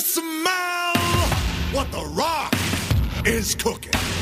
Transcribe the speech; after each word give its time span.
smell 0.00 0.94
what 1.72 1.90
the 1.90 2.04
rock 2.14 2.54
is 3.26 3.54
cooking? 3.54 4.17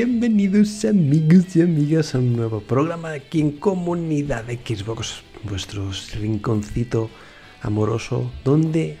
Bienvenidos 0.00 0.84
amigos 0.84 1.56
y 1.56 1.60
amigas 1.60 2.14
a 2.14 2.20
un 2.20 2.36
nuevo 2.36 2.60
programa 2.60 3.10
aquí 3.10 3.40
en 3.40 3.50
Comunidad 3.50 4.44
Xbox, 4.44 5.24
vuestro 5.42 5.90
rinconcito 6.20 7.10
amoroso 7.62 8.30
donde 8.44 8.96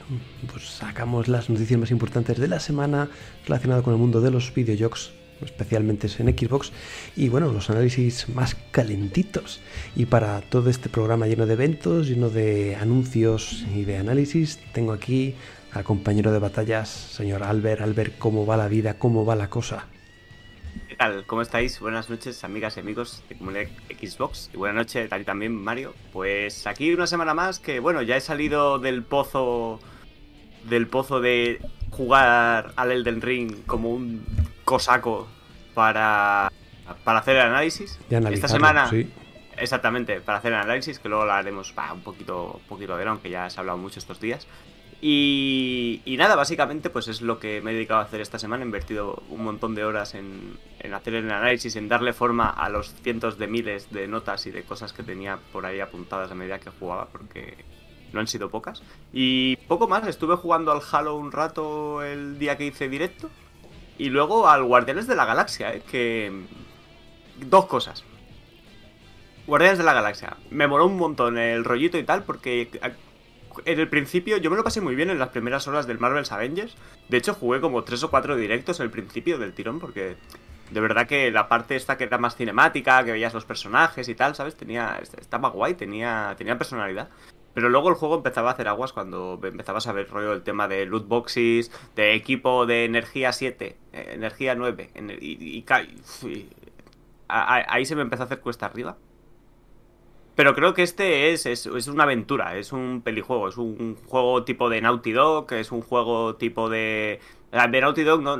pues, 0.50 0.64
sacamos 0.64 1.28
las 1.28 1.50
noticias 1.50 1.78
más 1.78 1.92
importantes 1.92 2.38
de 2.38 2.48
la 2.48 2.58
semana 2.58 3.08
relacionadas 3.44 3.84
con 3.84 3.94
el 3.94 4.00
mundo 4.00 4.20
de 4.20 4.32
los 4.32 4.52
videojuegos, 4.52 5.12
especialmente 5.40 6.08
en 6.18 6.36
Xbox, 6.36 6.72
y 7.14 7.28
bueno, 7.28 7.52
los 7.52 7.70
análisis 7.70 8.28
más 8.30 8.56
calentitos. 8.72 9.60
Y 9.94 10.06
para 10.06 10.40
todo 10.40 10.68
este 10.68 10.88
programa 10.88 11.28
lleno 11.28 11.46
de 11.46 11.52
eventos, 11.52 12.08
lleno 12.08 12.28
de 12.28 12.74
anuncios 12.74 13.64
y 13.72 13.84
de 13.84 13.98
análisis, 13.98 14.58
tengo 14.72 14.90
aquí 14.90 15.36
al 15.70 15.84
compañero 15.84 16.32
de 16.32 16.40
batallas, 16.40 16.88
señor 16.88 17.44
Albert. 17.44 17.82
Albert, 17.82 18.18
¿cómo 18.18 18.46
va 18.46 18.56
la 18.56 18.66
vida? 18.66 18.94
¿Cómo 18.98 19.24
va 19.24 19.36
la 19.36 19.48
cosa? 19.48 19.86
¿Qué 20.98 21.04
tal? 21.04 21.26
¿Cómo 21.26 21.42
estáis? 21.42 21.78
Buenas 21.78 22.10
noches, 22.10 22.42
amigas 22.42 22.76
y 22.76 22.80
amigos 22.80 23.22
de 23.28 23.36
Comunidad 23.36 23.68
Xbox. 23.88 24.50
Y 24.52 24.56
buenas 24.56 24.74
noches 24.78 25.12
a 25.12 25.16
ti 25.16 25.22
también, 25.22 25.54
Mario. 25.54 25.94
Pues 26.12 26.66
aquí 26.66 26.92
una 26.92 27.06
semana 27.06 27.34
más 27.34 27.60
que, 27.60 27.78
bueno, 27.78 28.02
ya 28.02 28.16
he 28.16 28.20
salido 28.20 28.80
del 28.80 29.04
pozo. 29.04 29.78
Del 30.64 30.88
pozo 30.88 31.20
de 31.20 31.60
jugar 31.92 32.72
al 32.74 32.90
Elden 32.90 33.22
Ring 33.22 33.64
como 33.64 33.90
un 33.90 34.26
cosaco 34.64 35.28
para. 35.72 36.50
Para 37.04 37.20
hacer 37.20 37.36
el 37.36 37.42
análisis. 37.42 37.96
Esta 38.10 38.48
semana. 38.48 38.90
Sí. 38.90 39.08
Exactamente, 39.56 40.20
para 40.20 40.38
hacer 40.38 40.52
el 40.52 40.58
análisis, 40.58 40.98
que 40.98 41.08
luego 41.08 41.26
lo 41.26 41.32
haremos 41.32 41.72
bah, 41.76 41.92
un 41.92 42.00
poquito, 42.00 42.54
un 42.60 42.68
poquito 42.68 42.96
de 42.96 43.04
aunque 43.04 43.30
ya 43.30 43.48
se 43.50 43.58
ha 43.58 43.60
hablado 43.60 43.78
mucho 43.78 44.00
estos 44.00 44.18
días. 44.18 44.48
Y, 45.00 46.02
y, 46.04 46.16
nada, 46.16 46.34
básicamente 46.34 46.90
pues 46.90 47.06
es 47.06 47.22
lo 47.22 47.38
que 47.38 47.60
me 47.60 47.70
he 47.70 47.74
dedicado 47.74 48.00
a 48.00 48.02
hacer 48.02 48.20
esta 48.20 48.38
semana. 48.38 48.64
He 48.64 48.66
invertido 48.66 49.22
un 49.28 49.44
montón 49.44 49.74
de 49.74 49.84
horas 49.84 50.14
en, 50.14 50.58
en, 50.80 50.92
hacer 50.92 51.14
el 51.14 51.30
análisis, 51.30 51.76
en 51.76 51.88
darle 51.88 52.12
forma 52.12 52.50
a 52.50 52.68
los 52.68 52.92
cientos 53.02 53.38
de 53.38 53.46
miles 53.46 53.90
de 53.92 54.08
notas 54.08 54.46
y 54.46 54.50
de 54.50 54.64
cosas 54.64 54.92
que 54.92 55.04
tenía 55.04 55.38
por 55.52 55.66
ahí 55.66 55.78
apuntadas 55.78 56.32
a 56.32 56.34
medida 56.34 56.58
que 56.58 56.70
jugaba, 56.70 57.06
porque 57.06 57.56
no 58.12 58.20
han 58.20 58.26
sido 58.26 58.50
pocas. 58.50 58.82
Y 59.12 59.56
poco 59.68 59.86
más, 59.86 60.06
estuve 60.06 60.36
jugando 60.36 60.72
al 60.72 60.80
Halo 60.90 61.16
un 61.16 61.32
rato 61.32 62.02
el 62.02 62.38
día 62.38 62.56
que 62.56 62.66
hice 62.66 62.88
directo. 62.88 63.30
Y 63.98 64.10
luego 64.10 64.48
al 64.48 64.64
Guardianes 64.64 65.06
de 65.06 65.16
la 65.16 65.24
Galaxia, 65.24 65.74
¿eh? 65.74 65.82
que... 65.88 66.32
Dos 67.36 67.66
cosas. 67.66 68.04
Guardianes 69.46 69.78
de 69.78 69.84
la 69.84 69.92
Galaxia. 69.92 70.36
Me 70.50 70.66
moló 70.66 70.86
un 70.86 70.96
montón 70.96 71.38
el 71.38 71.64
rollito 71.64 71.98
y 71.98 72.04
tal, 72.04 72.24
porque 72.24 72.68
en 73.64 73.80
el 73.80 73.88
principio 73.88 74.36
yo 74.36 74.50
me 74.50 74.56
lo 74.56 74.64
pasé 74.64 74.80
muy 74.80 74.94
bien 74.94 75.10
en 75.10 75.18
las 75.18 75.28
primeras 75.28 75.66
horas 75.68 75.86
del 75.86 75.98
Marvel's 75.98 76.32
Avengers. 76.32 76.76
De 77.08 77.16
hecho, 77.16 77.34
jugué 77.34 77.60
como 77.60 77.84
tres 77.84 78.02
o 78.02 78.10
cuatro 78.10 78.36
directos 78.36 78.80
el 78.80 78.90
principio 78.90 79.38
del 79.38 79.52
tirón, 79.52 79.80
porque 79.80 80.16
de 80.70 80.80
verdad 80.80 81.06
que 81.06 81.30
la 81.30 81.48
parte 81.48 81.76
esta 81.76 81.96
que 81.96 82.04
era 82.04 82.18
más 82.18 82.36
cinemática, 82.36 83.04
que 83.04 83.12
veías 83.12 83.34
los 83.34 83.44
personajes 83.44 84.08
y 84.08 84.14
tal, 84.14 84.34
¿sabes? 84.34 84.56
Tenía. 84.56 84.98
Estaba 84.98 85.50
guay, 85.50 85.74
tenía, 85.74 86.34
tenía 86.36 86.58
personalidad. 86.58 87.08
Pero 87.54 87.70
luego 87.70 87.88
el 87.88 87.96
juego 87.96 88.16
empezaba 88.16 88.50
a 88.50 88.52
hacer 88.52 88.68
aguas 88.68 88.92
cuando 88.92 89.40
empezabas 89.42 89.86
a 89.86 89.92
ver 89.92 90.08
rollo 90.08 90.32
el 90.32 90.42
tema 90.42 90.68
de 90.68 90.86
loot 90.86 91.08
boxes, 91.08 91.72
de 91.96 92.14
equipo 92.14 92.66
de 92.66 92.84
energía 92.84 93.32
7, 93.32 93.76
eh, 93.92 94.10
energía 94.12 94.54
9, 94.54 94.90
y, 95.20 95.26
y, 95.26 95.58
y, 95.58 96.28
y 96.28 96.48
ahí 97.28 97.84
se 97.84 97.96
me 97.96 98.02
empezó 98.02 98.22
a 98.22 98.26
hacer 98.26 98.40
cuesta 98.40 98.66
arriba. 98.66 98.96
Pero 100.38 100.54
creo 100.54 100.72
que 100.72 100.84
este 100.84 101.32
es, 101.32 101.46
es, 101.46 101.66
es, 101.66 101.88
una 101.88 102.04
aventura, 102.04 102.56
es 102.56 102.72
un 102.72 103.02
pelijuego, 103.02 103.48
es 103.48 103.56
un 103.56 103.96
juego 104.06 104.44
tipo 104.44 104.70
de 104.70 104.80
Naughty 104.80 105.10
Dog, 105.10 105.52
es 105.52 105.72
un 105.72 105.82
juego 105.82 106.36
tipo 106.36 106.70
de... 106.70 107.18
De 107.50 107.80
Naughty 107.80 108.04
Dog 108.04 108.22
no, 108.22 108.36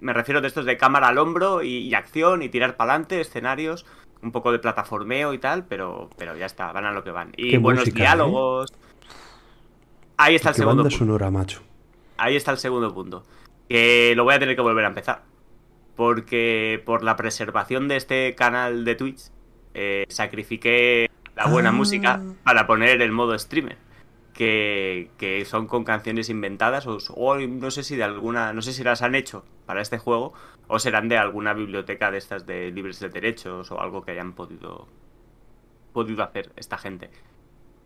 me 0.00 0.12
refiero 0.14 0.40
de 0.40 0.48
estos 0.48 0.64
de 0.64 0.78
cámara 0.78 1.08
al 1.08 1.18
hombro 1.18 1.62
y, 1.62 1.80
y 1.80 1.92
acción 1.92 2.40
y 2.40 2.48
tirar 2.48 2.78
para 2.78 2.94
adelante, 2.94 3.20
escenarios, 3.20 3.84
un 4.22 4.32
poco 4.32 4.50
de 4.50 4.60
plataformeo 4.60 5.34
y 5.34 5.38
tal, 5.38 5.66
pero, 5.66 6.08
pero 6.16 6.34
ya 6.38 6.46
está, 6.46 6.72
van 6.72 6.86
a 6.86 6.92
lo 6.92 7.04
que 7.04 7.10
van. 7.10 7.34
Y 7.36 7.50
Qué 7.50 7.58
buenos 7.58 7.82
música, 7.82 7.98
diálogos. 7.98 8.72
¿eh? 8.72 8.76
Ahí 10.16 10.36
está 10.36 10.48
el 10.48 10.54
segundo 10.54 10.84
punto. 10.84 10.96
sonora, 10.96 11.30
macho. 11.30 11.60
Ahí 12.16 12.34
está 12.34 12.52
el 12.52 12.58
segundo 12.58 12.94
punto. 12.94 13.26
Que 13.68 14.14
lo 14.16 14.24
voy 14.24 14.32
a 14.32 14.38
tener 14.38 14.56
que 14.56 14.62
volver 14.62 14.86
a 14.86 14.88
empezar. 14.88 15.24
Porque 15.96 16.82
por 16.86 17.04
la 17.04 17.16
preservación 17.16 17.88
de 17.88 17.96
este 17.96 18.34
canal 18.36 18.86
de 18.86 18.94
Twitch, 18.94 19.24
eh, 19.74 20.06
sacrifiqué 20.08 21.10
la 21.44 21.50
buena 21.50 21.68
Ah. 21.70 21.72
música 21.72 22.20
para 22.44 22.66
poner 22.66 23.02
el 23.02 23.12
modo 23.12 23.38
streamer. 23.38 23.78
Que, 24.32 25.10
que 25.18 25.44
son 25.44 25.66
con 25.66 25.84
canciones 25.84 26.30
inventadas 26.30 26.86
o, 26.86 26.96
o, 27.16 27.36
no 27.38 27.70
sé 27.70 27.82
si 27.82 27.96
de 27.96 28.04
alguna, 28.04 28.54
no 28.54 28.62
sé 28.62 28.72
si 28.72 28.82
las 28.82 29.02
han 29.02 29.14
hecho 29.14 29.44
para 29.66 29.82
este 29.82 29.98
juego 29.98 30.32
o 30.68 30.78
serán 30.78 31.08
de 31.10 31.18
alguna 31.18 31.52
biblioteca 31.52 32.10
de 32.10 32.16
estas 32.16 32.46
de 32.46 32.70
libres 32.70 32.98
de 32.98 33.10
derechos 33.10 33.70
o 33.70 33.80
algo 33.80 34.02
que 34.02 34.12
hayan 34.12 34.32
podido 34.32 34.88
podido 35.92 36.22
hacer 36.24 36.50
esta 36.56 36.78
gente. 36.78 37.10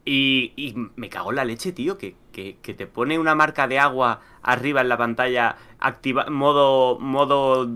Y, 0.04 0.52
y 0.54 0.76
me 0.94 1.08
cago 1.08 1.30
en 1.30 1.36
la 1.36 1.44
leche, 1.44 1.72
tío, 1.72 1.98
que, 1.98 2.14
que, 2.30 2.58
que, 2.62 2.74
te 2.74 2.86
pone 2.86 3.18
una 3.18 3.34
marca 3.34 3.66
de 3.66 3.80
agua 3.80 4.20
arriba 4.40 4.80
en 4.82 4.88
la 4.88 4.96
pantalla, 4.96 5.56
activa, 5.80 6.26
modo, 6.30 7.00
modo 7.00 7.68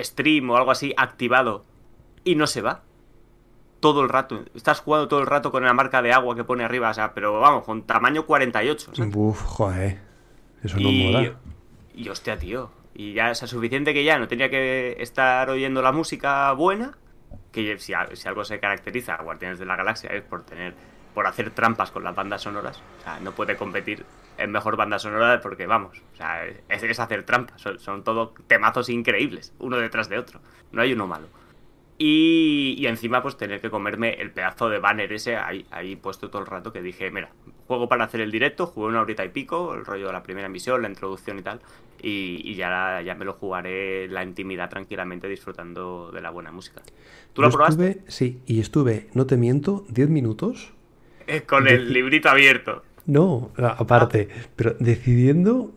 stream 0.00 0.50
o 0.50 0.56
algo 0.56 0.70
así 0.70 0.94
activado 0.96 1.64
y 2.22 2.36
no 2.36 2.46
se 2.46 2.62
va 2.62 2.82
todo 3.80 4.02
el 4.02 4.08
rato. 4.08 4.44
Estás 4.54 4.80
jugando 4.80 5.08
todo 5.08 5.20
el 5.20 5.26
rato 5.26 5.50
con 5.50 5.64
la 5.64 5.72
marca 5.72 6.02
de 6.02 6.12
agua 6.12 6.34
que 6.34 6.44
pone 6.44 6.64
arriba, 6.64 6.90
o 6.90 6.94
sea, 6.94 7.14
pero 7.14 7.40
vamos, 7.40 7.64
con 7.64 7.82
tamaño 7.82 8.26
48. 8.26 8.94
¿sabes? 8.94 9.14
Uf, 9.14 9.42
joder. 9.42 9.98
Eso 10.62 10.78
no 10.78 10.88
y, 10.88 11.04
mola. 11.04 11.32
Y 11.94 12.08
hostia, 12.08 12.38
tío. 12.38 12.70
Y 12.94 13.12
ya 13.12 13.30
es 13.30 13.38
suficiente 13.38 13.94
que 13.94 14.04
ya 14.04 14.18
no 14.18 14.26
tenía 14.26 14.50
que 14.50 14.96
estar 15.00 15.48
oyendo 15.50 15.82
la 15.82 15.92
música 15.92 16.52
buena. 16.52 16.96
Que 17.52 17.78
si, 17.78 17.92
si 18.14 18.28
algo 18.28 18.44
se 18.44 18.58
caracteriza 18.58 19.14
a 19.14 19.22
Guardianes 19.22 19.58
de 19.58 19.66
la 19.66 19.76
Galaxia 19.76 20.10
es 20.10 20.22
por 20.22 20.44
tener. 20.44 20.74
por 21.14 21.26
hacer 21.26 21.50
trampas 21.50 21.90
con 21.90 22.02
las 22.04 22.14
bandas 22.14 22.42
sonoras. 22.42 22.82
O 23.00 23.02
sea, 23.02 23.20
no 23.20 23.32
puede 23.32 23.56
competir 23.56 24.04
en 24.38 24.50
mejor 24.52 24.76
banda 24.76 24.98
sonora 24.98 25.40
porque, 25.40 25.66
vamos, 25.66 26.00
o 26.14 26.16
sea, 26.16 26.46
es, 26.46 26.82
es 26.82 27.00
hacer 27.00 27.24
trampas. 27.24 27.60
Son, 27.60 27.78
son 27.78 28.04
todo 28.04 28.34
temazos 28.46 28.88
increíbles, 28.88 29.52
uno 29.58 29.76
detrás 29.76 30.08
de 30.08 30.18
otro. 30.18 30.40
No 30.72 30.82
hay 30.82 30.92
uno 30.92 31.06
malo. 31.06 31.26
Y, 31.98 32.76
y, 32.78 32.86
encima, 32.86 33.22
pues 33.22 33.36
tener 33.36 33.60
que 33.60 33.70
comerme 33.70 34.14
el 34.14 34.30
pedazo 34.30 34.68
de 34.68 34.78
banner 34.78 35.12
ese 35.12 35.36
ahí, 35.36 35.66
ahí, 35.72 35.96
puesto 35.96 36.30
todo 36.30 36.42
el 36.42 36.46
rato 36.46 36.72
que 36.72 36.80
dije, 36.80 37.10
mira, 37.10 37.30
juego 37.66 37.88
para 37.88 38.04
hacer 38.04 38.20
el 38.20 38.30
directo, 38.30 38.66
jugué 38.66 38.86
una 38.86 39.00
horita 39.00 39.24
y 39.24 39.30
pico, 39.30 39.74
el 39.74 39.84
rollo 39.84 40.06
de 40.06 40.12
la 40.12 40.22
primera 40.22 40.48
misión, 40.48 40.80
la 40.80 40.88
introducción 40.88 41.40
y 41.40 41.42
tal, 41.42 41.60
y, 42.00 42.40
y 42.44 42.54
ya, 42.54 43.02
ya 43.02 43.16
me 43.16 43.24
lo 43.24 43.32
jugaré 43.32 44.06
la 44.06 44.22
intimidad 44.22 44.70
tranquilamente 44.70 45.28
disfrutando 45.28 46.12
de 46.12 46.20
la 46.20 46.30
buena 46.30 46.52
música. 46.52 46.82
¿Tú 47.32 47.42
Yo 47.42 47.48
lo 47.48 47.50
probaste? 47.50 47.88
Estuve, 47.88 48.10
sí, 48.10 48.40
y 48.46 48.60
estuve, 48.60 49.08
no 49.14 49.26
te 49.26 49.36
miento, 49.36 49.84
10 49.88 50.08
minutos. 50.08 50.72
Eh, 51.26 51.42
con 51.42 51.66
el 51.66 51.92
librito 51.92 52.28
abierto. 52.28 52.84
No, 53.06 53.50
aparte, 53.56 54.28
ah. 54.30 54.46
pero 54.54 54.76
decidiendo 54.78 55.72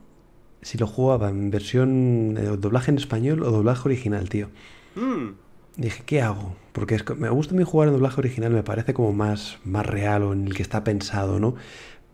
si 0.62 0.78
lo 0.78 0.88
jugaba 0.88 1.30
en 1.30 1.50
versión 1.50 2.38
eh, 2.38 2.58
doblaje 2.58 2.92
en 2.92 2.98
español 2.98 3.44
o 3.44 3.52
doblaje 3.52 3.82
original, 3.86 4.30
tío. 4.30 4.50
Mm. 4.96 5.30
Dije, 5.82 6.04
¿qué 6.06 6.22
hago? 6.22 6.56
Porque 6.74 6.94
es, 6.94 7.04
me 7.18 7.30
gusta 7.32 7.56
mí 7.56 7.64
jugar 7.64 7.88
en 7.88 7.96
doblaje 7.96 8.22
original, 8.22 8.52
me 8.52 8.62
parece 8.62 8.94
como 8.94 9.14
más, 9.14 9.58
más 9.66 9.84
real 9.84 10.22
o 10.22 10.34
en 10.34 10.46
el 10.46 10.54
que 10.54 10.62
está 10.62 10.84
pensado, 10.84 11.40
¿no? 11.40 11.56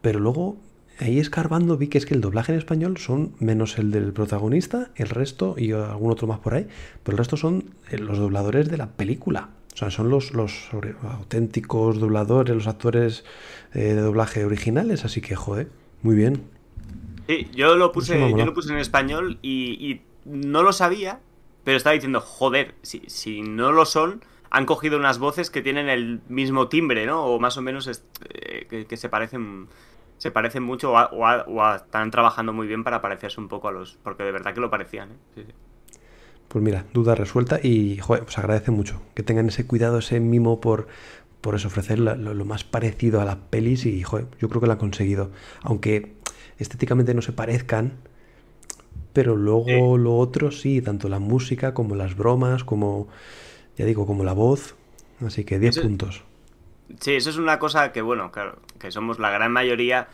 Pero 0.01 0.21
luego, 0.21 0.55
ahí 0.99 1.19
escarbando, 1.19 1.75
vi 1.75 1.89
que 1.89 1.97
es 1.97 2.05
que 2.05 2.13
el 2.13 2.21
doblaje 2.21 2.53
en 2.53 2.59
español 2.59 2.97
son 2.97 3.33
menos 3.39 3.77
el 3.77 3.91
del 3.91 4.13
protagonista, 4.13 4.91
el 4.95 5.09
resto 5.09 5.55
y 5.57 5.73
algún 5.73 6.09
otro 6.09 6.27
más 6.27 6.39
por 6.39 6.53
ahí, 6.53 6.67
pero 7.03 7.15
el 7.15 7.17
resto 7.17 7.35
son 7.35 7.65
eh, 7.91 7.97
los 7.97 8.17
dobladores 8.17 8.69
de 8.69 8.77
la 8.77 8.91
película. 8.91 9.49
O 9.73 9.77
sea, 9.77 9.91
son 9.91 10.09
los, 10.09 10.31
los 10.31 10.69
auténticos 11.03 11.99
dobladores, 11.99 12.55
los 12.55 12.67
actores 12.67 13.25
eh, 13.73 13.79
de 13.79 14.01
doblaje 14.01 14.45
originales, 14.45 15.03
así 15.03 15.19
que, 15.19 15.35
joder, 15.35 15.67
muy 16.03 16.15
bien. 16.15 16.41
Sí, 17.27 17.49
yo 17.53 17.75
lo 17.75 17.91
puse, 17.91 18.17
yo 18.31 18.45
lo 18.45 18.53
puse 18.53 18.71
en 18.71 18.79
español 18.79 19.39
y, 19.41 19.73
y 19.73 20.01
no 20.23 20.63
lo 20.63 20.71
sabía 20.71 21.19
pero 21.67 21.75
estaba 21.75 21.95
diciendo, 21.95 22.21
joder, 22.21 22.75
si, 22.81 23.01
si 23.07 23.41
no 23.41 23.73
lo 23.73 23.83
son, 23.83 24.23
han 24.49 24.65
cogido 24.65 24.97
unas 24.97 25.19
voces 25.19 25.49
que 25.49 25.61
tienen 25.61 25.89
el 25.89 26.21
mismo 26.29 26.69
timbre, 26.69 27.05
¿no? 27.05 27.25
O 27.25 27.41
más 27.41 27.57
o 27.57 27.61
menos 27.61 27.89
eh, 28.29 28.85
que, 28.87 28.95
se 28.95 29.09
parecen 29.09 29.67
se 30.17 30.31
parecen 30.31 30.63
mucho 30.63 30.93
o, 30.93 31.75
están 31.75 32.09
trabajando 32.09 32.53
muy 32.53 32.67
bien 32.67 32.85
para 32.85 33.01
parecerse 33.01 33.41
un 33.41 33.49
poco 33.49 33.67
a 33.67 33.73
los... 33.73 33.99
Porque 34.01 34.23
de 34.23 34.31
verdad 34.31 34.53
que 34.53 34.61
lo 34.61 34.69
parecían, 34.69 35.09
¿eh? 35.35 35.45
Pues 36.47 36.63
mira, 36.63 36.85
duda 36.93 37.15
resuelta 37.15 37.59
y, 37.61 37.97
joder, 37.97 38.23
pues 38.23 38.37
agradece 38.37 38.71
mucho 38.71 39.01
que 39.13 39.23
tengan 39.23 39.49
ese 39.49 39.67
cuidado, 39.67 39.97
ese 39.97 40.21
mimo 40.21 40.61
por, 40.61 40.87
por 41.41 41.53
eso 41.53 41.67
ofrecer 41.67 41.99
lo, 41.99 42.45
más 42.45 42.63
parecido 42.63 43.19
a 43.19 43.25
las 43.25 43.35
pelis 43.35 43.85
y, 43.85 44.03
joder, 44.03 44.27
yo 44.39 44.47
creo 44.47 44.61
que 44.61 44.67
lo 44.67 44.71
han 44.71 44.79
conseguido. 44.79 45.31
Aunque 45.63 46.13
estéticamente 46.59 47.13
no 47.13 47.21
se 47.21 47.33
parezcan, 47.33 47.97
pero 49.17 49.35
luego 49.35 49.97
lo 49.97 50.15
otro 50.15 50.51
sí, 50.51 50.79
tanto 50.79 51.09
la 51.09 51.17
música 51.17 51.73
como 51.73 51.95
las 51.95 52.15
bromas, 52.15 52.63
como 52.63 53.07
ya 53.75 53.83
digo, 53.83 54.05
como 54.05 54.23
la 54.23 54.33
voz. 54.33 54.75
Así 55.25 55.43
que 55.43 55.57
10 55.57 55.79
puntos. 55.79 56.23
Sí, 56.99 57.15
eso 57.15 57.31
es 57.31 57.37
una 57.37 57.57
cosa 57.57 57.91
que, 57.91 58.03
bueno, 58.03 58.31
claro, 58.31 58.59
que 58.79 58.91
somos 58.91 59.17
la 59.17 59.31
gran 59.31 59.51
mayoría, 59.51 60.07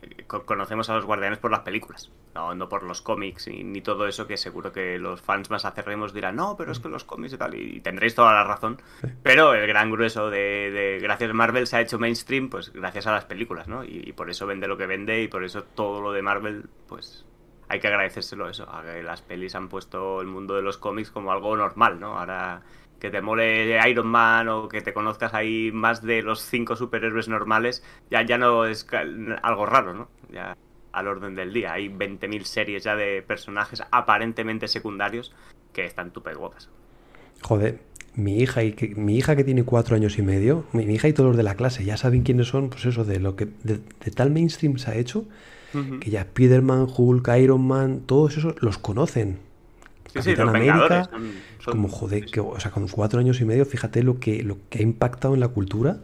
eh, 0.00 0.22
conocemos 0.28 0.88
a 0.90 0.94
los 0.94 1.06
guardianes 1.06 1.40
por 1.40 1.50
las 1.50 1.62
películas, 1.62 2.12
no, 2.36 2.54
no 2.54 2.68
por 2.68 2.84
los 2.84 3.02
cómics 3.02 3.48
ni, 3.48 3.80
todo 3.80 4.06
eso, 4.06 4.28
que 4.28 4.36
seguro 4.36 4.70
que 4.70 4.96
los 5.00 5.20
fans 5.20 5.50
más 5.50 5.64
acerremos 5.64 6.14
dirán, 6.14 6.36
no, 6.36 6.56
pero 6.56 6.70
es 6.70 6.78
que 6.78 6.88
los 6.88 7.02
cómics 7.02 7.32
y 7.32 7.38
tal, 7.38 7.52
y, 7.56 7.80
tendréis 7.80 8.14
toda 8.14 8.32
la 8.32 8.44
razón. 8.44 8.80
Pero 9.24 9.54
el 9.54 9.66
gran 9.66 9.90
grueso 9.90 10.30
de, 10.30 10.70
de, 10.70 11.00
gracias 11.02 11.30
a 11.30 11.34
Marvel 11.34 11.66
se 11.66 11.78
ha 11.78 11.80
hecho 11.80 11.98
mainstream, 11.98 12.48
pues 12.48 12.72
gracias 12.72 13.08
a 13.08 13.12
las 13.12 13.24
películas, 13.24 13.66
¿no? 13.66 13.82
Y, 13.82 14.04
y, 14.06 14.12
por 14.12 14.30
eso 14.30 14.46
vende 14.46 14.68
lo 14.68 14.76
que 14.76 14.86
vende 14.86 15.20
y 15.20 15.26
por 15.26 15.42
eso 15.42 15.64
todo 15.64 16.00
lo 16.00 16.12
de 16.12 16.22
Marvel, 16.22 16.68
pues 16.86 17.26
hay 17.68 17.80
que 17.80 17.88
agradecérselo 17.88 18.48
eso, 18.48 18.68
a 18.70 18.82
que 18.82 19.02
las 19.02 19.22
pelis 19.22 19.54
han 19.54 19.68
puesto 19.68 20.20
el 20.20 20.26
mundo 20.26 20.54
de 20.54 20.62
los 20.62 20.78
cómics 20.78 21.10
como 21.10 21.32
algo 21.32 21.56
normal, 21.56 22.00
¿no? 22.00 22.18
Ahora 22.18 22.62
que 23.00 23.10
te 23.10 23.20
mole 23.20 23.78
Iron 23.88 24.06
Man 24.06 24.48
o 24.48 24.68
que 24.68 24.80
te 24.80 24.94
conozcas 24.94 25.34
ahí 25.34 25.70
más 25.72 26.02
de 26.02 26.22
los 26.22 26.40
cinco 26.40 26.76
superhéroes 26.76 27.28
normales, 27.28 27.84
ya, 28.10 28.22
ya 28.22 28.38
no 28.38 28.64
es 28.64 28.86
algo 29.42 29.66
raro, 29.66 29.92
¿no? 29.92 30.08
Ya 30.30 30.56
al 30.96 31.08
orden 31.08 31.34
del 31.34 31.52
día. 31.52 31.74
Hay 31.74 31.88
20.000 31.88 32.42
series 32.44 32.84
ya 32.84 32.96
de 32.96 33.22
personajes 33.22 33.82
aparentemente 33.90 34.66
secundarios 34.66 35.32
que 35.72 35.84
están 35.84 36.10
tupe 36.10 36.34
guapas. 36.34 36.70
Joder, 37.42 37.80
mi 38.14 38.38
hija 38.38 38.64
y 38.64 38.72
que, 38.72 38.94
mi 38.94 39.16
hija 39.16 39.36
que 39.36 39.44
tiene 39.44 39.64
cuatro 39.64 39.94
años 39.94 40.18
y 40.18 40.22
medio, 40.22 40.64
mi, 40.72 40.84
hija 40.84 41.06
y 41.06 41.12
todos 41.12 41.28
los 41.28 41.36
de 41.36 41.42
la 41.42 41.54
clase 41.54 41.84
ya 41.84 41.98
saben 41.98 42.22
quiénes 42.22 42.48
son, 42.48 42.70
pues 42.70 42.86
eso, 42.86 43.04
de 43.04 43.20
lo 43.20 43.36
que 43.36 43.46
de, 43.62 43.78
tal 44.14 44.30
mainstream 44.30 44.78
se 44.78 44.90
ha 44.90 44.94
hecho, 44.94 45.26
que 46.00 46.10
ya 46.10 46.22
Spiderman, 46.22 46.86
Hulk, 46.94 47.28
Iron 47.38 47.66
Man, 47.66 48.02
todos 48.06 48.36
esos 48.36 48.60
los 48.62 48.78
conocen. 48.78 49.38
Sí, 50.22 50.34
América, 50.38 51.10
como 51.64 51.88
joder, 51.88 52.26
que, 52.26 52.40
o 52.40 52.58
sea, 52.58 52.70
con 52.70 52.88
cuatro 52.88 53.20
años 53.20 53.40
y 53.40 53.44
medio, 53.44 53.66
fíjate 53.66 54.02
lo 54.02 54.18
que, 54.18 54.42
lo 54.42 54.58
que 54.70 54.78
ha 54.78 54.82
impactado 54.82 55.34
en 55.34 55.40
la 55.40 55.48
cultura, 55.48 55.98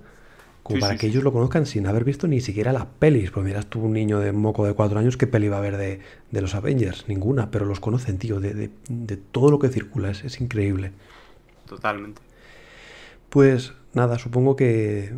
como 0.63 0.81
para 0.81 0.97
que 0.97 1.07
ellos 1.07 1.25
lo 1.25 1.33
conozcan 1.33 1.67
sin 1.67 1.87
haber 1.87 2.05
visto 2.05 2.29
ni 2.29 2.41
siquiera 2.41 2.73
las 2.73 2.87
pelis. 2.87 3.31
Pues 3.31 3.45
miras 3.45 3.67
tú 3.67 3.81
un 3.81 3.93
niño 3.95 4.21
de 4.21 4.33
moco 4.33 4.67
de 4.67 4.75
cuatro 4.75 4.99
años, 4.99 5.17
¿qué 5.17 5.27
peli 5.27 5.49
va 5.49 5.59
a 5.59 5.61
ver 5.61 5.77
de, 5.77 6.01
los 6.41 6.55
Avengers? 6.55 7.09
Ninguna, 7.09 7.51
pero 7.51 7.65
los 7.65 7.81
conocen, 7.81 8.19
tío, 8.19 8.39
de, 8.41 8.71
todo 9.33 9.51
lo 9.51 9.59
que 9.59 9.69
circula, 9.69 10.11
es, 10.11 10.25
es 10.25 10.41
increíble. 10.41 10.93
Totalmente. 11.67 12.21
Pues 13.29 13.73
nada, 13.95 14.19
supongo 14.19 14.57
que 14.57 15.15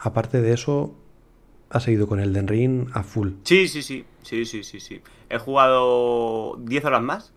aparte 0.00 0.40
de 0.40 0.52
eso, 0.52 0.94
ha 1.70 1.80
seguido 1.80 2.06
con 2.06 2.20
el 2.20 2.32
Den 2.32 2.48
Ring 2.48 2.88
a 2.94 3.02
full. 3.02 3.30
Sí, 3.44 3.68
sí, 3.68 3.82
sí, 3.82 4.04
sí, 4.22 4.44
sí, 4.44 4.64
sí, 4.64 4.80
sí. 4.80 5.00
He 5.28 5.38
jugado 5.38 6.56
10 6.60 6.84
horas 6.84 7.02
más 7.02 7.32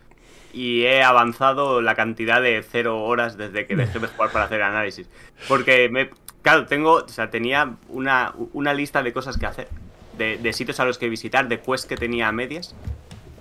y 0.54 0.84
he 0.84 1.04
avanzado 1.04 1.82
la 1.82 1.96
cantidad 1.96 2.42
de 2.42 2.64
cero 2.64 3.04
horas 3.04 3.38
desde 3.38 3.66
que 3.68 3.76
dejé 3.76 4.00
de 4.00 4.08
jugar 4.08 4.32
para 4.32 4.46
hacer 4.46 4.62
análisis. 4.62 5.10
Porque, 5.48 5.90
me, 5.90 6.10
claro, 6.42 6.66
tengo, 6.66 6.94
o 6.94 7.08
sea, 7.08 7.30
tenía 7.30 7.76
una, 7.90 8.34
una 8.54 8.74
lista 8.74 9.04
de 9.04 9.14
cosas 9.14 9.38
que 9.38 9.46
hacer, 9.46 9.68
de, 10.18 10.54
sitios 10.54 10.80
a 10.80 10.86
los 10.86 10.98
que 10.98 11.10
visitar, 11.10 11.48
de 11.48 11.60
quests 11.60 11.88
que 11.88 11.98
tenía 11.98 12.28
a 12.28 12.32
medias, 12.32 12.76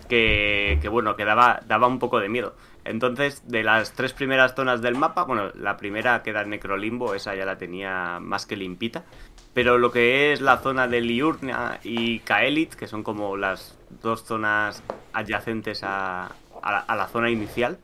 que, 0.08 0.78
que, 0.80 0.88
bueno, 0.88 1.16
que 1.16 1.24
daba, 1.24 1.86
un 1.86 1.98
poco 1.98 2.20
de 2.20 2.28
miedo. 2.28 2.54
Entonces, 2.84 3.42
de 3.46 3.62
las 3.62 3.92
tres 3.92 4.12
primeras 4.12 4.54
zonas 4.54 4.80
del 4.80 4.96
mapa, 4.96 5.24
bueno, 5.24 5.50
la 5.54 5.76
primera 5.76 6.22
que 6.22 6.32
Necrolimbo, 6.32 7.14
esa 7.14 7.34
ya 7.34 7.44
la 7.44 7.58
tenía 7.58 8.18
más 8.20 8.46
que 8.46 8.56
limpita. 8.56 9.04
Pero 9.52 9.78
lo 9.78 9.90
que 9.90 10.32
es 10.32 10.40
la 10.40 10.58
zona 10.58 10.86
de 10.86 11.00
Liurnia 11.00 11.80
y 11.82 12.20
Kaelit, 12.20 12.74
que 12.74 12.86
son 12.86 13.02
como 13.02 13.36
las 13.36 13.76
dos 14.02 14.24
zonas 14.24 14.82
adyacentes 15.12 15.82
a, 15.82 16.32
a 16.62 16.96
la, 16.96 17.08
zona 17.08 17.30
inicial, 17.30 17.78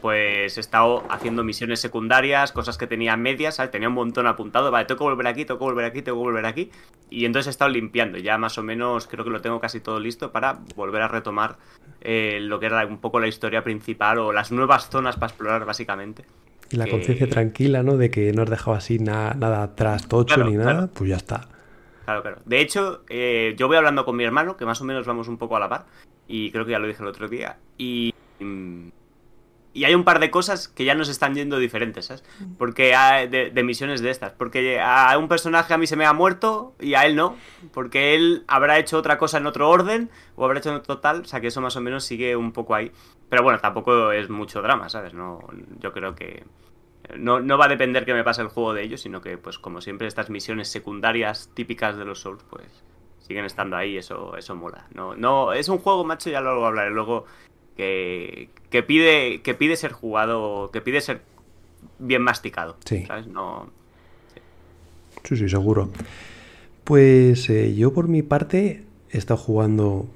pues 0.00 0.56
he 0.56 0.60
estado 0.60 1.04
haciendo 1.10 1.42
misiones 1.44 1.80
secundarias, 1.80 2.52
cosas 2.52 2.78
que 2.78 2.86
tenía 2.86 3.16
medias, 3.16 3.56
¿sabes? 3.56 3.70
Tenía 3.70 3.88
un 3.88 3.94
montón 3.94 4.26
apuntado, 4.26 4.70
vale, 4.70 4.84
tengo 4.84 4.98
que 4.98 5.04
volver 5.04 5.26
aquí, 5.26 5.44
tengo 5.44 5.58
que 5.58 5.64
volver 5.64 5.84
aquí, 5.84 6.02
tengo 6.02 6.18
que 6.18 6.24
volver 6.24 6.46
aquí. 6.46 6.70
Y 7.08 7.24
entonces 7.24 7.48
he 7.48 7.50
estado 7.50 7.70
limpiando, 7.70 8.18
ya 8.18 8.38
más 8.38 8.56
o 8.58 8.62
menos 8.62 9.06
creo 9.06 9.24
que 9.24 9.30
lo 9.30 9.40
tengo 9.40 9.60
casi 9.60 9.80
todo 9.80 9.98
listo 9.98 10.30
para 10.30 10.60
volver 10.76 11.02
a 11.02 11.08
retomar 11.08 11.56
eh, 12.00 12.38
lo 12.40 12.60
que 12.60 12.66
era 12.66 12.86
un 12.86 12.98
poco 12.98 13.20
la 13.20 13.26
historia 13.26 13.64
principal 13.64 14.18
o 14.18 14.32
las 14.32 14.52
nuevas 14.52 14.88
zonas 14.90 15.16
para 15.16 15.30
explorar 15.30 15.64
básicamente. 15.64 16.24
Y 16.70 16.76
la 16.76 16.86
conciencia 16.86 17.28
tranquila, 17.28 17.82
¿no? 17.82 17.96
De 17.96 18.10
que 18.10 18.32
no 18.32 18.42
has 18.42 18.50
dejado 18.50 18.76
así 18.76 18.98
nada 18.98 19.62
atrás 19.62 20.06
tocho 20.06 20.44
ni 20.44 20.56
nada, 20.56 20.86
pues 20.86 21.10
ya 21.10 21.16
está. 21.16 21.48
Claro, 22.04 22.22
claro. 22.22 22.38
De 22.44 22.60
hecho, 22.60 23.02
eh, 23.08 23.54
yo 23.56 23.68
voy 23.68 23.76
hablando 23.76 24.04
con 24.04 24.16
mi 24.16 24.24
hermano, 24.24 24.56
que 24.56 24.64
más 24.64 24.80
o 24.80 24.84
menos 24.84 25.06
vamos 25.06 25.28
un 25.28 25.36
poco 25.36 25.56
a 25.56 25.60
la 25.60 25.68
par, 25.68 25.86
y 26.26 26.50
creo 26.50 26.64
que 26.64 26.72
ya 26.72 26.78
lo 26.78 26.86
dije 26.86 27.02
el 27.02 27.08
otro 27.08 27.28
día. 27.28 27.58
Y, 27.76 28.14
y 29.72 29.84
hay 29.84 29.94
un 29.94 30.04
par 30.04 30.18
de 30.18 30.30
cosas 30.30 30.68
que 30.68 30.84
ya 30.84 30.94
nos 30.94 31.08
están 31.08 31.34
yendo 31.34 31.58
diferentes, 31.58 32.06
¿sabes? 32.06 32.24
Porque 32.58 32.94
hay 32.94 33.28
de, 33.28 33.62
misiones 33.62 34.00
de 34.00 34.10
estas. 34.10 34.32
Porque 34.32 34.80
a 34.80 35.16
un 35.16 35.28
personaje 35.28 35.72
a 35.72 35.78
mí 35.78 35.86
se 35.86 35.96
me 35.96 36.06
ha 36.06 36.12
muerto 36.12 36.74
y 36.80 36.94
a 36.94 37.06
él 37.06 37.14
no. 37.14 37.36
Porque 37.72 38.14
él 38.14 38.44
habrá 38.48 38.78
hecho 38.78 38.98
otra 38.98 39.16
cosa 39.16 39.38
en 39.38 39.46
otro 39.46 39.70
orden 39.70 40.10
o 40.34 40.44
habrá 40.44 40.58
hecho 40.58 40.70
en 40.70 40.76
otro 40.76 40.98
tal. 40.98 41.20
O 41.20 41.24
sea 41.24 41.40
que 41.40 41.46
eso 41.48 41.60
más 41.60 41.76
o 41.76 41.80
menos 41.80 42.04
sigue 42.04 42.34
un 42.34 42.52
poco 42.52 42.74
ahí. 42.74 42.90
Pero 43.28 43.44
bueno, 43.44 43.60
tampoco 43.60 44.10
es 44.10 44.28
mucho 44.28 44.60
drama, 44.60 44.88
¿sabes? 44.88 45.14
No, 45.14 45.40
yo 45.78 45.92
creo 45.92 46.16
que 46.16 46.42
no, 47.16 47.40
no 47.40 47.56
va 47.56 47.66
a 47.66 47.68
depender 47.68 48.04
que 48.04 48.14
me 48.14 48.24
pase 48.24 48.42
el 48.42 48.48
juego 48.48 48.74
de 48.74 48.82
ellos, 48.82 49.00
sino 49.00 49.20
que, 49.20 49.38
pues 49.38 49.58
como 49.58 49.80
siempre, 49.80 50.08
estas 50.08 50.30
misiones 50.30 50.68
secundarias 50.68 51.50
típicas 51.54 51.96
de 51.96 52.04
los 52.04 52.20
Souls, 52.20 52.42
pues 52.50 52.82
siguen 53.18 53.44
estando 53.44 53.76
ahí, 53.76 53.96
eso, 53.96 54.36
eso 54.36 54.56
mola. 54.56 54.86
No, 54.92 55.14
no, 55.14 55.52
es 55.52 55.68
un 55.68 55.78
juego, 55.78 56.04
macho, 56.04 56.30
ya 56.30 56.40
lo 56.40 56.66
hablaré 56.66 56.90
luego, 56.90 57.26
que, 57.80 58.50
que 58.68 58.82
pide, 58.82 59.40
que 59.40 59.54
pide 59.54 59.74
ser 59.74 59.92
jugado, 59.92 60.70
que 60.70 60.82
pide 60.82 61.00
ser 61.00 61.22
bien 61.98 62.20
masticado. 62.20 62.76
Sí. 62.84 63.06
¿Sabes? 63.06 63.26
No. 63.26 63.70
Sí, 65.24 65.36
sí, 65.36 65.48
seguro. 65.48 65.88
Pues 66.84 67.48
eh, 67.48 67.74
yo 67.74 67.94
por 67.94 68.06
mi 68.06 68.20
parte 68.20 68.84
he 69.10 69.16
estado 69.16 69.38
jugando 69.38 70.08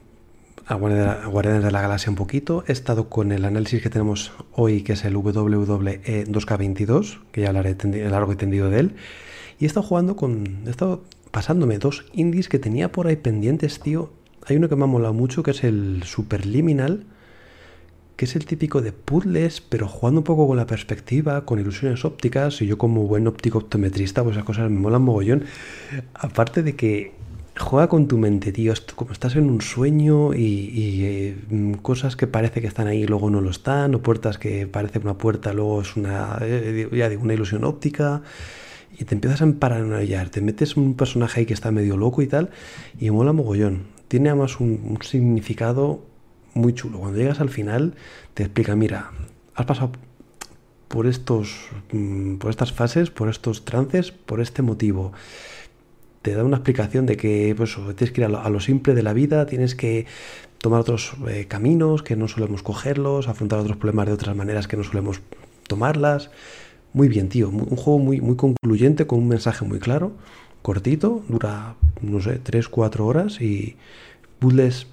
a 0.67 0.75
Guardianes 0.75 1.65
de 1.65 1.71
la 1.71 1.81
Galaxia 1.81 2.11
un 2.11 2.17
poquito. 2.17 2.65
He 2.67 2.73
estado 2.73 3.09
con 3.09 3.33
el 3.33 3.47
análisis 3.47 3.83
que 3.83 3.89
tenemos 3.89 4.33
hoy, 4.53 4.83
que 4.83 4.93
es 4.93 5.07
el 5.07 5.17
WWE 5.17 6.27
2K22, 6.27 7.21
que 7.33 7.41
ya 7.43 7.49
hablaré 7.49 7.77
largo 8.11 8.33
y 8.33 8.37
tendido 8.37 8.69
de 8.69 8.81
él. 8.81 8.95
Y 9.59 9.65
he 9.65 9.67
estado 9.67 9.87
jugando 9.87 10.17
con. 10.17 10.67
He 10.67 10.71
estado 10.71 11.03
pasándome 11.31 11.79
dos 11.79 12.05
indies 12.13 12.51
que 12.51 12.59
tenía 12.59 12.93
por 12.93 13.07
ahí 13.07 13.17
pendientes, 13.17 13.81
tío. 13.81 14.11
Hay 14.47 14.57
uno 14.57 14.69
que 14.69 14.77
me 14.77 14.85
ha 14.85 14.87
molado 14.87 15.15
mucho, 15.15 15.43
que 15.43 15.53
es 15.53 15.65
el 15.65 16.03
Superliminal, 16.05 17.07
que 18.17 18.25
es 18.27 18.37
el 18.37 18.47
típico 18.47 18.81
de 18.81 18.93
puzzles, 18.93 19.61
pero 19.61 19.89
jugando 19.89 20.21
un 20.21 20.25
poco 20.25 20.47
con 20.47 20.57
la 20.57 20.67
perspectiva, 20.67 21.45
con 21.45 21.59
ilusiones 21.59 22.05
ópticas. 22.05 22.61
Y 22.63 22.67
yo, 22.67 22.79
como 22.79 23.07
buen 23.07 23.27
óptico 23.27 23.59
optometrista, 23.59 24.23
pues 24.23 24.37
esas 24.37 24.45
cosas 24.45 24.71
me 24.71 24.79
molan 24.79 25.03
mogollón. 25.03 25.45
Aparte 26.15 26.63
de 26.63 26.77
que 26.77 27.13
juega 27.59 27.89
con 27.89 28.09
tu 28.09 28.19
mente, 28.19 28.53
tío. 28.53 28.73
Como 28.95 29.13
estás 29.13 29.37
en 29.37 29.49
un 29.49 29.61
sueño 29.61 30.35
y, 30.35 31.05
eh, 31.05 31.37
cosas 31.83 32.17
que 32.17 32.27
parece 32.27 32.61
que 32.61 32.67
están 32.67 32.87
ahí 32.87 33.03
y 33.03 33.07
luego 33.07 33.31
no 33.31 33.41
lo 33.41 33.51
están, 33.51 33.95
o 33.95 34.03
puertas 34.03 34.39
que 34.39 34.67
parece 34.67 34.99
una 34.99 35.19
puerta, 35.19 35.53
luego 35.53 35.83
es 35.83 35.97
una, 35.97 36.39
eh, 36.41 36.89
ya 36.93 37.09
digo, 37.09 37.23
una 37.23 37.35
ilusión 37.35 37.65
óptica 37.65 38.23
y 38.99 39.05
te 39.05 39.15
empiezas 39.15 39.41
a 39.41 39.45
emparanoiar, 39.45 40.29
te 40.31 40.41
metes 40.41 40.77
un 40.77 40.95
personaje 40.95 41.41
ahí 41.41 41.47
que 41.47 41.55
está 41.55 41.71
medio 41.71 41.97
loco 41.97 42.23
y 42.23 42.27
tal, 42.27 42.51
y 42.99 43.11
mola 43.11 43.33
mogollón. 43.33 43.85
Tiene 44.09 44.29
además 44.29 44.61
un, 44.61 44.99
significado 45.03 46.03
muy 46.55 46.75
chulo. 46.75 46.99
Cuando 46.99 47.19
llegas 47.19 47.41
al 47.41 47.51
final, 47.51 47.95
te 48.35 48.45
explica, 48.45 48.75
mira, 48.77 49.11
has 49.55 49.67
pasado 49.67 49.93
por 50.89 51.07
estos, 51.07 51.69
mm, 51.93 52.37
por 52.37 52.51
estas 52.51 52.73
fases, 52.73 53.11
por 53.11 53.29
estos 53.29 53.65
trances, 53.65 54.13
por 54.13 54.41
este 54.41 54.63
motivo. 54.63 55.13
Te 56.23 56.35
da 56.35 56.45
una 56.45 56.57
explicación 56.57 57.05
de 57.07 57.17
que 57.17 57.55
pues, 57.57 57.77
tienes 57.97 58.13
que 58.13 58.21
ir 58.21 58.25
a 58.27 58.49
lo, 58.49 58.61
simple 58.61 58.95
de 58.95 59.03
la 59.03 59.13
vida, 59.13 59.47
tienes 59.47 59.75
que 59.75 60.07
tomar 60.59 60.81
otros 60.81 61.15
eh, 61.29 61.47
caminos 61.47 62.03
que 62.03 62.17
no 62.17 62.29
solemos 62.29 62.63
cogerlos, 62.63 63.29
afrontar 63.29 63.59
otros 63.59 63.77
problemas 63.77 64.07
de 64.07 64.13
otras 64.13 64.35
maneras 64.35 64.69
que 64.69 64.77
no 64.77 64.85
solemos 64.85 65.21
tomarlas. 65.69 66.31
Muy 66.93 67.09
bien, 67.09 67.29
tío. 67.29 67.49
Un 67.49 67.77
juego 67.77 67.99
muy, 67.99 68.21
muy 68.21 68.37
concluyente, 68.37 69.07
con 69.07 69.19
un 69.19 69.29
mensaje 69.29 69.65
muy 69.65 69.81
claro, 69.81 70.13
cortito, 70.63 71.23
dura, 71.29 71.75
no 72.01 72.21
sé, 72.21 72.43
3-4 72.43 73.01
horas 73.01 73.41
y 73.41 73.77
puzzles 74.39 74.87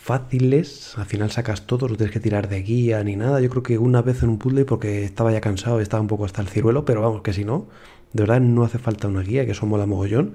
fáciles, 0.00 0.94
al 0.96 1.04
final 1.04 1.30
sacas 1.30 1.66
todo, 1.66 1.86
no 1.86 1.94
tienes 1.96 2.12
que 2.12 2.20
tirar 2.20 2.48
de 2.48 2.62
guía 2.62 3.04
ni 3.04 3.16
nada. 3.16 3.40
Yo 3.40 3.50
creo 3.50 3.62
que 3.62 3.78
una 3.78 4.00
vez 4.00 4.22
en 4.22 4.30
un 4.30 4.38
puzzle 4.38 4.64
porque 4.64 5.04
estaba 5.04 5.30
ya 5.30 5.42
cansado 5.42 5.78
y 5.78 5.82
estaba 5.82 6.00
un 6.00 6.08
poco 6.08 6.24
hasta 6.24 6.40
el 6.40 6.48
ciruelo, 6.48 6.84
pero 6.86 7.02
vamos, 7.02 7.20
que 7.22 7.34
si 7.34 7.44
no, 7.44 7.66
de 8.14 8.22
verdad 8.22 8.40
no 8.40 8.64
hace 8.64 8.78
falta 8.78 9.08
una 9.08 9.20
guía, 9.22 9.44
que 9.44 9.52
eso 9.52 9.66
mola 9.66 9.86
mogollón. 9.86 10.34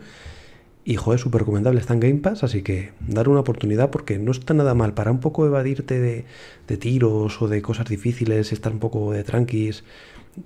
Y 0.85 0.97
joder, 0.97 1.19
súper 1.19 1.41
recomendable, 1.41 1.79
está 1.79 1.95
en 1.95 1.99
Game 1.99 2.19
Pass, 2.19 2.43
así 2.43 2.61
que 2.61 2.91
dar 3.07 3.27
una 3.27 3.39
oportunidad 3.39 3.89
porque 3.89 4.19
no 4.19 4.31
está 4.31 4.53
nada 4.53 4.75
mal 4.75 4.93
para 4.93 5.11
un 5.11 5.19
poco 5.19 5.47
evadirte 5.47 5.99
de, 5.99 6.77
tiros 6.77 7.41
o 7.41 7.47
de 7.47 7.63
cosas 7.63 7.89
difíciles, 7.89 8.53
estar 8.53 8.71
un 8.71 8.79
poco 8.79 9.11
de 9.11 9.23
tranquis, 9.23 9.83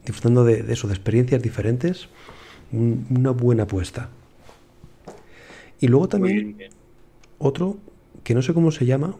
disfrutando 0.06 0.46
de, 0.46 0.64
eso, 0.72 0.88
de 0.88 0.94
experiencias 0.94 1.42
diferentes, 1.42 2.08
una 2.72 3.32
buena 3.32 3.64
apuesta. 3.64 4.10
Y 5.82 5.88
luego 5.88 6.08
también 6.08 6.56
otro 7.38 7.78
que 8.24 8.34
no 8.34 8.42
sé 8.42 8.54
cómo 8.54 8.72
se 8.72 8.86
llama, 8.86 9.16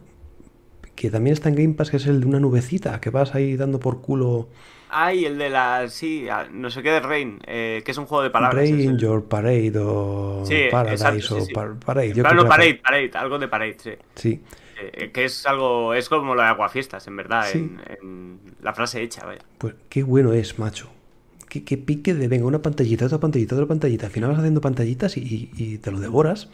que 0.94 1.10
también 1.10 1.34
está 1.34 1.48
en 1.48 1.56
Game 1.56 1.74
Pass, 1.74 1.90
que 1.90 1.96
es 1.96 2.06
el 2.06 2.20
de 2.20 2.26
una 2.26 2.40
nubecita, 2.40 3.00
que 3.00 3.10
vas 3.10 3.34
ahí 3.34 3.56
dando 3.56 3.80
por 3.80 4.00
culo 4.00 4.48
Ay, 4.92 5.24
el 5.24 5.38
de 5.38 5.50
la. 5.50 5.88
Sí, 5.88 6.26
no 6.52 6.68
sé 6.68 6.82
qué 6.82 6.90
de 6.90 7.00
Rain, 7.00 7.38
eh, 7.46 7.82
que 7.84 7.92
es 7.92 7.98
un 7.98 8.06
juego 8.06 8.24
de 8.24 8.30
palabras. 8.30 8.68
Rain, 8.68 8.98
Your 8.98 9.24
Parade 9.24 9.72
o 9.78 10.42
Paradise 10.70 11.32
o 11.32 11.46
Parade. 11.78 12.12
Yo 12.12 12.24
Parade, 12.24 12.74
Parade, 12.74 13.10
algo 13.14 13.38
de 13.38 13.48
Parade, 13.48 13.76
sí. 13.78 13.92
Sí. 14.16 14.40
Eh, 14.80 15.10
que 15.12 15.24
es 15.26 15.46
algo. 15.46 15.94
Es 15.94 16.08
como 16.08 16.34
lo 16.34 16.42
de 16.42 16.48
Aguafiestas, 16.48 17.06
en 17.06 17.16
verdad, 17.16 17.48
en, 17.52 18.40
la 18.62 18.74
frase 18.74 19.00
hecha, 19.02 19.24
vaya. 19.24 19.42
Pues 19.58 19.74
qué 19.88 20.02
bueno 20.02 20.32
es, 20.32 20.58
macho. 20.58 20.90
Qué, 21.48 21.64
qué 21.64 21.76
pique 21.76 22.14
de 22.14 22.26
venga, 22.26 22.46
una 22.46 22.62
pantallita, 22.62 23.06
otra 23.06 23.18
pantallita, 23.18 23.54
otra 23.54 23.66
pantallita. 23.66 24.06
Al 24.06 24.12
final 24.12 24.30
vas 24.30 24.38
haciendo 24.40 24.60
pantallitas 24.60 25.16
y, 25.16 25.50
y 25.56 25.78
te 25.78 25.92
lo 25.92 26.00
devoras. 26.00 26.48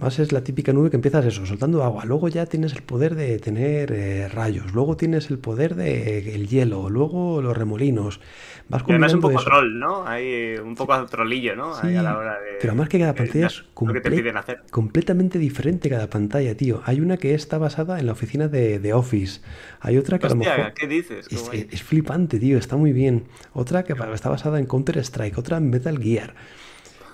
Más 0.00 0.18
es 0.18 0.30
la 0.30 0.44
típica 0.44 0.74
nube 0.74 0.90
que 0.90 0.96
empiezas 0.96 1.24
eso, 1.24 1.46
soltando 1.46 1.82
agua. 1.82 2.04
Luego 2.04 2.28
ya 2.28 2.44
tienes 2.44 2.74
el 2.74 2.82
poder 2.82 3.14
de 3.14 3.38
tener 3.38 3.92
eh, 3.92 4.28
rayos. 4.28 4.74
Luego 4.74 4.96
tienes 4.96 5.30
el 5.30 5.38
poder 5.38 5.74
de 5.74 6.34
el 6.34 6.48
hielo. 6.48 6.90
Luego 6.90 7.40
los 7.40 7.56
remolinos. 7.56 8.20
Vas 8.68 8.82
y 8.86 8.90
además 8.90 9.14
un 9.14 9.20
poco 9.20 9.42
troll, 9.42 9.78
¿no? 9.78 10.06
Hay 10.06 10.56
un 10.56 10.74
poco 10.74 11.06
trollillo, 11.06 11.56
¿no? 11.56 11.74
a 11.74 11.86
la 11.86 12.18
hora 12.18 12.32
de, 12.34 12.58
pero 12.60 12.72
además 12.72 12.88
que 12.88 12.98
cada 12.98 13.14
pantalla 13.14 13.46
es 13.46 13.64
completamente 13.72 15.38
diferente 15.38 15.88
cada 15.88 16.10
pantalla, 16.10 16.54
tío. 16.56 16.82
Hay 16.84 17.00
una 17.00 17.16
que 17.16 17.34
está 17.34 17.56
basada 17.58 17.98
en 17.98 18.06
la 18.06 18.12
oficina 18.12 18.48
de, 18.48 18.92
Office. 18.92 19.40
Hay 19.80 19.98
otra 19.98 20.18
que 20.18 20.26
a 20.26 20.30
lo 20.30 20.36
mejor... 20.36 20.72
¿qué 20.74 20.86
dices? 20.86 21.26
Es, 21.30 21.50
es, 21.52 21.82
flipante, 21.82 22.38
tío. 22.38 22.58
Está 22.58 22.76
muy 22.76 22.92
bien. 22.92 23.24
Otra 23.52 23.84
que 23.84 23.94
está 24.12 24.28
basada 24.28 24.58
en 24.58 24.66
Counter 24.66 24.98
Strike. 24.98 25.38
Otra 25.38 25.56
en 25.56 25.70
Metal 25.70 25.98
Gear. 25.98 26.34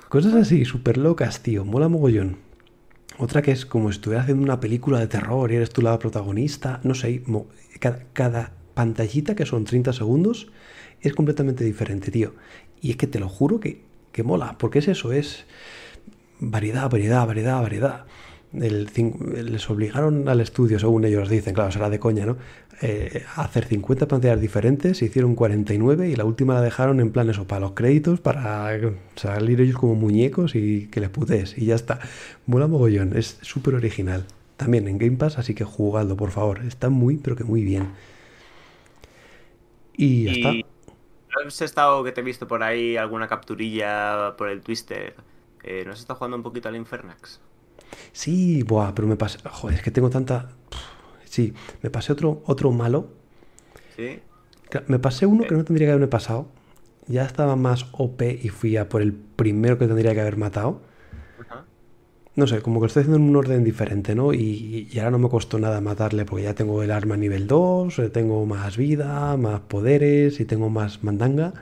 Cosas 0.08 0.34
así, 0.34 0.64
súper 0.64 0.98
locas, 0.98 1.42
tío. 1.42 1.64
Mola 1.64 1.88
mogollón. 1.88 2.51
Otra 3.18 3.42
que 3.42 3.52
es 3.52 3.66
como 3.66 3.90
si 3.90 3.96
estuvieras 3.96 4.24
haciendo 4.24 4.42
una 4.42 4.60
película 4.60 4.98
de 4.98 5.06
terror 5.06 5.50
y 5.52 5.56
eres 5.56 5.70
tú 5.70 5.82
la 5.82 5.98
protagonista. 5.98 6.80
No 6.82 6.94
sé, 6.94 7.22
cada, 8.12 8.52
pantallita, 8.74 9.34
que 9.34 9.44
son 9.44 9.64
30 9.64 9.92
segundos, 9.92 10.50
es 11.00 11.12
completamente 11.12 11.64
diferente, 11.64 12.10
tío. 12.10 12.34
Y 12.80 12.90
es 12.90 12.96
que 12.96 13.06
te 13.06 13.20
lo 13.20 13.28
juro 13.28 13.60
que, 13.60 13.82
que 14.12 14.22
mola, 14.22 14.56
porque 14.58 14.78
es 14.78 14.88
eso, 14.88 15.12
es 15.12 15.44
variedad, 16.40 16.88
variedad, 16.90 17.26
variedad, 17.26 17.60
variedad 17.60 18.06
les 18.52 19.70
obligaron 19.70 20.28
al 20.28 20.40
estudio, 20.40 20.78
según 20.78 21.04
ellos 21.04 21.28
dicen, 21.28 21.54
claro, 21.54 21.70
será 21.70 21.88
de 21.88 21.98
coña, 21.98 22.26
¿no? 22.26 22.36
Eh, 22.80 23.24
hacer 23.36 23.66
50 23.66 24.08
pantallas 24.08 24.40
diferentes, 24.40 24.98
se 24.98 25.04
hicieron 25.04 25.34
49 25.34 26.08
y 26.08 26.16
la 26.16 26.24
última 26.24 26.54
la 26.54 26.62
dejaron 26.62 27.00
en 27.00 27.12
plan 27.12 27.30
eso, 27.30 27.46
para 27.46 27.60
los 27.60 27.72
créditos, 27.72 28.20
para 28.20 28.68
salir 29.14 29.60
ellos 29.60 29.76
como 29.76 29.94
muñecos 29.94 30.54
y 30.54 30.88
que 30.88 31.00
les 31.00 31.10
putes 31.10 31.56
y 31.56 31.66
ya 31.66 31.74
está. 31.74 32.00
Mola 32.46 32.66
mogollón, 32.66 33.16
es 33.16 33.38
súper 33.42 33.74
original. 33.74 34.26
También 34.56 34.88
en 34.88 34.98
Game 34.98 35.16
Pass, 35.16 35.38
así 35.38 35.54
que 35.54 35.64
jugadlo, 35.64 36.16
por 36.16 36.30
favor. 36.30 36.60
Está 36.64 36.88
muy, 36.88 37.18
pero 37.18 37.36
que 37.36 37.44
muy 37.44 37.62
bien. 37.62 37.90
Y 39.96 40.24
ya 40.24 40.32
está. 40.32 40.52
¿No 40.52 41.48
has 41.48 41.62
estado 41.62 42.04
que 42.04 42.12
te 42.12 42.20
he 42.20 42.24
visto 42.24 42.46
por 42.46 42.62
ahí 42.62 42.96
alguna 42.96 43.26
capturilla 43.28 44.34
por 44.36 44.48
el 44.48 44.60
Twister? 44.60 45.14
Eh, 45.62 45.82
¿No 45.86 45.92
has 45.92 46.00
estado 46.00 46.18
jugando 46.18 46.36
un 46.36 46.42
poquito 46.42 46.68
al 46.68 46.76
Infernax? 46.76 47.40
Sí, 48.12 48.62
buah, 48.62 48.94
pero 48.94 49.08
me 49.08 49.16
pasé. 49.16 49.38
Joder, 49.48 49.76
es 49.76 49.82
que 49.82 49.90
tengo 49.90 50.10
tanta. 50.10 50.50
Sí, 51.32 51.54
me 51.80 51.88
pasé 51.88 52.12
otro, 52.12 52.42
otro 52.44 52.72
malo. 52.72 53.08
Sí. 53.96 54.20
Me 54.86 54.98
pasé 54.98 55.24
uno 55.24 55.44
que 55.44 55.54
no 55.54 55.64
tendría 55.64 55.86
que 55.86 55.92
haberme 55.92 56.08
pasado. 56.08 56.46
Ya 57.06 57.24
estaba 57.24 57.56
más 57.56 57.86
OP 57.92 58.20
y 58.20 58.50
fui 58.50 58.76
a 58.76 58.90
por 58.90 59.00
el 59.00 59.14
primero 59.14 59.78
que 59.78 59.86
tendría 59.86 60.12
que 60.12 60.20
haber 60.20 60.36
matado. 60.36 60.82
No 62.36 62.46
sé, 62.46 62.60
como 62.60 62.80
que 62.80 62.82
lo 62.82 62.86
estoy 62.88 63.00
haciendo 63.00 63.16
en 63.16 63.30
un 63.30 63.36
orden 63.36 63.64
diferente, 63.64 64.14
¿no? 64.14 64.34
Y, 64.34 64.88
y, 64.92 64.98
ahora 64.98 65.12
no 65.12 65.18
me 65.20 65.30
costó 65.30 65.58
nada 65.58 65.80
matarle 65.80 66.26
porque 66.26 66.44
ya 66.44 66.54
tengo 66.54 66.82
el 66.82 66.90
arma 66.90 67.16
nivel 67.16 67.46
2, 67.46 67.98
eh, 67.98 68.10
tengo 68.10 68.44
más 68.44 68.76
vida, 68.76 69.34
más 69.38 69.60
poderes 69.60 70.38
y 70.38 70.44
tengo 70.44 70.68
más 70.68 71.02
mandanga. 71.02 71.54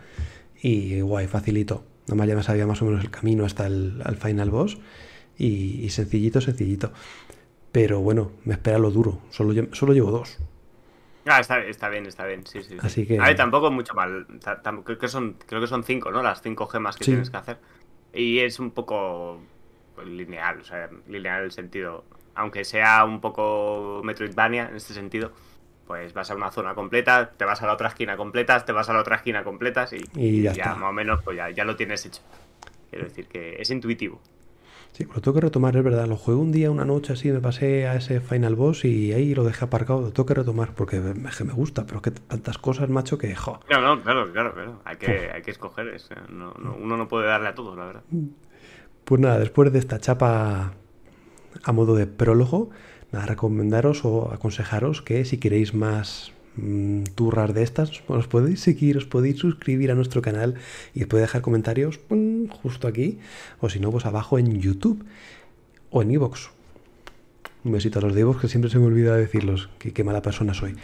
Y 0.61 1.01
guay, 1.01 1.29
facilito. 1.29 1.85
Nada 2.09 2.17
más 2.17 2.27
ya 2.27 2.35
me 2.35 2.43
sabía 2.43 2.67
más 2.67 2.83
o 2.83 2.87
menos 2.87 3.05
el 3.05 3.11
camino 3.11 3.45
hasta 3.45 3.69
el 3.69 4.17
final 4.21 4.51
boss 4.51 4.79
y, 5.41 5.89
sencillito, 5.89 6.41
sencillito. 6.41 6.93
Pero 7.73 8.01
bueno, 8.01 8.33
me 8.45 8.55
espera 8.55 8.79
lo 8.79 8.91
duro. 8.91 9.21
Solo, 9.31 9.55
solo 9.73 9.93
llevo 9.93 10.11
dos. 10.11 10.39
Ah, 11.27 11.41
está, 11.41 11.63
está, 11.65 11.89
bien, 11.89 12.07
está 12.07 12.25
bien, 12.25 12.47
sí, 12.47 12.63
sí. 12.63 12.77
Así 12.81 13.07
que... 13.07 13.19
A 13.19 13.25
ver, 13.25 13.37
tampoco 13.37 13.71
mucho 13.71 13.95
mal. 13.95 14.27
Creo 14.85 14.99
que 14.99 15.09
son, 15.09 15.37
creo 15.47 15.61
que 15.61 15.67
son 15.67 15.85
cinco, 15.85 16.11
¿no? 16.11 16.23
Las 16.23 16.43
cinco 16.43 16.67
gemas 16.67 16.97
que 16.97 17.05
tienes 17.05 17.31
que 17.31 17.37
hacer. 17.37 17.59
Y 18.13 18.41
es 18.41 18.59
un 18.59 18.71
poco 18.71 19.41
pues, 19.95 20.09
lineal, 20.09 20.61
o 20.61 20.65
sea, 20.65 20.89
lineal 21.09 21.45
el 21.45 21.53
sentido. 21.53 22.05
Aunque 22.35 22.65
sea 22.65 23.05
un 23.05 23.21
poco 23.21 24.01
Metroidvania 24.03 24.69
en 24.71 24.77
este 24.77 24.95
sentido, 24.95 25.33
pues 25.87 26.15
vas 26.15 26.31
a 26.31 26.35
una 26.35 26.51
zona 26.51 26.75
completa, 26.75 27.33
te 27.37 27.45
vas 27.45 27.63
a 27.63 27.67
la 27.67 27.75
otra 27.75 27.89
esquina 27.89 28.17
completa, 28.17 28.65
te 28.65 28.73
vas 28.73 28.89
a 28.89 28.95
la 28.95 29.01
otra 29.01 29.17
esquina 29.17 29.45
completa 29.45 29.89
y, 30.15 30.43
ya, 30.43 30.75
más 30.77 30.91
o 30.91 30.93
menos 30.93 31.23
pues 31.23 31.37
ya, 31.37 31.51
ya 31.51 31.65
lo 31.65 31.77
tienes 31.77 32.07
hecho. 32.07 32.23
Quiero 32.91 33.05
decir 33.05 33.27
que 33.27 33.57
es 33.61 33.71
intuitivo. 33.71 34.21
Sí, 34.93 35.05
lo 35.05 35.21
tengo 35.21 35.35
que 35.35 35.41
retomar, 35.43 35.77
es 35.77 35.85
verdad. 35.85 36.07
Lo 36.07 36.17
jugué 36.17 36.37
un 36.37 36.53
día, 36.53 36.71
una 36.71 36.85
noche 36.85 37.13
así, 37.13 37.31
me 37.31 37.41
pasé 37.41 37.87
a 37.87 37.95
ese 37.95 38.21
Final 38.21 38.55
Boss 38.55 38.85
y 38.85 39.13
ahí 39.13 39.35
lo 39.35 39.45
dejé 39.45 39.65
aparcado. 39.65 40.01
Lo 40.01 40.11
tengo 40.11 40.27
que 40.27 40.35
retomar 40.35 40.75
porque 40.75 41.01
me, 41.01 41.15
me 41.15 41.53
gusta, 41.53 41.87
pero 41.87 41.99
es 41.99 42.03
que 42.03 42.11
tantas 42.11 42.59
cosas, 42.59 42.89
macho, 42.89 43.17
que 43.17 43.35
jo. 43.35 43.61
No, 43.71 43.81
no, 43.81 44.03
claro, 44.03 44.33
claro, 44.33 44.53
claro. 44.53 44.81
Hay 44.85 44.97
que, 44.97 45.31
hay 45.33 45.43
que 45.43 45.51
escoger. 45.51 45.97
uno 46.29 46.97
no 46.97 47.09
puede 47.09 47.27
darle 47.27 47.49
a 47.49 47.55
todos, 47.55 47.77
la 47.77 47.85
verdad. 47.87 48.03
Pues 49.05 49.21
nada, 49.21 49.39
después 49.39 49.73
de 49.73 49.79
esta 49.79 49.99
chapa 49.99 50.75
a 51.65 51.73
modo 51.73 51.95
de 51.95 52.07
prólogo, 52.07 52.71
nada, 53.13 53.27
recomendaros 53.27 54.05
o 54.05 54.33
aconsejaros 54.33 55.03
que 55.03 55.25
si 55.25 55.39
queréis 55.39 55.75
más 55.75 56.33
Mm, 56.61 57.05
turras 57.15 57.55
de 57.55 57.63
estas, 57.63 58.03
os 58.07 58.27
podéis 58.27 58.61
seguir, 58.61 58.99
os 58.99 59.07
podéis 59.07 59.39
suscribir 59.39 59.91
a 59.91 59.95
nuestro 59.95 60.21
canal 60.21 60.57
y 60.95 61.05
podéis 61.07 61.29
dejar 61.29 61.41
comentarios 61.41 62.01
justo 62.63 62.87
aquí, 62.87 63.19
o 63.61 63.71
si 63.71 63.81
no, 63.81 63.91
pues 63.91 64.05
abajo 64.05 64.39
en 64.39 64.61
YouTube 64.61 65.05
o 65.91 66.03
en 66.03 66.11
iVoox. 66.11 66.51
Un 67.65 67.73
besito 67.73 67.99
a 67.99 68.03
los 68.03 68.15
de 68.15 68.21
iVoox 68.21 68.43
que 68.43 68.49
siempre 68.49 68.71
se 68.71 68.79
me 68.79 68.87
olvida 68.87 69.17
decirlos, 69.17 69.71
que 69.79 69.93
qué 69.93 70.05
mala 70.05 70.23
persona 70.23 70.53
soy. 70.53 70.77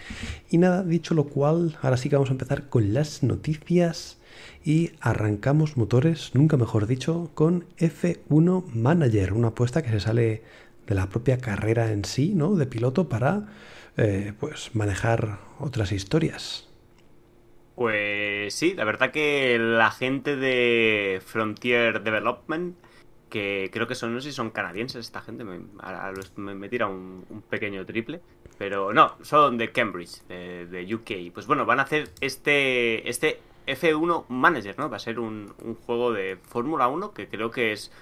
Y 0.50 0.58
nada, 0.58 0.82
dicho 0.82 1.14
lo 1.14 1.24
cual, 1.24 1.76
ahora 1.82 1.96
sí 1.96 2.08
que 2.08 2.16
vamos 2.16 2.30
a 2.30 2.34
empezar 2.34 2.68
con 2.68 2.94
las 2.94 3.22
noticias 3.22 4.16
y 4.64 4.92
arrancamos 5.00 5.76
motores, 5.76 6.30
nunca 6.34 6.56
mejor 6.56 6.86
dicho, 6.86 7.30
con 7.34 7.66
F1 7.78 8.72
Manager, 8.72 9.34
una 9.34 9.48
apuesta 9.48 9.82
que 9.82 9.90
se 9.90 10.00
sale 10.00 10.42
de 10.86 10.94
la 10.94 11.08
propia 11.08 11.38
carrera 11.38 11.92
en 11.92 12.04
sí, 12.04 12.32
¿no? 12.34 12.54
De 12.56 12.66
piloto 12.66 13.08
para 13.08 13.48
eh, 13.96 14.32
pues 14.38 14.74
manejar 14.74 15.38
otras 15.58 15.92
historias. 15.92 16.68
Pues 17.74 18.54
sí, 18.54 18.74
la 18.74 18.84
verdad 18.84 19.10
que 19.10 19.58
la 19.58 19.90
gente 19.90 20.36
de 20.36 21.20
Frontier 21.24 22.02
Development, 22.02 22.76
que 23.28 23.70
creo 23.72 23.86
que 23.86 23.94
son, 23.94 24.14
no 24.14 24.20
sé 24.20 24.30
si 24.30 24.34
son 24.34 24.50
canadienses 24.50 25.06
esta 25.06 25.20
gente, 25.20 25.44
me, 25.44 25.60
me, 26.36 26.68
tira 26.70 26.86
un, 26.86 27.44
pequeño 27.50 27.84
triple, 27.84 28.20
pero 28.56 28.94
no, 28.94 29.16
son 29.22 29.58
de 29.58 29.72
Cambridge, 29.72 30.22
de, 30.26 30.94
UK. 30.94 31.34
Pues 31.34 31.46
bueno, 31.46 31.66
van 31.66 31.80
a 31.80 31.82
hacer 31.82 32.10
este, 32.20 33.08
este 33.08 33.40
F1 33.66 34.24
Manager, 34.28 34.78
¿no? 34.78 34.88
Va 34.88 34.96
a 34.96 35.00
ser 35.00 35.18
un, 35.18 35.52
juego 35.86 36.12
de 36.12 36.38
Fórmula 36.48 36.88
1 36.88 37.12
que 37.12 37.28
creo 37.28 37.50
que 37.50 37.72
es 37.72 37.92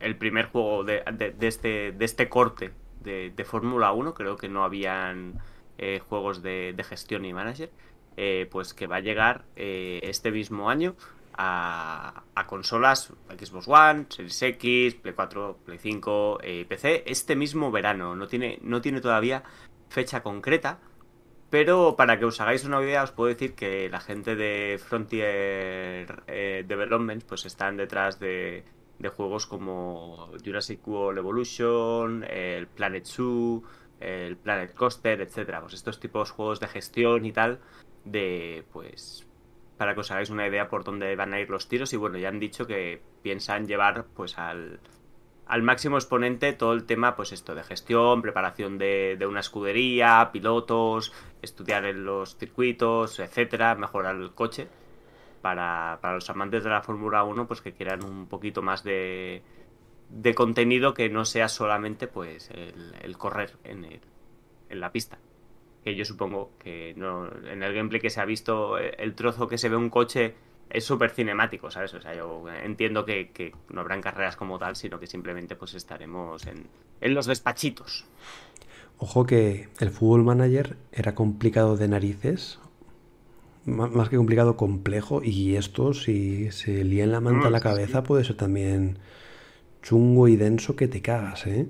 el 0.00 0.16
primer 0.16 0.46
juego 0.46 0.84
de, 0.84 1.02
de, 1.12 1.48
este, 1.48 1.92
de 1.92 2.04
este 2.04 2.28
corte 2.28 2.70
de, 3.06 3.44
Fórmula 3.44 3.92
1, 3.92 4.12
creo 4.14 4.36
que 4.36 4.48
no 4.48 4.64
habían 4.64 5.40
eh, 5.78 6.00
juegos 6.06 6.42
de, 6.42 6.74
gestión 6.86 7.24
y 7.24 7.32
manager, 7.32 7.70
eh, 8.16 8.48
pues 8.50 8.74
que 8.74 8.86
va 8.86 8.96
a 8.96 9.00
llegar 9.00 9.44
eh, 9.56 10.00
este 10.02 10.30
mismo 10.30 10.68
año 10.68 10.96
a, 11.38 12.24
consolas 12.46 13.12
Xbox 13.38 13.68
One, 13.68 14.06
Series 14.08 14.42
X, 14.42 14.94
Play 14.96 15.14
4, 15.14 15.58
Play 15.64 15.78
5, 15.78 16.38
PC, 16.68 17.04
este 17.06 17.36
mismo 17.36 17.70
verano. 17.70 18.16
No 18.16 18.26
tiene, 18.26 18.58
no 18.62 18.80
tiene 18.80 19.00
todavía 19.00 19.42
fecha 19.88 20.22
concreta, 20.22 20.78
pero 21.50 21.94
para 21.96 22.18
que 22.18 22.24
os 22.24 22.40
hagáis 22.40 22.64
una 22.64 22.82
idea, 22.82 23.02
os 23.04 23.12
puedo 23.12 23.28
decir 23.28 23.54
que 23.54 23.88
la 23.88 24.00
gente 24.00 24.34
de 24.34 24.80
Frontier 24.84 26.24
Development 26.66 27.22
pues 27.24 27.44
están 27.46 27.76
detrás 27.76 28.18
de, 28.18 28.64
de 28.98 29.08
juegos 29.08 29.46
como 29.46 30.30
Jurassic 30.44 30.86
World 30.86 31.18
Evolution, 31.18 32.24
el 32.24 32.66
Planet 32.66 33.06
Zoo, 33.06 33.62
el 34.00 34.36
Planet 34.36 34.74
Coaster, 34.74 35.20
etcétera. 35.20 35.60
Pues 35.60 35.74
estos 35.74 36.00
tipos 36.00 36.28
de 36.30 36.34
juegos 36.34 36.60
de 36.60 36.68
gestión 36.68 37.24
y 37.24 37.32
tal, 37.32 37.60
de 38.04 38.64
pues 38.72 39.26
para 39.76 39.94
que 39.94 40.00
os 40.00 40.10
hagáis 40.10 40.30
una 40.30 40.46
idea 40.46 40.68
por 40.68 40.84
dónde 40.84 41.14
van 41.16 41.34
a 41.34 41.40
ir 41.40 41.50
los 41.50 41.68
tiros. 41.68 41.92
Y 41.92 41.96
bueno, 41.96 42.18
ya 42.18 42.28
han 42.28 42.40
dicho 42.40 42.66
que 42.66 43.02
piensan 43.22 43.66
llevar 43.66 44.06
pues 44.14 44.38
al, 44.38 44.80
al 45.46 45.62
máximo 45.62 45.96
exponente 45.96 46.52
todo 46.54 46.72
el 46.72 46.84
tema, 46.84 47.14
pues 47.14 47.32
esto, 47.32 47.54
de 47.54 47.62
gestión, 47.62 48.22
preparación 48.22 48.78
de, 48.78 49.16
de 49.18 49.26
una 49.26 49.40
escudería, 49.40 50.30
pilotos, 50.32 51.12
estudiar 51.42 51.84
en 51.84 52.04
los 52.04 52.36
circuitos, 52.36 53.20
etcétera, 53.20 53.74
mejorar 53.74 54.16
el 54.16 54.32
coche. 54.32 54.68
Para, 55.42 55.98
para 56.00 56.14
los 56.14 56.28
amantes 56.30 56.64
de 56.64 56.70
la 56.70 56.82
Fórmula 56.82 57.22
1, 57.24 57.46
pues 57.46 57.60
que 57.60 57.72
quieran 57.72 58.04
un 58.04 58.26
poquito 58.26 58.62
más 58.62 58.82
de, 58.82 59.42
de 60.08 60.34
contenido 60.34 60.94
que 60.94 61.08
no 61.08 61.24
sea 61.24 61.48
solamente 61.48 62.06
pues 62.06 62.50
el, 62.50 63.16
correr 63.16 63.56
en, 63.64 63.84
el, 63.84 64.00
en 64.68 64.80
la 64.80 64.92
pista 64.92 65.18
que 65.84 65.94
yo 65.94 66.04
supongo 66.04 66.50
que 66.58 66.94
no 66.96 67.28
en 67.46 67.62
el 67.62 67.72
gameplay 67.72 68.00
que 68.00 68.10
se 68.10 68.20
ha 68.20 68.24
visto 68.24 68.76
el 68.78 69.14
trozo 69.14 69.46
que 69.46 69.56
se 69.56 69.68
ve 69.68 69.76
un 69.76 69.88
coche 69.88 70.34
es 70.70 70.84
súper 70.84 71.10
cinemático, 71.10 71.70
¿sabes? 71.70 71.94
O 71.94 72.00
sea, 72.00 72.14
yo 72.14 72.44
entiendo 72.64 73.04
que, 73.04 73.30
que, 73.30 73.54
no 73.68 73.80
habrán 73.80 74.00
carreras 74.00 74.36
como 74.36 74.58
tal, 74.58 74.74
sino 74.74 74.98
que 74.98 75.06
simplemente 75.06 75.54
pues 75.54 75.74
estaremos 75.74 76.44
en, 76.46 76.66
en 77.00 77.14
los 77.14 77.26
despachitos. 77.26 78.04
Ojo 78.98 79.26
que 79.26 79.68
el 79.78 79.90
Fútbol 79.90 80.24
Manager 80.24 80.76
era 80.90 81.14
complicado 81.14 81.76
de 81.76 81.86
narices, 81.88 82.58
más 83.66 84.08
que 84.08 84.16
complicado, 84.16 84.56
complejo, 84.56 85.22
y 85.22 85.56
esto 85.56 85.92
si 85.94 86.50
se 86.52 86.84
lía 86.84 87.04
en 87.04 87.12
la 87.12 87.20
manta 87.20 87.48
No, 87.48 87.48
a 87.48 87.50
la 87.50 87.60
cabeza 87.60 88.02
puede 88.02 88.24
ser 88.24 88.36
también 88.36 88.98
chungo 89.82 90.28
y 90.28 90.36
denso 90.36 90.76
que 90.76 90.88
te 90.88 91.02
cagas, 91.02 91.46
¿eh? 91.46 91.68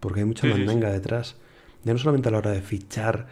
Porque 0.00 0.20
hay 0.20 0.26
mucha 0.26 0.46
Sí, 0.46 0.52
detrás. 0.92 1.36
Ya 1.84 1.92
no 1.94 1.98
solamente 1.98 2.28
a 2.30 2.32
la 2.32 2.38
hora 2.38 2.52
de 2.52 2.62
fichar 2.62 3.28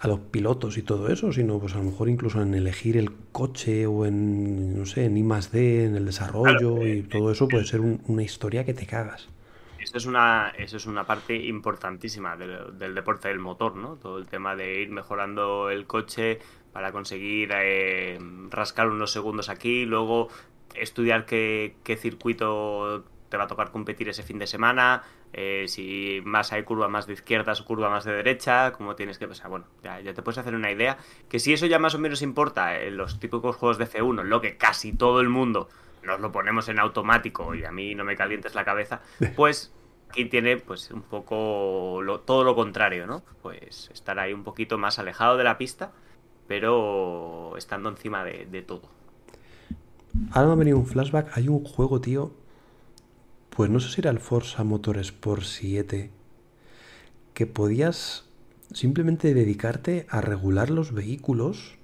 a 0.00 0.08
los 0.08 0.20
pilotos 0.20 0.78
y 0.78 0.82
todo 0.82 1.08
eso, 1.10 1.32
sino 1.32 1.58
pues 1.60 1.74
a 1.74 1.78
lo 1.78 1.84
mejor 1.84 2.08
incluso 2.10 2.42
en 2.42 2.54
elegir 2.54 2.96
el 2.98 3.12
coche 3.32 3.86
o 3.86 4.06
en, 4.06 4.78
no 4.78 4.86
sé, 4.86 5.06
en 5.06 5.16
I 5.18 5.22
más 5.24 5.52
D, 5.52 5.84
en 5.86 5.96
el 5.96 6.06
desarrollo 6.06 6.72
Claro, 6.76 6.86
y 6.86 7.02
eh, 7.02 7.04
todo 7.04 7.32
eso 7.32 7.48
puede 7.50 7.64
el- 7.64 7.66
ser 7.66 7.80
un- 7.80 8.02
una 8.08 8.22
historia 8.24 8.64
que 8.64 8.74
te 8.74 8.86
cagas. 8.86 9.28
Eso 9.76 9.96
es 9.96 10.06
una, 10.06 10.50
eso 10.58 10.76
es 10.76 10.86
una 10.86 11.06
parte 11.06 11.36
importantísima 11.36 12.36
del, 12.36 12.76
del 12.78 12.94
deporte 12.96 13.28
del 13.28 13.38
motor, 13.38 13.76
¿no? 13.76 13.96
Todo 13.96 14.18
el 14.18 14.26
tema 14.28 14.56
de 14.56 14.80
ir 14.82 14.90
mejorando 14.90 15.70
el 15.70 15.86
coche 15.86 16.40
para 16.72 16.92
conseguir 16.92 17.50
eh, 17.54 18.18
rascar 18.50 18.88
unos 18.88 19.10
segundos 19.12 19.48
aquí, 19.48 19.84
luego 19.84 20.28
estudiar 20.74 21.26
qué, 21.26 21.76
qué 21.84 21.96
circuito 21.96 23.04
te 23.28 23.36
va 23.36 23.44
a 23.44 23.46
tocar 23.46 23.70
competir 23.70 24.08
ese 24.08 24.22
fin 24.22 24.38
de 24.38 24.46
semana, 24.46 25.02
eh, 25.34 25.66
si 25.68 26.20
más 26.24 26.52
hay 26.52 26.62
curva 26.62 26.88
más 26.88 27.06
de 27.06 27.12
izquierdas 27.12 27.60
o 27.60 27.64
curva 27.66 27.90
más 27.90 28.04
de 28.04 28.12
derecha, 28.12 28.72
cómo 28.72 28.96
tienes 28.96 29.18
que... 29.18 29.26
O 29.26 29.34
sea, 29.34 29.48
bueno, 29.48 29.66
ya, 29.82 30.00
ya 30.00 30.14
te 30.14 30.22
puedes 30.22 30.38
hacer 30.38 30.54
una 30.54 30.70
idea. 30.72 30.96
Que 31.28 31.38
si 31.38 31.52
eso 31.52 31.66
ya 31.66 31.78
más 31.78 31.94
o 31.94 31.98
menos 31.98 32.22
importa 32.22 32.80
en 32.80 32.96
los 32.96 33.20
típicos 33.20 33.56
juegos 33.56 33.76
de 33.76 33.84
F1, 33.86 34.22
en 34.22 34.30
lo 34.30 34.40
que 34.40 34.56
casi 34.56 34.94
todo 34.94 35.20
el 35.20 35.28
mundo 35.28 35.68
nos 36.02 36.20
lo 36.20 36.32
ponemos 36.32 36.68
en 36.70 36.78
automático 36.78 37.54
y 37.54 37.64
a 37.66 37.70
mí 37.70 37.94
no 37.94 38.04
me 38.04 38.16
calientes 38.16 38.54
la 38.54 38.64
cabeza, 38.64 39.02
pues 39.36 39.74
aquí 40.08 40.24
tiene 40.24 40.56
pues 40.56 40.90
un 40.90 41.02
poco 41.02 42.00
lo- 42.02 42.20
todo 42.20 42.44
lo 42.44 42.54
contrario, 42.54 43.06
¿no? 43.06 43.22
Pues 43.42 43.90
estar 43.92 44.18
ahí 44.18 44.32
un 44.32 44.44
poquito 44.44 44.78
más 44.78 44.98
alejado 44.98 45.36
de 45.36 45.44
la 45.44 45.58
pista, 45.58 45.92
pero 46.48 47.56
estando 47.58 47.88
encima 47.90 48.24
de, 48.24 48.62
todo. 48.62 48.82
Ahora 50.30 50.46
me 50.48 50.52
ha 50.54 50.56
venido 50.56 50.78
un 50.78 50.86
flashback. 50.86 51.36
Hay 51.36 51.48
un 51.48 51.64
juego, 51.64 52.00
tío. 52.00 52.32
Pues 53.50 53.68
no 53.68 53.78
sé 53.78 53.90
si 53.90 54.00
era 54.00 54.10
el 54.10 54.20
Forza 54.20 54.64
Motorsport 54.64 55.42
7. 55.42 56.10
Que 57.34 57.46
podías 57.46 58.26
simplemente 58.72 59.32
dedicarte 59.32 60.06
a 60.10 60.20
regular 60.20 60.68
los 60.70 60.92
vehículos 60.92 61.78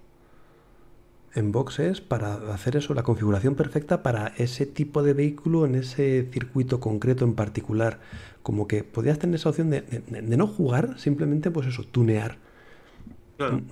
en 1.35 1.50
boxes 1.50 2.00
para 2.00 2.35
hacer 2.54 2.76
eso, 2.76 2.94
la 2.94 3.02
configuración 3.02 3.56
perfecta 3.56 4.02
para 4.04 4.28
ese 4.38 4.66
tipo 4.66 5.02
de 5.02 5.14
vehículo 5.14 5.67
en 5.67 5.75
ese 5.75 6.28
circuito 6.32 6.78
concreto 6.80 7.25
en 7.25 7.34
particular. 7.34 8.00
Como 8.43 8.69
que 8.69 8.84
podías 8.84 9.19
tener 9.19 9.36
esa 9.36 9.49
opción 9.49 9.71
de, 9.71 9.80
de- 9.82 10.23
de 10.23 10.36
no 10.36 10.47
jugar, 10.47 10.99
simplemente 10.99 11.50
pues 11.50 11.67
eso, 11.67 11.82
tunear. 11.84 12.38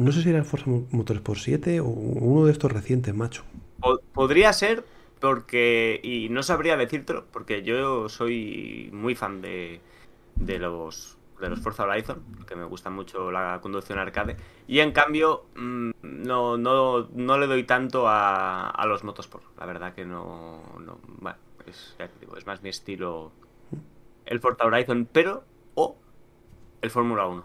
No 0.04 0.12
sé 0.12 0.22
si 0.22 0.28
era 0.30 0.38
el 0.38 0.44
Forza 0.44 0.70
Mo- 0.70 0.86
Motorsport 0.98 1.40
7 1.40 1.80
o 1.80 1.86
uno 1.86 2.46
de 2.46 2.52
estos 2.52 2.70
recientes, 2.72 3.14
macho. 3.14 3.42
Po- 3.80 4.00
podría 4.12 4.52
ser 4.52 4.84
porque, 5.20 6.00
y 6.02 6.28
no 6.30 6.42
sabría 6.42 6.76
decírtelo, 6.76 7.26
porque 7.32 7.62
yo 7.62 8.08
soy 8.08 8.90
muy 8.92 9.14
fan 9.14 9.40
de, 9.40 9.80
de 10.36 10.58
los 10.58 11.18
de 11.40 11.48
los 11.50 11.60
Forza 11.60 11.84
Horizon, 11.84 12.24
que 12.46 12.54
me 12.56 12.64
gusta 12.64 12.88
mucho 12.90 13.32
la 13.32 13.60
conducción 13.60 13.98
arcade, 13.98 14.36
y 14.68 14.78
en 14.80 14.92
cambio 14.92 15.46
mm, 15.56 15.90
no, 16.02 16.56
no, 16.56 17.08
no 17.12 17.38
le 17.38 17.46
doy 17.48 17.64
tanto 17.64 18.08
a, 18.08 18.70
a 18.70 18.86
los 18.86 19.02
motosport, 19.04 19.44
la 19.58 19.66
verdad 19.66 19.92
que 19.94 20.04
no, 20.04 20.62
no 20.80 21.00
bueno, 21.20 21.38
es, 21.66 21.96
ya 21.98 22.08
te 22.08 22.18
digo, 22.20 22.36
es 22.36 22.46
más 22.46 22.62
mi 22.62 22.68
estilo 22.70 23.32
el 24.26 24.40
Forza 24.40 24.66
Horizon, 24.66 25.08
pero 25.12 25.44
o 25.74 25.98
el 26.82 26.90
Fórmula 26.90 27.26
1. 27.26 27.44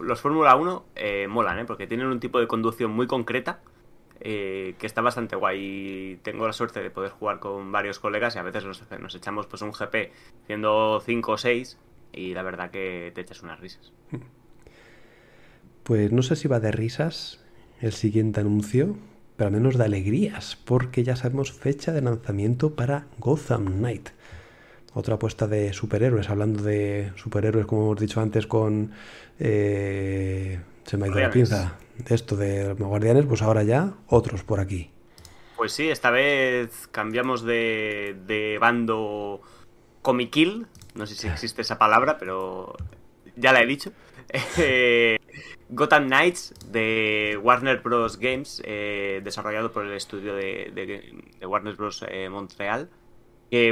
Los 0.00 0.20
Fórmula 0.20 0.54
1 0.56 0.84
eh, 0.94 1.26
molan, 1.28 1.58
¿eh? 1.58 1.64
porque 1.64 1.86
tienen 1.86 2.06
un 2.06 2.20
tipo 2.20 2.38
de 2.40 2.46
conducción 2.46 2.90
muy 2.92 3.06
concreta 3.06 3.60
eh, 4.20 4.74
que 4.78 4.86
está 4.86 5.00
bastante 5.00 5.34
guay. 5.34 6.20
Tengo 6.22 6.46
la 6.46 6.52
suerte 6.52 6.82
de 6.82 6.90
poder 6.90 7.10
jugar 7.10 7.40
con 7.40 7.72
varios 7.72 7.98
colegas 7.98 8.36
y 8.36 8.38
a 8.38 8.42
veces 8.42 8.64
nos, 8.64 8.82
nos 9.00 9.14
echamos 9.14 9.46
pues 9.46 9.62
un 9.62 9.72
GP 9.72 10.12
haciendo 10.44 11.02
5 11.04 11.32
o 11.32 11.38
6 11.38 11.78
y 12.12 12.34
la 12.34 12.42
verdad 12.42 12.70
que 12.70 13.10
te 13.14 13.22
echas 13.22 13.42
unas 13.42 13.58
risas. 13.58 13.92
Pues 15.82 16.12
no 16.12 16.22
sé 16.22 16.36
si 16.36 16.46
va 16.46 16.60
de 16.60 16.70
risas 16.70 17.44
el 17.80 17.92
siguiente 17.92 18.40
anuncio, 18.40 18.96
pero 19.36 19.48
al 19.48 19.54
menos 19.54 19.76
de 19.76 19.84
alegrías, 19.84 20.56
porque 20.64 21.02
ya 21.02 21.16
sabemos 21.16 21.50
fecha 21.50 21.90
de 21.90 22.02
lanzamiento 22.02 22.76
para 22.76 23.06
Gotham 23.18 23.78
Knight. 23.78 24.10
Otra 24.94 25.14
apuesta 25.14 25.46
de 25.46 25.72
superhéroes, 25.72 26.28
hablando 26.28 26.62
de 26.62 27.12
superhéroes, 27.16 27.66
como 27.66 27.82
hemos 27.86 28.00
dicho 28.00 28.20
antes, 28.20 28.46
con. 28.46 28.92
eh, 29.38 30.60
se 30.84 30.96
me 30.96 31.06
ha 31.06 31.08
ido 31.08 31.20
la 31.20 31.30
pinza. 31.30 31.78
Esto 32.08 32.36
de 32.36 32.68
los 32.68 32.78
guardianes, 32.78 33.24
pues 33.26 33.42
ahora 33.42 33.62
ya 33.62 33.94
otros 34.08 34.42
por 34.42 34.60
aquí. 34.60 34.90
Pues 35.56 35.72
sí, 35.72 35.88
esta 35.88 36.10
vez 36.10 36.88
cambiamos 36.90 37.42
de, 37.44 38.16
de 38.26 38.58
bando 38.60 39.40
comiquil. 40.02 40.66
No 40.94 41.06
sé 41.06 41.14
si 41.14 41.28
existe 41.28 41.62
esa 41.62 41.78
palabra, 41.78 42.18
pero 42.18 42.74
ya 43.36 43.52
la 43.52 43.62
he 43.62 43.66
dicho. 43.66 43.92
Eh, 44.58 45.18
Gotham 45.68 46.06
Knights 46.06 46.54
de 46.70 47.38
Warner 47.42 47.80
Bros. 47.82 48.18
Games, 48.18 48.62
eh, 48.64 49.20
desarrollado 49.22 49.72
por 49.72 49.84
el 49.84 49.92
estudio 49.92 50.34
de, 50.34 50.70
de- 50.74 51.22
de 51.38 51.46
Warner 51.46 51.76
Bros. 51.76 52.02
eh, 52.08 52.28
Montreal. 52.30 52.88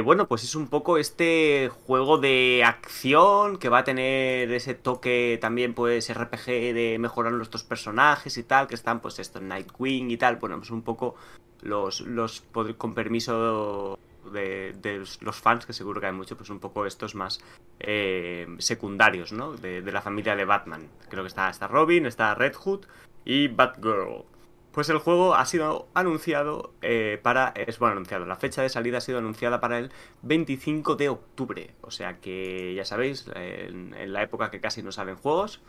Bueno, 0.03 0.27
pues 0.27 0.43
es 0.43 0.53
un 0.53 0.67
poco 0.67 0.99
este 0.99 1.69
juego 1.87 2.19
de 2.19 2.61
acción 2.63 3.57
que 3.57 3.67
va 3.69 3.79
a 3.79 3.83
tener 3.83 4.51
ese 4.51 4.75
toque 4.75 5.39
también, 5.41 5.73
pues 5.73 6.07
RPG 6.13 6.45
de 6.75 6.97
mejorar 6.99 7.33
nuestros 7.33 7.63
personajes 7.63 8.37
y 8.37 8.43
tal, 8.43 8.67
que 8.67 8.75
están 8.75 8.99
pues 9.01 9.17
esto, 9.17 9.41
Nightwing 9.41 10.11
y 10.11 10.17
tal. 10.17 10.35
Bueno, 10.35 10.57
pues 10.57 10.69
un 10.69 10.83
poco 10.83 11.15
los, 11.63 12.01
los 12.01 12.43
con 12.77 12.93
permiso 12.93 13.97
de, 14.31 14.75
los- 15.21 15.41
fans, 15.41 15.65
que 15.65 15.73
seguro 15.73 15.99
que 15.99 16.05
hay 16.07 16.13
mucho, 16.13 16.37
pues 16.37 16.51
un 16.51 16.59
poco 16.59 16.85
estos 16.85 17.15
más 17.15 17.41
eh, 17.79 18.45
secundarios, 18.59 19.31
¿no? 19.31 19.53
De, 19.53 19.81
de 19.81 19.91
la 19.91 20.03
familia 20.03 20.35
de 20.35 20.45
Batman. 20.45 20.87
Creo 21.09 21.23
que 21.23 21.29
está, 21.29 21.49
está 21.49 21.67
Robin, 21.67 22.05
está 22.05 22.35
Red 22.35 22.53
Hood 22.53 22.85
y 23.25 23.47
Batgirl. 23.47 24.25
Pues 24.71 24.87
el 24.89 24.99
juego 24.99 25.35
ha 25.35 25.45
sido 25.45 25.89
anunciado 25.93 26.73
eh, 26.81 27.19
para... 27.21 27.49
Es 27.55 27.77
bueno, 27.77 27.93
anunciado. 27.93 28.25
La 28.25 28.37
fecha 28.37 28.61
de 28.61 28.69
salida 28.69 28.99
ha 28.99 29.01
sido 29.01 29.17
anunciada 29.17 29.59
para 29.59 29.77
el 29.77 29.91
25 30.21 30.95
de 30.95 31.09
octubre. 31.09 31.75
O 31.81 31.91
sea 31.91 32.21
que 32.21 32.73
ya 32.73 32.85
sabéis, 32.85 33.29
en, 33.35 34.13
la 34.13 34.23
época 34.23 34.49
que 34.49 34.61
casi 34.61 34.81
no 34.81 34.93
salen 34.93 35.17
juegos, 35.17 35.61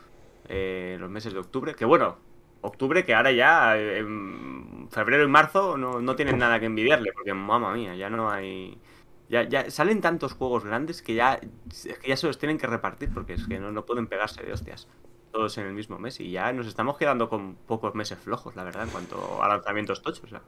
eh, 0.47 0.95
los 0.99 1.09
meses 1.09 1.33
de 1.33 1.39
octubre. 1.39 1.75
Que 1.75 1.83
bueno, 1.83 2.17
octubre 2.61 3.03
que 3.03 3.13
ahora 3.13 3.33
ya, 3.33 3.77
en 3.77 4.87
febrero 4.89 5.25
y 5.25 5.27
marzo, 5.27 5.77
no, 5.77 5.99
no 5.99 6.15
tienen 6.15 6.37
nada 6.37 6.61
que 6.61 6.67
envidiarle. 6.67 7.11
Porque, 7.11 7.33
mamma 7.33 7.73
mía, 7.73 7.95
ya 7.95 8.09
no 8.09 8.29
hay... 8.31 8.79
Ya, 9.27 9.43
ya 9.43 9.69
salen 9.69 9.99
tantos 9.99 10.33
juegos 10.33 10.63
grandes 10.63 11.01
que 11.01 11.15
ya, 11.15 11.39
que 11.39 12.07
ya 12.07 12.15
se 12.15 12.27
los 12.27 12.37
tienen 12.37 12.57
que 12.57 12.67
repartir 12.67 13.09
porque 13.13 13.33
es 13.33 13.47
que 13.47 13.57
no, 13.57 13.71
no 13.71 13.85
pueden 13.85 14.07
pegarse 14.07 14.43
de 14.43 14.51
hostias 14.51 14.87
todos 15.33 15.57
en 15.57 15.65
el 15.65 15.73
mismo 15.73 15.99
mes 15.99 16.19
y 16.19 16.31
ya 16.31 16.53
nos 16.53 16.67
estamos 16.67 16.97
quedando 16.97 17.27
con 17.27 17.55
pocos 17.55 17.95
meses 17.95 18.17
flojos, 18.19 18.55
la 18.55 18.63
verdad, 18.63 18.83
en 18.83 18.89
cuanto 18.89 19.43
a 19.43 19.47
lanzamientos 19.49 20.01
tochos. 20.01 20.23
o 20.23 20.27
sea, 20.27 20.41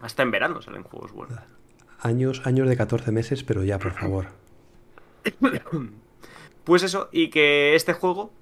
hasta 0.00 0.22
en 0.22 0.30
verano 0.32 0.60
salen 0.62 0.82
juegos 0.82 1.12
buenos. 1.12 1.38
Años, 2.00 2.42
años 2.44 2.68
de 2.68 2.76
14 2.76 3.12
meses, 3.12 3.44
pero 3.44 3.62
ya, 3.62 3.78
por 3.78 3.92
favor. 3.92 4.26
Pues 6.64 6.82
eso, 6.82 7.08
y 7.12 7.30
que 7.30 7.76
este 7.76 7.92
juego 7.92 8.32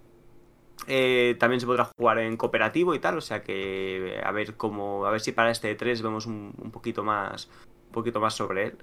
eh, 0.86 1.36
también 1.38 1.60
se 1.60 1.66
podrá 1.66 1.84
jugar 1.84 2.20
en 2.20 2.38
cooperativo 2.38 2.94
y 2.94 2.98
tal, 2.98 3.18
o 3.18 3.20
sea 3.20 3.42
que 3.42 4.18
a 4.24 4.32
ver 4.32 4.56
cómo, 4.56 5.04
a 5.04 5.10
ver 5.10 5.20
si 5.20 5.32
para 5.32 5.50
este 5.50 5.74
3 5.74 6.00
vemos 6.00 6.24
un, 6.24 6.54
un 6.56 6.70
poquito 6.70 7.04
más, 7.04 7.50
un 7.88 7.92
poquito 7.92 8.20
más 8.20 8.32
sobre 8.32 8.68
él. 8.68 8.78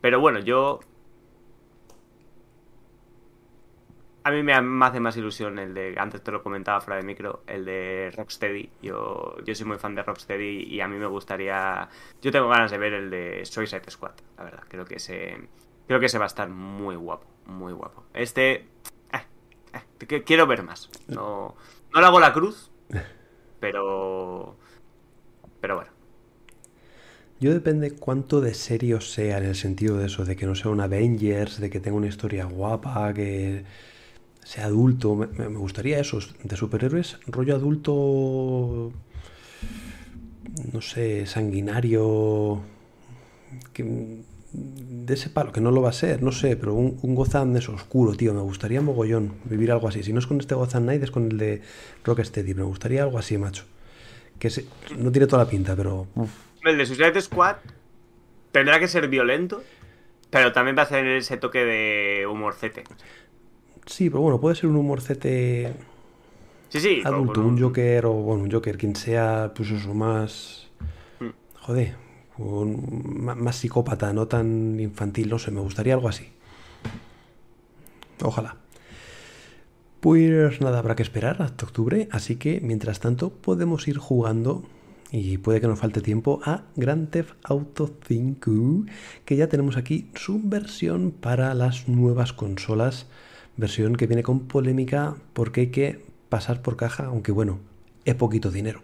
Pero 0.00 0.20
bueno, 0.20 0.38
yo 0.38 0.80
A 4.24 4.30
mí 4.30 4.42
me, 4.42 4.52
hace 4.52 5.00
más 5.00 5.16
ilusión 5.16 5.58
el 5.58 5.74
de, 5.74 5.94
antes 5.98 6.22
te 6.22 6.30
lo 6.30 6.42
comentaba 6.42 6.80
fuera 6.80 7.00
de 7.00 7.06
micro, 7.06 7.42
el 7.46 7.64
de 7.64 8.12
Rocksteady. 8.16 8.70
Yo, 8.82 9.36
yo 9.44 9.54
soy 9.54 9.66
muy 9.66 9.78
fan 9.78 9.94
de 9.94 10.02
Rocksteady 10.02 10.62
y 10.62 10.80
a 10.80 10.86
mí 10.86 10.96
me 10.96 11.06
gustaría... 11.06 11.88
Yo 12.20 12.30
tengo 12.30 12.48
ganas 12.48 12.70
de 12.70 12.78
ver 12.78 12.92
el 12.92 13.10
de 13.10 13.44
Suicide 13.44 13.90
Squad, 13.90 14.12
la 14.36 14.44
verdad. 14.44 14.62
Creo 14.68 14.84
que 14.84 14.96
ese, 14.96 15.48
creo 15.88 15.98
que 15.98 16.06
ese 16.06 16.18
va 16.18 16.24
a 16.24 16.28
estar 16.28 16.48
muy 16.48 16.94
guapo, 16.94 17.26
muy 17.46 17.72
guapo. 17.72 18.04
Este... 18.14 18.68
Eh, 19.12 19.82
eh, 20.08 20.22
quiero 20.22 20.46
ver 20.46 20.62
más. 20.62 20.88
No, 21.08 21.56
no 21.92 21.98
hago 21.98 22.20
la 22.20 22.32
cruz, 22.32 22.70
pero... 23.58 24.56
Pero 25.60 25.76
bueno. 25.76 25.90
Yo 27.40 27.52
depende 27.52 27.96
cuánto 27.96 28.40
de 28.40 28.54
serio 28.54 29.00
sea 29.00 29.38
en 29.38 29.44
el 29.46 29.56
sentido 29.56 29.96
de 29.96 30.06
eso, 30.06 30.24
de 30.24 30.36
que 30.36 30.46
no 30.46 30.54
sea 30.54 30.70
un 30.70 30.80
Avengers, 30.80 31.58
de 31.58 31.70
que 31.70 31.80
tenga 31.80 31.96
una 31.96 32.06
historia 32.06 32.44
guapa, 32.44 33.12
que 33.14 33.64
sea 34.44 34.66
adulto. 34.66 35.14
Me, 35.14 35.46
gustaría 35.48 35.98
eso, 35.98 36.18
de 36.42 36.56
superhéroes, 36.56 37.18
rollo 37.26 37.54
adulto, 37.54 38.92
no 40.72 40.80
sé, 40.80 41.26
sanguinario, 41.26 42.62
de 44.52 45.14
ese 45.14 45.30
palo, 45.30 45.52
que 45.52 45.60
no 45.60 45.70
lo 45.70 45.80
va 45.80 45.88
a 45.88 45.94
ser, 45.94 46.22
no 46.22 46.32
sé, 46.32 46.56
pero 46.56 46.74
un, 46.74 46.98
un 47.02 47.14
Gotham 47.14 47.56
es 47.56 47.68
oscuro, 47.68 48.14
tío. 48.14 48.34
Me 48.34 48.40
gustaría 48.40 48.80
mogollón 48.80 49.34
vivir 49.44 49.72
algo 49.72 49.88
así. 49.88 50.02
Si 50.02 50.12
no 50.12 50.18
es 50.18 50.26
con 50.26 50.40
este 50.40 50.54
Gotham 50.54 50.84
Knight, 50.84 51.02
es 51.02 51.10
con 51.10 51.30
el 51.30 51.38
de 51.38 51.62
Rocksteady. 52.04 52.54
Me 52.54 52.62
gustaría 52.62 53.02
algo 53.02 53.18
así, 53.18 53.38
macho. 53.38 53.64
Que 54.38 54.50
no 54.98 55.10
tiene 55.12 55.26
toda 55.26 55.44
la 55.44 55.50
pinta, 55.50 55.74
pero. 55.76 56.06
El 56.64 56.76
de 56.76 56.86
Suicide 56.86 57.20
Squad 57.20 57.56
tendrá 58.50 58.78
que 58.78 58.88
ser 58.88 59.08
violento, 59.08 59.62
pero 60.30 60.52
también 60.52 60.76
va 60.76 60.82
a 60.82 60.88
tener 60.88 61.16
ese 61.16 61.36
toque 61.38 61.64
de 61.64 62.26
humorcete. 62.26 62.84
Sí, 63.86 64.10
pero 64.10 64.22
bueno, 64.22 64.40
puede 64.40 64.56
ser 64.56 64.66
un 64.66 64.76
humorcete 64.76 65.72
sí, 66.68 66.80
sí, 66.80 67.02
adulto, 67.04 67.40
un... 67.40 67.60
Joker 67.60 68.06
o 68.06 68.12
bueno, 68.12 68.44
un 68.44 68.50
Joker, 68.50 68.78
quien 68.78 68.96
sea, 68.96 69.52
pues 69.54 69.70
eso, 69.70 69.92
más... 69.94 70.68
Mm. 71.20 71.28
Joder, 71.60 71.96
más 72.38 73.56
psicópata, 73.56 74.12
no 74.12 74.26
tan 74.26 74.78
infantil, 74.80 75.28
no 75.28 75.38
sé, 75.38 75.50
me 75.50 75.60
gustaría 75.60 75.94
algo 75.94 76.08
así. 76.08 76.28
Ojalá. 78.22 78.56
Pues 80.00 80.60
nada, 80.60 80.78
habrá 80.78 80.96
que 80.96 81.02
esperar 81.02 81.42
hasta 81.42 81.64
octubre, 81.64 82.08
así 82.10 82.36
que 82.36 82.60
mientras 82.60 82.98
tanto 82.98 83.30
podemos 83.30 83.86
ir 83.86 83.98
jugando 83.98 84.64
y 85.12 85.38
puede 85.38 85.60
que 85.60 85.68
nos 85.68 85.78
falte 85.78 86.00
tiempo 86.00 86.40
a 86.44 86.64
Grand 86.74 87.10
Theft 87.10 87.34
Auto 87.44 87.90
5, 88.08 88.86
que 89.24 89.36
ya 89.36 89.48
tenemos 89.48 89.76
aquí 89.76 90.10
su 90.14 90.40
versión 90.42 91.12
para 91.12 91.54
las 91.54 91.86
nuevas 91.86 92.32
consolas, 92.32 93.06
versión 93.56 93.96
que 93.96 94.06
viene 94.06 94.22
con 94.22 94.46
polémica 94.46 95.14
porque 95.32 95.62
hay 95.62 95.66
que 95.70 96.00
pasar 96.28 96.62
por 96.62 96.76
caja, 96.76 97.06
aunque 97.06 97.32
bueno, 97.32 97.60
es 98.04 98.14
poquito 98.14 98.50
dinero. 98.50 98.82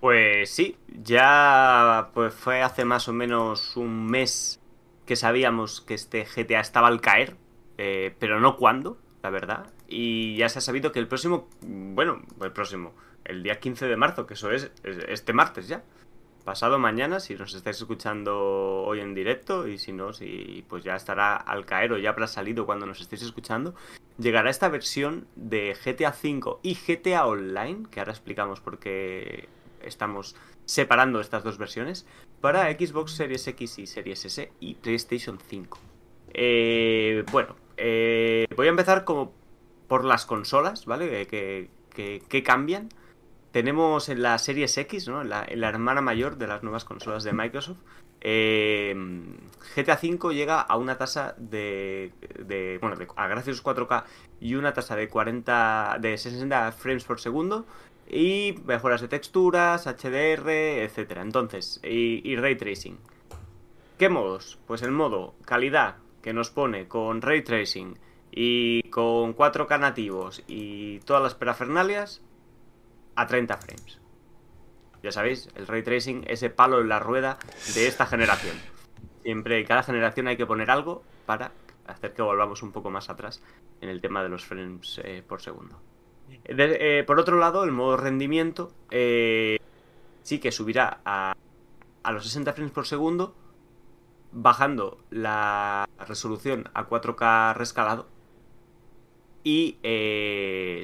Pues 0.00 0.50
sí, 0.50 0.76
ya 1.04 2.10
pues 2.14 2.32
fue 2.32 2.62
hace 2.62 2.84
más 2.84 3.08
o 3.08 3.12
menos 3.12 3.76
un 3.76 4.06
mes 4.06 4.58
que 5.04 5.16
sabíamos 5.16 5.80
que 5.82 5.94
este 5.94 6.24
GTA 6.24 6.60
estaba 6.60 6.88
al 6.88 7.00
caer, 7.00 7.36
eh, 7.76 8.14
pero 8.18 8.40
no 8.40 8.56
cuándo, 8.56 8.96
la 9.22 9.30
verdad. 9.30 9.66
Y 9.88 10.36
ya 10.36 10.48
se 10.48 10.60
ha 10.60 10.62
sabido 10.62 10.92
que 10.92 11.00
el 11.00 11.08
próximo, 11.08 11.48
bueno, 11.60 12.22
el 12.40 12.52
próximo, 12.52 12.94
el 13.24 13.42
día 13.42 13.60
15 13.60 13.86
de 13.86 13.96
marzo, 13.96 14.26
que 14.26 14.34
eso 14.34 14.50
es 14.52 14.70
este 14.84 15.32
martes 15.32 15.68
ya. 15.68 15.82
Pasado 16.44 16.78
mañana, 16.78 17.20
si 17.20 17.34
nos 17.34 17.54
estáis 17.54 17.76
escuchando 17.76 18.82
hoy 18.84 19.00
en 19.00 19.14
directo, 19.14 19.68
y 19.68 19.78
si 19.78 19.92
no, 19.92 20.14
si 20.14 20.64
pues 20.68 20.82
ya 20.82 20.96
estará 20.96 21.36
al 21.36 21.66
caer 21.66 21.92
o 21.92 21.98
ya 21.98 22.10
habrá 22.10 22.26
salido 22.26 22.64
cuando 22.64 22.86
nos 22.86 23.00
estéis 23.00 23.22
escuchando, 23.22 23.74
llegará 24.18 24.48
esta 24.48 24.68
versión 24.68 25.26
de 25.36 25.76
GTA 25.84 26.10
V 26.10 26.58
y 26.62 26.74
GTA 26.74 27.26
Online, 27.26 27.86
que 27.90 28.00
ahora 28.00 28.12
explicamos 28.12 28.60
por 28.60 28.78
qué 28.78 29.48
estamos 29.82 30.34
separando 30.64 31.20
estas 31.20 31.44
dos 31.44 31.58
versiones, 31.58 32.06
para 32.40 32.70
Xbox 32.72 33.12
Series 33.12 33.46
X 33.46 33.78
y 33.78 33.86
Series 33.86 34.24
S 34.24 34.50
y 34.60 34.74
PlayStation 34.76 35.38
5. 35.46 35.78
Eh, 36.32 37.22
bueno, 37.30 37.54
eh, 37.76 38.46
voy 38.56 38.66
a 38.66 38.70
empezar 38.70 39.04
como 39.04 39.34
por 39.88 40.04
las 40.04 40.24
consolas, 40.24 40.86
¿vale? 40.86 41.26
Que, 41.26 41.68
que 41.94 42.42
cambian. 42.42 42.88
Tenemos 43.52 44.08
en 44.08 44.22
la 44.22 44.38
Series 44.38 44.78
X, 44.78 45.08
¿no? 45.08 45.24
la, 45.24 45.44
hermana 45.44 46.00
mayor 46.00 46.36
de 46.36 46.46
las 46.46 46.62
nuevas 46.62 46.84
consolas 46.84 47.24
de 47.24 47.32
Microsoft, 47.32 47.78
eh, 48.20 48.94
GTA 49.74 49.98
V 50.00 50.34
llega 50.34 50.60
a 50.60 50.76
una 50.76 50.98
tasa 50.98 51.34
de, 51.38 52.12
de 52.38 52.78
bueno, 52.80 52.96
a 53.16 53.28
gráficos 53.28 53.64
4K 53.64 54.04
y 54.40 54.54
una 54.54 54.74
tasa 54.74 54.94
de 54.94 55.08
40 55.08 55.96
de 56.00 56.18
60 56.18 56.72
frames 56.72 57.04
por 57.04 57.18
segundo 57.18 57.66
y 58.08 58.56
mejoras 58.66 59.00
de 59.00 59.08
texturas, 59.08 59.86
HDR, 59.86 60.50
etcétera. 60.50 61.22
Entonces, 61.22 61.80
y, 61.82 62.20
y, 62.28 62.36
ray 62.36 62.56
tracing. 62.56 62.98
¿Qué 63.98 64.08
modos? 64.08 64.58
Pues 64.66 64.82
el 64.82 64.90
modo 64.90 65.34
calidad 65.44 65.96
que 66.22 66.32
nos 66.32 66.50
pone 66.50 66.88
con 66.88 67.22
ray 67.22 67.42
tracing 67.42 67.98
y 68.30 68.82
con 68.90 69.34
4K 69.34 69.80
nativos 69.80 70.42
y 70.46 71.00
todas 71.00 71.22
las 71.22 71.34
perafernalias 71.34 72.22
a 73.20 73.26
30 73.26 73.56
frames. 73.58 74.00
Ya 75.02 75.12
sabéis, 75.12 75.48
el 75.54 75.66
ray 75.66 75.82
tracing, 75.82 76.24
ese 76.26 76.48
palo 76.48 76.80
en 76.80 76.88
la 76.88 76.98
rueda 76.98 77.38
de 77.74 77.86
esta 77.86 78.06
generación. 78.06 78.56
Siempre, 79.22 79.62
cada 79.66 79.82
generación 79.82 80.26
hay 80.26 80.38
que 80.38 80.46
poner 80.46 80.70
algo 80.70 81.02
para 81.26 81.52
hacer 81.86 82.14
que 82.14 82.22
volvamos 82.22 82.62
un 82.62 82.72
poco 82.72 82.90
más 82.90 83.10
atrás 83.10 83.42
en 83.82 83.90
el 83.90 84.00
tema 84.00 84.22
de 84.22 84.30
los 84.30 84.46
frames 84.46 85.00
eh, 85.04 85.22
por 85.26 85.42
segundo. 85.42 85.78
Eh, 86.44 87.04
por 87.06 87.20
otro 87.20 87.38
lado, 87.38 87.64
el 87.64 87.72
modo 87.72 87.98
rendimiento 87.98 88.72
eh, 88.90 89.58
sí 90.22 90.38
que 90.38 90.50
subirá 90.50 91.00
a, 91.04 91.34
a 92.02 92.12
los 92.12 92.24
60 92.24 92.54
frames 92.54 92.72
por 92.72 92.86
segundo, 92.86 93.34
bajando 94.32 94.98
la 95.10 95.86
resolución 96.06 96.70
a 96.72 96.88
4K 96.88 97.54
rescalado 97.54 98.08
y 99.44 99.76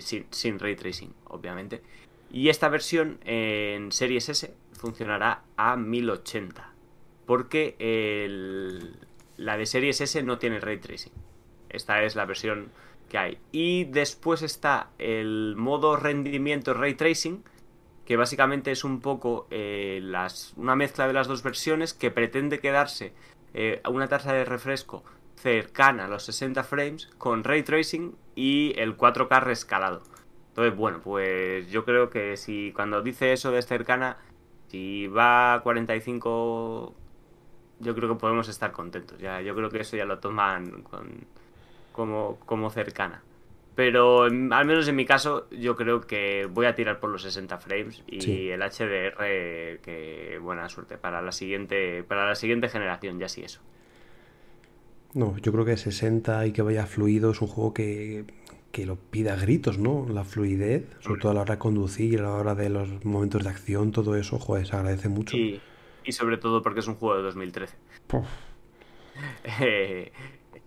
sin, 0.02 0.26
sin 0.30 0.58
ray 0.58 0.76
tracing, 0.76 1.14
obviamente. 1.24 1.82
Y 2.30 2.48
esta 2.48 2.68
versión 2.68 3.18
en 3.24 3.92
Series 3.92 4.28
S 4.28 4.54
funcionará 4.72 5.42
a 5.56 5.76
1080. 5.76 6.72
Porque 7.24 7.76
la 9.36 9.56
de 9.56 9.66
Series 9.66 10.00
S 10.00 10.22
no 10.22 10.38
tiene 10.38 10.60
ray 10.60 10.78
tracing. 10.78 11.12
Esta 11.68 12.02
es 12.02 12.16
la 12.16 12.24
versión 12.24 12.70
que 13.08 13.18
hay. 13.18 13.38
Y 13.52 13.84
después 13.84 14.42
está 14.42 14.90
el 14.98 15.54
modo 15.56 15.96
rendimiento 15.96 16.74
ray 16.74 16.94
tracing. 16.94 17.42
Que 18.04 18.16
básicamente 18.16 18.70
es 18.70 18.84
un 18.84 19.00
poco 19.00 19.48
eh, 19.50 20.00
una 20.56 20.76
mezcla 20.76 21.08
de 21.08 21.12
las 21.12 21.26
dos 21.26 21.42
versiones 21.42 21.92
que 21.92 22.12
pretende 22.12 22.60
quedarse 22.60 23.12
eh, 23.52 23.80
a 23.82 23.90
una 23.90 24.06
tasa 24.06 24.32
de 24.32 24.44
refresco 24.44 25.02
cercana 25.36 26.04
a 26.04 26.08
los 26.08 26.24
60 26.24 26.62
frames 26.64 27.08
con 27.18 27.44
ray 27.44 27.62
tracing 27.62 28.16
y 28.34 28.74
el 28.76 28.96
4K 28.96 29.40
rescalado. 29.42 30.02
Entonces, 30.56 30.74
bueno, 30.78 31.02
pues 31.04 31.70
yo 31.70 31.84
creo 31.84 32.08
que 32.08 32.38
si 32.38 32.72
cuando 32.74 33.02
dice 33.02 33.34
eso 33.34 33.50
de 33.50 33.60
cercana, 33.60 34.16
si 34.68 35.06
va 35.06 35.52
a 35.52 35.60
45, 35.60 36.94
yo 37.80 37.94
creo 37.94 38.08
que 38.08 38.14
podemos 38.18 38.48
estar 38.48 38.72
contentos. 38.72 39.18
Ya, 39.18 39.42
yo 39.42 39.54
creo 39.54 39.68
que 39.68 39.80
eso 39.80 39.98
ya 39.98 40.06
lo 40.06 40.18
toman 40.18 40.82
como, 41.92 42.38
como 42.38 42.70
cercana. 42.70 43.22
Pero 43.74 44.22
al 44.22 44.32
menos 44.64 44.88
en 44.88 44.96
mi 44.96 45.04
caso, 45.04 45.46
yo 45.50 45.76
creo 45.76 46.00
que 46.00 46.48
voy 46.50 46.64
a 46.64 46.74
tirar 46.74 47.00
por 47.00 47.10
los 47.10 47.20
60 47.20 47.58
frames 47.58 48.02
y 48.06 48.48
el 48.48 48.62
HDR, 48.62 49.82
que 49.82 50.38
buena 50.40 50.70
suerte 50.70 50.96
para 50.96 51.20
la 51.20 51.32
siguiente, 51.32 52.02
para 52.02 52.26
la 52.26 52.34
siguiente 52.34 52.70
generación, 52.70 53.18
ya 53.18 53.28
sí 53.28 53.42
eso. 53.42 53.60
No, 55.12 55.36
yo 55.36 55.52
creo 55.52 55.66
que 55.66 55.76
60 55.76 56.46
y 56.46 56.52
que 56.52 56.62
vaya 56.62 56.86
fluido 56.86 57.32
es 57.32 57.42
un 57.42 57.48
juego 57.48 57.74
que 57.74 58.24
que 58.76 58.84
lo 58.84 58.96
pida 58.96 59.32
a 59.32 59.36
gritos, 59.36 59.78
¿no? 59.78 60.06
La 60.06 60.22
fluidez, 60.22 60.84
sobre 61.00 61.18
todo 61.18 61.32
a 61.32 61.34
la 61.34 61.40
hora 61.40 61.54
de 61.54 61.58
conducir, 61.58 62.20
a 62.20 62.24
la 62.24 62.34
hora 62.34 62.54
de 62.54 62.68
los 62.68 63.06
momentos 63.06 63.42
de 63.42 63.48
acción, 63.48 63.90
todo 63.90 64.16
eso, 64.16 64.38
joder, 64.38 64.66
se 64.66 64.76
agradece 64.76 65.08
mucho. 65.08 65.34
Y, 65.34 65.62
y 66.04 66.12
sobre 66.12 66.36
todo 66.36 66.60
porque 66.60 66.80
es 66.80 66.86
un 66.86 66.96
juego 66.96 67.16
de 67.16 67.22
2013. 67.22 67.74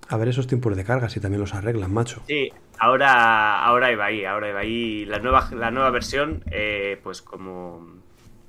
a 0.10 0.18
ver 0.18 0.28
esos 0.28 0.48
tiempos 0.48 0.76
de 0.76 0.84
carga, 0.84 1.08
si 1.08 1.20
también 1.20 1.40
los 1.40 1.54
arreglan, 1.54 1.94
macho. 1.94 2.24
Sí, 2.26 2.52
ahora, 2.80 3.64
ahora 3.64 3.92
iba 3.92 4.06
ahí, 4.06 4.26
ahora 4.26 4.50
iba 4.50 4.62
ahí. 4.62 5.06
La 5.06 5.20
nueva, 5.20 5.48
la 5.52 5.70
nueva 5.70 5.92
versión, 5.92 6.44
eh, 6.50 7.00
pues 7.04 7.22
como, 7.22 7.94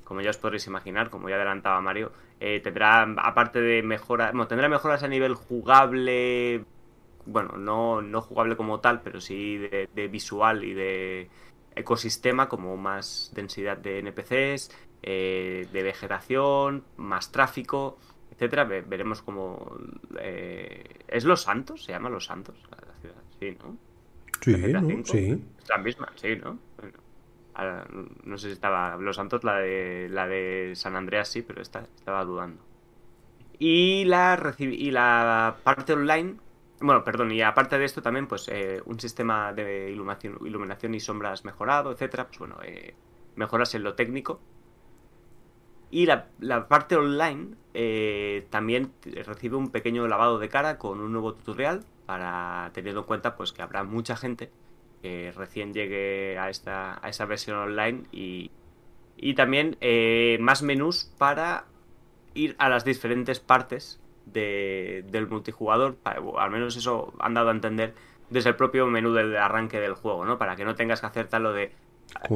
como 0.05 0.23
ya 0.23 0.31
os 0.31 0.39
podréis 0.39 0.67
imaginar, 0.69 1.11
como 1.11 1.29
ya 1.29 1.37
adelantaba 1.37 1.83
Mario, 1.83 2.13
eh, 2.41 2.61
tendrá, 2.61 3.03
aparte 3.03 3.61
de 3.61 3.83
mejoras, 3.83 4.33
bueno, 4.33 4.47
tendrá 4.47 4.71
mejoras 4.71 5.03
a 5.03 5.09
nivel 5.09 5.35
jugable, 5.35 6.65
bueno, 7.27 7.57
no, 7.57 8.03
no 8.03 8.21
jugable 8.21 8.57
como 8.57 8.81
tal, 8.81 9.03
pero 9.03 9.21
sí 9.21 9.59
de, 9.59 10.09
visual 10.09 10.65
y 10.65 10.75
de 10.75 11.31
ecosistema, 11.75 12.49
como 12.49 12.77
más 12.77 13.33
densidad 13.35 13.77
de 13.77 13.99
NPCs, 14.01 14.71
eh, 15.03 15.69
de 15.73 15.83
vegetación, 15.83 16.85
más 16.97 17.33
tráfico, 17.33 17.99
etcétera. 18.33 18.65
veremos 18.65 19.23
cómo 19.23 19.77
eh, 20.19 20.85
es 21.09 21.25
Los 21.25 21.43
Santos, 21.43 21.85
se 21.85 21.93
llama 21.93 22.11
Los 22.11 22.27
Santos 22.27 22.57
la 22.71 22.95
ciudad. 23.01 23.23
Sí, 23.39 23.57
¿no? 23.63 23.77
Sí, 24.41 24.73
¿no? 24.73 25.05
Sí. 25.05 25.43
Es 25.63 25.69
la 25.69 25.79
misma, 25.79 26.13
sí, 26.17 26.37
¿no? 26.37 26.59
Bueno, 26.79 26.99
ahora, 27.55 27.87
no 28.25 28.39
sé 28.39 28.49
si 28.49 28.53
estaba. 28.53 28.97
Los 28.97 29.17
Santos, 29.17 29.45
la 29.45 29.59
de, 29.59 30.09
la 30.11 30.27
de 30.27 30.73
San 30.75 30.97
Andreas 30.97 31.29
sí, 31.29 31.43
pero 31.43 31.61
esta, 31.61 31.81
estaba 31.97 32.25
dudando. 32.25 32.63
Y 33.59 34.05
la, 34.07 34.55
y 34.59 34.91
la 34.91 35.57
parte 35.63 35.93
online. 35.93 36.37
Bueno, 36.81 37.05
perdón, 37.05 37.31
y 37.33 37.43
aparte 37.43 37.79
de 37.79 37.85
esto 37.85 38.01
también, 38.01 38.27
pues 38.27 38.49
eh, 38.49 38.81
un 38.87 38.99
sistema 38.99 39.53
de 39.53 39.91
iluminación, 39.91 40.39
iluminación 40.47 40.95
y 40.95 41.01
sombras 41.01 41.45
mejorado, 41.45 41.93
etcétera. 41.93 42.27
Pues 42.27 42.39
bueno, 42.39 42.57
eh, 42.65 42.95
mejoras 43.37 43.75
en 43.75 43.83
lo 43.83 43.95
técnico. 43.95 44.41
Y 45.91 46.07
la, 46.07 46.29
parte 46.69 46.97
online 46.97 47.57
eh, 47.75 48.47
también 48.51 48.93
recibe 49.27 49.57
un 49.57 49.71
pequeño 49.71 50.07
lavado 50.07 50.39
de 50.39 50.49
cara 50.49 50.79
con 50.79 51.01
un 51.01 51.13
nuevo 51.13 51.35
tutorial 51.35 51.85
para 52.07 52.71
teniendo 52.73 53.01
en 53.01 53.07
cuenta 53.07 53.37
pues 53.37 53.53
que 53.53 53.63
habrá 53.63 53.83
mucha 53.83 54.17
gente 54.17 54.51
que 55.03 55.33
recién 55.37 55.73
llegue 55.73 56.39
a 56.39 56.49
esta 56.49 57.05
a 57.05 57.09
esa 57.09 57.25
versión 57.25 57.57
online 57.57 58.05
y, 58.13 58.53
y 59.17 59.35
también 59.35 59.77
eh, 59.81 60.39
más 60.41 60.63
menús 60.63 61.13
para 61.19 61.67
ir 62.35 62.55
a 62.59 62.69
las 62.69 62.85
diferentes 62.85 63.41
partes 63.41 64.01
de- 64.33 65.05
del 65.11 65.29
multijugador, 65.29 65.99
al 66.05 66.51
menos 66.51 66.77
eso 66.77 67.13
han 67.21 67.35
dado 67.35 67.49
a 67.51 67.53
entender 67.53 67.95
desde 68.31 68.51
el 68.51 68.57
propio 68.57 68.87
menú 68.87 69.13
del 69.13 69.37
arranque 69.37 69.81
del 69.81 69.95
juego, 69.95 70.25
¿no? 70.25 70.39
Para 70.39 70.57
que 70.57 70.65
no 70.65 70.75
tengas 70.77 71.01
que 71.01 71.07
hacer 71.07 71.29
tal 71.29 71.43
lo 71.45 71.53
de 71.53 71.73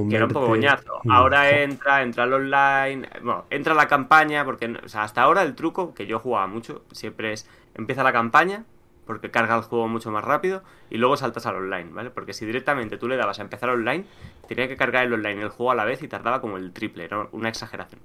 que 0.08 0.16
era 0.16 0.26
un 0.26 0.32
poco 0.32 0.48
coñazo. 0.48 1.04
Ahora 1.08 1.62
entra, 1.62 2.02
entra 2.02 2.24
al 2.24 2.32
online, 2.32 3.08
bueno, 3.22 3.46
entra 3.50 3.74
la 3.74 3.88
campaña, 3.88 4.44
porque 4.44 4.66
o 4.84 4.88
sea, 4.88 5.02
hasta 5.04 5.22
ahora 5.22 5.42
el 5.42 5.54
truco, 5.54 5.94
que 5.94 6.06
yo 6.06 6.18
jugaba 6.18 6.46
mucho, 6.46 6.84
siempre 6.92 7.32
es, 7.32 7.48
empieza 7.74 8.02
la 8.02 8.12
campaña, 8.12 8.64
porque 9.06 9.30
carga 9.30 9.56
el 9.56 9.62
juego 9.62 9.88
mucho 9.88 10.10
más 10.10 10.24
rápido, 10.24 10.62
y 10.90 10.98
luego 10.98 11.16
saltas 11.16 11.46
al 11.46 11.56
online, 11.56 11.90
¿vale? 11.92 12.10
Porque 12.10 12.32
si 12.32 12.46
directamente 12.46 12.98
tú 12.98 13.08
le 13.08 13.16
dabas 13.16 13.38
a 13.38 13.42
empezar 13.42 13.70
online, 13.70 14.04
tenía 14.48 14.68
que 14.68 14.76
cargar 14.76 15.04
el 15.06 15.12
online 15.14 15.40
y 15.40 15.44
el 15.44 15.48
juego 15.50 15.70
a 15.72 15.74
la 15.74 15.84
vez 15.84 16.02
y 16.02 16.08
tardaba 16.08 16.40
como 16.40 16.56
el 16.56 16.72
triple, 16.72 17.04
era 17.04 17.28
una 17.32 17.48
exageración. 17.48 18.00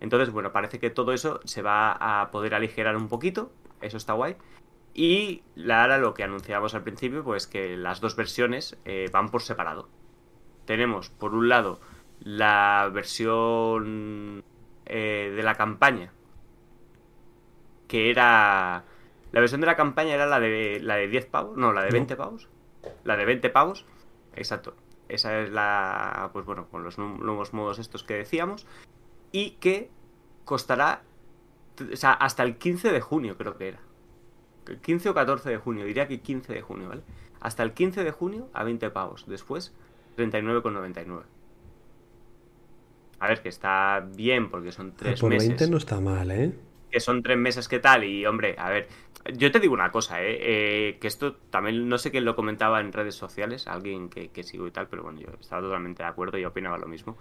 Entonces, 0.00 0.30
bueno, 0.30 0.52
parece 0.52 0.78
que 0.78 0.90
todo 0.90 1.12
eso 1.12 1.40
se 1.44 1.62
va 1.62 1.92
a 1.92 2.30
poder 2.30 2.54
aligerar 2.54 2.96
un 2.96 3.08
poquito, 3.08 3.50
eso 3.80 3.96
está 3.96 4.12
guay. 4.12 4.36
Y 4.92 5.42
la- 5.54 5.82
ahora 5.82 5.98
lo 5.98 6.14
que 6.14 6.22
anunciábamos 6.24 6.74
al 6.74 6.82
principio, 6.82 7.24
pues 7.24 7.46
que 7.46 7.76
las 7.76 8.00
dos 8.00 8.14
versiones 8.16 8.76
eh, 8.84 9.08
van 9.12 9.30
por 9.30 9.42
separado 9.42 9.88
tenemos 10.66 11.10
por 11.10 11.34
un 11.34 11.50
lado 11.50 11.78
la 12.20 12.88
versión 12.92 14.42
eh, 14.86 15.30
de 15.36 15.42
la 15.42 15.56
campaña 15.56 16.10
que 17.88 18.10
era 18.10 18.84
la 19.32 19.40
versión 19.40 19.60
de 19.60 19.66
la 19.66 19.76
campaña 19.76 20.14
era 20.14 20.26
la 20.26 20.40
de 20.40 20.80
la 20.80 20.96
de 20.96 21.08
10 21.08 21.26
pavos 21.26 21.56
no 21.56 21.72
la 21.72 21.82
de 21.82 21.88
No. 21.88 21.92
20 21.94 22.16
pavos 22.16 22.48
la 23.04 23.16
de 23.16 23.24
20 23.26 23.50
pavos 23.50 23.84
exacto 24.34 24.74
esa 25.08 25.38
es 25.40 25.50
la 25.50 26.30
pues 26.32 26.46
bueno 26.46 26.66
con 26.70 26.82
los 26.82 26.98
nu- 26.98 27.18
nuevos 27.18 27.52
modos 27.52 27.78
estos 27.78 28.04
que 28.04 28.14
decíamos 28.14 28.66
y 29.34 29.50
que 29.52 29.90
costará 30.44 31.02
o 31.92 31.96
sea 31.96 32.12
hasta 32.12 32.42
el 32.44 32.56
15 32.56 32.92
de 32.92 33.00
junio 33.00 33.36
creo 33.36 33.56
que 33.56 33.68
era 33.68 33.80
15 34.80 35.08
o 35.08 35.14
14 35.14 35.50
de 35.50 35.56
junio 35.58 35.84
diría 35.84 36.06
que 36.06 36.20
15 36.20 36.54
de 36.54 36.62
junio 36.62 36.88
vale 36.88 37.02
hasta 37.40 37.62
el 37.62 37.72
15 37.72 38.04
de 38.04 38.10
junio 38.10 38.48
a 38.54 38.64
20 38.64 38.88
pavos 38.90 39.26
después 39.26 39.74
39,99. 40.16 41.22
A 43.20 43.28
ver, 43.28 43.42
que 43.42 43.48
está 43.48 44.06
bien 44.14 44.50
porque 44.50 44.72
son 44.72 44.92
tres 44.96 45.20
por 45.20 45.30
meses. 45.30 45.48
20 45.48 45.70
no 45.70 45.76
está 45.76 46.00
mal, 46.00 46.30
¿eh? 46.30 46.52
Que 46.90 47.00
son 47.00 47.22
tres 47.22 47.38
meses 47.38 47.68
que 47.68 47.78
tal. 47.78 48.04
Y 48.04 48.26
hombre, 48.26 48.54
a 48.58 48.68
ver, 48.70 48.88
yo 49.36 49.50
te 49.50 49.60
digo 49.60 49.74
una 49.74 49.90
cosa, 49.90 50.22
¿eh? 50.22 50.38
Eh, 50.40 50.98
que 51.00 51.06
esto 51.06 51.34
también 51.50 51.88
no 51.88 51.98
sé 51.98 52.10
quién 52.10 52.24
lo 52.24 52.36
comentaba 52.36 52.80
en 52.80 52.92
redes 52.92 53.14
sociales, 53.14 53.66
alguien 53.66 54.08
que, 54.08 54.28
que 54.28 54.42
sigo 54.42 54.66
y 54.66 54.70
tal, 54.70 54.88
pero 54.88 55.02
bueno, 55.02 55.20
yo 55.20 55.28
estaba 55.40 55.62
totalmente 55.62 56.02
de 56.02 56.08
acuerdo 56.08 56.38
y 56.38 56.44
opinaba 56.44 56.78
lo 56.78 56.86
mismo. 56.86 57.16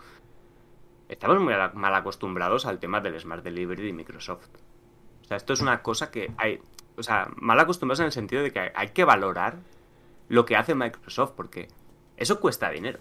Estamos 1.10 1.40
muy 1.40 1.54
mal 1.74 1.96
acostumbrados 1.96 2.66
al 2.66 2.80
tema 2.80 3.02
del 3.02 3.20
Smart 3.20 3.44
Delivery 3.44 3.84
de 3.84 3.94
Microsoft. 3.94 4.48
O 5.22 5.26
sea, 5.26 5.38
esto 5.38 5.54
es 5.54 5.62
una 5.62 5.82
cosa 5.82 6.12
que 6.12 6.32
hay. 6.38 6.60
O 6.98 7.04
sea, 7.04 7.30
mal 7.36 7.60
acostumbrados 7.60 8.00
en 8.00 8.08
el 8.08 8.12
sentido 8.12 8.44
de 8.44 8.52
que 8.52 8.72
hay 8.74 8.90
que 8.90 9.04
valorar 9.04 9.58
lo 10.30 10.46
que 10.46 10.56
hace 10.56 10.76
Microsoft, 10.76 11.34
porque 11.36 11.68
eso 12.18 12.40
cuesta 12.40 12.70
dinero. 12.70 13.00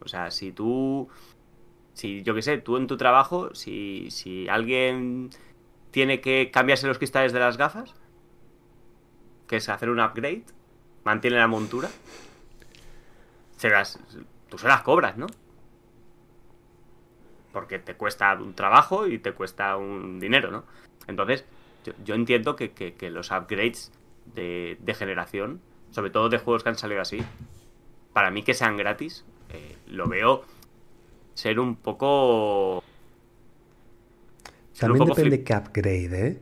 O 0.00 0.08
sea, 0.08 0.30
si 0.30 0.52
tú. 0.52 1.08
Si 1.92 2.22
yo 2.22 2.34
qué 2.34 2.42
sé, 2.42 2.58
tú 2.58 2.76
en 2.76 2.86
tu 2.86 2.96
trabajo, 2.96 3.54
si, 3.54 4.10
si 4.10 4.48
alguien 4.48 5.30
tiene 5.90 6.20
que 6.20 6.50
cambiarse 6.52 6.86
los 6.86 6.98
cristales 6.98 7.32
de 7.32 7.40
las 7.40 7.56
gafas, 7.56 7.94
que 9.46 9.56
es 9.56 9.68
hacer 9.70 9.88
un 9.88 10.00
upgrade, 10.00 10.44
mantiene 11.04 11.38
la 11.38 11.48
montura, 11.48 11.88
se 13.56 13.70
las, 13.70 13.98
tú 14.50 14.58
se 14.58 14.68
las 14.68 14.82
cobras, 14.82 15.16
¿no? 15.16 15.26
Porque 17.56 17.78
te 17.78 17.94
cuesta 17.96 18.34
un 18.34 18.54
trabajo 18.54 19.06
y 19.08 19.18
te 19.18 19.32
cuesta 19.32 19.76
un 19.78 20.20
dinero, 20.20 20.50
¿no? 20.50 20.64
Entonces, 21.08 21.44
yo, 21.84 21.92
yo 22.04 22.14
entiendo 22.14 22.56
que, 22.56 22.72
que- 22.72 22.94
que 22.94 23.10
los 23.10 23.30
upgrades 23.30 23.92
de, 24.26 24.76
de 24.80 24.94
generación, 24.94 25.60
sobre 25.90 26.10
todo 26.10 26.28
de 26.28 26.38
juegos 26.38 26.62
que 26.64 26.70
han 26.70 26.78
salido 26.78 27.00
así, 27.02 27.30
para 28.12 28.30
mí 28.30 28.42
que 28.44 28.54
sean 28.54 28.76
gratis, 28.76 29.24
eh, 29.50 29.76
lo 29.86 30.08
veo 30.08 30.44
ser 31.34 31.60
un 31.60 31.76
poco... 31.76 32.82
ser 34.72 34.90
un 34.90 34.96
También 34.96 34.98
poco 34.98 35.14
depende 35.14 35.42
qué 35.44 35.54
upgrade, 35.54 36.26
¿eh? 36.28 36.38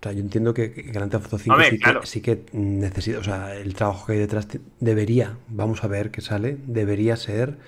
O 0.00 0.02
sea, 0.02 0.12
yo 0.12 0.20
entiendo 0.20 0.54
que 0.54 0.72
que 0.72 0.82
Grand 0.82 1.10
Theft 1.12 1.26
Auto 1.26 1.38
5 1.38 1.56
Hombre, 1.56 1.68
sí, 1.70 1.78
claro. 1.78 2.00
que, 2.00 2.06
sí 2.06 2.20
que 2.22 2.44
necesita, 2.52 3.18
o 3.18 3.24
sea, 3.24 3.54
el 3.56 3.74
trabajo 3.74 4.06
que 4.06 4.12
hay 4.14 4.18
detrás 4.20 4.48
debería, 4.80 5.38
vamos 5.48 5.84
a 5.84 5.88
ver 5.88 6.10
qué 6.10 6.20
sale, 6.22 6.58
debería 6.66 7.16
ser 7.16 7.58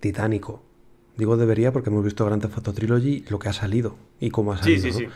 titánico. 0.00 0.62
Digo 1.16 1.36
debería 1.36 1.72
porque 1.72 1.90
hemos 1.90 2.04
visto 2.04 2.24
Grand 2.24 2.42
Theft 2.42 2.56
Auto 2.58 2.72
Trilogy, 2.72 3.24
lo 3.28 3.38
que 3.38 3.48
ha 3.48 3.52
salido 3.52 3.96
y 4.20 4.30
cómo 4.30 4.52
ha 4.52 4.58
Sí, 4.60 4.78
salido, 4.78 4.78
sí, 4.78 4.92
¿no? 4.92 4.92
sí. 4.92 5.12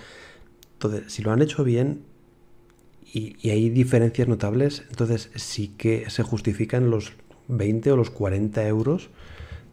Entonces, 0.75 1.13
si 1.13 1.23
lo 1.23 1.33
han 1.33 1.43
hecho 1.43 1.65
bien 1.65 2.05
y, 3.13 3.37
y 3.41 3.51
hay 3.51 3.71
diferencias 3.71 4.29
notables, 4.29 4.85
entonces 4.91 5.31
sí 5.37 5.69
que 5.79 6.11
se 6.11 6.23
justifican 6.23 6.91
los 6.91 7.13
20 7.49 7.93
o 7.93 7.97
los 7.97 8.11
40 8.11 8.67
euros 8.67 9.11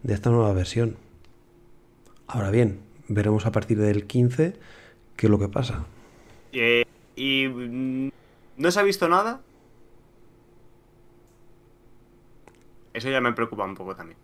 de 0.04 0.14
esta 0.14 0.30
nueva 0.30 0.54
versión. 0.54 0.98
Ahora 2.28 2.52
bien, 2.52 2.80
veremos 3.08 3.46
a 3.46 3.52
partir 3.54 3.78
del 3.80 4.06
15 4.08 4.56
qué 5.16 5.28
es 5.28 5.32
lo 5.32 5.40
que 5.40 5.50
pasa. 5.50 5.86
Eh, 6.52 6.84
y 7.16 7.48
mm, 7.48 8.10
no 8.58 8.72
se 8.72 8.80
ha 8.80 8.84
visto 8.84 9.08
nada. 9.10 9.46
Eso 12.94 13.10
ya 13.10 13.22
me 13.22 13.34
preocupa 13.34 13.66
un 13.66 13.76
poco 13.76 13.96
también. 13.96 14.18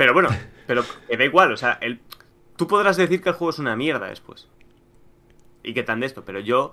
Pero 0.00 0.14
bueno, 0.14 0.30
pero 0.66 0.82
que 1.06 1.16
da 1.18 1.24
igual, 1.26 1.52
o 1.52 1.58
sea, 1.58 1.72
el, 1.82 2.00
tú 2.56 2.66
podrás 2.66 2.96
decir 2.96 3.20
que 3.22 3.28
el 3.28 3.34
juego 3.34 3.50
es 3.50 3.58
una 3.58 3.76
mierda 3.76 4.06
después. 4.06 4.48
Y 5.62 5.74
que 5.74 5.82
tan 5.82 6.00
de 6.00 6.06
esto, 6.06 6.24
pero 6.24 6.40
yo... 6.40 6.72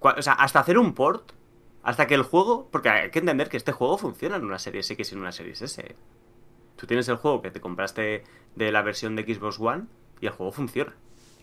cua- 0.00 0.14
O 0.18 0.22
sea, 0.22 0.32
hasta 0.32 0.60
hacer 0.60 0.78
un 0.78 0.94
port, 0.94 1.32
hasta 1.82 2.06
que 2.06 2.14
el 2.14 2.22
juego... 2.22 2.66
Porque 2.72 2.88
hay 2.88 3.10
que 3.10 3.18
entender 3.18 3.50
que 3.50 3.58
este 3.58 3.72
juego 3.72 3.98
funciona 3.98 4.36
en 4.36 4.44
una 4.46 4.58
serie 4.58 4.80
X 4.80 5.12
y 5.12 5.14
en 5.14 5.20
una 5.20 5.30
serie 5.30 5.52
S. 5.52 5.94
Tú 6.76 6.86
tienes 6.86 7.06
el 7.10 7.16
juego 7.16 7.42
que 7.42 7.50
te 7.50 7.60
compraste 7.60 8.24
de 8.56 8.72
la 8.72 8.80
versión 8.80 9.14
de 9.14 9.24
Xbox 9.34 9.60
One 9.60 9.84
y 10.22 10.24
el 10.26 10.32
juego 10.32 10.50
funciona. 10.50 10.94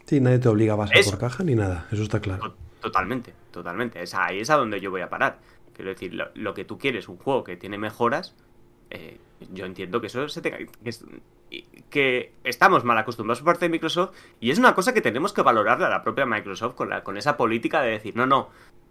Sí, 0.05 0.19
nadie 0.19 0.39
te 0.39 0.49
obliga 0.49 0.73
a 0.73 0.77
pasar 0.77 0.97
Eso. 0.97 1.11
por 1.11 1.19
caja 1.19 1.43
ni 1.43 1.53
nada, 1.53 1.87
eso 1.91 2.01
está 2.01 2.19
claro. 2.19 2.49
To- 2.49 2.55
Totalmente, 2.81 3.35
totalmente. 3.51 4.01
Es 4.01 4.15
ahí 4.15 4.39
es 4.39 4.49
a 4.49 4.55
donde 4.55 4.79
yo 4.81 4.89
voy 4.89 5.01
a 5.01 5.09
parar. 5.09 5.37
Quiero 5.75 5.91
decir, 5.91 6.15
lo, 6.15 6.29
lo 6.33 6.55
que 6.55 6.65
tú 6.65 6.79
quieres, 6.79 7.07
un 7.09 7.17
juego 7.17 7.43
que 7.43 7.57
tiene 7.57 7.77
mejoras, 7.77 8.35
eh, 8.95 9.17
yo 9.51 9.65
entiendo 9.65 10.01
que 10.01 10.07
eso 10.07 10.27
se 10.29 10.41
tenga. 10.41 10.57
Que, 11.89 12.33
estamos 12.43 12.83
mal 12.83 12.97
acostumbrados 12.97 13.39
por 13.39 13.53
parte 13.53 13.65
de 13.65 13.69
Microsoft 13.69 14.15
y 14.39 14.51
es 14.51 14.59
una 14.59 14.73
cosa 14.73 14.93
que 14.93 15.01
tenemos 15.01 15.33
que 15.33 15.41
valorarle 15.41 15.85
a 15.85 15.89
la 15.89 16.03
propia 16.03 16.25
Microsoft 16.25 16.75
con, 16.75 16.89
la, 16.89 17.03
con 17.03 17.17
esa 17.17 17.37
política 17.37 17.81
de 17.81 17.91
decir, 17.91 18.15
no, 18.15 18.25
no, 18.25 18.49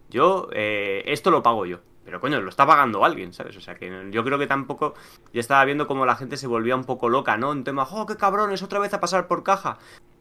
yo 0.08 0.48
eh, 0.52 1.02
esto 1.06 1.30
lo 1.30 1.42
pago 1.42 1.66
yo. 1.66 1.80
Pero 2.04 2.20
coño, 2.20 2.38
lo 2.40 2.50
está 2.50 2.66
pagando 2.66 3.02
alguien, 3.04 3.32
¿sabes? 3.32 3.56
O 3.56 3.60
sea 3.62 3.74
que 3.76 4.08
yo 4.10 4.24
creo 4.24 4.38
que 4.38 4.46
tampoco. 4.46 4.94
Ya 5.32 5.40
estaba 5.40 5.64
viendo 5.64 5.86
como 5.86 6.04
la 6.04 6.16
gente 6.16 6.36
se 6.36 6.46
volvía 6.46 6.76
un 6.76 6.84
poco 6.84 7.08
loca, 7.08 7.36
¿no? 7.38 7.52
En 7.52 7.64
tema, 7.64 7.86
¡oh, 7.90 8.04
qué 8.06 8.16
cabrones! 8.16 8.62
Otra 8.62 8.78
vez 8.78 8.92
a 8.92 9.00
pasar 9.00 9.26
por 9.26 9.42
caja. 9.42 9.78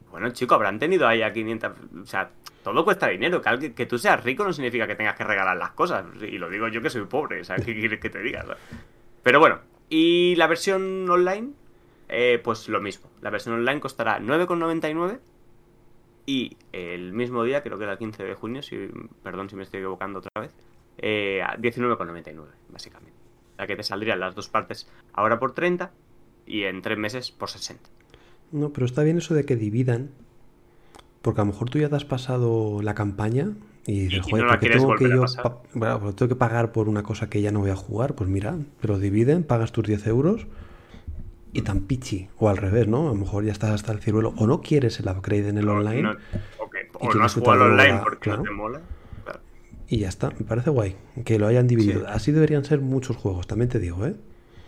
Bueno, 0.09 0.29
chico, 0.29 0.55
habrán 0.55 0.79
tenido 0.79 1.07
ahí 1.07 1.21
a 1.21 1.33
500. 1.33 1.71
O 2.03 2.05
sea, 2.05 2.29
todo 2.63 2.85
cuesta 2.85 3.07
dinero. 3.09 3.41
Que, 3.41 3.49
alguien- 3.49 3.73
que 3.73 3.85
tú 3.85 3.97
seas 3.97 4.23
rico 4.23 4.45
no 4.45 4.53
significa 4.53 4.87
que 4.87 4.95
tengas 4.95 5.15
que 5.15 5.25
regalar 5.25 5.57
las 5.57 5.71
cosas. 5.71 6.05
Y 6.21 6.37
lo 6.37 6.49
digo 6.49 6.69
yo 6.69 6.81
que 6.81 6.89
soy 6.89 7.03
pobre. 7.03 7.41
O 7.41 7.43
sea, 7.43 7.57
¿qué 7.57 7.73
quieres 7.77 7.99
que 7.99 8.09
te 8.09 8.19
diga? 8.19 8.45
Pero 9.21 9.39
bueno, 9.41 9.59
y 9.89 10.35
la 10.35 10.47
versión 10.47 11.09
online, 11.09 11.51
eh, 12.09 12.39
pues 12.43 12.69
lo 12.69 12.81
mismo. 12.81 13.09
La 13.21 13.29
versión 13.29 13.55
online 13.55 13.79
costará 13.79 14.19
9,99. 14.19 15.19
Y 16.25 16.55
el 16.71 17.11
mismo 17.11 17.43
día, 17.43 17.61
creo 17.63 17.77
que 17.77 17.83
era 17.83 17.93
el 17.93 17.99
15 17.99 18.23
de 18.23 18.33
junio, 18.35 18.61
si, 18.61 18.89
perdón 19.23 19.49
si 19.49 19.57
me 19.57 19.63
estoy 19.63 19.81
equivocando 19.81 20.19
otra 20.19 20.41
vez, 20.41 20.55
eh, 20.97 21.41
a 21.41 21.57
19,99, 21.57 22.45
básicamente. 22.69 23.17
Sea 23.57 23.67
que 23.67 23.75
te 23.75 23.83
saldrían 23.83 24.19
las 24.19 24.33
dos 24.33 24.47
partes 24.47 24.89
ahora 25.13 25.37
por 25.37 25.53
30 25.53 25.91
y 26.45 26.63
en 26.63 26.81
tres 26.81 26.97
meses 26.97 27.31
por 27.31 27.49
60. 27.49 27.89
No, 28.51 28.71
pero 28.71 28.85
está 28.85 29.03
bien 29.03 29.17
eso 29.17 29.33
de 29.33 29.45
que 29.45 29.55
dividan, 29.55 30.11
porque 31.21 31.41
a 31.41 31.43
lo 31.43 31.51
mejor 31.51 31.69
tú 31.69 31.79
ya 31.79 31.89
te 31.89 31.95
has 31.95 32.05
pasado 32.05 32.81
la 32.81 32.95
campaña, 32.95 33.53
Y 33.85 34.05
dices, 34.07 34.25
Y- 34.27 34.31
joder, 34.31 34.45
no 34.45 34.51
la 34.51 34.53
¿por 34.53 34.59
qué 34.59 34.65
quieres 34.67 34.81
tengo 34.81 34.95
que 34.95 35.05
a 35.05 35.09
yo 35.09 35.21
pasar. 35.21 35.57
bueno, 35.73 35.99
pues 35.99 36.15
tengo 36.15 36.29
que 36.29 36.35
pagar 36.35 36.71
por 36.71 36.87
una 36.89 37.03
cosa 37.03 37.29
que 37.29 37.41
ya 37.41 37.51
no 37.51 37.59
voy 37.59 37.71
a 37.71 37.75
jugar? 37.75 38.15
Pues 38.15 38.29
mira, 38.29 38.55
pero 38.81 38.97
dividen, 38.99 39.43
pagas 39.43 39.71
tus 39.73 39.85
10 39.85 40.07
euros 40.07 40.47
y 41.51 41.61
tan 41.63 41.81
pichi. 41.81 42.29
O 42.37 42.49
al 42.49 42.57
revés, 42.57 42.87
¿no? 42.87 43.07
A 43.07 43.11
lo 43.11 43.15
mejor 43.15 43.43
ya 43.45 43.51
estás 43.51 43.71
hasta 43.71 43.91
el 43.91 43.99
ciruelo. 43.99 44.33
O 44.37 44.47
no 44.47 44.61
quieres 44.61 44.99
el 44.99 45.07
upgrade 45.09 45.49
en 45.49 45.57
el 45.57 45.65
No- 45.65 45.73
online 45.73 46.01
no- 46.01 46.15
O 46.99 47.13
no 47.13 47.23
has 47.25 47.33
jugado 47.33 47.65
online 47.65 47.99
porque 48.03 48.19
claro. 48.21 48.39
no 48.39 48.43
te 48.45 48.51
mola. 48.51 48.81
Claro. 49.25 49.39
y 49.89 49.97
ya 49.99 50.07
está. 50.09 50.29
Me 50.31 50.45
parece 50.45 50.69
guay 50.69 50.95
que 51.25 51.37
lo 51.37 51.45
hayan 51.47 51.67
dividido. 51.67 51.99
Sí. 52.01 52.05
Así 52.07 52.31
deberían 52.31 52.63
ser 52.63 52.79
muchos 52.79 53.17
juegos, 53.17 53.45
también 53.47 53.69
te 53.69 53.79
digo, 53.79 54.05
¿eh? 54.07 54.15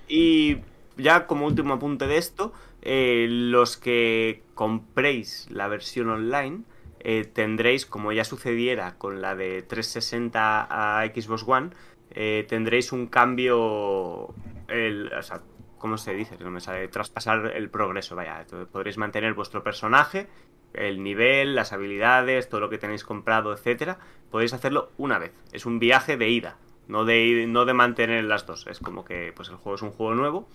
Y 0.10 0.58
ya 0.98 1.26
como 1.26 1.48
último 1.48 1.74
apunte 1.74 2.06
de 2.06 2.18
esto, 2.18 2.52
eh, 2.82 3.26
los 3.30 3.78
que 3.78 4.44
compréis 4.54 5.48
la 5.50 5.68
versión 5.68 6.10
online 6.10 6.60
eh, 7.08 7.24
tendréis, 7.24 7.86
como 7.86 8.12
ya 8.14 8.24
sucediera 8.24 8.98
con 8.98 9.22
la 9.22 9.36
de 9.36 9.62
360 9.62 11.02
a 11.02 11.06
Xbox 11.06 11.44
One, 11.46 11.70
eh, 12.10 12.48
tendréis 12.50 12.92
un 12.92 13.06
cambio, 13.06 14.34
el, 14.68 15.14
o 15.14 15.22
sea, 15.22 15.44
¿cómo 15.78 16.00
se 16.00 16.16
dice? 16.16 16.36
No 16.40 16.50
me 16.50 16.62
sale, 16.62 16.88
traspasar 16.88 17.54
el 17.56 17.70
progreso, 17.70 18.16
vaya, 18.16 18.44
podréis 18.72 18.98
mantener 18.98 19.36
vuestro 19.36 19.62
personaje, 19.64 20.26
el 20.74 21.04
nivel, 21.04 21.54
las 21.54 21.74
habilidades, 21.74 22.50
todo 22.50 22.60
lo 22.60 22.72
que 22.72 22.80
tenéis 22.80 23.04
comprado, 23.04 23.54
etcétera, 23.54 24.00
podéis 24.32 24.54
hacerlo 24.54 24.90
una 24.98 25.20
vez. 25.20 25.32
Es 25.52 25.68
un 25.68 25.78
viaje 25.78 26.18
de 26.18 26.30
ida, 26.30 26.58
no 26.88 27.06
de, 27.06 27.46
no 27.48 27.66
de 27.66 27.74
mantener 27.76 28.24
las 28.24 28.48
dos. 28.48 28.66
Es 28.66 28.80
como 28.80 29.06
que 29.06 29.32
pues 29.36 29.50
el 29.50 29.58
juego 29.58 29.76
es 29.76 29.84
un 29.84 29.92
juego 29.92 30.16
nuevo 30.16 30.48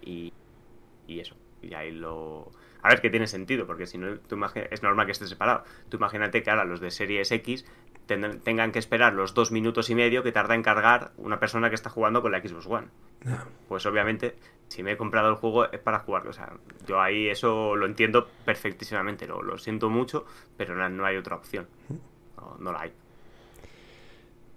y, 0.00 0.32
y 1.06 1.20
eso. 1.20 1.36
Y 1.60 1.74
ahí 1.74 1.90
lo... 1.90 2.52
A 2.82 2.88
ver, 2.88 3.00
que 3.00 3.10
tiene 3.10 3.26
sentido, 3.26 3.66
porque 3.66 3.86
si 3.86 3.98
no, 3.98 4.18
tú 4.18 4.38
es 4.70 4.82
normal 4.82 5.06
que 5.06 5.12
esté 5.12 5.26
separado. 5.26 5.64
Tú 5.88 5.96
imagínate 5.96 6.42
que 6.42 6.50
ahora 6.50 6.64
los 6.64 6.80
de 6.80 6.90
Series 6.90 7.30
X 7.30 7.64
tengan 8.42 8.72
que 8.72 8.78
esperar 8.78 9.12
los 9.12 9.34
dos 9.34 9.52
minutos 9.52 9.90
y 9.90 9.94
medio 9.94 10.22
que 10.22 10.32
tarda 10.32 10.54
en 10.54 10.62
cargar 10.62 11.12
una 11.16 11.38
persona 11.38 11.68
que 11.68 11.76
está 11.76 11.90
jugando 11.90 12.22
con 12.22 12.32
la 12.32 12.40
Xbox 12.40 12.66
One. 12.66 12.88
Pues 13.68 13.86
obviamente, 13.86 14.36
si 14.68 14.82
me 14.82 14.92
he 14.92 14.96
comprado 14.96 15.28
el 15.28 15.36
juego 15.36 15.70
es 15.70 15.78
para 15.78 16.00
jugarlo. 16.00 16.30
O 16.30 16.32
sea, 16.32 16.52
yo 16.86 17.00
ahí 17.00 17.28
eso 17.28 17.76
lo 17.76 17.86
entiendo 17.86 18.28
perfectísimamente. 18.44 19.26
Lo, 19.26 19.42
lo 19.42 19.58
siento 19.58 19.90
mucho, 19.90 20.24
pero 20.56 20.74
no, 20.74 20.88
no 20.88 21.04
hay 21.04 21.16
otra 21.16 21.36
opción. 21.36 21.66
No, 22.36 22.56
no 22.58 22.72
la 22.72 22.80
hay. 22.82 22.92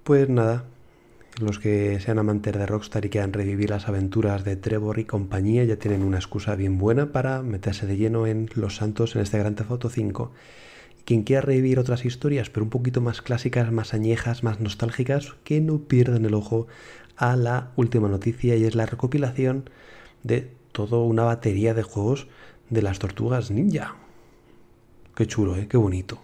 Pues 0.04 0.28
nada, 0.30 0.66
los 1.40 1.60
que 1.60 2.00
sean 2.00 2.20
amantes 2.20 2.54
de 2.54 2.66
Rockstar 2.66 3.06
y 3.06 3.10
quieran 3.10 3.34
revivir 3.34 3.72
las 3.72 3.88
aventuras 3.88 4.44
de 4.44 4.56
Trevor 4.56 5.00
y 5.00 5.06
compañía 5.06 5.64
ya 5.64 5.78
tienen 5.78 6.04
una 6.04 6.18
excusa 6.18 6.56
bien 6.56 6.78
buena 6.78 7.12
para 7.12 7.42
meterse 7.42 7.88
de 7.88 7.98
lleno 7.98 8.28
en 8.28 8.50
Los 8.54 8.76
Santos 8.76 9.16
en 9.16 9.22
este 9.22 9.40
Gran 9.40 9.56
Theft 9.56 9.72
Auto 9.72 9.90
5. 9.90 10.32
Quien 11.06 11.24
quiera 11.24 11.42
revivir 11.42 11.80
otras 11.80 12.06
historias, 12.06 12.50
pero 12.50 12.64
un 12.64 12.70
poquito 12.70 13.02
más 13.02 13.22
clásicas, 13.22 13.72
más 13.72 13.94
añejas, 13.94 14.44
más 14.44 14.60
nostálgicas, 14.60 15.34
que 15.44 15.60
no 15.60 15.80
pierdan 15.80 16.26
el 16.26 16.34
ojo 16.34 16.68
a 17.18 17.36
la 17.36 17.72
última 17.76 18.08
noticia 18.08 18.56
y 18.56 18.66
es 18.66 18.76
la 18.76 18.86
recopilación 18.86 19.70
de 20.24 20.52
toda 20.72 21.00
una 21.00 21.24
batería 21.24 21.74
de 21.74 21.84
juegos 21.84 22.28
de 22.70 22.82
las 22.82 23.00
tortugas 23.00 23.52
ninja. 23.52 23.96
Qué 25.16 25.28
chulo, 25.28 25.58
¿eh? 25.58 25.68
Qué 25.68 25.78
bonito. 25.78 26.20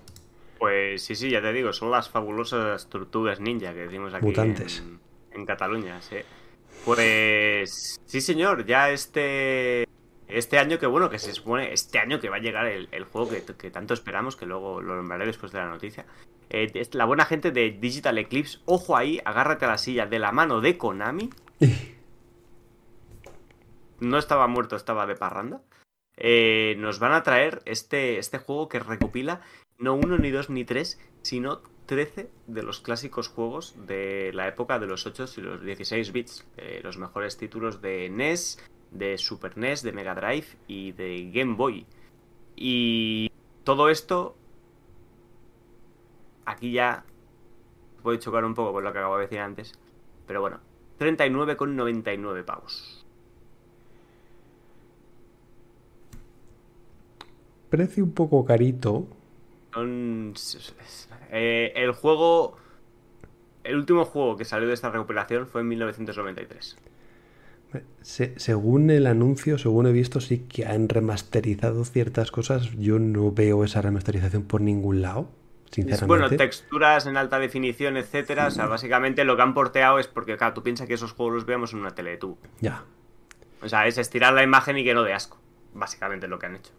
Sí, 0.99 1.15
sí, 1.15 1.29
ya 1.29 1.41
te 1.41 1.51
digo, 1.53 1.73
son 1.73 1.91
las 1.91 2.09
fabulosas 2.09 2.89
tortugas 2.89 3.39
ninja 3.39 3.73
que 3.73 3.87
decimos 3.87 4.13
aquí 4.13 4.25
Mutantes. 4.25 4.79
En, 4.79 4.99
en 5.31 5.45
Cataluña, 5.45 6.01
sí. 6.01 6.17
Pues 6.85 7.99
sí, 8.05 8.21
señor, 8.21 8.65
ya 8.65 8.89
este 8.89 9.87
este 10.27 10.59
año 10.59 10.77
que 10.77 10.85
bueno, 10.85 11.09
que 11.09 11.17
se 11.17 11.33
supone 11.33 11.73
este 11.73 11.99
año 11.99 12.19
que 12.19 12.29
va 12.29 12.37
a 12.37 12.39
llegar 12.39 12.67
el, 12.67 12.87
el 12.91 13.03
juego 13.03 13.29
que, 13.29 13.43
que 13.55 13.71
tanto 13.71 13.93
esperamos, 13.93 14.35
que 14.35 14.45
luego 14.45 14.81
lo 14.81 14.95
nombraré 14.95 15.25
después 15.25 15.51
de 15.51 15.57
la 15.59 15.67
noticia. 15.67 16.05
Eh, 16.49 16.71
es 16.73 16.93
la 16.95 17.05
buena 17.05 17.25
gente 17.25 17.51
de 17.51 17.71
Digital 17.71 18.17
Eclipse, 18.17 18.59
ojo 18.65 18.95
ahí, 18.95 19.19
agárrate 19.25 19.65
a 19.65 19.69
la 19.69 19.77
silla 19.77 20.05
de 20.05 20.19
la 20.19 20.31
mano 20.31 20.61
de 20.61 20.77
Konami. 20.77 21.29
No 23.99 24.17
estaba 24.17 24.47
muerto, 24.47 24.75
estaba 24.75 25.05
de 25.05 25.15
parranda. 25.15 25.61
Eh, 26.15 26.75
nos 26.79 26.99
van 26.99 27.13
a 27.13 27.23
traer 27.23 27.61
este, 27.65 28.17
este 28.17 28.37
juego 28.39 28.67
que 28.67 28.79
recopila 28.79 29.41
no 29.79 29.95
uno, 29.95 30.17
ni 30.17 30.29
dos, 30.29 30.49
ni 30.49 30.65
tres, 30.65 30.99
sino 31.21 31.61
13 31.85 32.29
de 32.47 32.63
los 32.63 32.81
clásicos 32.81 33.29
juegos 33.29 33.75
de 33.87 34.31
la 34.33 34.47
época 34.47 34.77
de 34.77 34.85
los 34.85 35.07
8 35.07 35.25
y 35.37 35.41
los 35.41 35.63
16 35.63 36.11
bits. 36.11 36.45
Eh, 36.57 36.81
los 36.83 36.97
mejores 36.97 37.37
títulos 37.37 37.81
de 37.81 38.09
NES, 38.09 38.59
de 38.91 39.17
Super 39.17 39.57
NES, 39.57 39.81
de 39.81 39.93
Mega 39.93 40.13
Drive 40.13 40.45
y 40.67 40.91
de 40.91 41.31
Game 41.31 41.55
Boy. 41.55 41.85
Y 42.55 43.31
todo 43.63 43.89
esto, 43.89 44.35
aquí 46.45 46.73
ya 46.73 47.05
puede 48.03 48.19
chocar 48.19 48.43
un 48.43 48.53
poco 48.53 48.73
con 48.73 48.83
lo 48.83 48.91
que 48.91 48.99
acabo 48.99 49.17
de 49.17 49.23
decir 49.23 49.39
antes, 49.39 49.73
pero 50.27 50.41
bueno, 50.41 50.59
39,99 50.99 52.43
pavos. 52.43 53.05
Precio 57.69 58.03
un 58.03 58.11
poco 58.11 58.43
carito. 58.43 59.07
Son- 59.73 60.33
eh, 61.31 61.73
el 61.75 61.91
juego. 61.91 62.57
El 63.63 63.75
último 63.75 64.05
juego 64.05 64.35
que 64.37 64.45
salió 64.45 64.67
de 64.67 64.73
esta 64.73 64.89
recuperación 64.89 65.45
fue 65.47 65.61
en 65.61 65.67
1993. 65.67 66.77
Se- 68.01 68.33
según 68.39 68.89
el 68.89 69.05
anuncio, 69.05 69.57
según 69.59 69.85
he 69.85 69.91
visto, 69.91 70.21
sí 70.21 70.39
que 70.49 70.65
han 70.65 70.89
remasterizado 70.89 71.85
ciertas 71.85 72.31
cosas. 72.31 72.71
Yo 72.79 72.97
no 72.97 73.31
veo 73.31 73.63
esa 73.63 73.81
remasterización 73.81 74.43
por 74.43 74.61
ningún 74.61 75.01
lado, 75.03 75.29
sinceramente. 75.69 76.07
bueno, 76.07 76.29
texturas 76.35 77.05
en 77.05 77.15
alta 77.15 77.37
definición, 77.37 77.95
etcétera. 77.97 78.47
O 78.47 78.51
sea, 78.51 78.65
básicamente 78.65 79.23
lo 79.23 79.35
que 79.35 79.43
han 79.43 79.53
porteado 79.53 79.99
es 79.99 80.07
porque, 80.07 80.35
claro, 80.35 80.55
tú 80.55 80.63
piensas 80.63 80.87
que 80.87 80.95
esos 80.95 81.11
juegos 81.11 81.35
los 81.35 81.45
veamos 81.45 81.73
en 81.73 81.79
una 81.79 81.91
tele 81.93 82.11
de 82.11 82.17
tubo. 82.17 82.39
Ya. 82.59 82.85
O 83.61 83.69
sea, 83.69 83.85
es 83.85 83.99
estirar 83.99 84.33
la 84.33 84.41
imagen 84.41 84.77
y 84.79 84.83
que 84.83 84.95
no 84.95 85.03
de 85.03 85.13
asco. 85.13 85.37
Básicamente 85.75 86.25
es 86.25 86.29
lo 86.31 86.39
que 86.39 86.47
han 86.47 86.55
hecho. 86.55 86.71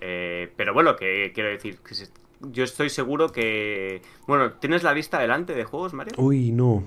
Eh, 0.00 0.52
pero 0.56 0.72
bueno, 0.74 0.96
que 0.96 1.32
quiero 1.34 1.48
decir, 1.50 1.78
que 1.78 1.94
se- 1.94 2.08
yo 2.40 2.64
estoy 2.64 2.90
seguro 2.90 3.32
que. 3.32 4.02
Bueno, 4.26 4.52
¿tienes 4.54 4.82
la 4.82 4.92
lista 4.92 5.18
delante 5.18 5.54
de 5.54 5.64
juegos, 5.64 5.94
Mario? 5.94 6.12
Uy, 6.18 6.52
no. 6.52 6.82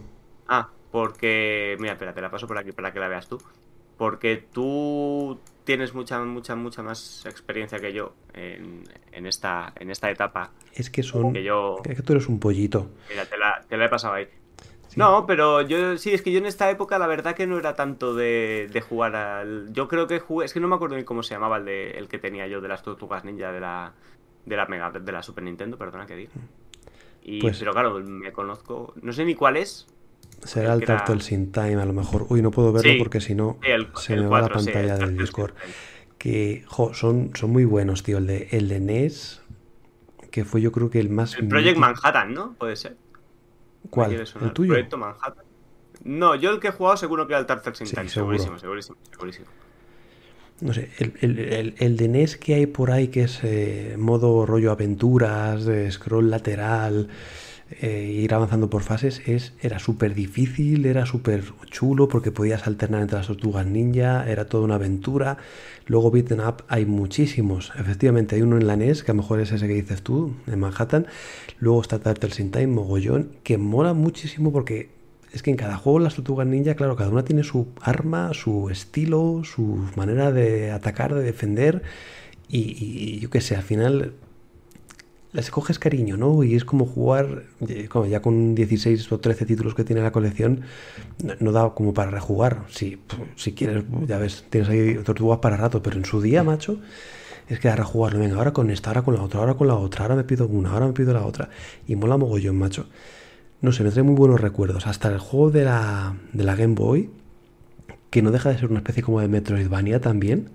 Ah, 0.48 0.70
porque. 0.92 1.76
Mira, 1.80 1.94
espera, 1.94 2.14
te 2.14 2.22
la 2.22 2.30
paso 2.30 2.48
por 2.48 2.58
aquí 2.58 2.72
para 2.72 2.94
que 2.94 3.00
la 3.00 3.08
veas 3.08 3.28
tú. 3.28 3.42
Porque 3.98 4.38
tú 4.38 5.40
tienes 5.66 5.94
mucha, 5.94 6.24
mucha, 6.24 6.56
mucha 6.56 6.82
más 6.82 7.26
experiencia 7.26 7.80
que 7.80 7.92
yo 7.92 8.14
en, 8.34 8.84
en 9.12 9.26
esta, 9.26 9.74
en 9.76 9.92
esta 9.92 10.10
etapa. 10.10 10.52
Es 10.74 10.90
que 10.90 11.04
son. 11.04 11.34
Que 11.34 11.44
yo. 11.44 11.78
Es 11.84 11.96
que 11.98 12.02
tú 12.04 12.14
eres 12.14 12.28
un 12.28 12.40
pollito. 12.40 12.90
Mira, 13.10 13.26
te 13.26 13.38
la, 13.38 13.66
te 13.68 13.76
la 13.76 13.86
he 13.86 13.90
pasado 13.90 14.14
ahí. 14.14 14.28
Sí. 14.90 14.96
No, 15.00 15.26
pero 15.26 15.62
yo 15.62 15.98
sí, 15.98 16.12
es 16.14 16.22
que 16.22 16.32
yo 16.32 16.40
en 16.40 16.46
esta 16.46 16.70
época 16.70 16.98
la 17.00 17.08
verdad 17.08 17.36
que 17.36 17.46
no 17.48 17.58
era 17.58 17.76
tanto 17.76 18.14
de, 18.16 18.70
de 18.74 18.82
jugar 18.82 19.16
al. 19.16 19.72
Yo 19.72 19.88
creo 19.88 20.08
que 20.08 20.20
jugué. 20.20 20.46
Es 20.46 20.54
que 20.54 20.60
no 20.60 20.68
me 20.68 20.76
acuerdo 20.76 20.96
ni 20.98 21.04
cómo 21.04 21.24
se 21.24 21.34
llamaba 21.36 21.58
el, 21.58 21.66
de, 21.66 21.92
el 21.92 22.08
que 22.08 22.18
tenía 22.20 22.48
yo 22.48 22.60
de 22.60 22.68
las 22.68 22.82
tortugas 22.84 23.24
ninja 23.24 23.52
de 23.52 23.60
la. 23.62 23.94
De 24.46 24.56
la 24.58 24.66
Mega, 24.66 24.90
de 24.92 25.12
la 25.12 25.22
Super 25.22 25.44
Nintendo, 25.44 25.78
perdona 25.78 26.06
que 26.08 26.16
diga. 26.16 26.32
Y, 27.22 27.40
Pues- 27.42 27.60
pero 27.60 27.72
claro, 27.74 28.00
me 28.00 28.32
conozco. 28.32 28.94
No 29.02 29.14
sé 29.14 29.26
ni 29.26 29.36
cuál 29.36 29.58
es. 29.58 29.86
Será 30.44 30.74
el 30.74 30.80
el 30.82 30.90
era- 30.90 31.20
Sin 31.20 31.52
Time, 31.52 31.76
a 31.82 31.86
lo 31.86 31.94
mejor. 31.94 32.26
Uy, 32.30 32.42
no 32.42 32.50
puedo 32.50 32.72
verlo 32.72 32.90
Sí. 32.92 32.98
porque 32.98 33.20
si 33.22 33.36
no 33.36 33.60
el, 33.62 33.90
se 33.96 34.16
me 34.16 34.26
va 34.26 34.42
la 34.42 34.48
4, 34.48 34.60
sí, 34.62 34.66
pantalla 34.72 34.94
el 34.96 35.00
del 35.02 35.18
Discord. 35.18 35.52
in. 35.68 35.74
Que, 36.18 36.64
jo, 36.68 36.94
son, 36.94 37.32
son 37.36 37.52
muy 37.52 37.66
buenos, 37.66 38.02
tío. 38.04 38.18
El 38.18 38.26
de, 38.28 38.48
el 38.52 38.68
de 38.70 38.80
NES, 38.80 39.42
que 40.32 40.46
fue 40.46 40.62
yo 40.62 40.72
creo 40.72 40.90
que 40.90 41.00
el 41.00 41.10
más. 41.10 41.36
El 41.36 41.48
Project 41.48 41.78
mítico- 41.78 41.80
Manhattan, 41.82 42.34
¿no? 42.34 42.54
Puede 42.54 42.76
ser. 42.76 42.96
¿Cuál? 43.90 44.12
¿El 44.14 44.54
tuyo? 44.54 44.72
Proyecto 44.72 44.98
Manhattan. 44.98 45.46
No, 46.04 46.36
yo 46.36 46.52
el 46.52 46.60
que 46.60 46.70
he 46.70 46.72
jugado 46.72 46.98
seguro 46.98 47.28
que 47.28 47.34
era 47.34 47.40
el 47.42 47.46
Tartar 47.46 47.76
Sin 47.76 47.88
Sí, 47.88 47.96
segurísimo, 48.10 48.58
segurísimo, 48.58 48.98
segurísimo. 49.12 49.48
No 50.62 50.74
sé, 50.74 50.90
el, 50.98 51.14
el- 51.22 51.40
el- 51.40 51.76
el 51.80 51.96
de 51.98 52.06
NES 52.06 52.38
que 52.38 52.54
hay 52.56 52.66
por 52.66 52.92
ahí, 52.92 53.08
que 53.08 53.24
es 53.24 53.40
eh, 53.44 53.96
modo 53.98 54.46
rollo 54.46 54.72
aventuras, 54.72 55.64
de 55.64 55.90
scroll 55.90 56.30
lateral, 56.30 57.08
eh, 57.82 58.04
ir 58.24 58.34
avanzando 58.34 58.70
por 58.70 58.82
fases, 58.84 59.22
es, 59.26 59.54
era 59.62 59.80
súper 59.80 60.16
difícil, 60.16 60.86
era 60.86 61.06
súper 61.06 61.44
chulo 61.70 62.10
porque 62.10 62.32
podías 62.32 62.68
alternar 62.68 63.02
entre 63.04 63.18
las 63.20 63.28
tortugas 63.28 63.66
ninja, 63.68 64.30
era 64.30 64.46
toda 64.48 64.66
una 64.66 64.76
aventura. 64.76 65.38
Luego 65.88 66.12
beaten 66.12 66.42
up 66.42 66.64
hay 66.68 66.86
muchísimos. 66.86 67.72
Efectivamente, 67.78 68.36
hay 68.36 68.42
uno 68.42 68.58
en 68.58 68.68
la 68.68 68.74
NES, 68.74 69.04
que 69.04 69.12
a 69.12 69.14
lo 69.14 69.22
mejor 69.22 69.40
es 69.40 69.52
ese 69.54 69.68
que 69.68 69.74
dices 69.76 70.02
tú, 70.02 70.34
en 70.48 70.60
Manhattan. 70.60 71.08
Luego 71.60 71.82
está 71.82 72.00
Turtles 72.00 72.38
Time, 72.38 72.68
mogollón, 72.68 73.32
que 73.44 73.58
mola 73.58 73.94
muchísimo 73.94 74.52
porque 74.52 74.90
es 75.34 75.44
que 75.44 75.52
en 75.52 75.58
cada 75.58 75.78
juego 75.78 76.00
las 76.00 76.16
tortugas 76.16 76.48
ninja, 76.48 76.76
claro, 76.76 76.96
cada 76.96 77.10
una 77.10 77.24
tiene 77.24 77.44
su 77.44 77.68
arma, 77.82 78.34
su 78.34 78.70
estilo, 78.70 79.44
su 79.44 79.86
manera 79.96 80.32
de 80.32 80.72
atacar, 80.72 81.14
de 81.14 81.24
defender. 81.24 81.84
Y, 82.48 83.20
yo 83.20 83.30
qué 83.30 83.42
sé, 83.42 83.56
al 83.56 83.62
final 83.62 84.14
les 85.34 85.52
coges 85.52 85.78
cariño, 85.78 86.18
¿no? 86.18 86.44
Y 86.44 86.56
es 86.56 86.66
como 86.66 86.88
jugar, 86.88 87.44
eh, 87.68 87.88
como 87.88 88.08
ya 88.08 88.24
con 88.24 88.56
16 88.56 89.12
o 89.12 89.20
13 89.20 89.46
títulos 89.46 89.76
que 89.76 89.84
tiene 89.84 90.02
la 90.02 90.12
colección, 90.12 90.62
no, 91.24 91.36
no 91.40 91.52
da 91.52 91.70
como 91.76 91.94
para 91.94 92.10
rejugar. 92.10 92.66
Si, 92.70 92.98
si 93.36 93.52
quieres, 93.54 93.84
ya 94.08 94.18
ves, 94.18 94.46
tienes 94.50 94.70
ahí 94.70 94.96
tortugas 95.04 95.40
para 95.40 95.58
rato, 95.58 95.84
pero 95.84 95.98
en 95.98 96.06
su 96.06 96.22
día, 96.22 96.44
macho, 96.44 96.80
es 97.50 97.60
que 97.60 97.68
ahora 97.68 97.84
jugarlo, 97.84 98.20
venga, 98.20 98.38
ahora 98.38 98.54
con 98.54 98.70
esta, 98.70 98.92
ahora 98.92 99.02
con 99.02 99.16
la 99.16 99.24
otra, 99.24 99.40
ahora 99.40 99.56
con 99.56 99.68
la 99.68 99.76
otra, 99.76 100.04
ahora 100.04 100.16
me 100.16 100.24
pido 100.24 100.48
una, 100.48 100.70
ahora 100.72 100.86
me 100.86 100.94
pido 100.94 101.14
la 101.14 101.26
otra. 101.26 101.50
Y 101.88 101.96
mola 101.96 102.16
mogollón, 102.16 102.56
macho. 102.58 102.88
No 103.62 103.72
sé, 103.72 103.84
me 103.84 103.90
trae 103.90 104.04
muy 104.04 104.16
buenos 104.16 104.40
recuerdos. 104.40 104.86
Hasta 104.86 105.10
el 105.10 105.18
juego 105.18 105.50
de 105.50 105.66
la, 105.66 106.16
de 106.32 106.44
la 106.44 106.56
Game 106.56 106.76
Boy, 106.76 107.10
que 108.12 108.22
no 108.22 108.30
deja 108.30 108.50
de 108.50 108.60
ser 108.60 108.70
una 108.70 108.80
especie 108.80 109.02
como 109.02 109.20
de 109.20 109.28
Metroidvania 109.28 110.00
también, 110.00 110.52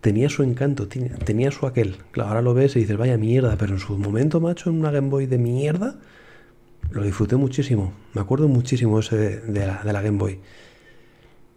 tenía 0.00 0.30
su 0.30 0.42
encanto, 0.42 0.88
tenía, 0.88 1.50
su 1.50 1.66
aquel. 1.66 1.98
Claro, 2.12 2.30
ahora 2.30 2.42
lo 2.42 2.54
ves 2.54 2.76
y 2.76 2.80
dices, 2.80 2.96
vaya 2.96 3.18
mierda, 3.18 3.56
pero 3.58 3.74
en 3.74 3.78
su 3.78 3.98
momento, 3.98 4.40
macho, 4.40 4.70
en 4.70 4.80
una 4.80 4.90
Game 4.90 5.10
Boy 5.10 5.26
de 5.26 5.36
mierda, 5.36 5.96
lo 6.90 7.02
disfruté 7.02 7.36
muchísimo. 7.36 7.92
Me 8.14 8.22
acuerdo 8.22 8.48
muchísimo 8.48 9.00
ese 9.00 9.40
de, 9.40 9.66
la, 9.66 9.82
de 9.84 9.92
la 9.92 10.00
Game 10.00 10.16
Boy. 10.16 10.40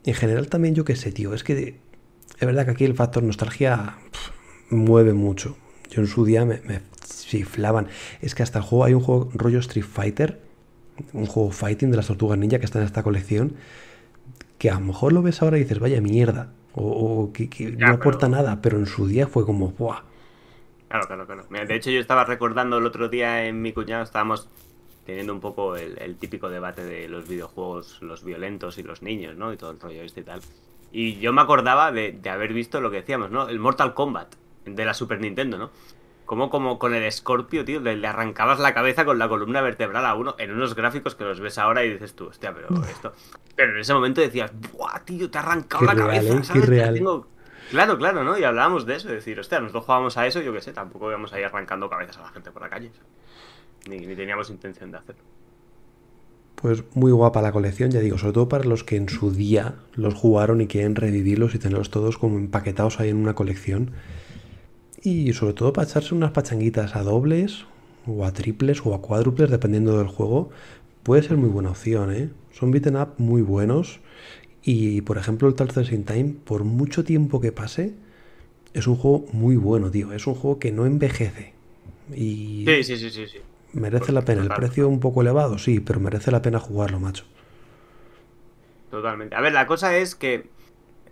En 0.03 0.13
general 0.13 0.49
también 0.49 0.75
yo 0.75 0.83
qué 0.83 0.97
sé, 0.97 1.13
tío, 1.13 1.33
es 1.33 1.45
que 1.45 1.79
es 2.39 2.45
verdad 2.45 2.65
que 2.65 2.71
aquí 2.71 2.83
el 2.83 2.93
factor 2.93 3.23
nostalgia 3.23 3.97
mueve 4.69 5.13
mucho. 5.13 5.57
Yo 5.89 6.01
en 6.01 6.07
su 6.07 6.25
día 6.25 6.45
me, 6.45 6.61
me 6.61 6.81
chiflaban. 7.05 7.87
Es 8.21 8.35
que 8.35 8.43
hasta 8.43 8.59
el 8.59 8.65
juego 8.65 8.85
hay 8.85 8.93
un 8.93 9.01
juego 9.01 9.29
rollo 9.33 9.59
Street 9.59 9.85
Fighter, 9.85 10.41
un 11.13 11.25
juego 11.25 11.51
fighting 11.51 11.91
de 11.91 11.97
las 11.97 12.07
tortugas 12.07 12.37
ninja 12.37 12.59
que 12.59 12.65
está 12.65 12.79
en 12.79 12.85
esta 12.85 13.03
colección, 13.03 13.55
que 14.57 14.69
a 14.69 14.75
lo 14.75 14.81
mejor 14.81 15.13
lo 15.13 15.21
ves 15.21 15.41
ahora 15.41 15.57
y 15.57 15.61
dices, 15.61 15.79
vaya 15.79 16.01
mierda, 16.01 16.51
o, 16.73 17.31
que, 17.33 17.75
no 17.77 17.93
aporta 17.93 18.27
nada, 18.27 18.61
pero 18.61 18.77
en 18.77 18.85
su 18.85 19.07
día 19.07 19.27
fue 19.27 19.45
como, 19.45 19.69
¡buah! 19.71 20.01
Claro, 20.87 21.07
claro, 21.07 21.25
claro. 21.25 21.67
de 21.67 21.75
hecho, 21.75 21.89
yo 21.89 21.99
estaba 21.99 22.25
recordando 22.25 22.77
el 22.77 22.85
otro 22.85 23.09
día 23.09 23.45
en 23.45 23.61
mi 23.61 23.73
cuñado, 23.73 24.03
estábamos 24.03 24.47
teniendo 25.05 25.33
un 25.33 25.39
poco 25.39 25.75
el, 25.75 26.15
típico 26.17 26.49
debate 26.49 26.83
de 26.83 27.07
los 27.07 27.27
videojuegos, 27.27 28.01
los 28.01 28.23
violentos 28.23 28.77
y 28.77 28.83
los 28.83 29.01
niños, 29.01 29.35
¿no? 29.35 29.53
Y 29.53 29.57
todo 29.57 29.71
el 29.71 29.79
rollo 29.79 30.01
este 30.01 30.21
y 30.21 30.23
tal. 30.23 30.41
Y 30.91 31.19
yo 31.19 31.33
me 31.33 31.41
acordaba 31.41 31.91
de, 31.91 32.19
haber 32.29 32.53
visto 32.53 32.81
lo 32.81 32.89
que 32.89 32.97
decíamos, 32.97 33.29
¿no? 33.29 33.47
El 33.47 33.59
Mortal 33.59 33.93
Kombat 33.93 34.35
de 34.65 34.85
la 34.85 34.93
Super 34.93 35.19
Nintendo, 35.19 35.57
¿no? 35.57 35.71
Como, 36.25 36.49
como 36.49 36.79
con 36.79 36.95
el 36.95 37.11
Scorpio, 37.11 37.65
tío, 37.65 37.79
le, 37.81 38.07
arrancabas 38.07 38.59
la 38.59 38.73
cabeza 38.73 39.05
con 39.05 39.19
la 39.19 39.29
columna 39.29 39.61
vertebral 39.61 40.05
a 40.05 40.15
uno 40.15 40.35
en 40.39 40.51
unos 40.51 40.73
gráficos 40.73 41.13
que 41.13 41.23
los 41.23 41.39
ves 41.39 41.59
ahora 41.59 41.85
y 41.85 41.93
dices 41.93 42.15
tú, 42.15 42.27
hostia, 42.27 42.53
pero 42.53 42.67
esto. 42.83 43.13
Pero 43.55 43.73
en 43.73 43.79
ese 43.79 43.93
momento 43.93 44.21
decías, 44.21 44.51
¡buah, 44.73 44.99
tío! 45.05 45.29
Te 45.29 45.37
ha 45.37 45.41
arrancado 45.41 45.85
la 45.85 45.95
cabeza, 45.95 46.33
¿eh? 46.33 46.41
Claro, 47.69 47.97
claro, 47.97 48.23
¿no? 48.23 48.37
Y 48.37 48.43
hablábamos 48.43 48.85
de 48.85 48.95
eso, 48.95 49.07
de 49.07 49.15
decir, 49.15 49.39
hostia, 49.39 49.59
nosotros 49.59 49.85
jugábamos 49.85 50.17
a 50.17 50.27
eso, 50.27 50.41
yo 50.41 50.51
qué 50.53 50.61
sé, 50.61 50.73
tampoco 50.73 51.09
íbamos 51.09 51.31
ahí 51.33 51.43
arrancando 51.43 51.89
cabezas 51.89 52.17
a 52.17 52.21
la 52.21 52.29
gente 52.29 52.51
por 52.51 52.61
la 52.61 52.69
calle. 52.69 52.91
Ni, 53.87 53.99
ni 53.99 54.15
teníamos 54.15 54.49
intención 54.49 54.91
de 54.91 54.97
hacerlo. 54.97 55.21
Pues 56.55 56.83
muy 56.93 57.11
guapa 57.11 57.41
la 57.41 57.51
colección, 57.51 57.91
ya 57.91 57.99
digo, 57.99 58.17
sobre 58.17 58.33
todo 58.33 58.49
para 58.49 58.63
los 58.63 58.83
que 58.83 58.95
en 58.95 59.09
su 59.09 59.31
día 59.31 59.75
los 59.93 60.13
jugaron 60.13 60.61
y 60.61 60.67
quieren 60.67 60.95
revivirlos 60.95 61.53
y 61.53 61.59
tenerlos 61.59 61.89
todos 61.89 62.17
como 62.17 62.37
empaquetados 62.37 62.99
ahí 62.99 63.09
en 63.09 63.17
una 63.17 63.35
colección. 63.35 63.91
Y 65.05 65.33
sobre 65.33 65.53
todo 65.53 65.71
para 65.71 65.87
echarse 65.87 66.15
unas 66.15 66.31
pachanguitas 66.31 66.95
a 66.95 67.03
dobles 67.03 67.65
o 68.07 68.25
a 68.25 68.33
triples 68.33 68.83
o 68.83 68.95
a 68.95 69.01
cuádruples, 69.01 69.51
dependiendo 69.51 69.99
del 69.99 70.07
juego, 70.07 70.49
puede 71.03 71.21
ser 71.21 71.37
muy 71.37 71.49
buena 71.49 71.69
opción, 71.69 72.11
¿eh? 72.11 72.29
Son 72.51 72.71
beaten 72.71 72.95
up 72.95 73.09
muy 73.19 73.43
buenos 73.43 73.99
y, 74.63 75.01
por 75.01 75.19
ejemplo, 75.19 75.47
el 75.47 75.53
Tales 75.53 75.91
in 75.91 76.05
Time, 76.05 76.35
por 76.43 76.63
mucho 76.63 77.03
tiempo 77.03 77.39
que 77.39 77.51
pase, 77.51 77.93
es 78.73 78.87
un 78.87 78.95
juego 78.95 79.27
muy 79.31 79.57
bueno, 79.57 79.91
tío. 79.91 80.11
Es 80.11 80.25
un 80.25 80.33
juego 80.33 80.57
que 80.57 80.71
no 80.71 80.87
envejece. 80.87 81.53
Y... 82.11 82.65
Sí, 82.67 82.83
sí, 82.83 82.97
sí, 82.97 83.11
sí. 83.11 83.27
sí. 83.27 83.37
Merece 83.73 84.11
la 84.11 84.23
pena. 84.23 84.41
El 84.41 84.49
precio 84.49 84.89
un 84.89 84.99
poco 84.99 85.21
elevado, 85.21 85.59
sí, 85.59 85.81
pero 85.81 85.99
merece 85.99 86.31
la 86.31 86.41
pena 86.41 86.59
jugarlo, 86.59 86.99
macho. 86.99 87.25
Totalmente. 88.89 89.35
A 89.35 89.41
ver, 89.41 89.53
la 89.53 89.67
cosa 89.67 89.95
es 89.97 90.15
que 90.15 90.47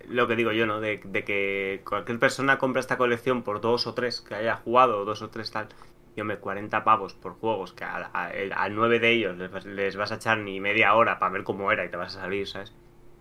lo 0.10 0.28
que 0.28 0.36
digo 0.36 0.52
yo, 0.52 0.66
¿no? 0.66 0.80
De, 0.80 1.00
que 1.00 1.82
cualquier 1.88 2.20
persona 2.20 2.58
compra 2.58 2.80
esta 2.80 2.98
colección 2.98 3.44
por 3.44 3.62
dos 3.62 3.88
o 3.88 3.94
tres 3.94 4.22
que 4.22 4.36
haya 4.36 4.58
jugado, 4.58 5.06
dos 5.06 5.22
o 5.22 5.30
tres 5.30 5.52
tal. 5.52 5.68
Y 6.16 6.22
hombre, 6.22 6.38
40 6.38 6.84
pavos 6.84 7.14
por 7.14 7.34
juegos 7.34 7.74
que 7.74 7.84
a, 7.84 8.70
nueve 8.70 9.00
de 9.00 9.12
ellos 9.12 9.36
les, 9.66 9.96
vas 9.96 10.12
a 10.12 10.16
echar 10.16 10.38
ni 10.38 10.60
media 10.60 10.94
hora 10.94 11.18
para 11.18 11.32
ver 11.32 11.44
cómo 11.44 11.72
era 11.72 11.86
y 11.86 11.90
te 11.90 11.98
vas 11.98 12.16
a 12.16 12.22
salir, 12.22 12.48
¿sabes? 12.48 12.72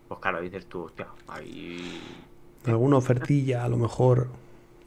Pues 0.08 0.20
claro, 0.20 0.40
dices 0.42 0.66
tú, 0.66 0.84
hostia, 0.84 1.06
ahí. 1.28 2.00
Alguna 2.66 2.98
ofertilla, 2.98 3.64
a 3.64 3.68
lo 3.68 3.78
mejor. 3.78 4.28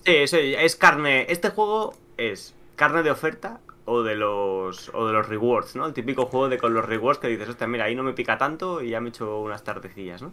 Sí, 0.05 0.27
sí, 0.27 0.53
es 0.55 0.75
carne. 0.75 1.25
Este 1.29 1.49
juego 1.49 1.95
es 2.17 2.53
carne 2.75 3.01
de 3.01 3.09
oferta 3.09 3.59
o 3.85 4.03
de 4.03 4.15
los 4.15 4.91
o 4.93 5.07
de 5.07 5.13
los 5.13 5.27
rewards, 5.27 5.75
¿no? 5.75 5.87
El 5.87 5.93
típico 5.93 6.27
juego 6.27 6.49
de 6.49 6.57
con 6.59 6.73
los 6.73 6.85
rewards 6.85 7.19
que 7.19 7.27
dices, 7.27 7.49
hostia, 7.49 7.65
mira, 7.65 7.85
ahí 7.85 7.95
no 7.95 8.03
me 8.03 8.13
pica 8.13 8.37
tanto 8.37 8.83
y 8.83 8.89
ya 8.89 9.01
me 9.01 9.07
he 9.07 9.09
hecho 9.09 9.39
unas 9.39 9.63
tardecillas, 9.63 10.21
¿no? 10.21 10.31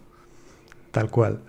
Tal 0.93 1.09
cual. 1.09 1.39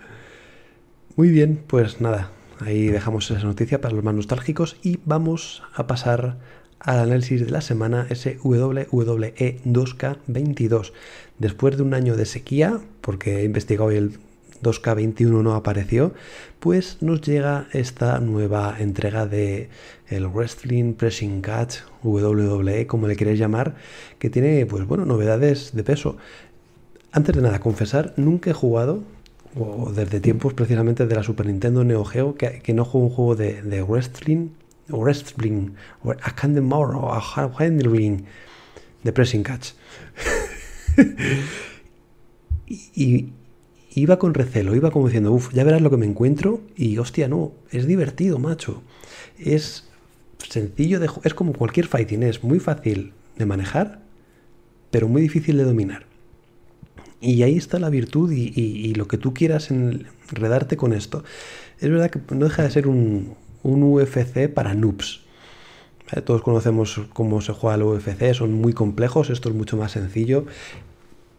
Muy 1.16 1.28
bien, 1.28 1.60
pues 1.66 2.00
nada, 2.00 2.30
ahí 2.60 2.86
dejamos 2.86 3.30
esa 3.30 3.44
noticia 3.44 3.78
para 3.82 3.94
los 3.94 4.02
más 4.02 4.14
nostálgicos 4.14 4.78
y 4.82 5.00
vamos 5.04 5.62
a 5.74 5.86
pasar 5.86 6.38
al 6.80 6.98
análisis 7.00 7.44
de 7.44 7.50
la 7.50 7.60
semana 7.60 8.08
WWE 8.08 9.60
2K22. 9.66 10.92
Después 11.38 11.76
de 11.76 11.82
un 11.82 11.92
año 11.92 12.16
de 12.16 12.24
sequía, 12.24 12.80
porque 13.02 13.40
he 13.40 13.44
investigado 13.44 13.92
y 13.92 13.96
el 13.96 14.18
2K21 14.62 15.42
no 15.42 15.54
apareció, 15.54 16.14
pues 16.58 17.02
nos 17.02 17.20
llega 17.20 17.68
esta 17.72 18.20
nueva 18.20 18.76
entrega 18.78 19.26
de 19.26 19.68
el 20.08 20.26
Wrestling 20.26 20.94
Pressing 20.94 21.42
Catch 21.42 21.80
WWE, 22.02 22.86
como 22.86 23.08
le 23.08 23.16
queréis 23.16 23.38
llamar, 23.38 23.74
que 24.18 24.30
tiene, 24.30 24.64
pues 24.64 24.86
bueno, 24.86 25.04
novedades 25.04 25.76
de 25.76 25.84
peso. 25.84 26.16
Antes 27.12 27.36
de 27.36 27.42
nada, 27.42 27.58
confesar, 27.58 28.14
nunca 28.16 28.48
he 28.48 28.54
jugado, 28.54 29.04
o 29.56 29.92
desde 29.92 30.20
tiempos 30.20 30.54
precisamente 30.54 31.06
de 31.06 31.14
la 31.14 31.22
Super 31.22 31.46
Nintendo 31.46 31.84
Neo 31.84 32.04
Geo, 32.04 32.34
que, 32.34 32.62
no 32.74 32.84
juego 32.84 33.06
un 33.06 33.12
juego 33.12 33.36
de, 33.36 33.62
de 33.62 33.82
wrestling, 33.82 34.48
wrestling, 34.88 35.70
o 36.02 36.12
a 36.12 36.34
o 36.96 37.12
a 37.12 37.52
handling, 37.58 38.24
de 39.02 39.12
Pressing 39.12 39.42
Catch. 39.42 39.72
y, 42.66 43.28
iba 43.94 44.18
con 44.18 44.34
recelo, 44.34 44.74
iba 44.74 44.90
como 44.90 45.06
diciendo, 45.06 45.32
uff, 45.32 45.52
ya 45.52 45.62
verás 45.62 45.80
lo 45.80 45.90
que 45.90 45.96
me 45.96 46.06
encuentro, 46.06 46.60
y 46.76 46.98
hostia, 46.98 47.28
no, 47.28 47.52
es 47.70 47.86
divertido, 47.86 48.38
macho. 48.38 48.82
Es 49.38 49.88
sencillo 50.48 51.00
de 51.00 51.08
es 51.22 51.34
como 51.34 51.52
cualquier 51.52 51.86
fighting, 51.86 52.22
es 52.24 52.42
muy 52.42 52.58
fácil 52.58 53.12
de 53.36 53.46
manejar, 53.46 54.00
pero 54.90 55.08
muy 55.08 55.22
difícil 55.22 55.56
de 55.56 55.64
dominar. 55.64 56.06
Y 57.24 57.42
ahí 57.42 57.56
está 57.56 57.78
la 57.78 57.88
virtud 57.88 58.30
y, 58.30 58.94
lo 58.94 59.08
que 59.08 59.16
tú 59.16 59.32
quieras 59.32 59.70
enredarte 59.70 60.76
con 60.76 60.92
esto. 60.92 61.24
Es 61.80 61.90
verdad 61.90 62.10
que 62.10 62.20
no 62.34 62.44
deja 62.44 62.62
de 62.62 62.70
ser 62.70 62.86
un, 62.86 63.34
un 63.62 63.82
UFC 63.82 64.48
para 64.52 64.74
noobs. 64.74 65.22
Eh, 66.12 66.20
todos 66.20 66.42
conocemos 66.42 67.00
cómo 67.14 67.40
se 67.40 67.52
juega 67.52 67.76
el 67.76 67.82
UFC, 67.82 68.34
son 68.34 68.52
muy 68.52 68.74
complejos, 68.74 69.30
esto 69.30 69.48
es 69.48 69.54
mucho 69.54 69.78
más 69.78 69.92
sencillo. 69.92 70.44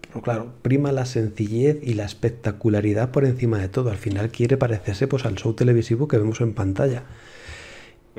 Pero 0.01 0.21
claro, 0.21 0.53
prima 0.63 0.91
la 0.91 1.05
sencillez 1.05 1.77
y 1.83 1.93
la 1.93 2.05
espectacularidad 2.05 3.11
por 3.11 3.25
encima 3.25 3.59
de 3.59 3.69
todo. 3.69 3.91
Al 3.91 3.97
final 3.97 4.29
quiere 4.29 4.57
parecerse 4.57 5.07
pues, 5.07 5.25
al 5.25 5.36
show 5.36 5.53
televisivo 5.53 6.07
que 6.07 6.17
vemos 6.17 6.41
en 6.41 6.53
pantalla. 6.53 7.03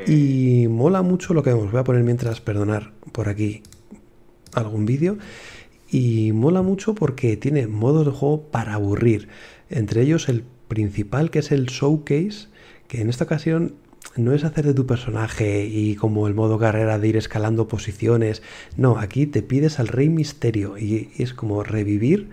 Y 0.07 0.69
mola 0.69 1.03
mucho 1.03 1.35
lo 1.35 1.43
que 1.43 1.51
vemos. 1.51 1.73
Voy 1.73 1.81
a 1.81 1.85
poner 1.85 2.05
mientras, 2.05 2.41
perdonar, 2.41 2.93
por 3.13 3.29
aquí 3.29 3.63
algún 4.53 4.87
vídeo. 4.87 5.19
Y 5.91 6.33
mola 6.33 6.63
mucho 6.63 6.95
porque 6.95 7.37
tiene 7.37 7.67
modos 7.67 8.07
de 8.07 8.13
juego 8.13 8.43
para 8.43 8.75
aburrir. 8.75 9.29
Entre 9.71 10.03
ellos 10.03 10.29
el 10.29 10.45
principal 10.69 11.31
que 11.31 11.41
es 11.41 11.53
el 11.53 11.67
showcase, 11.67 12.49
que 12.89 13.01
en 13.01 13.09
esta 13.09 13.25
ocasión 13.25 13.75
no 14.17 14.33
es 14.33 14.45
hacer 14.45 14.67
de 14.67 14.75
tu 14.75 14.87
personaje 14.87 15.67
y 15.67 15.95
como 15.97 16.27
el 16.27 16.35
modo 16.35 16.59
carrera 16.59 16.99
de 16.99 17.09
ir 17.09 17.17
escalando 17.17 17.69
posiciones. 17.69 18.43
No, 18.77 18.99
aquí 18.99 19.27
te 19.27 19.43
pides 19.43 19.79
al 19.79 19.89
Rey 19.89 20.09
Misterio 20.09 20.79
y, 20.79 21.11
es 21.19 21.35
como 21.35 21.63
revivir 21.63 22.31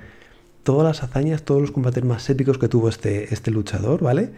todas 0.64 0.86
las 0.86 1.04
hazañas, 1.04 1.44
todos 1.44 1.62
los 1.62 1.72
combates 1.72 2.04
más 2.04 2.30
épicos 2.30 2.58
que 2.58 2.70
tuvo 2.70 2.90
este, 2.90 3.34
este 3.34 3.52
luchador, 3.52 4.02
¿vale? 4.02 4.32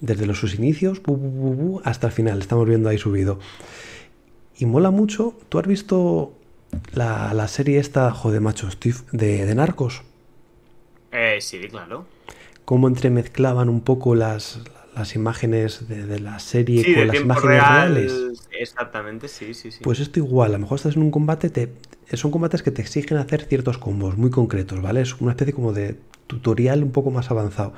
desde 0.00 0.26
los 0.26 0.38
sus 0.38 0.54
inicios 0.54 1.00
hasta 1.84 2.08
el 2.08 2.12
final. 2.12 2.40
Estamos 2.40 2.68
viendo 2.68 2.88
ahí 2.88 2.98
subido. 2.98 3.38
Y 4.56 4.66
mola 4.66 4.90
mucho. 4.90 5.34
¿Tú 5.48 5.58
has 5.58 5.66
visto 5.66 6.32
la, 6.92 7.48
serie 7.48 7.78
esta, 7.78 8.10
joder, 8.10 8.40
macho, 8.40 8.70
Steve, 8.70 8.96
de, 9.12 9.46
de 9.46 9.54
Narcos? 9.54 10.02
Eh, 11.12 11.38
sí, 11.40 11.60
claro. 11.68 12.06
Cómo 12.64 12.88
entremezclaban 12.88 13.68
un 13.68 13.80
poco 13.80 14.14
las, 14.14 14.60
las 14.96 15.14
imágenes 15.14 15.88
de, 15.88 16.20
la 16.20 16.38
serie 16.38 16.94
con 16.94 17.06
las 17.06 17.20
imágenes 17.20 17.62
reales. 17.62 18.12
Exactamente, 18.52 19.28
sí, 19.28 19.54
sí, 19.54 19.70
sí. 19.70 19.80
Pues 19.82 20.00
esto 20.00 20.18
igual, 20.18 20.50
a 20.50 20.54
lo 20.54 20.60
mejor 20.60 20.76
estás 20.76 20.96
en 20.96 21.02
un 21.02 21.10
combate, 21.10 21.50
te, 21.50 21.72
son 22.14 22.30
combates 22.30 22.62
que 22.62 22.70
te 22.70 22.82
exigen 22.82 23.18
hacer 23.18 23.44
ciertos 23.44 23.78
combos 23.78 24.16
muy 24.16 24.30
concretos, 24.30 24.80
¿vale? 24.80 25.00
Es 25.00 25.20
una 25.20 25.32
especie 25.32 25.52
como 25.52 25.72
de 25.72 25.96
tutorial 26.26 26.82
un 26.82 26.90
poco 26.90 27.10
más 27.10 27.30
avanzado. 27.30 27.74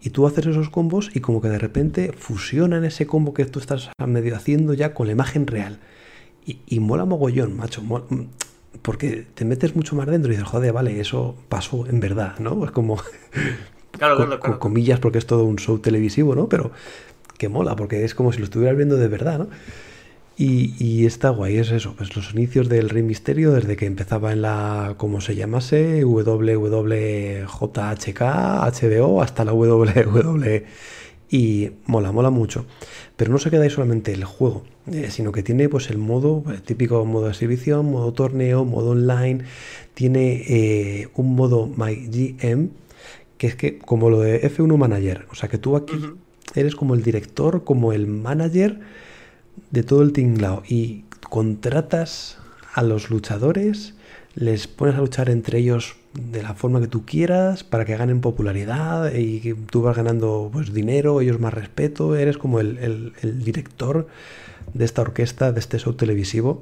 Y 0.00 0.10
tú 0.10 0.26
haces 0.26 0.46
esos 0.46 0.68
combos 0.68 1.10
y 1.14 1.20
como 1.20 1.40
que 1.40 1.48
de 1.48 1.58
repente 1.58 2.12
fusionan 2.12 2.84
ese 2.84 3.06
combo 3.06 3.34
que 3.34 3.44
tú 3.44 3.60
estás 3.60 3.90
medio 4.04 4.34
haciendo 4.36 4.74
ya 4.74 4.94
con 4.94 5.06
la 5.06 5.12
imagen 5.12 5.46
real. 5.46 5.78
Y, 6.44 6.80
mola 6.80 7.04
mogollón, 7.04 7.56
macho. 7.56 7.82
porque 8.82 9.26
te 9.34 9.44
metes 9.44 9.76
mucho 9.76 9.94
más 9.94 10.06
dentro 10.06 10.32
y 10.32 10.36
dices, 10.36 10.48
joder, 10.48 10.72
vale, 10.72 10.98
eso 10.98 11.36
pasó 11.48 11.86
en 11.86 12.00
verdad, 12.00 12.38
¿no? 12.38 12.64
Es 12.64 12.70
como... 12.70 12.98
Claro, 13.92 14.40
con, 14.40 14.54
comillas 14.58 14.98
porque 15.00 15.18
es 15.18 15.26
todo 15.26 15.44
un 15.44 15.58
show 15.58 15.78
televisivo, 15.78 16.34
¿no? 16.34 16.48
Pero 16.48 16.72
que 17.36 17.50
mola, 17.50 17.76
porque 17.76 18.04
es 18.04 18.14
como 18.14 18.32
si 18.32 18.38
lo 18.38 18.44
estuvieras 18.44 18.74
viendo 18.74 18.96
de 18.96 19.06
verdad, 19.06 19.38
¿no? 19.38 19.48
Y, 20.38 20.74
y, 20.82 21.04
está 21.04 21.28
guay, 21.28 21.58
es 21.58 21.70
eso, 21.70 21.94
pues 21.94 22.16
los 22.16 22.32
inicios 22.32 22.70
del 22.70 22.88
Rey 22.88 23.02
Misterio, 23.02 23.52
desde 23.52 23.76
que 23.76 23.84
empezaba 23.84 24.32
en 24.32 24.40
la, 24.40 24.94
como 24.96 25.20
se 25.20 25.34
llamase, 25.34 26.04
WWJHK, 26.04 27.46
HBO, 28.20 29.22
hasta 29.22 29.44
la 29.44 29.52
WW. 29.52 30.64
Y 31.28 31.70
mola, 31.84 32.12
mola 32.12 32.30
mucho. 32.30 32.64
Pero 33.16 33.30
no 33.30 33.38
se 33.38 33.50
queda 33.50 33.64
ahí 33.64 33.70
solamente 33.70 34.12
el 34.12 34.24
juego, 34.24 34.64
eh, 34.90 35.10
sino 35.10 35.32
que 35.32 35.42
tiene 35.42 35.68
pues 35.68 35.90
el 35.90 35.98
modo, 35.98 36.42
el 36.48 36.62
típico 36.62 37.04
modo 37.04 37.26
de 37.26 37.30
exhibición, 37.30 37.90
modo 37.90 38.12
torneo, 38.12 38.64
modo 38.64 38.90
online, 38.90 39.44
tiene 39.94 40.42
eh, 40.48 41.08
un 41.14 41.34
modo 41.36 41.66
MyGM, 41.66 42.70
que 43.38 43.46
es 43.46 43.54
que 43.54 43.78
como 43.78 44.10
lo 44.10 44.20
de 44.20 44.42
F1 44.42 44.76
Manager, 44.76 45.26
o 45.30 45.34
sea 45.34 45.48
que 45.48 45.58
tú 45.58 45.76
aquí 45.76 45.94
eres 46.54 46.74
como 46.74 46.94
el 46.94 47.02
director, 47.02 47.64
como 47.64 47.92
el 47.92 48.06
manager 48.06 48.80
de 49.70 49.82
todo 49.82 50.02
el 50.02 50.12
tinglao. 50.12 50.62
Y 50.68 51.04
contratas 51.28 52.38
a 52.74 52.82
los 52.82 53.10
luchadores, 53.10 53.94
les 54.34 54.66
pones 54.66 54.94
a 54.94 54.98
luchar 54.98 55.30
entre 55.30 55.58
ellos 55.58 55.96
de 56.14 56.42
la 56.42 56.54
forma 56.54 56.80
que 56.80 56.88
tú 56.88 57.04
quieras 57.06 57.64
para 57.64 57.84
que 57.84 57.96
ganen 57.96 58.20
popularidad 58.20 59.14
y 59.14 59.40
que 59.40 59.54
tú 59.54 59.82
vas 59.82 59.96
ganando 59.96 60.50
pues 60.52 60.72
dinero, 60.72 61.20
ellos 61.20 61.40
más 61.40 61.54
respeto, 61.54 62.16
eres 62.16 62.38
como 62.38 62.60
el, 62.60 63.12
director 63.22 64.08
de 64.74 64.84
esta 64.84 65.02
orquesta, 65.02 65.52
de 65.52 65.60
este 65.60 65.78
show 65.78 65.94
televisivo 65.94 66.60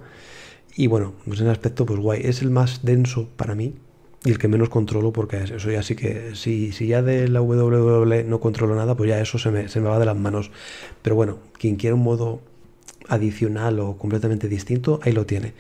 y 0.77 0.87
bueno, 0.87 1.15
pues 1.27 1.41
en 1.41 1.49
aspecto 1.49 1.87
pues 1.87 1.99
guay, 1.99 2.23
es 2.25 2.43
el 2.43 2.51
más 2.51 2.85
denso 2.85 3.29
para 3.37 3.55
mí 3.55 3.75
y 4.25 4.31
el 4.31 4.39
que 4.39 4.49
menos 4.49 4.69
controlo 4.69 5.13
porque 5.13 5.43
eso 5.43 5.71
ya 5.71 5.83
sí 5.83 5.97
que 5.97 6.35
si, 6.35 6.73
si 6.73 6.87
ya 6.87 7.03
de 7.03 7.29
la 7.29 7.41
WWE 7.43 8.25
no 8.25 8.41
controlo 8.41 8.75
nada 8.75 8.97
pues 8.97 9.09
ya 9.09 9.21
eso 9.21 9.39
se 9.39 9.51
me, 9.51 9.69
se 9.69 9.81
me 9.81 9.89
va 9.89 9.99
de 9.99 10.07
las 10.07 10.17
manos 10.17 10.51
pero 11.03 11.17
bueno, 11.17 11.39
quien 11.59 11.77
quiera 11.77 11.95
un 11.95 12.03
modo 12.03 12.41
adicional 13.11 13.81
o 13.81 13.99
completamente 13.99 14.49
distinto, 14.49 15.01
ahí 15.03 15.13
lo 15.13 15.27
tiene. 15.27 15.53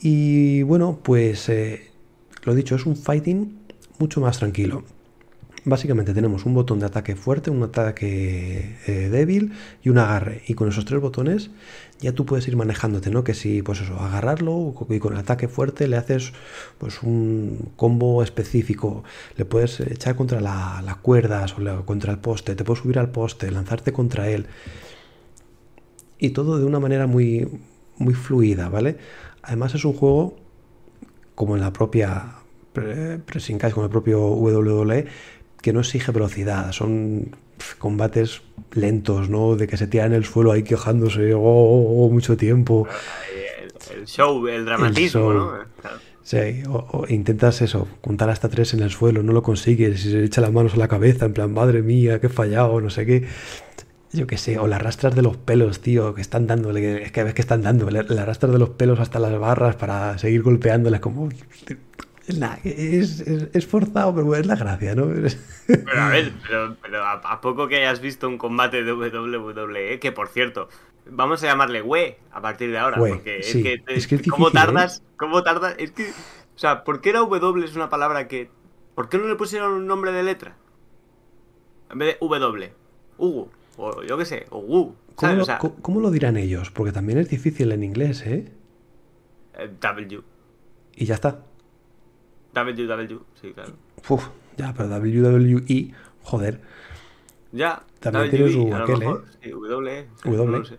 Y 0.00 0.62
bueno, 0.62 0.98
pues 1.02 1.48
eh, 1.48 1.90
lo 2.44 2.54
dicho, 2.54 2.74
es 2.74 2.86
un 2.86 2.96
fighting 2.96 3.58
mucho 3.98 4.20
más 4.20 4.38
tranquilo. 4.38 4.84
Básicamente 5.68 6.14
tenemos 6.14 6.46
un 6.46 6.54
botón 6.54 6.78
de 6.78 6.86
ataque 6.86 7.16
fuerte, 7.16 7.50
un 7.50 7.60
ataque 7.64 8.78
eh, 8.86 9.08
débil 9.10 9.52
y 9.82 9.88
un 9.88 9.98
agarre. 9.98 10.42
Y 10.46 10.54
con 10.54 10.68
esos 10.68 10.84
tres 10.84 11.00
botones 11.00 11.50
ya 11.98 12.12
tú 12.12 12.24
puedes 12.24 12.46
ir 12.46 12.56
manejándote, 12.56 13.10
¿no? 13.10 13.24
Que 13.24 13.34
si, 13.34 13.62
pues 13.62 13.80
eso, 13.80 13.98
agarrarlo 13.98 14.74
y 14.88 14.98
con 15.00 15.14
el 15.14 15.18
ataque 15.18 15.48
fuerte 15.48 15.88
le 15.88 15.96
haces 15.96 16.32
pues 16.78 17.02
un 17.02 17.72
combo 17.74 18.22
específico. 18.22 19.02
Le 19.36 19.44
puedes 19.44 19.80
echar 19.80 20.14
contra 20.14 20.40
las 20.40 20.96
cuerdas 20.98 21.56
o 21.58 21.84
contra 21.84 22.12
el 22.12 22.20
poste, 22.20 22.54
te 22.54 22.62
puedes 22.62 22.82
subir 22.82 23.00
al 23.00 23.10
poste, 23.10 23.50
lanzarte 23.50 23.92
contra 23.92 24.28
él 24.30 24.46
y 26.18 26.30
todo 26.30 26.58
de 26.58 26.64
una 26.64 26.80
manera 26.80 27.06
muy, 27.06 27.60
muy 27.98 28.14
fluida, 28.14 28.68
¿vale? 28.68 28.98
Además 29.42 29.74
es 29.74 29.84
un 29.84 29.94
juego 29.94 30.36
como 31.34 31.56
en 31.56 31.60
la 31.60 31.72
propia 31.72 32.36
Pressing 32.72 33.58
como 33.58 33.84
el 33.84 33.90
propio 33.90 34.20
WWE, 34.20 35.06
que 35.62 35.72
no 35.72 35.80
exige 35.80 36.12
velocidad, 36.12 36.72
son 36.72 37.36
combates 37.78 38.42
lentos, 38.72 39.28
¿no? 39.28 39.56
De 39.56 39.66
que 39.66 39.76
se 39.76 39.86
tiran 39.86 40.12
en 40.12 40.18
el 40.18 40.24
suelo 40.24 40.52
ahí 40.52 40.62
quejándose 40.62 41.34
oh, 41.34 41.40
oh, 41.40 42.04
oh, 42.04 42.10
mucho 42.10 42.36
tiempo. 42.36 42.86
El, 43.94 44.06
show, 44.06 44.46
el 44.46 44.64
dramatismo, 44.64 45.32
¿no? 45.32 45.52
Sí, 46.22 46.64
o, 46.68 47.06
intentas 47.08 47.62
eso, 47.62 47.86
contar 48.00 48.30
hasta 48.30 48.48
tres 48.48 48.74
en 48.74 48.80
el 48.80 48.90
suelo, 48.90 49.22
no 49.22 49.32
lo 49.32 49.42
consigues 49.42 50.04
y 50.04 50.10
se 50.10 50.24
echa 50.24 50.40
las 50.40 50.52
manos 50.52 50.74
a 50.74 50.76
la 50.76 50.88
cabeza, 50.88 51.26
en 51.26 51.32
plan, 51.32 51.52
madre 51.52 51.82
mía, 51.82 52.20
qué 52.20 52.28
fallado, 52.28 52.80
no 52.80 52.90
sé 52.90 53.06
qué 53.06 53.26
yo 54.16 54.26
qué 54.26 54.38
sé, 54.38 54.58
o 54.58 54.66
las 54.66 54.80
rastras 54.80 55.14
de 55.14 55.22
los 55.22 55.36
pelos, 55.36 55.80
tío, 55.80 56.14
que 56.14 56.20
están 56.20 56.46
dándole, 56.46 57.02
es 57.02 57.12
que 57.12 57.22
ves 57.22 57.34
que 57.34 57.42
están 57.42 57.62
dándole, 57.62 58.02
las 58.02 58.26
rastras 58.26 58.52
de 58.52 58.58
los 58.58 58.70
pelos 58.70 58.98
hasta 58.98 59.18
las 59.18 59.38
barras 59.38 59.76
para 59.76 60.18
seguir 60.18 60.42
golpeándolas 60.42 61.00
como... 61.00 61.28
es, 62.64 63.20
es, 63.20 63.66
forzado, 63.66 64.14
pero 64.14 64.34
es 64.34 64.46
la 64.46 64.56
gracia, 64.56 64.94
¿no? 64.94 65.08
Pero 65.66 66.00
a 66.00 66.08
ver, 66.08 66.32
pero, 66.82 67.04
a, 67.04 67.40
poco 67.40 67.68
que 67.68 67.76
hayas 67.76 68.00
visto 68.00 68.28
un 68.28 68.38
combate 68.38 68.82
de 68.82 68.92
WWE, 68.92 69.98
que 70.00 70.12
por 70.12 70.28
cierto, 70.28 70.68
vamos 71.08 71.42
a 71.42 71.46
llamarle 71.46 71.82
we 71.82 72.18
a 72.32 72.40
partir 72.40 72.70
de 72.70 72.78
ahora, 72.78 72.96
porque 72.98 73.38
es 73.38 73.52
que, 73.52 73.82
es 73.86 74.06
que 74.06 74.22
¿cómo 74.28 74.50
tardas? 74.50 75.00
¿eh? 75.00 75.12
¿Cómo 75.16 75.42
tardas? 75.42 75.74
Es 75.78 75.92
que, 75.92 76.10
o 76.10 76.58
sea, 76.58 76.84
¿por 76.84 77.00
qué 77.00 77.12
la 77.12 77.20
W 77.20 77.64
es 77.64 77.76
una 77.76 77.88
palabra 77.88 78.28
que... 78.28 78.50
¿Por 78.94 79.08
qué 79.08 79.18
no 79.18 79.28
le 79.28 79.34
pusieron 79.34 79.72
un 79.72 79.86
nombre 79.86 80.10
de 80.10 80.22
letra? 80.22 80.56
En 81.90 81.98
vez 81.98 82.18
de 82.18 82.26
W. 82.26 82.72
Hugo 83.18 83.50
o 83.76 84.02
yo 84.02 84.18
qué 84.18 84.24
sé, 84.24 84.46
o 84.50 84.58
Wu. 84.58 84.94
¿Cómo, 85.14 86.00
lo, 86.00 86.10
dirán 86.10 86.36
ellos? 86.36 86.70
Porque 86.70 86.92
también 86.92 87.18
es 87.18 87.30
difícil 87.30 87.72
en 87.72 87.82
inglés, 87.82 88.26
¿eh? 88.26 88.52
eh 89.54 89.70
w. 89.80 90.22
Y 90.94 91.04
ya 91.06 91.14
está. 91.14 91.42
WW, 92.64 93.20
sí, 93.40 93.52
claro. 93.52 93.72
Uf, 94.08 94.28
ya, 94.56 94.72
pero 94.76 94.88
WWE, 94.88 95.92
joder. 96.22 96.60
Ya, 97.52 97.82
también 98.00 98.30
tiene 98.30 98.50
su 98.50 98.74
aquel, 98.74 99.02
¿eh? 99.02 99.16
Sí, 99.42 99.50
W. 99.50 100.08
w. 100.24 100.78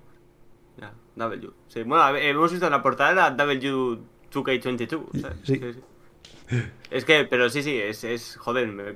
Ya, 0.77 0.93
W. 1.15 1.49
Sí, 1.67 1.83
bueno, 1.83 2.15
hemos 2.17 2.51
visto 2.51 2.65
en 2.65 2.71
la 2.71 2.81
portada 2.81 3.13
la 3.13 3.37
W2K22. 3.37 5.21
¿sabes? 5.21 5.37
sí. 5.43 5.55
sí. 5.55 5.81
Es 6.91 7.03
que, 7.03 7.25
pero 7.25 7.49
sí, 7.49 7.61
sí, 7.61 7.77
es, 7.77 8.03
es 8.03 8.37
joder, 8.37 8.95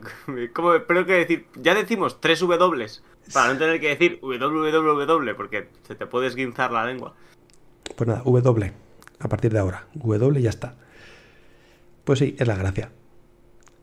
¿cómo, 0.54 0.74
pero 0.88 1.06
que 1.06 1.14
decir, 1.14 1.48
ya 1.56 1.76
decimos 1.76 2.22
tres 2.22 2.40
W 2.40 2.88
para 3.34 3.54
no 3.54 3.60
tener 3.60 3.80
que 3.82 3.90
decir 3.90 4.20
www 4.22 5.36
porque 5.36 5.68
se 5.86 5.96
te 5.96 6.06
puede 6.06 6.28
esguinzar 6.28 6.72
la 6.72 6.86
lengua. 6.86 7.14
Pues 7.96 8.08
nada, 8.08 8.22
W, 8.24 8.74
a 9.20 9.28
partir 9.28 9.52
de 9.52 9.60
ahora, 9.60 9.88
W 9.96 10.42
ya 10.42 10.50
está. 10.50 10.76
Pues 12.04 12.20
sí, 12.20 12.36
es 12.38 12.48
la 12.48 12.56
gracia. 12.56 12.92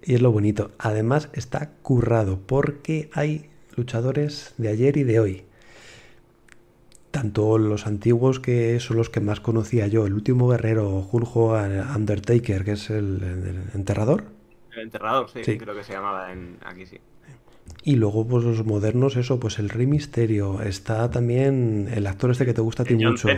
Y 0.02 0.14
es 0.14 0.22
lo 0.22 0.32
bonito. 0.32 0.70
Además 0.78 1.28
está 1.32 1.70
currado 1.82 2.40
porque 2.46 3.10
hay 3.12 3.50
luchadores 3.76 4.54
de 4.58 4.68
ayer 4.68 4.96
y 4.96 5.04
de 5.04 5.20
hoy 5.20 5.44
tanto 7.10 7.58
los 7.58 7.86
antiguos 7.86 8.38
que 8.38 8.78
son 8.80 8.96
los 8.96 9.10
que 9.10 9.20
más 9.20 9.40
conocía 9.40 9.86
yo, 9.86 10.06
el 10.06 10.14
último 10.14 10.48
guerrero, 10.48 11.08
Hulk 11.10 11.36
Hogan, 11.36 11.96
Undertaker, 11.96 12.64
que 12.64 12.72
es 12.72 12.90
el, 12.90 13.64
enterrador. 13.74 14.24
El 14.72 14.82
enterrador, 14.82 15.28
sí, 15.30 15.58
creo 15.58 15.74
que 15.74 15.82
se 15.82 15.94
llamaba 15.94 16.28
aquí, 16.64 16.86
sí. 16.86 16.98
Y 17.82 17.96
luego, 17.96 18.26
pues 18.26 18.44
los 18.44 18.64
modernos, 18.64 19.16
eso, 19.16 19.40
pues 19.40 19.58
el 19.58 19.68
Rey 19.68 19.86
Misterio. 19.86 20.62
Está 20.62 21.10
también 21.10 21.88
el 21.92 22.06
actor 22.06 22.30
este 22.30 22.44
que 22.46 22.54
te 22.54 22.60
gusta 22.60 22.82
a 22.82 22.86
ti 22.86 22.94
mucho. 22.94 23.28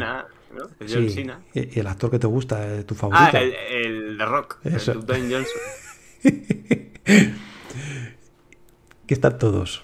¿No? 0.53 0.69
John 0.81 1.09
sí, 1.09 1.11
Cena. 1.11 1.41
Y, 1.55 1.79
el 1.79 1.87
actor 1.87 2.11
que 2.11 2.19
te 2.19 2.27
gusta, 2.27 2.77
eh, 2.77 2.85
tu 2.85 2.95
favorito. 2.95 3.23
Ah, 3.23 3.41
el, 3.41 4.19
de 4.19 4.25
Rock, 4.25 4.59
eso. 4.65 4.93
el 4.93 5.07
Dwayne 5.07 5.35
Johnson. 5.35 5.61
que 9.07 9.15
están 9.15 9.39
todos. 9.39 9.83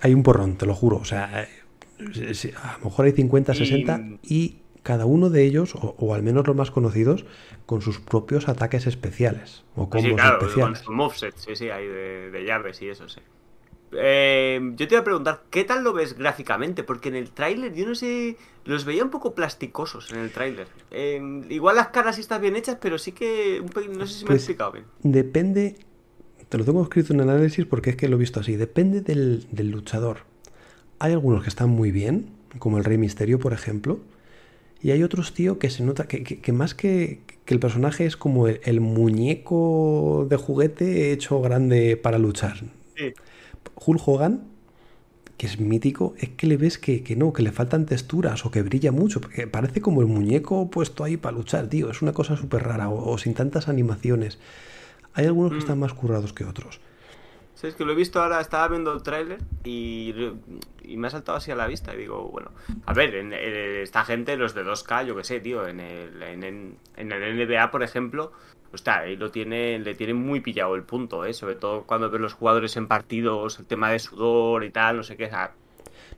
Hay 0.00 0.14
un 0.14 0.22
porrón, 0.22 0.56
te 0.56 0.66
lo 0.66 0.74
juro. 0.74 0.96
O 0.96 1.04
sea, 1.04 1.48
a 1.98 2.78
lo 2.78 2.84
mejor 2.84 3.06
hay 3.06 3.12
50, 3.12 3.54
60 3.54 4.00
y, 4.22 4.62
cada 4.82 5.06
uno 5.06 5.30
de 5.30 5.44
ellos, 5.44 5.74
o, 5.76 6.14
al 6.14 6.22
menos 6.22 6.46
los 6.46 6.56
más 6.56 6.70
conocidos, 6.70 7.24
con 7.66 7.82
sus 7.82 8.00
propios 8.00 8.48
ataques 8.48 8.86
especiales 8.86 9.64
o 9.76 9.88
combos 9.88 10.10
sí, 10.10 10.16
claro, 10.16 10.40
especiales. 10.40 10.82
Con 10.82 10.96
movesets, 10.96 11.42
sí, 11.42 11.56
sí, 11.56 11.70
hay 11.70 11.86
de, 11.86 12.44
llaves 12.44 12.82
y 12.82 12.88
eso, 12.88 13.08
sí. 13.08 13.20
Eh, 13.94 14.60
yo 14.76 14.88
te 14.88 14.94
iba 14.94 15.00
a 15.00 15.04
preguntar, 15.04 15.42
¿qué 15.50 15.64
tal 15.64 15.84
lo 15.84 15.92
ves 15.92 16.16
gráficamente? 16.16 16.82
Porque 16.82 17.08
en 17.08 17.16
el 17.16 17.30
tráiler, 17.30 17.74
yo 17.74 17.86
no 17.86 17.94
sé, 17.94 18.36
los 18.64 18.84
veía 18.84 19.04
un 19.04 19.10
poco 19.10 19.34
plasticosos 19.34 20.12
en 20.12 20.20
el 20.20 20.30
tráiler. 20.30 20.68
Em, 20.90 21.50
igual 21.50 21.76
las 21.76 21.88
caras 21.88 22.16
sí 22.16 22.22
están 22.22 22.40
bien 22.40 22.56
hechas, 22.56 22.78
pero 22.80 22.98
sí 22.98 23.12
que 23.12 23.60
un 23.60 23.98
no 23.98 24.06
sé 24.06 24.14
si 24.14 24.24
me 24.24 24.28
he 24.28 24.32
pues 24.32 24.42
explicado 24.42 24.72
bien. 24.72 24.84
Depende, 25.02 25.76
te 26.48 26.58
lo 26.58 26.64
tengo 26.64 26.82
escrito 26.82 27.12
en 27.12 27.20
el 27.20 27.28
análisis 27.28 27.66
porque 27.66 27.90
es 27.90 27.96
que 27.96 28.08
lo 28.08 28.16
he 28.16 28.20
visto 28.20 28.40
así, 28.40 28.56
depende 28.56 29.00
del, 29.00 29.46
del 29.50 29.70
luchador. 29.70 30.18
Hay 30.98 31.12
algunos 31.12 31.42
que 31.42 31.48
están 31.48 31.68
muy 31.68 31.90
bien, 31.90 32.30
como 32.58 32.78
el 32.78 32.84
Rey 32.84 32.98
Misterio, 32.98 33.38
por 33.38 33.52
ejemplo. 33.52 34.00
Y 34.82 34.90
hay 34.90 35.02
otros, 35.04 35.32
tío, 35.32 35.58
que 35.58 35.70
se 35.70 35.84
nota 35.84 36.08
que, 36.08 36.52
más 36.52 36.74
que, 36.74 37.20
el 37.46 37.60
personaje 37.60 38.04
es 38.04 38.16
como 38.16 38.48
el, 38.48 38.80
muñeco 38.80 40.26
de 40.28 40.36
juguete 40.36 41.12
hecho 41.12 41.40
grande 41.40 41.96
para 41.96 42.18
luchar. 42.18 42.56
Sí. 42.96 43.12
Hulk 43.74 44.00
Hogan, 44.06 44.52
que 45.36 45.46
es 45.46 45.58
mítico, 45.58 46.14
es 46.18 46.28
que 46.30 46.46
le 46.46 46.56
ves 46.56 46.78
que, 46.78 47.02
no, 47.16 47.32
que 47.32 47.42
le 47.42 47.52
faltan 47.52 47.86
texturas 47.86 48.46
o 48.46 48.50
que 48.50 48.62
brilla 48.62 48.92
mucho, 48.92 49.20
porque 49.20 49.46
parece 49.46 49.80
como 49.80 50.00
el 50.00 50.06
muñeco 50.06 50.70
puesto 50.70 51.04
ahí 51.04 51.16
para 51.16 51.36
luchar, 51.36 51.66
tío. 51.68 51.90
Es 51.90 52.00
una 52.00 52.12
cosa 52.12 52.36
súper 52.36 52.62
rara, 52.62 52.88
o, 52.88 53.18
sin 53.18 53.34
tantas 53.34 53.68
animaciones. 53.68 54.38
Hay 55.14 55.26
algunos 55.26 55.50
que 55.50 55.56
mm. 55.56 55.60
están 55.60 55.78
más 55.80 55.94
currados 55.94 56.32
que 56.32 56.44
otros. 56.44 56.80
Sí, 57.54 57.66
es 57.66 57.74
que 57.74 57.84
lo 57.84 57.92
he 57.92 57.96
visto 57.96 58.22
ahora, 58.22 58.40
estaba 58.40 58.68
viendo 58.68 58.92
el 58.92 59.02
tráiler 59.02 59.38
y, 59.64 60.14
me 60.96 61.06
ha 61.06 61.10
saltado 61.10 61.38
así 61.38 61.50
a 61.50 61.56
la 61.56 61.66
vista 61.66 61.94
y 61.94 61.98
digo, 61.98 62.28
bueno, 62.28 62.50
a 62.86 62.92
ver, 62.92 63.14
en, 63.14 63.32
esta 63.32 64.04
gente, 64.04 64.36
los 64.36 64.54
de 64.54 64.64
2K, 64.64 65.06
yo 65.06 65.16
qué 65.16 65.24
sé, 65.24 65.40
tío, 65.40 65.66
en 65.66 65.80
el, 65.80 66.22
en, 66.22 66.76
en, 66.96 67.12
el 67.12 67.48
NBA, 67.48 67.70
por 67.70 67.82
ejemplo, 67.82 68.32
está 68.76 69.00
ahí 69.00 69.16
lo 69.16 69.30
tiene, 69.30 69.78
le 69.78 69.94
tiene 69.94 70.14
muy 70.14 70.40
pillado 70.40 70.74
el 70.74 70.82
punto, 70.82 71.24
¿eh? 71.24 71.34
sobre 71.34 71.54
todo 71.54 71.84
cuando 71.84 72.10
ves 72.10 72.20
los 72.20 72.32
jugadores 72.34 72.76
en 72.76 72.88
partidos, 72.88 73.58
el 73.58 73.66
tema 73.66 73.90
de 73.90 73.98
sudor 73.98 74.64
y 74.64 74.70
tal, 74.70 74.96
no 74.96 75.02
sé 75.02 75.16
qué. 75.16 75.30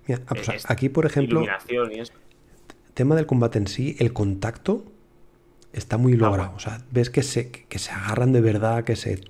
Mira, 0.07 0.21
ah, 0.27 0.35
pues 0.35 0.71
aquí, 0.71 0.89
por 0.89 1.07
ejemplo, 1.07 1.41
iluminación 1.41 1.93
y 1.93 2.01
eso. 2.01 2.13
tema 2.95 3.17
del 3.17 3.27
combate 3.27 3.59
en 3.59 3.67
sí, 3.67 3.97
el 3.99 4.13
contacto 4.13 4.85
está 5.73 5.97
muy 5.99 6.15
logrado. 6.15 6.53
O 6.55 6.61
sea, 6.61 6.81
ves 6.91 7.11
que 7.11 7.23
se, 7.23 7.51
que 7.51 7.79
se 7.79 7.91
agarran 7.91 8.33
de 8.33 8.41
verdad, 8.41 8.85
que 8.85 8.97
se 8.97 9.21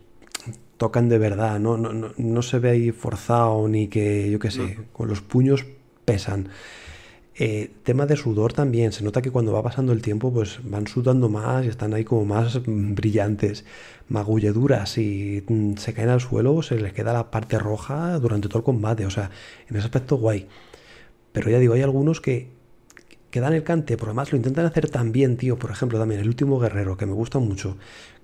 tocan 0.76 1.08
de 1.08 1.18
verdad, 1.18 1.58
no, 1.60 1.76
no, 1.76 1.92
no, 1.92 2.12
no 2.16 2.42
se 2.42 2.58
ve 2.58 2.70
ahí 2.70 2.90
forzado 2.90 3.68
ni 3.68 3.88
que, 3.88 4.30
yo 4.30 4.38
qué 4.38 4.50
sé, 4.50 4.78
con 4.92 5.08
los 5.08 5.20
puños 5.20 5.64
pesan. 6.04 6.50
Eh, 7.36 7.72
tema 7.82 8.06
de 8.06 8.16
sudor 8.16 8.52
también, 8.52 8.92
se 8.92 9.02
nota 9.02 9.20
que 9.20 9.32
cuando 9.32 9.52
va 9.52 9.62
pasando 9.62 9.92
el 9.92 10.02
tiempo 10.02 10.32
pues 10.32 10.60
van 10.62 10.86
sudando 10.86 11.28
más 11.28 11.64
y 11.64 11.68
están 11.68 11.92
ahí 11.92 12.04
como 12.04 12.24
más 12.24 12.60
brillantes, 12.64 13.64
magulladuras 14.08 14.98
y 14.98 15.42
mm, 15.48 15.74
se 15.76 15.94
caen 15.94 16.10
al 16.10 16.20
suelo, 16.20 16.62
se 16.62 16.78
les 16.78 16.92
queda 16.92 17.12
la 17.12 17.32
parte 17.32 17.58
roja 17.58 18.20
durante 18.20 18.48
todo 18.48 18.58
el 18.58 18.64
combate, 18.64 19.04
o 19.04 19.10
sea, 19.10 19.30
en 19.68 19.76
ese 19.76 19.86
aspecto 19.86 20.16
guay. 20.16 20.46
Pero 21.32 21.50
ya 21.50 21.58
digo, 21.58 21.74
hay 21.74 21.82
algunos 21.82 22.20
que, 22.20 22.50
que 23.30 23.40
dan 23.40 23.52
el 23.52 23.64
cante, 23.64 23.96
por 23.96 24.10
además 24.10 24.30
lo 24.30 24.36
intentan 24.36 24.66
hacer 24.66 24.88
tan 24.88 25.10
bien, 25.10 25.36
tío, 25.36 25.58
por 25.58 25.72
ejemplo 25.72 25.98
también 25.98 26.20
el 26.20 26.28
último 26.28 26.60
guerrero, 26.60 26.96
que 26.96 27.06
me 27.06 27.14
gusta 27.14 27.40
mucho, 27.40 27.76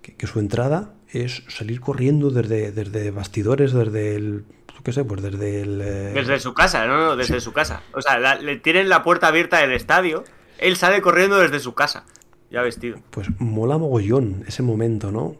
que, 0.02 0.26
su 0.28 0.38
entrada 0.38 0.94
es 1.08 1.42
salir 1.48 1.80
corriendo 1.80 2.30
desde, 2.30 2.70
desde 2.70 3.10
bastidores, 3.10 3.72
desde 3.72 4.14
el 4.14 4.44
qué 4.82 4.92
sé, 4.92 5.04
pues 5.04 5.22
desde 5.22 5.62
el... 5.62 5.80
Eh, 5.80 6.12
desde 6.14 6.40
su 6.40 6.54
casa, 6.54 6.86
no, 6.86 6.96
no, 6.96 7.16
desde 7.16 7.40
su 7.40 7.52
casa. 7.52 7.82
O 7.92 8.02
sea, 8.02 8.36
le 8.36 8.56
tienen 8.56 8.88
la 8.88 9.02
puerta 9.02 9.28
abierta 9.28 9.58
del 9.58 9.72
estadio, 9.72 10.24
él 10.58 10.76
sale 10.76 11.00
corriendo 11.02 11.38
desde 11.38 11.60
su 11.60 11.74
casa, 11.74 12.04
ya 12.50 12.62
vestido. 12.62 12.98
Pues 13.10 13.28
mola 13.38 13.78
mogollón 13.78 14.44
ese 14.46 14.62
momento, 14.62 15.12
¿no? 15.12 15.36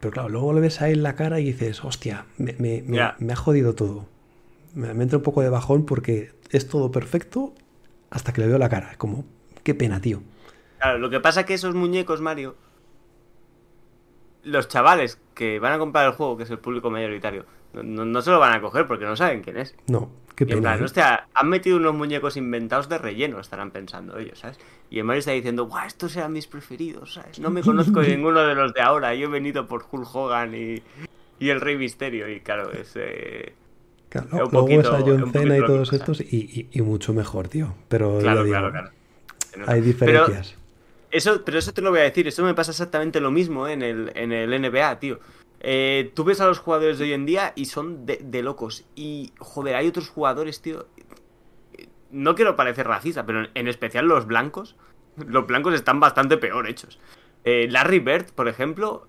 Pero 0.00 0.12
claro, 0.12 0.28
luego 0.28 0.52
le 0.52 0.60
ves 0.60 0.82
a 0.82 0.88
él 0.88 1.02
la 1.02 1.14
cara 1.14 1.40
y 1.40 1.44
dices, 1.44 1.84
hostia, 1.84 2.26
me, 2.36 2.54
me, 2.58 3.32
ha 3.32 3.36
jodido 3.36 3.74
todo. 3.74 4.06
Me, 4.74 4.92
me, 4.94 5.04
entra 5.04 5.18
un 5.18 5.24
poco 5.24 5.42
de 5.42 5.48
bajón 5.48 5.86
porque 5.86 6.32
es 6.50 6.68
todo 6.68 6.90
perfecto 6.90 7.54
hasta 8.10 8.32
que 8.32 8.42
le 8.42 8.46
veo 8.48 8.58
la 8.58 8.68
cara. 8.68 8.92
Es 8.92 8.96
como, 8.98 9.24
qué 9.62 9.74
pena, 9.74 10.00
tío. 10.00 10.22
Claro, 10.78 10.98
lo 10.98 11.10
que 11.10 11.20
pasa 11.20 11.40
es 11.40 11.46
que 11.46 11.54
esos 11.54 11.74
muñecos, 11.74 12.20
Mario, 12.20 12.56
los 14.46 14.68
chavales 14.68 15.18
que 15.34 15.58
van 15.58 15.72
a 15.72 15.78
comprar 15.78 16.06
el 16.06 16.12
juego, 16.12 16.36
que 16.36 16.44
es 16.44 16.50
el 16.50 16.58
público 16.58 16.90
mayoritario, 16.90 17.44
no, 17.82 18.22
se 18.22 18.30
lo 18.30 18.38
van 18.38 18.54
a 18.54 18.60
coger 18.60 18.86
porque 18.86 19.04
no 19.04 19.16
saben 19.16 19.42
quién 19.42 19.56
es. 19.56 19.74
No, 19.88 20.10
qué 20.34 20.46
pena. 20.46 20.76
¿eh? 20.76 21.18
han 21.34 21.48
metido 21.48 21.76
unos 21.76 21.94
muñecos 21.94 22.36
inventados 22.36 22.88
de 22.88 22.98
relleno, 22.98 23.40
estarán 23.40 23.70
pensando 23.70 24.18
ellos, 24.18 24.38
¿sabes? 24.38 24.58
Y 24.90 24.98
el 24.98 25.04
Mario 25.04 25.20
está 25.20 25.32
diciendo, 25.32 25.66
guau, 25.66 25.86
estos 25.86 26.16
eran 26.16 26.32
mis 26.32 26.46
preferidos, 26.46 27.14
¿sabes? 27.14 27.38
No 27.38 27.50
me 27.50 27.62
conozco 27.62 28.02
ninguno 28.02 28.40
de 28.40 28.54
los 28.54 28.72
de 28.74 28.80
ahora, 28.80 29.14
yo 29.14 29.26
he 29.26 29.30
venido 29.30 29.66
por 29.66 29.84
Hulk 29.90 30.14
Hogan 30.14 30.54
y, 30.54 30.82
el 31.40 31.60
Rey 31.60 31.76
Misterio, 31.76 32.28
y 32.28 32.40
claro, 32.40 32.72
es... 32.72 32.92
Eh, 32.96 33.54
claro, 34.08 34.48
luego 34.50 34.68
es 34.68 34.86
a 34.86 35.00
John 35.00 35.32
Cena 35.32 35.58
y 35.58 35.60
todos 35.60 35.92
estos, 35.92 36.20
y, 36.20 36.68
mucho 36.82 37.12
mejor, 37.12 37.48
tío. 37.48 37.74
Pero 37.88 38.18
claro, 38.20 38.44
claro, 38.44 38.70
claro. 38.70 38.90
Hay 39.66 39.80
diferencias. 39.80 40.52
Pero 40.52 40.66
eso, 41.10 41.42
pero 41.44 41.58
eso 41.58 41.72
te 41.72 41.80
lo 41.80 41.90
voy 41.90 42.00
a 42.00 42.02
decir, 42.02 42.26
eso 42.26 42.44
me 42.44 42.54
pasa 42.54 42.72
exactamente 42.72 43.20
lo 43.20 43.30
mismo 43.30 43.68
en 43.68 43.82
el, 43.82 44.12
en 44.14 44.32
el 44.32 44.50
NBA, 44.60 44.98
tío. 44.98 45.18
Eh, 45.60 46.12
tú 46.14 46.24
ves 46.24 46.40
a 46.40 46.46
los 46.46 46.58
jugadores 46.58 46.98
de 46.98 47.04
hoy 47.04 47.12
en 47.12 47.26
día 47.26 47.52
y 47.56 47.66
son 47.66 48.06
de, 48.06 48.42
locos. 48.42 48.84
Y, 48.94 49.32
joder, 49.38 49.76
hay 49.76 49.88
otros 49.88 50.08
jugadores, 50.08 50.60
tío. 50.60 50.86
No 52.10 52.34
quiero 52.34 52.56
parecer 52.56 52.86
racista, 52.86 53.26
pero 53.26 53.46
en 53.54 53.68
especial 53.68 54.06
los 54.06 54.26
blancos. 54.26 54.76
Los 55.16 55.46
blancos 55.46 55.74
están 55.74 55.98
bastante 55.98 56.36
peor 56.36 56.68
hechos. 56.68 56.98
Eh, 57.44 57.68
Larry 57.70 58.00
Bird, 58.00 58.32
por 58.32 58.48
ejemplo. 58.48 59.08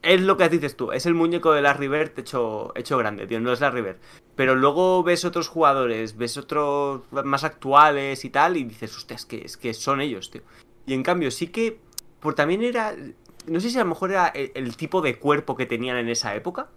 Es 0.00 0.20
lo 0.20 0.36
que 0.36 0.48
dices 0.48 0.76
tú, 0.76 0.92
es 0.92 1.06
el 1.06 1.14
muñeco 1.14 1.52
de 1.52 1.60
Larry 1.60 1.88
Bird 1.88 2.12
hecho, 2.16 2.72
hecho 2.76 2.96
grande, 2.96 3.26
tío, 3.26 3.40
no 3.40 3.52
es 3.52 3.60
Larry 3.60 3.82
Bird. 3.82 3.96
Pero 4.36 4.54
luego 4.54 5.02
ves 5.02 5.24
otros 5.24 5.48
jugadores, 5.48 6.16
ves 6.16 6.36
otros 6.36 7.02
más 7.10 7.42
actuales 7.42 8.24
y 8.24 8.30
tal, 8.30 8.56
y 8.56 8.62
dices, 8.62 8.96
hostia, 8.96 9.16
es 9.16 9.26
que, 9.26 9.44
es 9.44 9.56
que 9.56 9.74
son 9.74 10.00
ellos, 10.00 10.30
tío. 10.30 10.42
Y 10.86 10.94
en 10.94 11.02
cambio, 11.02 11.30
sí 11.30 11.48
que. 11.48 11.80
Por 12.20 12.34
también 12.34 12.62
era 12.62 12.96
no 13.50 13.60
sé 13.60 13.70
si 13.70 13.76
a 13.76 13.82
lo 13.82 13.88
mejor 13.88 14.10
era 14.10 14.28
el, 14.28 14.76
tipo 14.76 15.00
de 15.00 15.18
cuerpo 15.18 15.56
que 15.56 15.66
tenían 15.66 15.96
en 15.96 16.08
esa 16.08 16.34
época. 16.34 16.68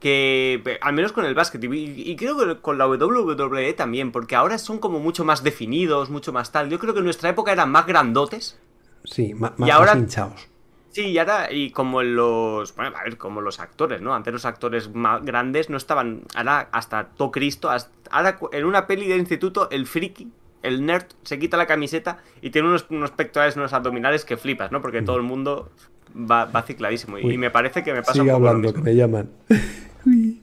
Que, 0.00 0.78
al 0.82 0.92
menos 0.92 1.12
con 1.12 1.24
el 1.24 1.34
básquet, 1.34 1.62
y, 1.64 2.16
creo 2.16 2.36
que 2.36 2.60
con 2.60 2.78
la 2.78 2.86
WWE 2.86 3.72
también, 3.72 4.12
porque 4.12 4.36
ahora 4.36 4.58
son 4.58 4.78
como 4.78 5.00
mucho 5.00 5.24
más 5.24 5.42
definidos, 5.42 6.10
mucho 6.10 6.32
más 6.32 6.52
tal. 6.52 6.68
Yo 6.68 6.78
creo 6.78 6.92
que 6.92 6.98
en 6.98 7.04
nuestra 7.04 7.30
época 7.30 7.52
eran 7.52 7.70
más 7.70 7.86
grandotes. 7.86 8.58
Sí, 9.04 9.34
más, 9.34 9.52
y 9.58 9.70
ahora, 9.70 9.96
hinchados. 9.96 10.48
Sí, 10.90 11.08
y 11.08 11.18
ahora, 11.18 11.52
y 11.52 11.70
como 11.70 12.02
los. 12.02 12.74
Bueno, 12.74 12.96
a 12.96 13.04
ver, 13.04 13.16
como 13.16 13.40
los 13.40 13.60
actores, 13.60 14.00
¿no? 14.00 14.14
Antes 14.14 14.32
los 14.32 14.44
actores 14.44 14.94
más 14.94 15.24
grandes 15.24 15.70
no 15.70 15.76
estaban. 15.76 16.22
Ahora, 16.34 16.68
hasta 16.72 17.08
todo 17.08 17.30
Cristo. 17.30 17.70
ahora, 18.10 18.38
en 18.52 18.64
una 18.64 18.86
peli 18.86 19.06
de 19.06 19.16
instituto, 19.16 19.68
el 19.70 19.86
friki 19.86 20.30
el 20.66 20.84
nerd 20.84 21.06
se 21.22 21.38
quita 21.38 21.56
la 21.56 21.66
camiseta 21.66 22.18
y 22.40 22.50
tiene 22.50 22.68
unos, 22.68 22.86
unos 22.90 23.10
pectorales, 23.12 23.56
unos 23.56 23.72
abdominales 23.72 24.24
que 24.24 24.36
flipas, 24.36 24.72
¿no? 24.72 24.80
Porque 24.80 25.02
todo 25.02 25.16
el 25.16 25.22
mundo 25.22 25.70
va, 26.14 26.46
va 26.46 26.62
cicladísimo. 26.62 27.18
y 27.18 27.38
me 27.38 27.50
parece 27.50 27.82
que 27.82 27.92
me 27.92 28.02
pasa 28.02 28.20
un 28.20 28.28
poco 28.28 28.36
hablando, 28.36 28.74
que 28.74 28.80
me 28.80 28.94
llaman. 28.94 29.30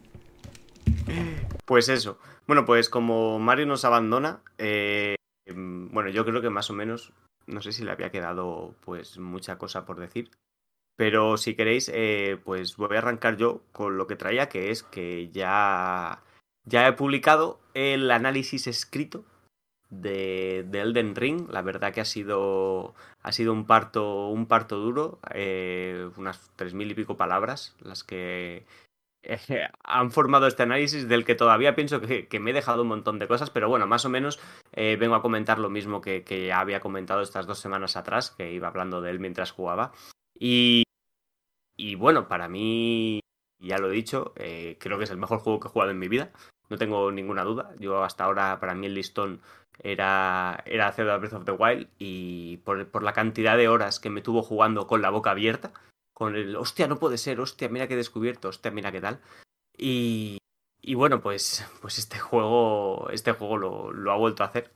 pues 1.65 1.89
eso. 1.89 2.19
Bueno, 2.47 2.65
pues 2.65 2.89
como 2.89 3.39
Mario 3.39 3.65
nos 3.65 3.86
abandona, 3.86 4.41
eh, 4.57 5.15
bueno, 5.47 6.09
yo 6.09 6.26
creo 6.26 6.41
que 6.41 6.49
más 6.49 6.69
o 6.69 6.74
menos, 6.74 7.13
no 7.47 7.61
sé 7.61 7.71
si 7.71 7.84
le 7.84 7.91
había 7.91 8.11
quedado 8.11 8.76
pues 8.82 9.17
mucha 9.17 9.57
cosa 9.57 9.86
por 9.86 9.99
decir. 9.99 10.32
Pero 10.95 11.38
si 11.38 11.55
queréis, 11.55 11.89
eh, 11.93 12.38
pues 12.43 12.78
voy 12.78 12.95
a 12.95 12.99
arrancar 12.99 13.38
yo 13.38 13.63
con 13.71 13.97
lo 13.97 14.05
que 14.05 14.15
traía, 14.15 14.47
que 14.47 14.69
es 14.69 14.84
que 14.84 15.30
ya, 15.32 16.21
ya 16.65 16.88
he 16.88 16.93
publicado 16.93 17.59
el 17.74 18.11
análisis 18.11 18.67
escrito 18.67 19.26
de, 20.02 20.60
Elden 20.72 21.16
Ring. 21.16 21.50
La 21.50 21.62
verdad 21.62 21.94
que 21.94 22.02
ha 22.02 22.06
sido, 22.06 22.94
ha 23.22 23.32
sido 23.32 23.54
un, 23.54 23.66
parto, 23.66 24.30
un 24.30 24.48
parto 24.48 24.78
duro, 24.78 25.20
eh, 25.34 26.10
unas 26.18 26.52
tres 26.56 26.74
mil 26.74 26.91
y 26.91 26.96
pico 26.96 27.18
palabras 27.18 27.76
las 27.80 28.04
que 28.04 28.66
eh, 29.24 29.39
han 29.84 30.12
formado 30.12 30.48
este 30.48 30.64
análisis 30.64 31.08
del 31.08 31.26
que 31.26 31.36
todavía 31.36 31.76
pienso 31.76 32.02
que, 32.02 32.28
me 32.39 32.52
he 32.52 32.54
dejado 32.54 32.82
un 32.84 32.89
montón 32.89 33.20
de 33.20 33.28
cosas, 33.28 33.50
pero 33.50 33.70
bueno, 33.70 33.88
más 33.88 34.06
o 34.06 34.10
menos 34.10 34.39
eh, 34.74 34.98
vengo 35.00 35.16
a 35.16 35.22
comentar 35.22 35.60
lo 35.60 35.70
mismo 35.70 36.02
que, 36.02 36.24
ya 36.48 36.60
había 36.60 36.80
comentado 36.80 37.22
estas 37.22 37.48
dos 37.48 37.60
semanas 37.60 37.96
atrás, 37.96 38.32
que 38.32 38.52
iba 38.52 38.68
hablando 38.68 39.02
de 39.02 39.12
él 39.12 39.20
mientras 39.20 39.52
jugaba. 39.52 39.91
Y, 40.39 40.84
y 41.78 41.96
bueno, 41.96 42.28
para 42.28 42.50
mí, 42.50 43.20
ya 43.60 43.78
lo 43.78 43.89
he 43.89 43.94
dicho, 43.94 44.34
creo 44.36 44.98
que 44.98 45.04
es 45.04 45.12
el 45.12 45.18
mejor 45.18 45.39
juego 45.39 45.60
que 45.60 45.68
he 45.68 45.72
jugado 45.72 45.91
en 45.91 46.00
mi 46.00 46.08
vida, 46.08 46.32
no 46.70 46.78
tengo 46.78 47.11
ninguna 47.11 47.43
duda. 47.43 47.74
Yo 47.80 48.03
hasta 48.03 48.26
ahora, 48.26 48.59
para 48.59 48.76
mí 48.76 48.88
el 48.88 48.95
listón 48.95 49.41
era, 49.80 50.64
era 50.66 50.91
Zelda 50.91 51.18
Breath 51.18 51.34
of 51.34 51.45
the 51.45 51.51
Wild 51.51 51.88
y 51.97 52.57
por, 52.57 53.03
la 53.03 53.14
cantidad 53.14 53.57
de 53.57 53.68
horas 53.68 53.99
que 53.99 54.09
me 54.09 54.22
tuvo 54.22 54.43
jugando 54.43 54.88
con 54.88 55.01
la 55.01 55.09
boca 55.09 55.32
abierta, 55.32 55.74
con 56.14 56.36
el, 56.36 56.55
hostia, 56.55 56.88
no 56.88 56.99
puede 56.99 57.18
ser, 57.18 57.39
hostia, 57.39 57.70
mira 57.70 57.88
que 57.88 57.95
he 57.95 57.97
descubierto, 57.97 58.49
hostia, 58.49 58.72
mira 58.72 58.91
qué 58.91 59.01
tal. 59.01 59.20
Y, 59.78 60.38
y 60.82 60.95
bueno, 60.95 61.22
pues, 61.22 61.66
pues 61.82 61.97
este 61.97 62.20
juego, 62.20 63.09
este 63.09 63.32
juego 63.32 63.57
lo, 63.57 64.11
ha 64.11 64.18
vuelto 64.18 64.43
a 64.43 64.47
hacer. 64.47 64.72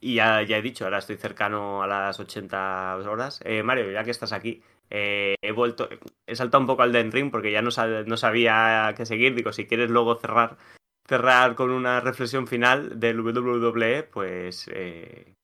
Y 0.00 0.16
ya, 0.16 0.42
ya, 0.42 0.58
he 0.58 0.62
dicho, 0.62 0.84
ahora 0.84 0.98
estoy 0.98 1.16
cercano 1.16 1.82
a 1.82 1.86
las 1.86 2.20
80 2.20 2.96
horas. 3.08 3.40
Eh, 3.44 3.62
Mario, 3.62 3.90
ya 3.90 4.04
que 4.04 4.10
estás 4.10 4.32
aquí, 4.32 4.62
eh, 4.90 5.34
he 5.42 5.52
vuelto, 5.52 5.88
he 6.26 6.36
saltado 6.36 6.60
un 6.60 6.66
poco 6.66 6.82
al 6.82 6.92
Den 6.92 7.12
Ring 7.12 7.30
porque 7.30 7.52
ya 7.52 7.62
no, 7.62 7.70
sabía 7.70 8.94
qué 8.96 9.06
seguir. 9.06 9.34
Digo, 9.34 9.52
si 9.52 9.66
quieres 9.66 9.90
luego 9.90 10.16
cerrar 10.16 10.56
cerrar 11.06 11.54
con 11.54 11.70
una 11.70 12.00
reflexión 12.00 12.46
final 12.46 12.98
del 12.98 13.20
WWE, 13.20 14.04
pues... 14.04 14.70
Eh... 14.72 15.34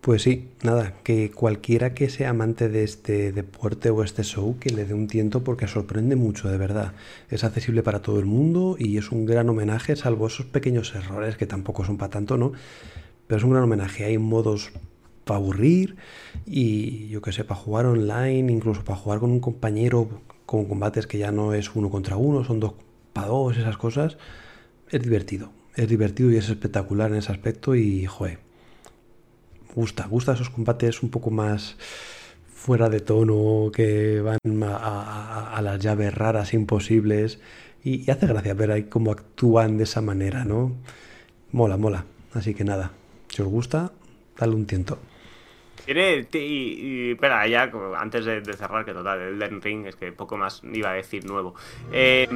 Pues 0.00 0.22
sí, 0.22 0.48
nada, 0.62 0.94
que 1.04 1.30
cualquiera 1.30 1.92
que 1.92 2.08
sea 2.08 2.30
amante 2.30 2.70
de 2.70 2.84
este 2.84 3.32
deporte 3.32 3.90
o 3.90 4.02
este 4.02 4.22
show, 4.22 4.58
que 4.58 4.70
le 4.70 4.86
dé 4.86 4.94
un 4.94 5.08
tiento 5.08 5.44
porque 5.44 5.66
sorprende 5.66 6.16
mucho, 6.16 6.48
de 6.48 6.56
verdad. 6.56 6.94
Es 7.28 7.44
accesible 7.44 7.82
para 7.82 8.00
todo 8.00 8.18
el 8.18 8.24
mundo 8.24 8.76
y 8.78 8.96
es 8.96 9.12
un 9.12 9.26
gran 9.26 9.50
homenaje, 9.50 9.96
salvo 9.96 10.28
esos 10.28 10.46
pequeños 10.46 10.94
errores 10.94 11.36
que 11.36 11.44
tampoco 11.44 11.84
son 11.84 11.98
para 11.98 12.12
tanto, 12.12 12.38
¿no? 12.38 12.52
Pero 13.26 13.36
es 13.36 13.44
un 13.44 13.50
gran 13.50 13.64
homenaje. 13.64 14.06
Hay 14.06 14.16
modos 14.16 14.72
para 15.30 15.38
aburrir 15.38 15.94
y 16.44 17.06
yo 17.06 17.22
que 17.22 17.30
sé, 17.30 17.44
para 17.44 17.60
jugar 17.60 17.86
online, 17.86 18.50
incluso 18.50 18.82
para 18.82 18.98
jugar 18.98 19.20
con 19.20 19.30
un 19.30 19.38
compañero 19.38 20.08
con 20.44 20.64
combates 20.64 21.06
que 21.06 21.18
ya 21.18 21.30
no 21.30 21.54
es 21.54 21.76
uno 21.76 21.88
contra 21.88 22.16
uno, 22.16 22.42
son 22.42 22.58
dos 22.58 22.72
para 23.12 23.28
dos, 23.28 23.56
esas 23.56 23.76
cosas, 23.76 24.18
es 24.90 25.00
divertido. 25.00 25.52
Es 25.76 25.88
divertido 25.88 26.32
y 26.32 26.36
es 26.36 26.48
espectacular 26.48 27.12
en 27.12 27.18
ese 27.18 27.30
aspecto 27.30 27.76
y, 27.76 28.06
joder, 28.06 28.40
gusta, 29.72 30.08
gusta 30.08 30.32
esos 30.32 30.50
combates 30.50 31.00
un 31.00 31.10
poco 31.10 31.30
más 31.30 31.76
fuera 32.52 32.88
de 32.88 32.98
tono, 32.98 33.70
que 33.72 34.20
van 34.20 34.38
a, 34.64 35.60
las 35.62 35.78
llaves 35.78 36.12
raras, 36.12 36.54
imposibles, 36.54 37.38
y, 37.84 38.10
hace 38.10 38.26
gracia 38.26 38.52
ver 38.54 38.72
ahí 38.72 38.82
cómo 38.88 39.12
actúan 39.12 39.78
de 39.78 39.84
esa 39.84 40.00
manera, 40.00 40.44
¿no? 40.44 40.72
Mola, 41.52 41.76
mola. 41.76 42.04
Así 42.34 42.52
que 42.52 42.64
nada, 42.64 42.90
si 43.28 43.42
os 43.42 43.48
gusta, 43.48 43.92
dale 44.36 44.56
un 44.56 44.66
tiento. 44.66 44.98
Tiene, 45.92 46.28
y, 46.32 47.10
espera, 47.10 47.48
ya 47.48 47.68
antes 47.98 48.24
de, 48.24 48.52
cerrar, 48.52 48.84
que 48.84 48.92
total, 48.92 49.20
el 49.20 49.60
Ring 49.60 49.86
es 49.86 49.96
que 49.96 50.12
poco 50.12 50.36
más 50.36 50.62
iba 50.62 50.90
a 50.90 50.92
decir 50.92 51.24
nuevo. 51.24 51.56
Eh, 51.90 52.28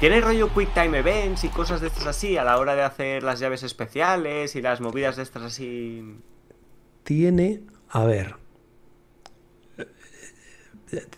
¿Tiene 0.00 0.22
rollo 0.22 0.48
Quick 0.54 0.72
Time 0.72 0.98
Events 0.98 1.44
y 1.44 1.50
cosas 1.50 1.82
de 1.82 1.88
estas 1.88 2.06
así 2.06 2.38
a 2.38 2.44
la 2.44 2.56
hora 2.56 2.74
de 2.74 2.82
hacer 2.84 3.22
las 3.22 3.38
llaves 3.38 3.64
especiales 3.64 4.56
y 4.56 4.62
las 4.62 4.80
movidas 4.80 5.16
de 5.16 5.24
estas 5.24 5.42
así? 5.42 6.16
Tiene, 7.02 7.60
a 7.90 8.04
ver, 8.04 8.36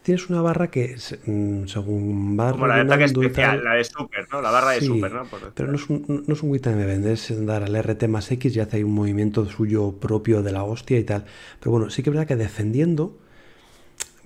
tienes 0.03 0.29
una 0.29 0.43
barra 0.43 0.71
que 0.71 0.97
mm, 1.27 1.67
según 1.67 2.39
va 2.39 2.53
Como 2.53 2.67
la 2.67 2.77
de 2.77 2.81
ataque 2.83 3.05
especial, 3.05 3.63
la 3.63 3.75
de 3.75 3.85
super, 3.85 4.27
¿no? 4.31 4.41
La 4.41 4.51
barra 4.51 4.71
de 4.71 4.81
super, 4.81 5.13
¿no? 5.13 5.27
pero 5.55 5.71
no 5.71 5.77
es 5.77 5.89
un, 5.89 6.25
no 6.27 6.35
es 6.35 6.43
un 6.43 6.55
event, 6.55 7.07
es 7.07 7.47
dar 7.47 7.63
al 7.63 7.77
RT 7.77 8.09
más 8.09 8.31
X 8.31 8.57
y 8.57 8.61
hace 8.61 8.79
ahí 8.79 8.83
un 8.83 8.95
movimiento 8.95 9.45
suyo 9.47 9.93
propio 9.93 10.43
de 10.43 10.53
la 10.53 10.65
hostia 10.65 10.99
y 10.99 11.05
tal. 11.05 11.25
Pero 11.59 11.71
bueno, 11.73 11.91
sí 11.91 12.03
que 12.03 12.11
es 12.11 12.15
verdad 12.15 12.27
que 12.27 12.37
defendiendo, 12.37 13.19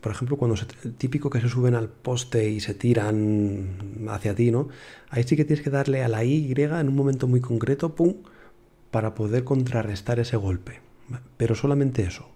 por 0.01 0.13
ejemplo, 0.13 0.37
cuando 0.37 0.57
se, 0.57 0.67
típico 0.97 1.31
que 1.31 1.41
se 1.41 1.49
suben 1.49 1.75
al 1.75 1.89
poste 1.89 2.49
y 2.49 2.61
se 2.61 2.75
tiran 2.75 4.07
hacia 4.09 4.35
ti, 4.35 4.51
¿no? 4.51 4.69
Ahí 5.11 5.25
sí 5.25 5.37
que 5.37 5.45
tienes 5.45 5.63
que 5.63 5.71
darle 5.71 6.03
a 6.03 6.09
la 6.09 6.25
Y 6.25 6.53
en 6.53 6.89
un 6.89 6.95
momento 6.95 7.27
muy 7.27 7.41
concreto, 7.41 7.95
pum, 7.95 8.15
para 8.91 9.15
poder 9.15 9.45
contrarrestar 9.45 10.21
ese 10.21 10.37
golpe. 10.37 10.81
Pero 11.37 11.55
solamente 11.55 12.03
eso 12.03 12.34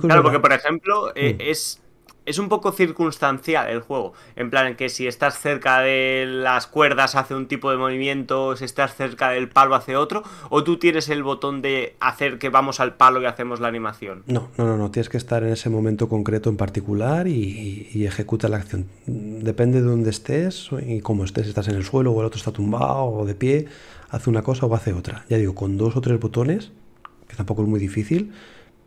claro, 0.00 0.22
porque 0.22 0.40
por 0.40 0.52
ejemplo, 0.52 1.12
eh, 1.14 1.34
mm. 1.34 1.40
es, 1.40 1.80
es 2.26 2.38
un 2.38 2.48
poco 2.48 2.72
circunstancial 2.72 3.68
el 3.70 3.80
juego. 3.80 4.12
En 4.36 4.50
plan, 4.50 4.76
que 4.76 4.88
si 4.88 5.06
estás 5.06 5.38
cerca 5.38 5.80
de 5.80 6.26
las 6.26 6.66
cuerdas 6.66 7.14
hace 7.14 7.34
un 7.34 7.46
tipo 7.46 7.70
de 7.70 7.76
movimiento, 7.76 8.56
si 8.56 8.64
estás 8.64 8.94
cerca 8.94 9.30
del 9.30 9.48
palo 9.48 9.74
hace 9.74 9.96
otro, 9.96 10.22
o 10.50 10.62
tú 10.64 10.78
tienes 10.78 11.08
el 11.08 11.22
botón 11.22 11.62
de 11.62 11.96
hacer 12.00 12.38
que 12.38 12.48
vamos 12.48 12.80
al 12.80 12.94
palo 12.94 13.22
y 13.22 13.26
hacemos 13.26 13.60
la 13.60 13.68
animación. 13.68 14.22
No, 14.26 14.48
no, 14.58 14.66
no, 14.66 14.76
no. 14.76 14.90
tienes 14.90 15.08
que 15.08 15.16
estar 15.16 15.42
en 15.42 15.52
ese 15.52 15.70
momento 15.70 16.08
concreto 16.08 16.50
en 16.50 16.56
particular 16.56 17.26
y, 17.26 17.88
y 17.92 18.06
ejecuta 18.06 18.48
la 18.48 18.58
acción. 18.58 18.86
Depende 19.06 19.80
de 19.80 19.88
dónde 19.88 20.10
estés 20.10 20.70
y 20.86 21.00
cómo 21.00 21.24
estés. 21.24 21.46
Estás 21.46 21.68
en 21.68 21.76
el 21.76 21.84
suelo 21.84 22.12
o 22.12 22.20
el 22.20 22.26
otro 22.26 22.38
está 22.38 22.52
tumbado 22.52 23.04
o 23.04 23.24
de 23.24 23.34
pie, 23.34 23.66
hace 24.10 24.30
una 24.30 24.42
cosa 24.42 24.66
o 24.66 24.74
hace 24.74 24.92
otra. 24.92 25.24
Ya 25.28 25.38
digo, 25.38 25.54
con 25.54 25.76
dos 25.76 25.96
o 25.96 26.00
tres 26.00 26.20
botones, 26.20 26.70
que 27.28 27.36
tampoco 27.36 27.62
es 27.62 27.68
muy 27.68 27.80
difícil 27.80 28.32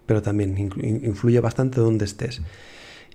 pero 0.05 0.21
también 0.21 0.57
influye 0.57 1.39
bastante 1.39 1.79
donde 1.79 2.05
estés. 2.05 2.41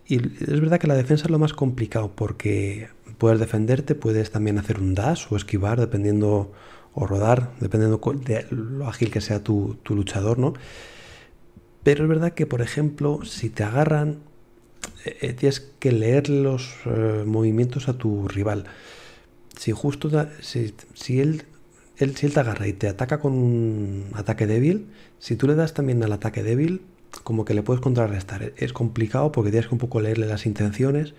Y 0.07 0.16
es 0.16 0.61
verdad 0.61 0.78
que 0.80 0.86
la 0.86 0.95
defensa 0.95 1.24
es 1.24 1.30
lo 1.30 1.39
más 1.39 1.53
complicado 1.53 2.11
porque 2.14 2.89
puedes 3.18 3.39
defenderte, 3.39 3.95
puedes 3.95 4.30
también 4.30 4.59
hacer 4.59 4.80
un 4.80 4.95
dash 4.95 5.26
o 5.30 5.36
esquivar 5.36 5.78
dependiendo 5.78 6.53
o 6.95 7.07
rodar, 7.07 7.53
dependiendo 7.61 8.01
de 8.24 8.47
lo 8.51 8.89
ágil 8.89 9.11
que 9.11 9.20
sea 9.20 9.45
tu, 9.45 9.78
luchador, 9.89 10.39
¿no? 10.39 10.55
Pero 11.82 12.05
es 12.05 12.09
verdad 12.09 12.32
que, 12.32 12.47
por 12.47 12.62
ejemplo, 12.62 13.20
si 13.24 13.51
te 13.51 13.62
agarran, 13.62 14.18
eh, 15.05 15.16
eh, 15.20 15.32
tienes 15.32 15.61
que 15.61 15.93
leer 15.93 16.28
los 16.28 16.74
eh, 16.86 17.22
movimientos 17.26 17.89
a 17.89 17.99
tu 17.99 18.26
rival. 18.28 18.64
Si 19.57 19.72
justo 19.72 20.11
si, 20.41 20.74
si 20.95 21.20
él 21.20 21.45
él, 21.99 22.16
si 22.16 22.26
él 22.26 22.32
te 22.32 22.40
agarra 22.40 22.66
y 22.66 22.72
te 22.72 22.88
ataca 22.88 23.18
con 23.20 23.32
un 23.32 24.07
ataque 24.14 24.46
débil, 24.46 24.86
si 25.18 25.36
tú 25.36 25.46
le 25.46 25.55
das 25.55 25.74
también 25.74 26.03
al 26.03 26.12
ataque 26.12 26.42
débil, 26.42 26.82
como 27.24 27.44
que 27.44 27.55
le 27.55 27.62
puedes 27.62 27.80
contrarrestar. 27.80 28.53
Es 28.57 28.72
complicado 28.72 29.32
porque 29.32 29.51
tienes 29.51 29.68
que 29.68 29.74
un 29.74 29.78
poco 29.78 30.01
leerle 30.01 30.26
las 30.26 30.46
intenciones. 30.46 31.14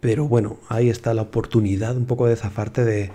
Pero 0.00 0.28
bueno, 0.28 0.58
ahí 0.68 0.90
está 0.90 1.14
la 1.14 1.22
oportunidad 1.22 1.96
un 1.96 2.06
poco 2.06 2.26
de 2.26 2.36
zafarte 2.36 2.84
de, 2.84 3.10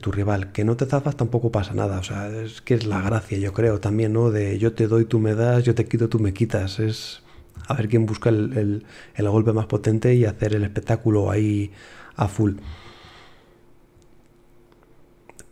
tu 0.00 0.10
rival. 0.10 0.52
Que 0.52 0.64
no 0.64 0.76
te 0.76 0.86
zafas 0.86 1.16
tampoco 1.16 1.52
pasa 1.52 1.74
nada. 1.74 1.98
O 1.98 2.02
sea, 2.02 2.28
es 2.28 2.60
que 2.62 2.74
es 2.74 2.86
la 2.86 3.00
gracia, 3.00 3.38
yo 3.38 3.52
creo, 3.52 3.80
también, 3.80 4.12
¿no? 4.12 4.30
De 4.30 4.58
yo 4.58 4.72
te 4.72 4.88
doy, 4.88 5.04
tú 5.04 5.18
me 5.18 5.34
das, 5.34 5.64
yo 5.64 5.74
te 5.74 5.86
quito, 5.86 6.08
tú 6.08 6.18
me 6.18 6.32
quitas. 6.32 6.80
Es 6.80 7.22
a 7.68 7.74
ver 7.74 7.88
quién 7.88 8.06
busca 8.06 8.30
el 8.30 8.84
golpe 9.18 9.52
más 9.52 9.66
potente 9.66 10.14
y 10.14 10.24
hacer 10.24 10.54
el 10.54 10.64
espectáculo 10.64 11.30
ahí 11.30 11.70
a 12.16 12.28
full. 12.28 12.54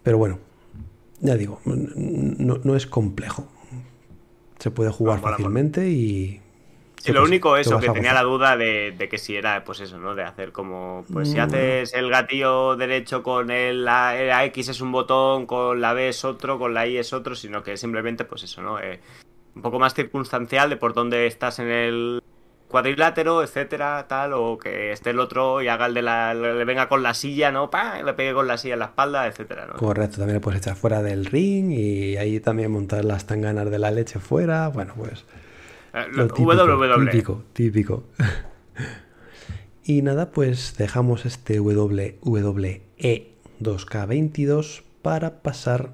Pero 0.02 0.18
bueno, 0.18 0.38
ya 1.20 1.36
digo, 1.36 1.60
no, 1.64 2.76
es 2.76 2.86
complejo. 2.86 3.46
Se 4.58 4.70
puede 4.70 4.90
jugar 4.90 5.20
fácilmente 5.20 5.88
y... 5.88 6.40
Sí, 6.98 7.12
lo 7.12 7.24
único 7.24 7.56
eso, 7.56 7.80
que 7.80 7.88
tenía 7.88 8.12
la 8.12 8.22
duda 8.22 8.58
de, 8.58 9.08
que 9.10 9.16
si 9.16 9.34
era, 9.34 9.64
pues 9.64 9.80
eso, 9.80 9.98
¿no? 9.98 10.14
De 10.14 10.22
hacer 10.22 10.52
como, 10.52 11.04
pues 11.10 11.30
si 11.30 11.38
mm. 11.38 11.40
haces 11.40 11.94
el 11.94 12.10
gatillo 12.10 12.76
derecho 12.76 13.22
con 13.22 13.50
el, 13.50 13.86
la, 13.86 14.44
X 14.44 14.68
es 14.68 14.82
un 14.82 14.92
botón, 14.92 15.46
con 15.46 15.80
la 15.80 15.94
B 15.94 16.10
es 16.10 16.26
otro, 16.26 16.58
con 16.58 16.74
la 16.74 16.86
Y 16.86 16.98
es 16.98 17.14
otro, 17.14 17.34
sino 17.34 17.62
que 17.62 17.78
simplemente, 17.78 18.26
pues 18.26 18.42
eso, 18.42 18.60
¿no? 18.60 18.78
Eh, 18.78 19.00
un 19.54 19.62
poco 19.62 19.78
más 19.78 19.94
circunstancial 19.94 20.68
de 20.68 20.76
por 20.76 20.92
dónde 20.92 21.26
estás 21.26 21.58
en 21.58 21.68
el, 21.68 22.22
cuadrilátero, 22.70 23.42
etcétera, 23.42 24.06
tal, 24.08 24.32
o 24.32 24.56
que 24.56 24.92
esté 24.92 25.10
el 25.10 25.18
otro 25.18 25.60
y 25.60 25.68
haga 25.68 25.86
el 25.86 25.94
de 25.94 26.02
la. 26.02 26.32
le 26.32 26.64
venga 26.64 26.88
con 26.88 27.02
la 27.02 27.12
silla, 27.12 27.52
¿no? 27.52 27.70
¡Pah! 27.70 28.02
Le 28.02 28.14
pegue 28.14 28.32
con 28.32 28.46
la 28.46 28.56
silla 28.56 28.74
en 28.74 28.80
la 28.80 28.86
espalda, 28.86 29.26
etcétera, 29.26 29.66
¿no? 29.66 29.74
Correcto, 29.74 30.16
también 30.18 30.36
le 30.36 30.40
puedes 30.40 30.60
echar 30.60 30.76
fuera 30.76 31.02
del 31.02 31.26
ring 31.26 31.70
y 31.72 32.16
ahí 32.16 32.40
también 32.40 32.70
montar 32.70 33.04
las 33.04 33.26
tanganas 33.26 33.70
de 33.70 33.78
la 33.78 33.90
leche 33.90 34.20
fuera. 34.20 34.68
Bueno, 34.68 34.94
pues. 34.96 35.24
Eh, 35.92 36.06
lo 36.12 36.28
típico, 36.28 37.10
Típico, 37.10 37.42
típico. 37.52 38.04
y 39.84 40.02
nada, 40.02 40.30
pues 40.30 40.76
dejamos 40.78 41.26
este 41.26 41.60
WWE 41.60 42.18
2K22 43.60 44.82
para 45.02 45.42
pasar 45.42 45.90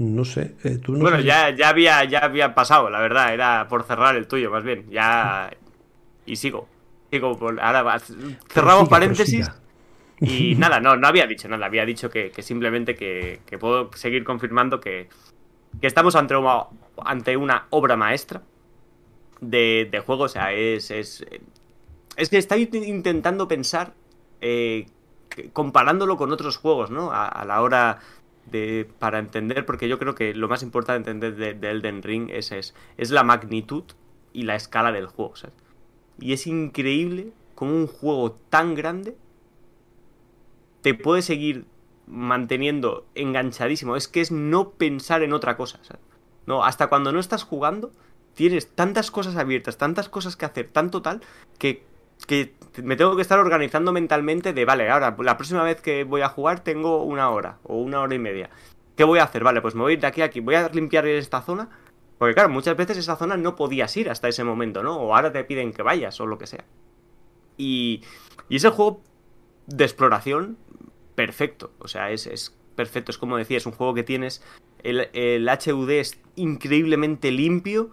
no 0.00 0.24
sé, 0.24 0.54
eh, 0.64 0.78
tú 0.78 0.94
no 0.94 1.00
Bueno, 1.00 1.20
ya, 1.20 1.50
ya, 1.50 1.68
había, 1.68 2.02
ya 2.04 2.20
había 2.20 2.54
pasado, 2.54 2.88
la 2.88 3.00
verdad, 3.00 3.34
era 3.34 3.66
por 3.68 3.84
cerrar 3.84 4.16
el 4.16 4.26
tuyo, 4.26 4.50
más 4.50 4.64
bien. 4.64 4.86
Ya, 4.90 5.50
y 6.30 6.36
sigo. 6.36 6.68
Sigo 7.10 7.36
por, 7.36 7.60
ahora 7.60 8.00
cerramos 8.48 8.88
paréntesis. 8.88 9.50
Y 10.20 10.54
nada, 10.58 10.78
no, 10.80 10.96
no 10.96 11.08
había 11.08 11.26
dicho 11.26 11.48
nada, 11.48 11.66
había 11.66 11.84
dicho 11.84 12.08
que, 12.08 12.32
simplemente 12.38 12.94
que, 12.94 13.40
puedo 13.58 13.90
seguir 13.94 14.22
confirmando 14.22 14.80
que, 14.80 15.08
estamos 15.82 16.14
ante 16.14 16.36
una, 16.36 16.66
ante 17.04 17.36
una 17.36 17.66
obra 17.70 17.96
maestra 17.96 18.42
de, 19.40 19.88
de 19.90 20.00
juego. 20.00 20.24
O 20.24 20.28
sea, 20.28 20.52
es, 20.52 20.92
es, 20.92 21.26
es 22.16 22.28
que 22.28 22.38
estoy 22.38 22.68
intentando 22.72 23.48
pensar, 23.48 23.92
eh, 24.40 24.86
comparándolo 25.52 26.16
con 26.16 26.30
otros 26.30 26.58
juegos, 26.58 26.90
¿no? 26.90 27.10
A, 27.12 27.44
la 27.44 27.60
hora 27.60 27.98
de, 28.46 28.88
para 29.00 29.18
entender, 29.18 29.66
porque 29.66 29.88
yo 29.88 29.98
creo 29.98 30.14
que 30.14 30.32
lo 30.34 30.48
más 30.48 30.62
importante 30.62 31.10
entender 31.10 31.34
de, 31.34 31.54
de 31.54 31.70
Elden 31.70 32.04
Ring 32.04 32.30
es, 32.30 32.52
es, 32.52 32.74
es, 32.96 33.10
la 33.10 33.24
magnitud 33.24 33.82
y 34.32 34.42
la 34.42 34.54
escala 34.54 34.92
del 34.92 35.06
juego. 35.06 35.34
¿sabes? 35.34 35.56
Y 36.20 36.32
es 36.34 36.46
increíble 36.46 37.32
cómo 37.54 37.74
un 37.74 37.86
juego 37.86 38.32
tan 38.50 38.74
grande 38.74 39.16
te 40.82 40.94
puede 40.94 41.22
seguir 41.22 41.64
manteniendo 42.06 43.06
enganchadísimo. 43.14 43.96
Es 43.96 44.08
que 44.08 44.20
es 44.20 44.30
no 44.30 44.70
pensar 44.70 45.22
en 45.22 45.32
otra 45.32 45.56
cosa. 45.56 45.80
No, 46.46 46.64
hasta 46.64 46.88
cuando 46.88 47.12
no 47.12 47.20
estás 47.20 47.42
jugando, 47.42 47.92
tienes 48.34 48.74
tantas 48.74 49.10
cosas 49.10 49.36
abiertas, 49.36 49.78
tantas 49.78 50.08
cosas 50.08 50.36
que 50.36 50.44
hacer, 50.44 50.68
tanto 50.68 51.02
tal, 51.02 51.20
que, 51.58 51.84
que 52.26 52.54
me 52.82 52.96
tengo 52.96 53.16
que 53.16 53.22
estar 53.22 53.38
organizando 53.38 53.92
mentalmente 53.92 54.52
de, 54.52 54.64
vale, 54.64 54.90
ahora, 54.90 55.16
la 55.20 55.36
próxima 55.36 55.62
vez 55.62 55.80
que 55.80 56.04
voy 56.04 56.22
a 56.22 56.28
jugar 56.28 56.60
tengo 56.60 57.04
una 57.04 57.30
hora 57.30 57.58
o 57.62 57.76
una 57.76 58.00
hora 58.00 58.14
y 58.14 58.18
media. 58.18 58.50
¿Qué 58.96 59.04
voy 59.04 59.18
a 59.18 59.24
hacer? 59.24 59.44
Vale, 59.44 59.62
pues 59.62 59.74
me 59.74 59.82
voy 59.82 59.92
a 59.92 59.94
ir 59.94 60.00
de 60.00 60.06
aquí 60.06 60.22
a 60.22 60.26
aquí, 60.26 60.40
voy 60.40 60.54
a 60.54 60.68
limpiar 60.68 61.06
esta 61.06 61.40
zona 61.40 61.68
porque 62.20 62.34
claro, 62.34 62.50
muchas 62.50 62.76
veces 62.76 62.98
esa 62.98 63.16
zona 63.16 63.38
no 63.38 63.56
podías 63.56 63.96
ir 63.96 64.10
hasta 64.10 64.28
ese 64.28 64.44
momento, 64.44 64.82
¿no? 64.82 64.98
O 64.98 65.16
ahora 65.16 65.32
te 65.32 65.42
piden 65.42 65.72
que 65.72 65.80
vayas 65.80 66.20
o 66.20 66.26
lo 66.26 66.36
que 66.36 66.46
sea. 66.46 66.66
Y, 67.56 68.02
y 68.50 68.56
es 68.56 68.64
el 68.64 68.72
juego 68.72 69.00
de 69.66 69.84
exploración 69.84 70.58
perfecto. 71.14 71.72
O 71.78 71.88
sea, 71.88 72.10
es, 72.10 72.54
perfecto. 72.76 73.10
Es 73.10 73.16
como 73.16 73.38
decía, 73.38 73.56
es 73.56 73.64
un 73.64 73.72
juego 73.72 73.94
que 73.94 74.02
tienes... 74.02 74.44
El, 74.82 75.08
el 75.14 75.48
HUD 75.48 75.90
es 75.92 76.20
increíblemente 76.36 77.30
limpio 77.30 77.88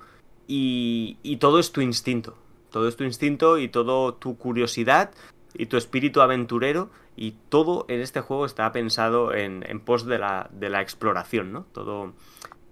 y, 0.45 1.19
y 1.23 1.37
todo 1.37 1.57
es 1.57 1.71
tu 1.71 1.79
instinto. 1.79 2.35
Todo 2.69 2.89
es 2.89 2.97
tu 2.97 3.05
instinto 3.05 3.57
y 3.57 3.69
todo 3.69 4.13
tu 4.15 4.37
curiosidad 4.37 5.11
y 5.53 5.67
tu 5.67 5.77
espíritu 5.77 6.19
aventurero 6.19 6.89
y 7.15 7.35
todo 7.47 7.85
en 7.87 8.01
este 8.01 8.19
juego 8.19 8.45
está 8.45 8.73
pensado 8.73 9.33
en, 9.33 9.63
en 9.69 9.79
pos 9.79 10.05
de 10.05 10.19
la, 10.19 10.49
de 10.51 10.69
la 10.69 10.81
exploración, 10.81 11.53
¿no? 11.53 11.65
Todo, 11.71 12.11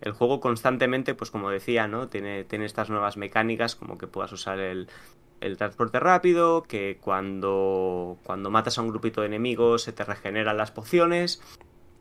el 0.02 0.12
juego 0.12 0.40
constantemente, 0.40 1.16
pues 1.16 1.32
como 1.32 1.50
decía, 1.50 1.88
¿no? 1.88 2.08
Tiene, 2.10 2.44
tiene 2.44 2.66
estas 2.66 2.90
nuevas 2.90 3.18
mecánicas, 3.18 3.76
como 3.76 3.98
que 3.98 4.08
puedas 4.08 4.32
usar 4.32 4.60
el, 4.60 4.88
transporte 5.58 6.00
rápido, 6.00 6.64
que 6.64 6.98
cuando, 7.00 8.18
cuando 8.24 8.50
matas 8.50 8.78
a 8.78 8.82
un 8.82 8.90
grupito 8.90 9.22
de 9.22 9.28
enemigos 9.28 9.84
se 9.84 9.94
te 9.94 10.04
regeneran 10.04 10.58
las 10.58 10.72
pociones, 10.72 11.42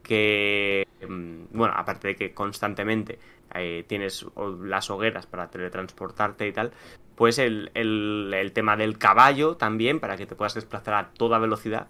que, 0.02 0.86
mm, 1.06 1.56
bueno, 1.56 1.74
aparte 1.76 2.08
de 2.08 2.16
que 2.16 2.32
constantemente 2.32 3.18
eh, 3.54 3.84
tienes 3.86 4.26
las 4.62 4.90
hogueras 4.90 5.26
para 5.26 5.50
teletransportarte 5.50 6.46
y 6.46 6.52
tal, 6.52 6.72
pues 7.14 7.38
el, 7.38 7.70
el, 7.74 8.52
tema 8.52 8.76
del 8.76 8.98
caballo 8.98 9.56
también, 9.56 10.00
para 10.00 10.16
que 10.16 10.26
te 10.26 10.34
puedas 10.34 10.54
desplazar 10.54 10.94
a 10.94 11.10
toda 11.10 11.38
velocidad. 11.38 11.88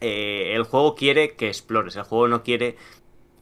Eh, 0.00 0.54
el 0.54 0.64
juego 0.64 0.94
quiere 0.94 1.34
que 1.36 1.48
explores, 1.48 1.96
el 1.96 2.02
juego 2.02 2.28
no 2.28 2.42
quiere 2.42 2.76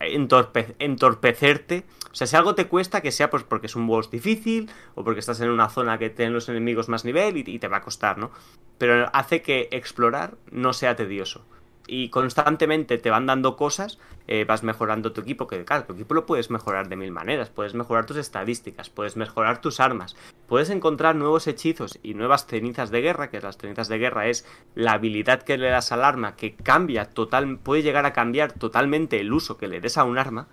entorpecerte. 0.03 1.85
O 2.11 2.15
sea, 2.15 2.27
si 2.27 2.37
algo 2.37 2.55
te 2.55 2.69
cuesta, 2.69 3.01
que 3.01 3.13
sea 3.13 3.31
pues 3.31 3.43
porque 3.43 3.67
es 3.67 3.77
un 3.77 3.87
boss 3.87 4.11
difícil 4.11 4.71
o 4.95 5.05
porque 5.05 5.21
estás 5.21 5.41
en 5.41 5.51
una 5.51 5.69
zona 5.69 5.99
que 5.99 6.11
tienen 6.11 6.35
los 6.35 6.49
enemigos 6.49 6.89
más 6.89 7.05
nivel 7.05 7.37
y, 7.37 7.59
te 7.59 7.69
va 7.69 7.79
a 7.79 7.83
costar, 7.83 8.19
¿no? 8.19 8.31
Pero 8.79 9.09
hace 9.13 9.43
que 9.43 9.69
explorar 9.71 10.37
no 10.51 10.73
sea 10.73 10.97
tedioso 10.97 11.45
y 11.93 12.09
constantemente 12.09 12.97
te 12.97 13.11
van 13.11 13.27
dando 13.27 13.55
cosas, 13.55 13.99
eh, 14.27 14.47
vas 14.47 14.63
mejorando 14.63 15.13
tu 15.13 15.21
equipo, 15.21 15.47
que 15.47 15.63
claro, 15.67 15.85
tu 15.85 15.93
equipo 15.93 16.15
lo 16.15 16.25
puedes 16.25 16.51
mejorar 16.51 16.89
de 16.89 16.97
mil 16.97 17.11
maneras, 17.11 17.51
puedes 17.51 17.75
mejorar 17.75 18.07
tus 18.07 18.17
estadísticas, 18.17 18.89
puedes 18.89 19.19
mejorar 19.19 19.61
tus 19.61 19.79
armas, 19.79 20.17
puedes 20.49 20.71
encontrar 20.71 21.17
nuevos 21.17 21.47
hechizos 21.47 21.99
y 22.03 22.15
nuevas 22.15 22.47
cenizas 22.47 22.91
de 22.91 23.03
guerra, 23.03 23.29
que 23.29 23.43
las 23.43 23.59
cenizas 23.59 23.89
de 23.89 23.99
guerra 23.99 24.29
es 24.29 24.47
la 24.75 24.93
habilidad 24.93 25.43
que 25.43 25.59
le 25.59 25.69
das 25.69 25.93
al 25.93 26.03
arma 26.03 26.35
que 26.35 26.55
cambia 26.55 27.11
total, 27.11 27.59
puede 27.59 27.83
llegar 27.83 28.07
a 28.07 28.15
cambiar 28.15 28.53
totalmente 28.53 29.21
el 29.21 29.31
uso 29.31 29.59
que 29.59 29.69
le 29.69 29.83
des 29.83 29.99
a 29.99 30.05
un 30.05 30.17
arma, 30.17 30.49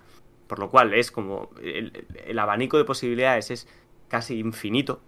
por 0.46 0.58
lo 0.58 0.68
cual 0.68 0.92
es 0.92 1.10
como 1.10 1.48
el, 1.62 2.38
abanico 2.38 2.76
de 2.76 2.84
posibilidades 2.84 3.50
es 3.50 3.66
casi 4.08 4.38
infinito. 4.38 5.00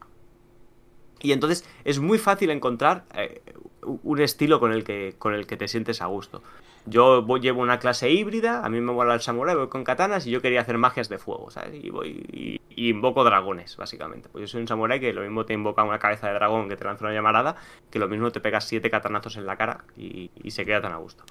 Y 1.21 1.33
entonces 1.33 1.69
es 1.85 1.99
muy 1.99 2.17
fácil 2.17 2.49
encontrar 2.49 3.05
eh, 3.15 3.43
un 3.83 4.21
estilo 4.21 4.61
con 4.61 4.73
el 4.73 4.85
que, 4.85 5.15
con 5.19 5.35
el 5.35 5.47
que 5.47 5.57
te 5.57 5.69
sientes 5.69 6.03
a 6.03 6.07
gusto. 6.07 6.43
Yo 6.85 7.25
llevo 7.39 7.63
una 7.63 7.79
clase 7.79 8.11
híbrida, 8.11 8.65
a 8.65 8.69
mí 8.69 8.81
me 8.81 8.93
mola 8.93 9.15
el 9.15 9.21
samurai, 9.21 9.55
voy 9.55 9.69
con 9.69 9.85
katanas 9.85 10.27
y 10.27 10.31
yo 10.31 10.43
quería 10.43 10.63
hacer 10.63 10.79
magias 10.79 11.09
de 11.09 11.19
fuego, 11.19 11.51
¿sabes? 11.51 11.83
Y 11.83 11.91
voy 11.91 12.61
y, 12.75 12.89
invoco 12.89 13.23
dragones, 13.23 13.77
básicamente. 13.77 14.29
Pues 14.29 14.43
yo 14.43 14.49
soy 14.49 14.63
un 14.63 14.69
samurai 14.69 14.99
que 14.99 15.13
lo 15.13 15.23
mismo 15.23 15.45
te 15.45 15.55
invoca 15.55 15.85
una 15.85 15.99
cabeza 15.99 16.29
de 16.29 16.35
dragón 16.35 16.69
que 16.69 16.77
te 16.77 16.85
lanza 16.85 17.05
una 17.05 17.15
llamarada, 17.15 17.57
que 17.91 17.99
lo 17.99 18.09
mismo 18.09 18.33
te 18.33 18.41
pegas 18.41 18.65
siete 18.65 18.91
katanazos 18.91 19.37
en 19.37 19.47
la 19.47 19.57
cara 19.57 19.85
y 19.97 20.51
se 20.51 20.65
queda 20.65 20.81
tan 20.81 20.93
a 20.93 20.97
gusto. 20.97 21.25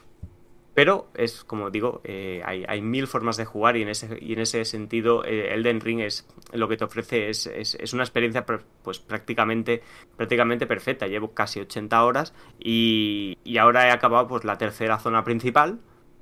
Pero 0.73 1.09
es, 1.15 1.43
como 1.43 1.69
digo, 1.69 1.99
eh, 2.05 2.41
hay, 2.45 2.81
mil 2.81 3.07
formas 3.07 3.35
de 3.35 3.43
jugar 3.43 3.75
y 3.75 3.81
en 3.81 3.89
ese, 3.89 4.17
y 4.21 4.33
en 4.33 4.39
ese 4.39 4.63
sentido 4.63 5.25
eh, 5.25 5.53
Elden 5.53 5.81
Ring 5.81 5.99
es 5.99 6.25
lo 6.53 6.69
que 6.69 6.77
te 6.77 6.85
ofrece 6.85 7.29
es, 7.29 7.45
es, 7.45 7.93
una 7.93 8.03
experiencia 8.03 8.45
pues 8.81 8.99
prácticamente, 8.99 9.83
prácticamente 10.15 10.67
perfecta. 10.67 11.07
Llevo 11.07 11.33
casi 11.33 11.59
80 11.59 12.03
horas 12.05 12.33
y, 12.57 13.37
y, 13.43 13.57
ahora 13.57 13.87
he 13.87 13.91
acabado 13.91 14.27
pues 14.29 14.45
la 14.45 14.57
tercera 14.57 14.97
zona 14.97 15.25
principal, 15.25 15.79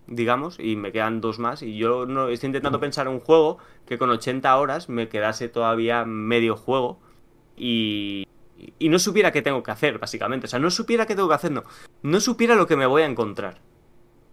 digamos, 0.07 0.59
y 0.59 0.75
me 0.75 0.91
quedan 0.91 1.21
dos 1.21 1.37
más. 1.37 1.61
Y 1.61 1.77
yo 1.77 2.07
no 2.07 2.29
estoy 2.29 2.47
intentando 2.47 2.79
pensar 2.79 3.05
en 3.05 3.13
un 3.13 3.19
juego 3.19 3.59
que 3.85 3.99
con 3.99 4.09
80 4.09 4.57
horas 4.57 4.89
me 4.89 5.09
quedase 5.09 5.47
todavía 5.49 6.05
medio 6.05 6.55
juego 6.55 6.99
y, 7.55 8.25
y 8.79 8.89
no 8.89 8.97
supiera 8.97 9.31
qué 9.31 9.43
tengo 9.43 9.61
que 9.61 9.69
hacer, 9.69 9.99
básicamente. 9.99 10.47
O 10.47 10.49
sea, 10.49 10.57
no 10.57 10.71
supiera 10.71 11.05
qué 11.05 11.13
tengo 11.13 11.29
que 11.29 11.35
hacer, 11.35 11.51
no. 11.51 11.65
No 12.01 12.19
supiera 12.19 12.55
lo 12.55 12.65
que 12.65 12.77
me 12.77 12.87
voy 12.87 13.03
a 13.03 13.05
encontrar 13.05 13.69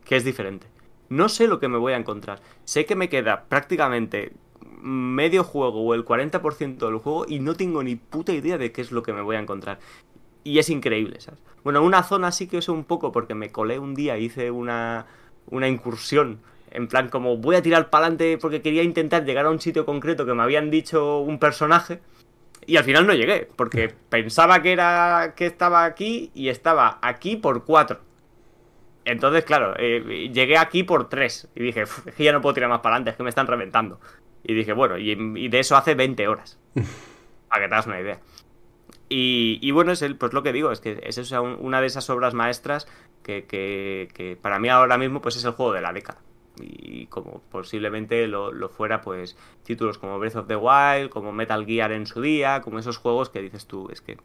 que 0.07 0.17
es 0.17 0.25
diferente. 0.25 0.69
No 1.09 1.29
sé 1.29 1.47
lo 1.47 1.61
que 1.61 1.69
me 1.69 1.79
voy 1.79 1.93
a 1.93 1.97
encontrar. 1.97 2.41
Sé 2.65 2.87
que 2.87 2.97
me 2.97 3.09
queda 3.09 3.45
prácticamente 3.45 4.33
medio 4.81 5.45
juego 5.45 5.83
o 5.83 5.95
el 5.95 6.05
40% 6.05 6.79
del 6.79 6.99
juego 6.99 7.27
y 7.29 7.41
no 7.41 7.55
tengo 7.55 7.83
ni 7.83 7.97
puta 7.97 8.33
idea 8.33 8.57
de 8.57 8.73
qué 8.73 8.81
es 8.81 8.93
lo 8.93 9.03
que 9.03 9.13
me 9.13 9.21
voy 9.21 9.37
a 9.37 9.41
encontrar. 9.41 9.79
Y 10.45 10.59
es 10.59 10.71
increíble, 10.71 11.21
¿sabes? 11.21 11.41
Bueno, 11.65 11.83
una 11.83 12.05
zona 12.05 12.31
sí 12.31 12.47
que 12.47 12.63
sé 12.63 12.71
un 12.71 12.85
poco 12.85 13.11
porque 13.11 13.35
me 13.35 13.51
colé 13.51 13.79
un 13.81 13.95
día, 13.95 14.17
hice 14.17 14.51
una, 14.51 15.07
una 15.51 15.69
incursión. 15.69 16.41
En 16.71 16.87
plan, 16.87 17.09
como 17.09 17.37
voy 17.37 17.57
a 17.57 17.63
tirar 17.63 17.91
para 17.91 18.07
adelante 18.07 18.39
porque 18.41 18.63
quería 18.63 18.83
intentar 18.83 19.25
llegar 19.25 19.47
a 19.47 19.51
un 19.51 19.61
sitio 19.61 19.85
concreto 19.85 20.25
que 20.25 20.35
me 20.35 20.43
habían 20.43 20.71
dicho 20.71 21.19
un 21.19 21.39
personaje. 21.39 22.01
Y 22.65 22.77
al 22.77 22.85
final 22.85 23.07
no 23.07 23.15
llegué, 23.15 23.49
porque 23.57 23.89
pensaba 24.09 24.63
que 24.63 24.73
era 24.73 25.35
que 25.37 25.47
estaba 25.47 25.85
aquí 25.85 26.31
y 26.35 26.49
estaba 26.49 26.99
aquí 27.03 27.37
por 27.37 27.65
cuatro. 27.65 28.06
Entonces, 29.07 29.45
claro, 29.45 29.75
eh, 29.79 30.31
llegué 30.33 30.59
aquí 30.59 30.83
por 30.83 31.09
tres 31.09 31.49
y 31.55 31.63
dije, 31.63 31.85
que 32.17 32.25
ya 32.25 32.33
no 32.33 32.41
puedo 32.41 32.55
tirar 32.55 32.69
más 32.69 32.81
para 32.81 32.97
adelante, 32.97 33.13
es 33.13 33.17
que 33.17 33.23
me 33.23 33.29
están 33.29 33.47
reventando. 33.47 34.01
Y 34.43 34.53
dije, 34.53 34.73
bueno, 34.73 34.99
y, 34.99 35.49
de 35.49 35.59
eso 35.61 35.77
hace 35.77 35.95
20 35.95 36.27
horas. 36.27 36.59
para 37.49 37.63
que 37.63 37.69
te 37.69 37.75
hagas 37.75 37.87
una 37.87 38.01
idea. 38.01 38.21
Y, 39.09 39.71
bueno, 39.71 39.93
es 39.93 40.03
el, 40.03 40.17
pues 40.17 40.33
lo 40.33 40.43
que 40.43 40.53
digo, 40.53 40.73
es 40.73 40.81
que 40.81 41.01
es 41.05 41.33
una 41.61 41.81
de 41.81 41.87
esas 41.87 42.11
obras 42.11 42.35
maestras 42.35 42.89
que, 43.23 43.47
que, 43.47 44.37
para 44.43 44.59
mí 44.59 44.69
ahora 44.69 44.99
mismo 44.99 45.23
pues 45.23 45.37
es 45.37 45.45
el 45.45 45.53
juego 45.53 45.73
de 45.73 45.81
la 45.81 45.93
década. 45.93 46.21
Y 46.61 47.07
como 47.07 47.43
posiblemente 47.53 48.27
lo, 48.27 48.51
lo, 48.51 48.69
fuera, 48.69 49.03
pues 49.03 49.37
títulos 49.63 49.99
como 49.99 50.19
Breath 50.19 50.37
of 50.37 50.49
the 50.49 50.57
Wild, 50.57 51.11
como 51.11 51.31
Metal 51.31 51.65
Gear 51.65 51.93
en 51.93 52.07
su 52.07 52.21
día, 52.21 52.61
como 52.63 52.81
esos 52.81 52.97
juegos 52.97 53.31
que 53.31 53.41
dices 53.41 53.67
tú, 53.67 53.89
es 53.93 54.01
que. 54.01 54.19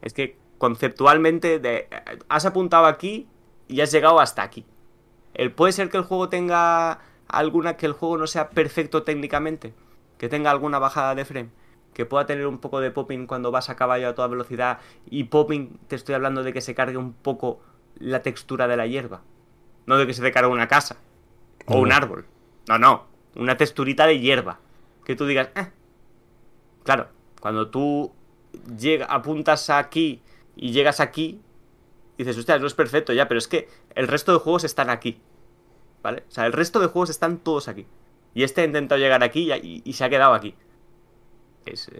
Es 0.00 0.14
que 0.14 0.38
conceptualmente 0.56 1.58
de, 1.58 1.88
has 2.28 2.46
apuntado 2.46 2.86
aquí 2.86 3.28
y 3.68 3.80
has 3.80 3.92
llegado 3.92 4.18
hasta 4.18 4.42
aquí. 4.42 4.64
El, 5.34 5.52
puede 5.52 5.72
ser 5.72 5.90
que 5.90 5.98
el 5.98 6.02
juego 6.02 6.28
tenga 6.28 7.00
alguna 7.28 7.76
que 7.76 7.86
el 7.86 7.92
juego 7.92 8.16
no 8.16 8.26
sea 8.26 8.50
perfecto 8.50 9.02
técnicamente, 9.02 9.74
que 10.16 10.28
tenga 10.28 10.50
alguna 10.50 10.78
bajada 10.78 11.14
de 11.14 11.24
frame, 11.24 11.50
que 11.92 12.06
pueda 12.06 12.26
tener 12.26 12.46
un 12.46 12.58
poco 12.58 12.80
de 12.80 12.90
popping 12.90 13.26
cuando 13.26 13.50
vas 13.50 13.70
a 13.70 13.76
caballo 13.76 14.08
a 14.08 14.14
toda 14.14 14.28
velocidad 14.28 14.78
y 15.08 15.24
popping 15.24 15.78
te 15.86 15.96
estoy 15.96 16.14
hablando 16.14 16.42
de 16.42 16.52
que 16.52 16.60
se 16.60 16.74
cargue 16.74 16.96
un 16.96 17.12
poco 17.12 17.60
la 17.98 18.22
textura 18.22 18.66
de 18.66 18.76
la 18.76 18.86
hierba, 18.86 19.22
no 19.86 19.96
de 19.96 20.06
que 20.06 20.14
se 20.14 20.22
te 20.22 20.32
cargue 20.32 20.50
una 20.50 20.68
casa 20.68 20.96
o 21.66 21.78
un 21.78 21.92
árbol. 21.92 22.26
No, 22.68 22.78
no, 22.78 23.06
una 23.36 23.56
texturita 23.56 24.06
de 24.06 24.18
hierba, 24.18 24.58
que 25.04 25.16
tú 25.16 25.26
digas, 25.26 25.50
eh". 25.54 25.70
claro, 26.84 27.08
cuando 27.40 27.68
tú 27.68 28.12
llega, 28.76 29.06
apuntas 29.06 29.70
aquí 29.70 30.22
y 30.56 30.72
llegas 30.72 31.00
aquí, 31.00 31.40
dices, 32.18 32.36
hostia, 32.36 32.58
no 32.58 32.66
es 32.66 32.74
perfecto 32.74 33.12
ya, 33.12 33.28
pero 33.28 33.38
es 33.38 33.48
que 33.48 33.68
el 33.94 34.08
resto 34.08 34.32
de 34.32 34.38
juegos 34.38 34.64
están 34.64 34.90
aquí. 34.90 35.20
¿Vale? 36.02 36.24
O 36.28 36.30
sea, 36.30 36.46
el 36.46 36.52
resto 36.52 36.80
de 36.80 36.86
juegos 36.86 37.10
están 37.10 37.38
todos 37.38 37.68
aquí. 37.68 37.86
Y 38.34 38.42
este 38.42 38.60
ha 38.60 38.64
intentado 38.64 39.00
llegar 39.00 39.22
aquí 39.22 39.50
y, 39.52 39.92
se 39.92 40.04
ha 40.04 40.10
quedado 40.10 40.34
aquí. 40.34 40.54
Es, 41.64 41.90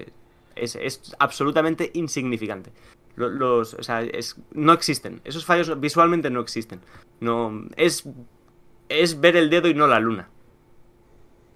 es, 0.55 1.17
absolutamente 1.19 1.91
insignificante. 1.95 2.73
Los, 3.17 3.75
o 3.75 3.83
sea, 3.83 4.03
es, 4.03 4.37
no 4.53 4.73
existen. 4.73 5.21
Esos 5.25 5.45
fallos 5.45 5.81
visualmente 5.81 6.31
no 6.31 6.41
existen. 6.41 6.81
No, 7.21 7.65
es, 7.77 8.09
es 8.89 9.21
ver 9.21 9.37
el 9.37 9.51
dedo 9.51 9.69
y 9.69 9.75
no 9.75 9.87
la 9.87 9.99
luna. 9.99 10.29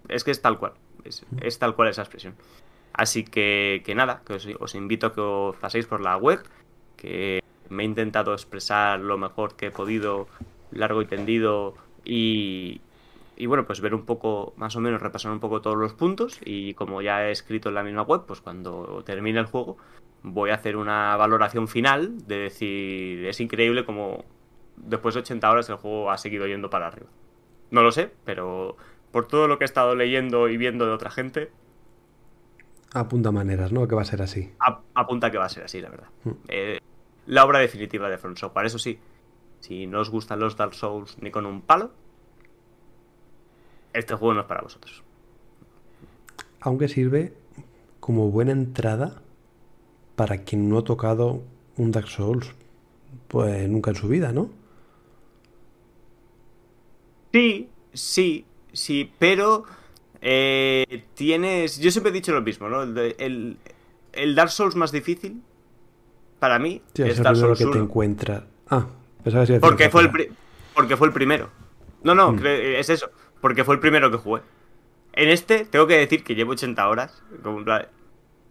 Es 0.09 0.25
que 0.25 0.31
es 0.33 0.43
tal 0.43 0.59
cual. 0.59 0.73
Es, 1.05 1.25
es 1.41 1.59
tal 1.59 1.77
cual 1.77 1.89
esa 1.89 2.03
expresión. 2.03 2.35
Así 2.93 3.25
que, 3.25 3.83
que 3.85 3.95
nada, 3.95 4.23
que 4.27 4.35
os, 4.35 4.49
os 4.59 4.75
invito 4.75 5.07
a 5.07 5.15
que 5.15 5.21
os 5.21 5.57
paséis 5.57 5.87
por 5.87 6.01
la 6.01 6.17
web, 6.17 6.43
que 6.97 7.42
me 7.73 7.83
he 7.83 7.87
intentado 7.87 8.33
expresar 8.33 9.01
lo 9.01 9.19
mejor 9.19 9.57
que 9.57 9.67
he 9.67 9.71
podido, 9.71 10.29
largo 10.71 11.03
y 11.03 11.07
tendido, 11.07 11.75
y, 12.05 12.81
y 13.37 13.47
bueno, 13.47 13.67
pues 13.67 13.81
ver 13.81 13.95
un 13.95 14.05
poco, 14.05 14.53
más 14.57 14.77
o 14.77 14.81
menos 14.81 15.03
repasar 15.03 15.33
un 15.33 15.41
poco 15.41 15.61
todos 15.61 15.77
los 15.77 15.95
puntos, 15.95 16.39
y 16.45 16.75
como 16.75 17.03
ya 17.03 17.27
he 17.27 17.31
escrito 17.31 17.71
en 17.71 17.75
la 17.77 17.83
misma 17.83 18.03
web, 18.03 18.23
pues 18.27 18.41
cuando 18.41 19.03
termine 19.05 19.41
el 19.41 19.47
juego 19.47 19.77
voy 20.23 20.51
a 20.51 20.55
hacer 20.55 20.77
una 20.77 21.17
valoración 21.17 21.67
final 21.67 22.27
de 22.29 22.37
decir, 22.37 23.27
es 23.27 23.41
increíble 23.41 23.85
como 23.85 24.25
después 24.77 25.15
de 25.15 25.21
80 25.21 25.51
horas 25.51 25.69
el 25.69 25.77
juego 25.77 26.11
ha 26.13 26.19
seguido 26.19 26.47
yendo 26.47 26.71
para 26.71 26.87
arriba. 26.87 27.09
No 27.71 27.83
lo 27.83 27.91
sé, 27.91 28.13
pero 28.25 28.77
por 29.11 29.27
todo 29.27 29.49
lo 29.49 29.59
que 29.59 29.65
he 29.65 29.67
estado 29.67 29.97
leyendo 29.97 30.49
y 30.49 30.57
viendo 30.57 30.87
de 30.87 30.93
otra 30.93 31.11
gente, 31.11 31.51
Apunta 32.95 33.33
maneras, 33.33 33.73
¿no? 33.73 33.89
Que 33.89 33.95
va 33.95 34.03
a 34.03 34.05
ser 34.05 34.21
así. 34.21 34.51
apunta 34.95 35.31
que 35.31 35.39
va 35.39 35.47
a 35.47 35.49
ser 35.49 35.65
así, 35.65 35.81
la 35.81 35.89
verdad. 35.89 36.09
Mm. 36.25 36.31
Eh, 36.49 36.79
la 37.27 37.45
obra 37.45 37.61
definitiva 37.61 38.09
de 38.09 38.19
Front 38.19 38.39
Software. 38.39 38.67
Eso 38.67 38.79
sí, 38.79 38.99
si 39.61 39.87
no 39.87 40.01
os 40.01 40.11
gustan 40.11 40.41
los 40.41 40.57
Dark 40.57 40.75
Souls 40.75 41.17
ni 41.21 41.31
con 41.31 41.47
un 41.47 41.63
palo, 41.63 41.93
este 43.93 44.15
juego 44.15 44.35
no 44.35 44.41
es 44.41 44.47
para 44.47 44.63
vosotros. 44.63 45.03
Aunque 46.61 46.89
sirve 46.89 47.35
como 48.01 48.31
buena 48.31 48.53
entrada 48.53 49.23
para 50.17 50.39
quien 50.39 50.69
no 50.69 50.79
ha 50.79 50.85
tocado 50.85 51.43
un 51.77 51.91
Dark 51.93 52.09
Souls 52.09 52.55
pues 53.29 53.69
nunca 53.69 53.91
en 53.91 53.97
su 53.97 54.09
vida, 54.09 54.33
¿no? 54.33 54.51
Sí, 57.33 57.69
sí, 57.93 58.45
sí, 58.73 59.11
pero 59.19 59.65
eh, 60.21 61.05
tienes... 61.15 61.79
Yo 61.79 61.91
siempre 61.91 62.11
he 62.11 62.15
dicho 62.15 62.33
lo 62.33 62.43
mismo, 62.43 62.69
¿no? 62.69 62.83
el, 62.83 63.57
el 64.13 64.35
Dark 64.35 64.51
Souls 64.51 64.77
más 64.77 64.93
difícil 64.93 65.43
para 66.43 66.59
mí, 66.59 66.83
es 66.97 67.23
Dark 67.23 67.37
Souls 67.37 67.57
que 67.57 67.67
te 67.67 67.79
encuentra. 67.79 68.43
Ah, 68.69 68.89
porque 69.61 69.89
fue, 69.91 70.03
el 70.03 70.33
porque 70.75 70.97
fue 70.97 71.07
el 71.07 71.13
primero. 71.13 71.51
No, 72.03 72.17
no, 72.17 72.33
mm. 72.33 72.45
es 72.45 72.91
eso. 72.91 73.13
Porque 73.41 73.63
fue 73.63 73.77
el 73.77 73.81
primero 73.81 74.11
que 74.11 74.17
jugué. 74.17 74.43
En 75.13 75.29
este, 75.29 75.67
tengo 75.67 75.87
que 75.87 75.99
decir 75.99 76.25
que 76.25 76.35
llevo 76.35 76.51
80 76.51 76.89
horas. 76.89 77.23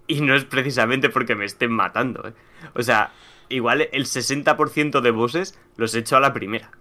Y 0.08 0.22
no 0.22 0.36
es 0.36 0.46
precisamente 0.46 1.10
porque 1.10 1.36
me 1.36 1.44
estén 1.44 1.74
matando. 1.74 2.26
¿eh? 2.30 2.34
O 2.76 2.82
sea, 2.82 3.12
igual 3.50 3.90
el 3.92 4.06
60% 4.06 5.02
de 5.02 5.12
bosses 5.12 5.60
los 5.76 5.94
he 5.94 6.00
hecho 6.00 6.16
a 6.16 6.22
la 6.22 6.32
primera. 6.32 6.72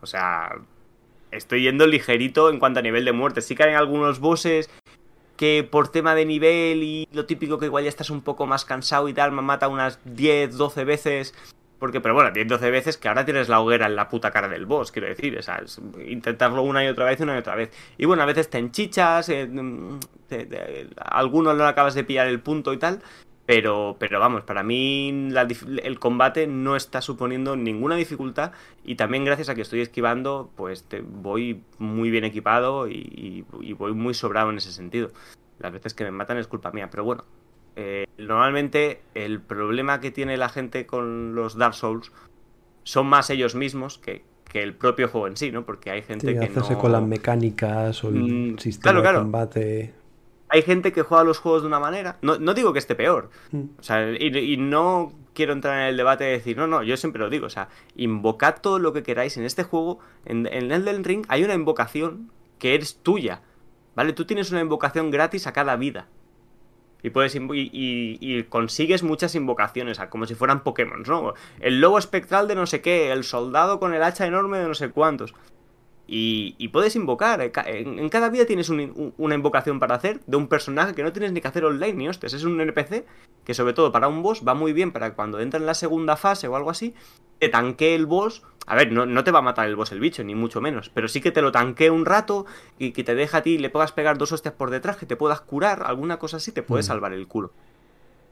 O 0.00 0.06
sea, 0.06 0.50
estoy 1.30 1.62
yendo 1.62 1.86
ligerito 1.86 2.50
en 2.50 2.58
cuanto 2.58 2.80
a 2.80 2.82
nivel 2.82 3.04
de 3.04 3.12
muerte. 3.12 3.40
Sí 3.40 3.54
que 3.54 3.62
hay 3.62 3.74
algunos 3.74 4.18
bosses 4.18 4.68
que 5.36 5.66
por 5.70 5.88
tema 5.88 6.14
de 6.14 6.24
nivel 6.24 6.82
y 6.82 7.08
lo 7.12 7.26
típico 7.26 7.58
que 7.58 7.66
igual 7.66 7.84
ya 7.84 7.90
estás 7.90 8.10
un 8.10 8.22
poco 8.22 8.46
más 8.46 8.64
cansado 8.64 9.08
y 9.08 9.14
tal, 9.14 9.32
me 9.32 9.42
mata 9.42 9.68
unas 9.68 9.98
10, 10.04 10.56
12 10.56 10.84
veces 10.84 11.34
Porque, 11.78 12.00
pero 12.00 12.14
bueno, 12.14 12.30
10, 12.30 12.48
12 12.48 12.70
veces 12.70 12.96
que 12.96 13.06
ahora 13.08 13.26
tienes 13.26 13.50
la 13.50 13.60
hoguera 13.60 13.84
en 13.84 13.96
la 13.96 14.08
puta 14.08 14.30
cara 14.30 14.48
del 14.48 14.64
boss, 14.64 14.90
quiero 14.92 15.08
decir. 15.08 15.36
O 15.38 15.42
sea, 15.42 15.62
intentarlo 16.06 16.62
una 16.62 16.82
y 16.82 16.88
otra 16.88 17.04
vez, 17.04 17.20
una 17.20 17.34
y 17.34 17.38
otra 17.38 17.54
vez. 17.54 17.70
Y 17.98 18.06
bueno, 18.06 18.22
a 18.22 18.26
veces 18.26 18.48
te 18.48 18.56
enchichas, 18.56 19.28
eh, 19.28 19.46
mm, 19.46 19.98
te- 20.26 20.88
algunos 20.96 21.54
no 21.54 21.66
acabas 21.66 21.94
de 21.94 22.02
pillar 22.04 22.28
el 22.28 22.40
punto 22.40 22.72
y 22.72 22.78
tal. 22.78 23.02
Pero, 23.46 23.96
pero 24.00 24.18
vamos, 24.18 24.42
para 24.42 24.64
mí 24.64 25.28
la 25.30 25.46
el 25.82 25.98
combate 26.00 26.48
no 26.48 26.74
está 26.74 27.00
suponiendo 27.00 27.54
ninguna 27.56 27.94
dificultad. 27.94 28.52
Y 28.84 28.96
también 28.96 29.24
gracias 29.24 29.48
a 29.48 29.54
que 29.54 29.62
estoy 29.62 29.80
esquivando, 29.80 30.50
pues 30.56 30.82
te, 30.84 31.00
voy 31.00 31.62
muy 31.78 32.10
bien 32.10 32.24
equipado 32.24 32.88
y, 32.88 32.94
y- 32.94 33.44
y 33.60 33.72
voy 33.72 33.92
muy 33.92 34.14
sobrado 34.14 34.50
en 34.50 34.58
ese 34.58 34.72
sentido. 34.72 35.10
Las 35.60 35.72
veces 35.72 35.94
que 35.94 36.04
me 36.04 36.10
matan 36.10 36.38
es 36.38 36.48
culpa 36.48 36.72
mía. 36.72 36.88
Pero 36.90 37.04
bueno, 37.04 37.24
eh, 37.76 38.04
normalmente 38.18 39.00
el 39.14 39.40
problema 39.40 40.00
que 40.00 40.10
tiene 40.10 40.36
la 40.36 40.48
gente 40.48 40.86
con 40.86 41.34
los 41.36 41.56
Dark 41.56 41.74
Souls 41.74 42.10
son 42.84 43.06
más 43.06 43.30
ellos 43.30 43.54
mismos 43.54 43.98
que, 43.98 44.24
que 44.50 44.62
el 44.62 44.74
propio 44.74 45.08
juego 45.08 45.28
en 45.28 45.36
sí, 45.36 45.52
¿no? 45.52 45.64
Porque 45.64 45.90
hay 45.90 46.02
gente 46.02 46.26
Sí, 46.26 46.32
que 46.34 46.44
hacerse 46.46 46.74
no... 46.74 46.78
con 46.80 46.92
las 46.92 47.02
mecánicas 47.02 48.02
o 48.04 48.08
el 48.08 48.16
Mm, 48.16 48.58
sistema 48.58 48.82
claro, 48.82 48.98
de 48.98 49.02
claro. 49.02 49.20
combate. 49.20 49.94
Hay 50.56 50.62
gente 50.62 50.92
que 50.92 51.02
juega 51.02 51.22
los 51.22 51.38
juegos 51.38 51.62
de 51.62 51.68
una 51.68 51.78
manera. 51.78 52.16
No, 52.22 52.38
no 52.38 52.54
digo 52.54 52.72
que 52.72 52.78
esté 52.78 52.94
peor. 52.94 53.30
Mm. 53.52 53.62
O 53.78 53.82
sea, 53.82 54.10
y, 54.10 54.36
y 54.36 54.56
no 54.56 55.12
quiero 55.34 55.52
entrar 55.52 55.78
en 55.80 55.86
el 55.88 55.96
debate 55.96 56.24
de 56.24 56.30
decir, 56.30 56.56
no, 56.56 56.66
no, 56.66 56.82
yo 56.82 56.96
siempre 56.96 57.20
lo 57.20 57.28
digo. 57.28 57.46
O 57.46 57.50
sea, 57.50 57.68
invocad 57.94 58.56
todo 58.62 58.78
lo 58.78 58.92
que 58.92 59.02
queráis. 59.02 59.36
En 59.36 59.44
este 59.44 59.64
juego, 59.64 59.98
en, 60.24 60.46
en 60.50 60.72
Elden 60.72 61.04
Ring, 61.04 61.26
hay 61.28 61.44
una 61.44 61.54
invocación 61.54 62.30
que 62.58 62.74
es 62.74 62.96
tuya. 63.02 63.42
¿Vale? 63.94 64.12
Tú 64.14 64.24
tienes 64.24 64.50
una 64.50 64.60
invocación 64.60 65.10
gratis 65.10 65.46
a 65.46 65.52
cada 65.52 65.76
vida. 65.76 66.08
Y 67.02 67.10
puedes 67.10 67.34
y, 67.34 67.38
y- 67.38 68.18
y 68.20 68.42
consigues 68.44 69.02
muchas 69.02 69.34
invocaciones, 69.34 69.98
como 70.10 70.26
si 70.26 70.34
fueran 70.34 70.62
Pokémon, 70.64 71.02
¿no? 71.06 71.34
El 71.60 71.80
lobo 71.80 71.98
espectral 71.98 72.48
de 72.48 72.54
no 72.54 72.66
sé 72.66 72.80
qué, 72.80 73.12
el 73.12 73.22
soldado 73.24 73.78
con 73.78 73.94
el 73.94 74.02
hacha 74.02 74.26
enorme 74.26 74.58
de 74.58 74.66
no 74.68 74.74
sé 74.74 74.90
cuántos. 74.90 75.34
Y, 76.08 76.54
y 76.58 76.68
puedes 76.68 76.94
invocar. 76.96 77.50
ca- 77.50 77.64
En, 77.66 77.98
en 77.98 78.08
cada 78.08 78.28
vida 78.28 78.44
tienes 78.46 78.68
un- 78.68 78.80
un- 78.80 79.14
una 79.18 79.34
invocación 79.34 79.78
para 79.80 79.96
hacer 79.96 80.20
de 80.26 80.36
un 80.36 80.46
personaje 80.48 80.94
que 80.94 81.02
no 81.02 81.12
tienes 81.12 81.32
ni 81.32 81.40
que 81.40 81.48
hacer 81.48 81.64
online 81.64 81.94
ni 81.94 82.08
hostias. 82.08 82.32
Es 82.32 82.44
un 82.44 82.60
NPC 82.60 83.04
que, 83.44 83.54
sobre 83.54 83.72
todo 83.72 83.90
para 83.92 84.08
un 84.08 84.22
boss, 84.22 84.42
va 84.46 84.54
muy 84.54 84.72
bien 84.72 84.92
para 84.92 85.14
cuando 85.14 85.40
entra 85.40 85.58
en 85.58 85.66
la 85.66 85.74
segunda 85.74 86.16
fase 86.16 86.46
o 86.48 86.56
algo 86.56 86.70
así, 86.70 86.94
te 87.40 87.48
tanquee 87.48 87.94
el 87.94 88.06
boss. 88.06 88.42
A 88.68 88.74
ver, 88.74 88.90
no, 88.92 89.06
no 89.06 89.22
te 89.24 89.30
va 89.30 89.38
a 89.40 89.42
matar 89.42 89.68
el 89.68 89.76
boss 89.76 89.92
el 89.92 90.00
bicho, 90.00 90.22
ni 90.24 90.34
mucho 90.34 90.60
menos. 90.60 90.90
Pero 90.90 91.06
sí 91.08 91.20
que 91.20 91.30
te 91.32 91.42
lo 91.42 91.52
tanquee 91.52 91.90
un 91.90 92.04
rato 92.04 92.46
y 92.78 92.92
que 92.92 93.04
te 93.04 93.14
deja 93.14 93.38
a 93.38 93.42
ti, 93.42 93.58
le 93.58 93.70
puedas 93.70 93.92
pegar 93.92 94.18
dos 94.18 94.32
hostias 94.32 94.54
por 94.54 94.70
detrás, 94.70 94.96
que 94.96 95.06
te 95.06 95.16
puedas 95.16 95.40
curar, 95.40 95.82
alguna 95.86 96.18
cosa 96.18 96.38
así, 96.38 96.50
te 96.52 96.62
puede 96.62 96.82
Mm. 96.82 96.86
salvar 96.86 97.12
el 97.12 97.26
culo. 97.28 97.52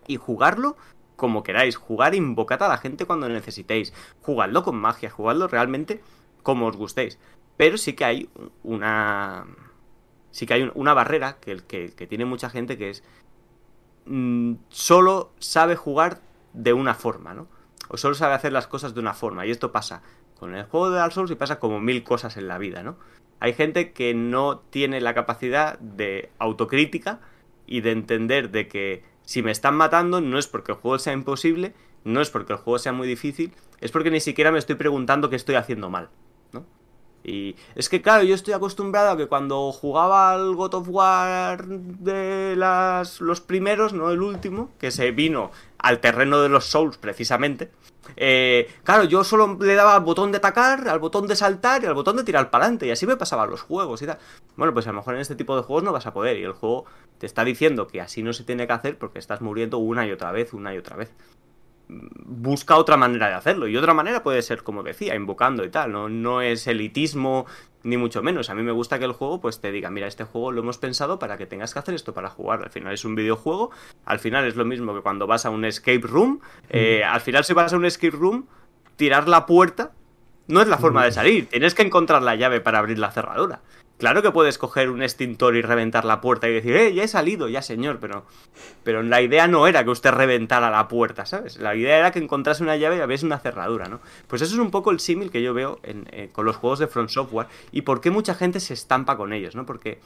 Y 0.09 0.17
jugarlo 0.17 0.77
como 1.17 1.43
queráis. 1.45 1.77
Jugar, 1.77 2.15
invocad 2.17 2.63
a 2.65 2.69
la 2.69 2.79
gente 2.79 3.05
cuando 3.05 3.29
necesitéis. 3.29 3.93
Jugadlo 4.23 4.63
con 4.65 4.77
magia, 4.77 5.11
jugadlo 5.11 5.47
realmente 5.49 6.01
como 6.43 6.67
os 6.67 6.77
gustéis. 6.77 7.19
Pero 7.57 7.79
sí 7.79 7.95
que 7.95 8.05
hay 8.05 8.29
una. 8.63 9.47
Sí 10.33 10.47
que 10.47 10.55
hay 10.55 10.63
un- 10.63 10.73
una 10.75 10.95
barrera 10.95 11.39
que, 11.41 11.59
que, 11.59 11.93
que 11.95 12.07
tiene 12.07 12.25
mucha 12.25 12.51
gente 12.51 12.79
que 12.79 12.91
es. 12.91 13.05
mm, 14.07 14.55
solo 14.69 15.33
sabe 15.39 15.77
jugar 15.77 16.21
de 16.53 16.73
una 16.73 16.95
forma, 16.95 17.35
¿no? 17.35 17.49
O 17.89 17.97
solo 17.97 18.15
sabe 18.15 18.35
hacer 18.35 18.53
las 18.53 18.67
cosas 18.67 18.95
de 18.95 19.01
una 19.01 19.15
forma. 19.15 19.47
Y 19.47 19.51
esto 19.51 19.73
pasa 19.73 20.03
con 20.39 20.55
el 20.55 20.65
juego 20.65 20.91
de 20.91 20.99
Dark 20.99 21.13
Souls 21.13 21.31
y 21.31 21.35
pasa 21.37 21.59
como 21.59 21.81
mil 21.81 22.03
cosas 22.05 22.37
en 22.37 22.49
la 22.49 22.59
vida, 22.59 22.83
¿no? 22.83 22.97
Hay 23.41 23.53
gente 23.55 23.93
que 23.93 24.15
no 24.15 24.59
tiene 24.71 25.01
la 25.01 25.15
capacidad 25.15 25.79
de 25.79 26.31
autocrítica 26.39 27.21
y 27.67 27.81
de 27.81 27.93
entender 27.93 28.51
de 28.51 28.69
que 28.69 29.05
si 29.23 29.43
me 29.43 29.51
están 29.51 29.77
matando 29.77 30.21
no 30.21 30.39
es 30.39 30.47
porque 30.47 30.73
el 30.73 30.79
juego 30.79 30.99
sea 30.99 31.13
imposible, 31.13 31.75
no 32.05 32.21
es 32.21 32.31
porque 32.31 32.53
el 32.53 32.59
juego 32.59 32.79
sea 32.79 32.93
muy 32.93 33.09
difícil, 33.09 33.53
es 33.81 33.91
porque 33.91 34.11
ni 34.11 34.21
siquiera 34.21 34.53
me 34.53 34.59
estoy 34.59 34.77
preguntando 34.77 35.31
qué 35.31 35.37
estoy 35.37 35.55
haciendo 35.57 35.91
mal. 35.91 36.11
Y 37.25 37.57
es 37.75 37.89
que 37.89 38.03
claro, 38.03 38.23
yo 38.23 38.35
estoy 38.35 38.53
acostumbrado 38.53 39.11
a 39.11 39.17
que 39.17 39.27
cuando 39.27 39.73
jugaba 39.73 40.33
al 40.33 40.55
God 40.55 40.75
of 40.75 40.89
War 40.91 41.67
de 41.67 42.55
las, 42.57 43.21
los 43.21 43.41
primeros, 43.41 43.95
no 43.95 44.11
el 44.11 44.21
último, 44.21 44.71
que 44.79 44.91
se 44.91 45.11
vino 45.11 45.51
al 45.79 46.01
terreno 46.01 46.41
de 46.41 46.51
los 46.51 46.67
Souls 46.67 46.99
precisamente, 46.99 47.71
eh, 48.17 48.71
claro, 48.83 49.05
yo 49.05 49.25
solo 49.25 49.57
le 49.61 49.75
daba 49.75 49.95
al 49.95 50.03
botón 50.03 50.33
de 50.33 50.39
atacar, 50.39 50.89
al 50.89 50.99
botón 50.99 51.27
de 51.27 51.37
saltar 51.37 51.83
y 51.83 51.87
al 51.87 51.95
botón 51.95 52.17
de 52.17 52.25
tirar 52.25 52.51
para 52.51 52.65
adelante, 52.65 52.87
y 52.87 52.91
así 52.91 53.07
me 53.07 53.17
pasaban 53.17 53.51
los 53.51 53.63
juegos 53.63 54.03
y 54.03 54.07
tal. 54.07 54.19
Bueno, 54.57 54.75
pues 54.75 54.87
a 54.87 54.93
lo 54.93 54.99
mejor 54.99 55.15
en 55.15 55.21
este 55.21 55.35
tipo 55.35 55.57
de 55.57 55.63
juegos 55.63 55.83
no 55.83 55.93
vas 55.93 56.07
a 56.07 56.13
poder, 56.13 56.39
y 56.39 56.45
el 56.45 56.53
juego 56.53 56.85
te 57.19 57.27
está 57.27 57.45
diciendo 57.45 57.87
que 57.87 58.01
así 58.01 58.23
no 58.23 58.33
se 58.33 58.45
tiene 58.45 58.67
que 58.67 58.73
hacer 58.73 58.99
porque 58.99 59.19
estás 59.19 59.41
muriendo 59.41 59.79
una 59.79 60.07
y 60.07 60.13
otra 60.13 60.33
vez, 60.33 60.53
una 60.53 60.75
y 60.75 60.79
otra 60.79 60.97
vez. 60.97 61.13
Busca 61.89 62.77
otra 62.77 62.97
manera 62.97 63.29
de 63.29 63.35
hacerlo, 63.35 63.69
y 63.69 63.77
otra 63.77 63.95
manera 63.95 64.23
puede 64.23 64.43
ser, 64.43 64.63
como 64.63 64.83
decía, 64.83 65.15
invocando 65.15 65.65
y 65.65 65.71
tal, 65.71 65.93
no, 65.93 66.09
no 66.09 66.41
es 66.41 66.67
elitismo 66.67 67.47
ni 67.83 67.97
mucho 67.97 68.23
menos. 68.23 68.51
A 68.51 68.55
mí 68.55 68.63
me 68.63 68.73
gusta 68.73 68.99
que 68.99 69.05
el 69.05 69.13
juego 69.13 69.41
pues 69.41 69.61
te 69.61 69.71
diga, 69.71 69.91
mira, 69.91 70.07
este 70.07 70.25
juego 70.25 70.51
lo 70.51 70.63
hemos 70.63 70.79
pensado 70.79 71.19
para 71.19 71.37
que 71.37 71.47
tengas 71.47 71.73
que 71.73 71.79
hacer 71.79 71.95
esto 71.95 72.15
para 72.15 72.31
jugar. 72.31 72.63
Al 72.63 72.71
final 72.71 72.95
es 72.95 73.05
un 73.05 73.15
videojuego, 73.15 73.71
al 74.07 74.19
final 74.19 74.47
es 74.47 74.57
lo 74.57 74.65
mismo 74.65 74.95
que 74.95 75.03
cuando 75.03 75.27
vas 75.27 75.47
a 75.47 75.51
un 75.51 75.65
escape 75.65 76.01
room. 76.03 76.41
Eh, 76.71 77.05
al 77.05 77.21
final 77.21 77.45
si 77.45 77.53
vas 77.53 77.73
a 77.73 77.77
un 77.77 77.85
escape 77.85 78.17
room, 78.17 78.47
tirar 78.97 79.29
la 79.29 79.47
puerta 79.47 79.93
no 80.47 80.61
es 80.61 80.69
la 80.69 80.79
forma 80.79 81.05
de 81.05 81.13
salir. 81.13 81.49
Tienes 81.49 81.75
que 81.75 81.83
encontrar 81.83 82.23
la 82.23 82.35
llave 82.37 82.61
para 82.61 82.79
abrir 82.79 82.99
la 82.99 83.11
cerradura. 83.11 83.61
Claro 83.99 84.23
que 84.23 84.33
puedes 84.33 84.59
coger 84.59 84.91
un 84.91 85.03
extintor 85.03 85.55
y 85.55 85.63
reventar 85.63 86.05
la 86.05 86.21
puerta 86.21 86.49
y 86.49 86.53
decir, 86.53 86.75
eh, 86.75 86.93
ya 86.93 87.05
he 87.05 87.09
salido, 87.09 87.49
ya 87.49 87.63
señor, 87.63 88.01
pero, 88.01 88.27
pero 88.83 89.03
la 89.05 89.23
idea 89.23 89.47
no 89.47 89.69
era 89.69 89.85
que 89.85 89.91
usted 89.91 90.11
reventara 90.11 90.69
la 90.69 90.89
puerta, 90.89 91.27
¿sabes? 91.27 91.59
La 91.59 91.77
idea 91.77 91.99
era 91.99 92.11
que 92.11 92.19
encontrase 92.19 92.65
una 92.65 92.77
llave 92.77 92.97
y 92.97 93.01
abriese 93.01 93.25
una 93.25 93.39
cerradura, 93.39 93.87
¿no? 93.87 94.01
Pues 94.27 94.43
eso 94.43 94.55
es 94.55 94.61
un 94.61 94.73
poco 94.73 94.91
el 94.91 94.99
símil 94.99 95.31
que 95.31 95.43
yo 95.43 95.55
veo 95.55 95.79
eh, 95.85 96.29
con 96.33 96.45
los 96.45 96.57
juegos 96.57 96.81
de 96.81 96.89
Front 96.89 97.11
Software 97.11 97.47
y 97.71 97.83
por 97.83 98.01
qué 98.01 98.11
mucha 98.11 98.35
gente 98.35 98.59
se 98.59 98.75
estampa 98.75 99.17
con 99.17 99.33
ellos, 99.33 99.55
¿no? 99.55 99.65
Porque 99.65 100.01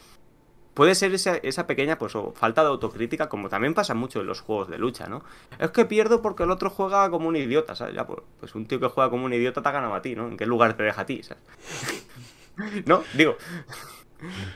puede 0.75 0.95
ser 0.95 1.15
esa, 1.15 1.67
pequeña 1.67 1.97
pues, 1.99 2.13
falta 2.35 2.63
de 2.63 2.69
autocrítica, 2.69 3.31
como 3.31 3.49
también 3.49 3.73
pasa 3.73 3.95
mucho 3.95 4.21
en 4.21 4.27
los 4.27 4.43
juegos 4.43 4.69
de 4.69 4.77
lucha, 4.77 5.09
¿no? 5.09 5.25
Es 5.59 5.71
que 5.71 5.87
pierdo 5.87 6.21
porque 6.21 6.43
el 6.43 6.51
otro 6.51 6.69
juega 6.69 7.09
como 7.11 7.27
un 7.27 7.37
idiota, 7.37 7.75
¿sabes? 7.75 7.95
Ya, 7.95 8.07
pues, 8.07 8.21
pues 8.39 8.55
un 8.55 8.67
tío 8.67 8.79
que 8.79 8.87
juega 8.87 9.09
como 9.09 9.25
un 9.25 9.33
idiota 9.33 9.63
te 9.63 9.69
ha 9.71 9.73
ganado 9.73 9.95
a 9.95 10.03
ti, 10.03 10.15
¿no? 10.15 10.29
¿En 10.29 10.37
qué 10.37 10.45
lugar 10.45 10.77
te 10.77 10.83
deja 10.83 11.01
a 11.01 11.07
ti, 11.07 11.23
¿sabes? 11.23 11.43
¿No? 12.87 13.05
Digo. 13.15 13.37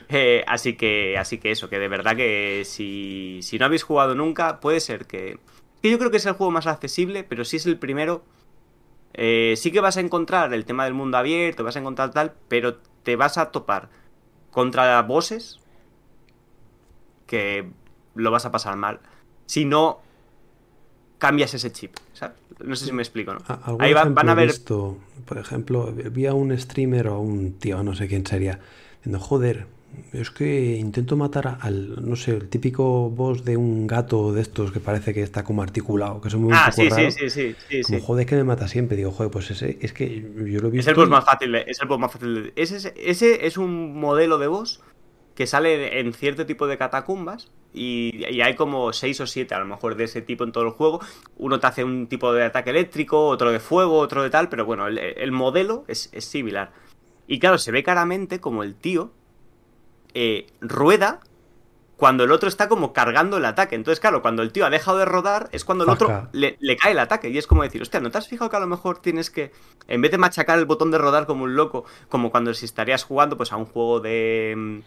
Eh, 0.09 0.45
así 0.49 0.75
que 0.77 1.17
así 1.17 1.39
que 1.39 1.53
eso, 1.53 1.69
que 1.69 1.79
de 1.79 1.87
verdad 1.87 2.17
que 2.17 2.63
si, 2.65 3.39
si 3.43 3.59
no 3.59 3.67
habéis 3.67 3.85
jugado 3.85 4.15
nunca, 4.15 4.59
puede 4.61 4.81
ser 4.81 5.07
que... 5.07 5.39
que 5.81 5.91
yo 5.91 5.99
creo 5.99 6.11
que 6.11 6.17
es 6.17 6.27
el 6.27 6.33
juego 6.33 6.51
más 6.51 6.67
accesible, 6.67 7.23
pero 7.23 7.45
si 7.45 7.59
es 7.59 7.67
el 7.67 7.79
primero, 7.79 8.25
eh, 9.15 9.55
sí 9.57 9.71
que 9.71 9.81
vas 9.81 9.97
a 9.97 10.01
encontrar 10.01 10.53
el 10.53 10.65
tema 10.65 10.85
del 10.85 10.95
mundo 10.95 11.17
abierto, 11.17 11.63
vas 11.63 11.77
a 11.77 11.79
encontrar 11.79 12.11
tal, 12.11 12.35
pero 12.49 12.79
te 13.05 13.15
vas 13.15 13.39
a 13.39 13.53
topar 13.53 13.89
contra 14.51 15.01
bosses 15.03 15.61
que 17.27 17.71
lo 18.15 18.31
vas 18.31 18.45
a 18.45 18.51
pasar 18.51 18.77
mal 18.77 19.01
si 19.47 19.65
no 19.65 20.01
cambias 21.19 21.55
ese 21.55 21.71
chip, 21.71 21.95
No 22.65 22.77
sé 22.77 22.87
si 22.87 22.93
me 22.93 23.03
explico, 23.03 23.33
¿no? 23.35 23.41
A- 23.49 23.55
algún 23.65 23.83
Ahí 23.83 23.93
va- 23.93 24.05
van 24.05 24.29
a 24.29 24.35
ver... 24.35 24.49
visto, 24.49 24.99
por 25.27 25.39
ejemplo, 25.39 25.93
vi 25.93 26.27
a 26.27 26.35
un 26.35 26.57
streamer 26.59 27.09
o 27.09 27.15
a 27.15 27.19
un 27.19 27.53
tío, 27.59 27.83
no 27.83 27.95
sé 27.95 28.09
quién 28.09 28.25
sería, 28.27 28.61
diciendo, 28.99 29.19
joder, 29.19 29.67
es 30.13 30.31
que 30.31 30.77
intento 30.77 31.17
matar 31.17 31.59
al, 31.61 32.09
no 32.09 32.17
sé, 32.17 32.33
el 32.33 32.49
típico 32.49 33.11
boss 33.11 33.45
de 33.45 33.57
un 33.57 33.87
gato 33.87 34.33
de 34.33 34.41
estos 34.41 34.73
que 34.73 34.81
parece 34.81 35.13
que 35.13 35.23
está 35.23 35.45
como 35.45 35.63
articulado, 35.63 36.21
que 36.21 36.31
son 36.31 36.43
muy 36.43 36.53
Ah, 36.55 36.71
sí, 36.73 36.89
sí, 36.91 37.11
sí, 37.11 37.31
sí, 37.31 37.55
sí, 37.69 37.83
Como, 37.83 38.01
joder, 38.01 38.27
que 38.27 38.37
me 38.37 38.45
mata 38.45 38.69
siempre. 38.69 38.97
Digo, 38.97 39.11
joder, 39.11 39.31
pues 39.31 39.51
ese, 39.51 39.79
es 39.83 39.93
que 39.93 40.09
yo 40.47 40.61
lo 40.61 40.69
he 40.69 40.71
visto. 40.71 40.79
Es 40.81 40.87
el 40.87 40.95
boss 40.95 41.09
más 41.09 41.25
fácil, 41.25 41.55
es 41.55 41.81
el 41.81 41.89
boss 41.89 41.99
más 41.99 42.13
fácil. 42.13 42.53
ese, 42.57 42.95
ese 42.97 43.47
es 43.47 43.57
un 43.57 43.99
modelo 43.99 44.39
de 44.39 44.47
boss 44.47 44.81
que 45.35 45.47
sale 45.47 45.99
en 46.01 46.13
cierto 46.13 46.47
tipo 46.47 46.67
de 46.67 46.79
catacumbas 46.79 47.51
y, 47.73 48.25
y 48.31 48.41
hay 48.41 48.55
como 48.55 48.93
6 48.93 49.21
o 49.21 49.27
7 49.27 49.55
a 49.55 49.59
lo 49.59 49.67
mejor 49.67 49.95
de 49.97 50.05
ese 50.05 50.23
tipo 50.23 50.45
en 50.45 50.53
todo 50.53 50.65
el 50.65 50.71
juego. 50.71 51.01
Uno 51.37 51.61
te 51.61 51.67
hace 51.67 51.85
un 51.85 52.07
tipo 52.07 52.33
de 52.33 52.45
ataque 52.45 52.71
eléctrico, 52.71 53.29
otro 53.29 53.51
de 53.51 53.61
fuego, 53.61 53.99
otro 53.99 54.23
de 54.23 54.31
tal, 54.31 54.49
pero 54.49 54.65
bueno, 54.65 54.87
el, 54.87 54.99
el 54.99 55.33
modelo 55.33 55.85
es, 55.89 56.11
es 56.13 56.25
similar. 56.25 56.73
Y 57.27 57.39
claro, 57.39 57.59
se 57.59 57.73
ve 57.73 57.83
claramente 57.83 58.41
como 58.41 58.63
el 58.63 58.75
tío 58.75 59.13
eh, 60.15 60.47
rueda 60.61 61.21
cuando 61.97 62.25
el 62.25 62.33
otro 62.33 62.49
está 62.49 62.69
como 62.69 62.93
cargando 62.93 63.37
el 63.37 63.45
ataque. 63.45 63.77
Entonces, 63.77 64.01
claro, 64.01 64.23
cuando 64.23 64.43
el 64.43 64.51
tío 64.51 64.67
ha 64.67 64.71
dejado 64.71 64.99
de 64.99 65.05
rodar 65.05 65.49
es 65.53 65.65
cuando 65.65 65.85
el 65.85 65.91
otro 65.91 66.29
le 66.33 66.77
cae 66.77 66.93
el 66.93 66.99
ataque. 66.99 67.29
Y 67.29 67.39
es 67.39 67.47
como 67.47 67.63
decir, 67.63 67.81
hostia, 67.81 68.01
¿no 68.01 68.11
te 68.11 68.19
has 68.19 68.27
fijado 68.27 68.51
que 68.51 68.57
a 68.57 68.61
lo 68.61 68.67
mejor 68.67 68.99
tienes 68.99 69.31
que, 69.31 69.53
en 69.87 70.01
vez 70.01 70.11
de 70.11 70.19
machacar 70.19 70.59
el 70.59 70.65
botón 70.65 70.91
de 70.91 70.99
rodar 70.99 71.27
como 71.27 71.45
un 71.45 71.55
loco, 71.55 71.85
como 72.09 72.33
cuando 72.33 72.53
si 72.55 72.65
estarías 72.65 73.05
jugando 73.05 73.37
pues 73.37 73.53
a 73.53 73.57
un 73.57 73.67
juego 73.67 74.01
de, 74.01 74.55
mm, 74.57 74.79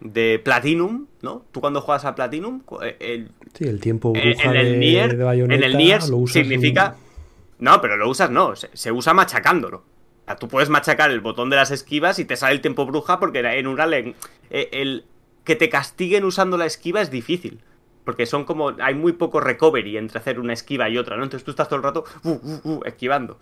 de 0.00 0.40
Platinum, 0.44 1.06
¿no? 1.22 1.44
Tú 1.52 1.60
cuando 1.60 1.80
juegas 1.80 2.04
a 2.04 2.14
Platinum, 2.14 2.62
eh, 2.82 2.96
el, 3.00 3.30
Sí, 3.54 3.64
el 3.64 3.80
tiempo 3.80 4.12
en, 4.14 4.32
bruja 4.32 4.50
en 4.50 4.56
el 4.56 4.72
de, 4.72 4.76
Nier, 4.78 5.16
de 5.16 5.24
en 5.44 5.52
el 5.62 5.76
Nier 5.76 6.02
significa... 6.26 6.96
en- 6.96 7.64
No, 7.64 7.80
pero 7.80 7.96
lo 7.96 8.08
usas 8.10 8.30
no, 8.30 8.54
se, 8.56 8.68
se 8.74 8.92
usa 8.92 9.14
machacándolo. 9.14 9.78
O 9.78 10.24
sea, 10.26 10.36
tú 10.36 10.48
puedes 10.48 10.68
machacar 10.68 11.10
el 11.10 11.20
botón 11.20 11.50
de 11.50 11.56
las 11.56 11.70
esquivas 11.70 12.18
y 12.18 12.24
te 12.24 12.36
sale 12.36 12.54
el 12.54 12.60
tiempo 12.60 12.84
bruja 12.86 13.18
porque 13.20 13.40
en 13.40 13.66
Ural 13.66 13.94
el, 13.94 14.14
el 14.50 15.04
que 15.44 15.54
te 15.56 15.68
castiguen 15.68 16.24
usando 16.24 16.56
la 16.56 16.66
esquiva 16.66 17.00
es 17.00 17.10
difícil. 17.10 17.60
porque 18.04 18.26
son 18.26 18.44
como. 18.44 18.74
Hay 18.80 18.94
muy 18.94 19.12
poco 19.12 19.40
recovery 19.40 19.96
entre 19.96 20.18
hacer 20.18 20.38
una 20.40 20.52
esquiva 20.52 20.88
y 20.90 20.98
otra, 20.98 21.16
¿no? 21.16 21.22
Entonces 21.24 21.44
tú 21.44 21.50
estás 21.50 21.68
todo 21.68 21.76
el 21.78 21.82
rato 21.82 22.04
uh, 22.24 22.30
uh, 22.30 22.60
uh, 22.64 22.80
esquivando. 22.84 23.38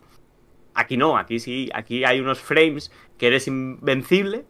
Aquí 0.74 0.96
no, 0.96 1.16
aquí 1.18 1.38
sí, 1.40 1.68
aquí 1.74 2.04
hay 2.04 2.20
unos 2.20 2.38
frames 2.40 2.90
que 3.18 3.26
eres 3.26 3.46
invencible, 3.48 4.44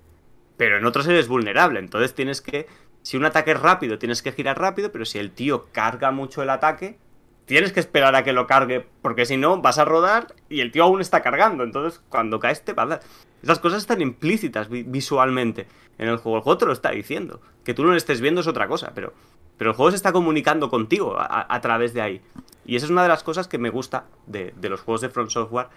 pero 0.62 0.78
en 0.78 0.84
otros 0.84 1.08
eres 1.08 1.26
vulnerable. 1.26 1.80
Entonces 1.80 2.14
tienes 2.14 2.40
que. 2.40 2.68
Si 3.02 3.16
un 3.16 3.24
ataque 3.24 3.50
es 3.50 3.58
rápido, 3.58 3.98
tienes 3.98 4.22
que 4.22 4.30
girar 4.30 4.60
rápido, 4.60 4.92
pero 4.92 5.04
si 5.04 5.18
el 5.18 5.32
tío 5.32 5.66
carga 5.72 6.12
mucho 6.12 6.40
el 6.40 6.50
ataque, 6.50 6.98
tienes 7.46 7.72
que 7.72 7.80
esperar 7.80 8.14
a 8.14 8.22
que 8.22 8.32
lo 8.32 8.46
cargue, 8.46 8.86
porque 9.02 9.26
si 9.26 9.36
no, 9.36 9.60
vas 9.60 9.78
a 9.78 9.84
rodar 9.84 10.28
y 10.48 10.60
el 10.60 10.70
tío 10.70 10.84
aún 10.84 11.00
está 11.00 11.20
cargando. 11.20 11.64
Entonces, 11.64 12.00
cuando 12.08 12.38
caes, 12.38 12.64
te 12.64 12.74
va 12.74 12.84
a 12.84 12.86
dar. 12.86 13.00
Esas 13.42 13.58
cosas 13.58 13.80
están 13.80 14.00
implícitas 14.02 14.68
visualmente 14.70 15.66
en 15.98 16.06
el 16.06 16.18
juego. 16.18 16.36
El 16.36 16.44
juego 16.44 16.58
te 16.58 16.66
lo 16.66 16.72
está 16.72 16.92
diciendo. 16.92 17.40
Que 17.64 17.74
tú 17.74 17.82
no 17.82 17.90
lo 17.90 17.96
estés 17.96 18.20
viendo 18.20 18.40
es 18.40 18.46
otra 18.46 18.68
cosa, 18.68 18.92
pero, 18.94 19.14
pero 19.62 19.70
el 19.70 19.76
juego 19.76 19.92
se 19.92 19.96
está 19.96 20.10
comunicando 20.10 20.70
contigo 20.70 21.14
a, 21.16 21.60
través 21.60 21.94
de 21.94 22.00
ahí. 22.00 22.20
Y 22.66 22.74
esa 22.74 22.86
es 22.86 22.90
una 22.90 23.04
de 23.04 23.08
las 23.08 23.22
cosas 23.22 23.46
que 23.46 23.58
me 23.58 23.70
gusta 23.70 24.06
de, 24.26 24.52
los 24.60 24.80
juegos 24.80 25.02
de 25.02 25.08
Front 25.08 25.30
Software, 25.30 25.68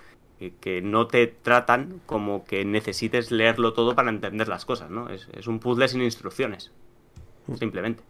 que, 0.59 0.81
no 0.81 1.05
te 1.05 1.27
tratan 1.27 2.01
como 2.07 2.45
que 2.45 2.65
necesites 2.65 3.29
leerlo 3.29 3.73
todo 3.73 3.93
para 3.93 4.09
entender 4.09 4.47
las 4.47 4.65
cosas, 4.65 4.89
¿no? 4.89 5.09
Es, 5.09 5.27
es 5.37 5.45
un 5.45 5.59
puzzle 5.59 5.87
sin 5.87 6.01
instrucciones. 6.01 6.71
Simplemente. 7.59 8.01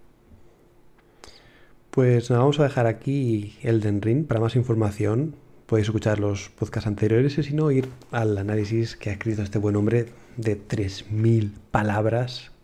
Pues 1.90 2.30
vamos 2.30 2.58
a 2.62 2.64
dejar 2.64 2.88
aquí 2.88 3.58
Elden 3.62 4.02
Ring. 4.02 4.26
Para 4.26 4.40
más 4.40 4.56
información 4.56 5.36
podéis 5.66 5.90
escuchar 5.90 6.22
los 6.22 6.48
podcasts 6.52 6.88
anteriores 6.88 7.38
y 7.38 7.44
si 7.44 7.54
no 7.54 7.70
ir 7.70 7.90
al 8.12 8.38
análisis 8.38 8.96
que 8.96 9.10
ha 9.10 9.14
escrito 9.14 9.42
este 9.42 9.60
buen 9.60 9.76
hombre 9.76 10.06
de 10.38 10.58
3.000 10.58 11.52
palabras. 11.72 12.55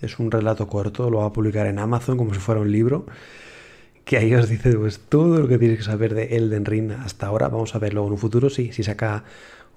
Es 0.00 0.18
un 0.18 0.30
relato 0.30 0.68
corto, 0.68 1.10
lo 1.10 1.18
va 1.18 1.26
a 1.26 1.32
publicar 1.32 1.66
en 1.66 1.78
Amazon 1.78 2.16
como 2.16 2.34
si 2.34 2.40
fuera 2.40 2.60
un 2.60 2.70
libro. 2.70 3.06
Que 4.04 4.16
ahí 4.16 4.34
os 4.34 4.48
dice 4.48 4.72
pues, 4.76 5.00
todo 5.08 5.38
lo 5.38 5.48
que 5.48 5.58
tienes 5.58 5.78
que 5.78 5.84
saber 5.84 6.14
de 6.14 6.36
Elden 6.36 6.64
Ring 6.64 6.92
hasta 6.92 7.26
ahora. 7.26 7.48
Vamos 7.48 7.74
a 7.74 7.78
verlo 7.78 8.06
en 8.06 8.12
un 8.12 8.18
futuro, 8.18 8.48
sí, 8.48 8.72
si 8.72 8.82
saca 8.82 9.24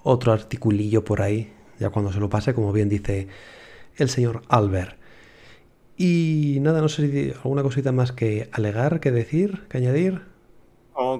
otro 0.03 0.31
articulillo 0.31 1.03
por 1.03 1.21
ahí, 1.21 1.51
ya 1.79 1.89
cuando 1.89 2.11
se 2.11 2.19
lo 2.19 2.29
pase, 2.29 2.53
como 2.53 2.71
bien 2.71 2.89
dice 2.89 3.27
el 3.97 4.09
señor 4.09 4.43
Albert. 4.47 4.97
Y 5.97 6.57
nada, 6.61 6.81
no 6.81 6.89
sé 6.89 7.11
si 7.11 7.31
alguna 7.31 7.63
cosita 7.63 7.91
más 7.91 8.11
que 8.11 8.49
alegar, 8.51 8.99
que 8.99 9.11
decir, 9.11 9.63
que 9.69 9.77
añadir. 9.77 10.30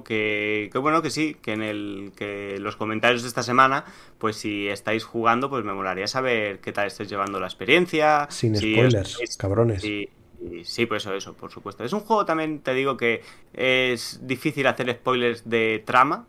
Que, 0.04 0.70
bueno 0.74 1.02
que 1.02 1.10
sí, 1.10 1.36
que 1.40 1.52
en 1.52 1.62
el 1.62 2.12
que 2.16 2.58
los 2.58 2.76
comentarios 2.76 3.22
de 3.22 3.28
esta 3.28 3.42
semana, 3.42 3.84
pues 4.18 4.36
si 4.36 4.68
estáis 4.68 5.04
jugando, 5.04 5.48
pues 5.50 5.64
me 5.64 5.72
molaría 5.72 6.06
saber 6.06 6.60
qué 6.60 6.72
tal 6.72 6.86
estáis 6.86 7.08
llevando 7.08 7.40
la 7.40 7.46
experiencia. 7.46 8.26
Sin 8.30 8.56
spoilers, 8.56 9.36
cabrones. 9.38 9.82
sí, 9.82 10.86
pues 10.86 11.02
eso, 11.02 11.14
eso, 11.14 11.34
por 11.34 11.50
supuesto. 11.50 11.84
Es 11.84 11.92
un 11.92 12.00
juego 12.00 12.24
también, 12.24 12.60
te 12.60 12.74
digo 12.74 12.96
que 12.96 13.22
es 13.52 14.20
difícil 14.22 14.66
hacer 14.66 14.92
spoilers 14.92 15.48
de 15.48 15.82
trama. 15.84 16.26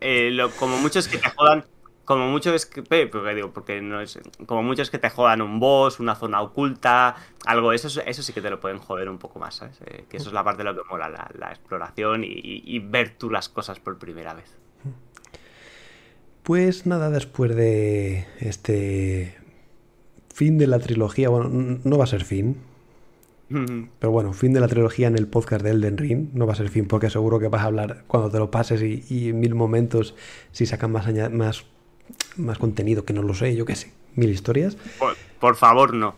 Eh, 0.00 0.30
lo, 0.30 0.50
como 0.52 0.78
muchos 0.78 1.08
que 1.08 1.18
te 1.18 1.28
jodan 1.30 1.64
como 2.04 2.28
mucho 2.28 2.54
es 2.54 2.66
que, 2.66 2.82
porque 2.82 3.34
digo, 3.34 3.52
porque 3.52 3.80
no 3.80 4.00
es, 4.00 4.18
como 4.46 4.62
mucho 4.62 4.82
es 4.82 4.90
que 4.90 4.98
te 4.98 5.08
jodan 5.08 5.40
un 5.40 5.60
boss, 5.60 6.00
una 6.00 6.14
zona 6.14 6.42
oculta, 6.42 7.16
algo, 7.46 7.72
eso, 7.72 7.88
eso 8.04 8.22
sí 8.22 8.32
que 8.32 8.40
te 8.40 8.50
lo 8.50 8.60
pueden 8.60 8.78
joder 8.78 9.08
un 9.08 9.18
poco 9.18 9.38
más, 9.38 9.56
¿sabes? 9.56 9.78
Eh, 9.86 10.04
que 10.08 10.16
eso 10.16 10.28
es 10.28 10.34
la 10.34 10.42
parte 10.42 10.64
de 10.64 10.72
lo 10.72 10.74
que 10.74 10.88
mola, 10.88 11.08
la, 11.08 11.50
exploración 11.50 12.22
y, 12.24 12.78
ver 12.80 13.16
tú 13.16 13.30
las 13.30 13.48
cosas 13.48 13.78
por 13.78 13.98
primera 13.98 14.34
vez. 14.34 14.56
Pues 16.42 16.86
nada, 16.86 17.08
después 17.08 17.54
de 17.54 18.26
este 18.40 19.38
fin 20.34 20.58
de 20.58 20.66
la 20.66 20.80
trilogía, 20.80 21.28
bueno, 21.28 21.78
no 21.84 21.98
va 21.98 22.04
a 22.04 22.08
ser 22.08 22.24
fin, 22.24 22.56
pero 24.00 24.10
bueno, 24.10 24.32
fin 24.32 24.52
de 24.52 24.58
la 24.58 24.66
trilogía 24.66 25.06
en 25.06 25.16
el 25.16 25.28
podcast 25.28 25.62
de 25.62 25.70
Elden 25.70 25.98
Ring. 25.98 26.30
No 26.32 26.46
va 26.46 26.54
a 26.54 26.56
ser 26.56 26.68
fin 26.68 26.86
porque 26.86 27.10
seguro 27.10 27.38
que 27.38 27.46
vas 27.46 27.62
a 27.62 27.66
hablar 27.66 28.04
cuando 28.08 28.28
te 28.28 28.38
lo 28.38 28.50
pases 28.50 28.82
y, 28.82 29.28
en 29.28 29.38
mil 29.38 29.54
momentos 29.54 30.16
si 30.50 30.66
sacan 30.66 30.90
más, 30.90 31.06
más 31.30 31.64
más 32.36 32.58
contenido 32.58 33.04
que 33.04 33.12
no 33.12 33.22
lo 33.22 33.34
sé, 33.34 33.54
yo 33.56 33.64
qué 33.64 33.76
sé, 33.76 33.92
mil 34.14 34.30
historias. 34.30 34.76
Por, 35.40 35.56
favor, 35.56 35.94
no. 35.94 36.14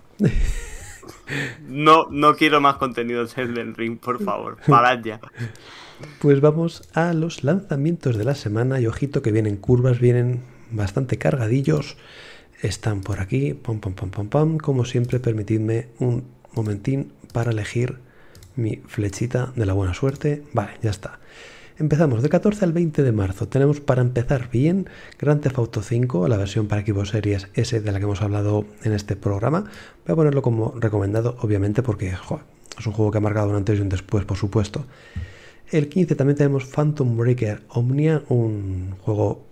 no, 1.69 2.07
no 2.11 2.37
quiero 2.37 2.61
más 2.61 2.77
contenido 2.77 3.25
de 3.25 3.43
Elden 3.43 3.75
Ring, 3.75 3.99
por 3.99 4.23
favor, 4.23 4.59
parad 4.67 5.03
ya. 5.05 5.21
Pues 6.19 6.41
vamos 6.41 6.89
a 6.93 7.13
los 7.13 7.45
lanzamientos 7.45 8.17
de 8.17 8.25
la 8.25 8.35
semana 8.35 8.81
y 8.81 8.87
ojito 8.87 9.23
que 9.23 9.33
vienen 9.33 9.57
curvas, 9.57 10.01
vienen 10.01 10.43
bastante 10.71 11.19
cargadillos. 11.19 11.97
Están 12.63 13.03
por 13.03 13.21
aquí, 13.21 13.55
pam, 13.55 13.81
pam, 13.81 13.95
pam, 13.95 14.11
pam, 14.11 14.29
pam. 14.29 14.59
Como 14.59 14.85
siempre, 14.85 15.21
permitidme 15.21 15.89
un 15.99 16.25
momentín 16.53 17.13
para 17.33 17.51
elegir 17.51 17.99
mi 18.57 18.77
flechita 18.87 19.53
de 19.57 19.67
la 19.67 19.73
buena 19.73 19.95
suerte. 19.95 20.43
Vale, 20.53 20.73
ya 20.83 20.91
está. 20.91 21.19
Empezamos 21.77 22.23
del 22.23 22.31
14 22.31 22.65
al 22.67 22.73
20 22.73 23.03
de 23.03 23.11
marzo. 23.11 23.49
Tenemos 23.49 23.81
para 23.81 24.01
empezar 24.01 24.49
bien 24.49 24.89
Grand 25.19 25.43
Theft 25.43 25.59
Auto 25.59 25.83
5, 25.83 26.29
la 26.29 26.37
versión 26.37 26.69
para 26.69 26.87
Xbox 26.87 27.09
Series 27.09 27.49
S 27.55 27.81
de 27.81 27.91
la 27.91 27.99
que 27.99 28.05
hemos 28.05 28.23
hablado 28.23 28.65
en 28.85 28.93
este 28.93 29.17
programa. 29.17 29.65
Voy 30.07 30.13
a 30.13 30.15
ponerlo 30.15 30.41
como 30.41 30.73
recomendado, 30.79 31.37
obviamente, 31.41 31.83
porque 31.83 32.11
es 32.11 32.87
un 32.87 32.93
juego 32.93 33.11
que 33.11 33.19
ha 33.19 33.21
marcado 33.21 33.51
un 33.51 33.57
antes 33.57 33.77
y 33.77 33.83
un 33.83 33.89
después, 33.89 34.25
por 34.25 34.37
supuesto. 34.37 34.87
El 35.69 35.89
15 35.89 36.15
también 36.15 36.37
tenemos 36.37 36.65
Phantom 36.65 37.17
Breaker 37.17 37.63
Omnia, 37.71 38.23
un 38.29 38.95
juego... 39.01 39.45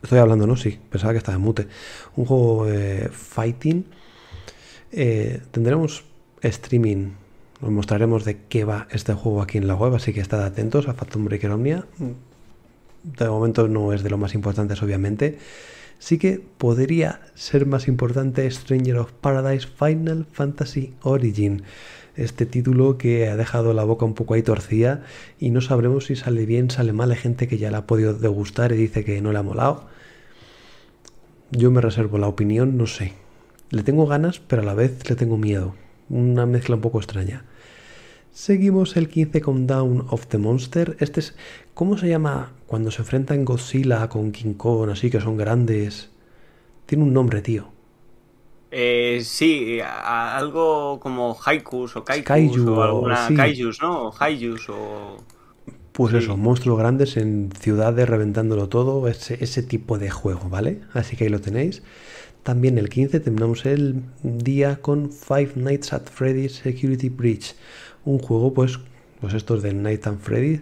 Estoy 0.00 0.20
hablando, 0.20 0.46
¿no? 0.46 0.56
Sí, 0.56 0.78
pensaba 0.88 1.14
que 1.14 1.18
estaba 1.18 1.34
en 1.34 1.42
mute. 1.42 1.66
Un 2.14 2.26
juego 2.26 2.68
eh, 2.68 3.08
fighting. 3.10 3.86
Eh, 4.92 5.40
tendremos 5.50 6.04
streaming 6.42 7.10
os 7.60 7.70
mostraremos 7.70 8.24
de 8.24 8.38
qué 8.48 8.64
va 8.64 8.86
este 8.90 9.14
juego 9.14 9.42
aquí 9.42 9.58
en 9.58 9.66
la 9.66 9.74
web, 9.74 9.94
así 9.94 10.12
que 10.12 10.20
estad 10.20 10.44
atentos 10.44 10.88
a 10.88 10.94
Phantom 10.94 11.24
Breaker 11.24 11.50
Omnia. 11.50 11.86
De 13.02 13.28
momento 13.28 13.68
no 13.68 13.92
es 13.92 14.02
de 14.02 14.10
lo 14.10 14.18
más 14.18 14.34
importantes, 14.34 14.82
obviamente. 14.82 15.38
Sí 15.98 16.18
que 16.18 16.40
podría 16.58 17.20
ser 17.34 17.66
más 17.66 17.88
importante 17.88 18.48
Stranger 18.48 18.98
of 18.98 19.12
Paradise 19.12 19.66
Final 19.66 20.26
Fantasy 20.30 20.94
Origin. 21.02 21.64
Este 22.14 22.46
título 22.46 22.98
que 22.98 23.28
ha 23.28 23.36
dejado 23.36 23.74
la 23.74 23.84
boca 23.84 24.04
un 24.04 24.14
poco 24.14 24.34
ahí 24.34 24.42
torcida 24.42 25.02
y 25.40 25.50
no 25.50 25.60
sabremos 25.60 26.06
si 26.06 26.16
sale 26.16 26.46
bien, 26.46 26.70
sale 26.70 26.92
mal. 26.92 27.10
Hay 27.10 27.16
gente 27.16 27.48
que 27.48 27.58
ya 27.58 27.72
la 27.72 27.78
ha 27.78 27.86
podido 27.86 28.14
degustar 28.14 28.72
y 28.72 28.76
dice 28.76 29.04
que 29.04 29.20
no 29.20 29.32
le 29.32 29.38
ha 29.38 29.42
molado. 29.42 29.86
Yo 31.50 31.70
me 31.72 31.80
reservo 31.80 32.18
la 32.18 32.28
opinión, 32.28 32.76
no 32.76 32.86
sé. 32.86 33.14
Le 33.70 33.82
tengo 33.82 34.06
ganas, 34.06 34.38
pero 34.38 34.62
a 34.62 34.64
la 34.64 34.74
vez 34.74 35.08
le 35.08 35.16
tengo 35.16 35.36
miedo 35.36 35.74
una 36.08 36.46
mezcla 36.46 36.76
un 36.76 36.80
poco 36.80 36.98
extraña. 36.98 37.44
Seguimos 38.38 38.96
el 38.96 39.08
15 39.08 39.40
con 39.40 39.66
Down 39.66 40.06
of 40.10 40.28
the 40.28 40.38
Monster. 40.38 40.96
Este 41.00 41.18
es. 41.18 41.34
¿Cómo 41.74 41.98
se 41.98 42.08
llama 42.08 42.52
cuando 42.68 42.92
se 42.92 43.02
enfrentan 43.02 43.44
Godzilla 43.44 44.08
con 44.08 44.30
King 44.30 44.54
Kong, 44.54 44.90
así 44.90 45.10
que 45.10 45.20
son 45.20 45.36
grandes? 45.36 46.10
Tiene 46.86 47.02
un 47.02 47.12
nombre, 47.12 47.42
tío. 47.42 47.66
Eh, 48.70 49.22
sí, 49.24 49.80
algo 49.82 51.00
como 51.00 51.36
haikus 51.44 51.96
o 51.96 52.04
kaikus 52.04 52.58
o 52.58 52.80
alguna 52.80 53.28
¿no? 53.28 54.02
O 54.06 54.14
o... 54.68 55.16
Pues 55.90 56.14
eso, 56.14 56.36
monstruos 56.36 56.78
grandes 56.78 57.16
en 57.16 57.50
ciudades 57.58 58.08
reventándolo 58.08 58.68
todo, 58.68 59.08
ese, 59.08 59.42
ese 59.42 59.64
tipo 59.64 59.98
de 59.98 60.10
juego, 60.10 60.48
¿vale? 60.48 60.82
Así 60.92 61.16
que 61.16 61.24
ahí 61.24 61.30
lo 61.30 61.40
tenéis. 61.40 61.82
También 62.44 62.78
el 62.78 62.88
15 62.88 63.20
terminamos 63.20 63.66
el 63.66 64.04
día 64.22 64.76
con 64.80 65.10
Five 65.10 65.50
Nights 65.56 65.92
at 65.92 66.08
Freddy's 66.08 66.54
Security 66.54 67.08
Breach, 67.08 67.54
un 68.08 68.18
juego 68.18 68.54
pues, 68.54 68.78
pues 69.20 69.34
estos 69.34 69.62
de 69.62 69.74
Night 69.74 70.06
and 70.06 70.20
Freddy, 70.20 70.60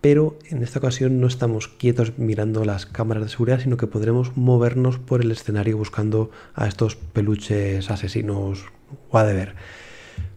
pero 0.00 0.38
en 0.48 0.62
esta 0.62 0.78
ocasión 0.78 1.20
no 1.20 1.26
estamos 1.26 1.68
quietos 1.68 2.18
mirando 2.18 2.64
las 2.64 2.86
cámaras 2.86 3.24
de 3.24 3.28
seguridad, 3.28 3.60
sino 3.60 3.76
que 3.76 3.86
podremos 3.86 4.36
movernos 4.36 4.98
por 4.98 5.20
el 5.20 5.30
escenario 5.30 5.76
buscando 5.76 6.30
a 6.54 6.66
estos 6.66 6.96
peluches 6.96 7.90
asesinos 7.90 8.64
o 9.10 9.18
a 9.18 9.24
ver. 9.24 9.54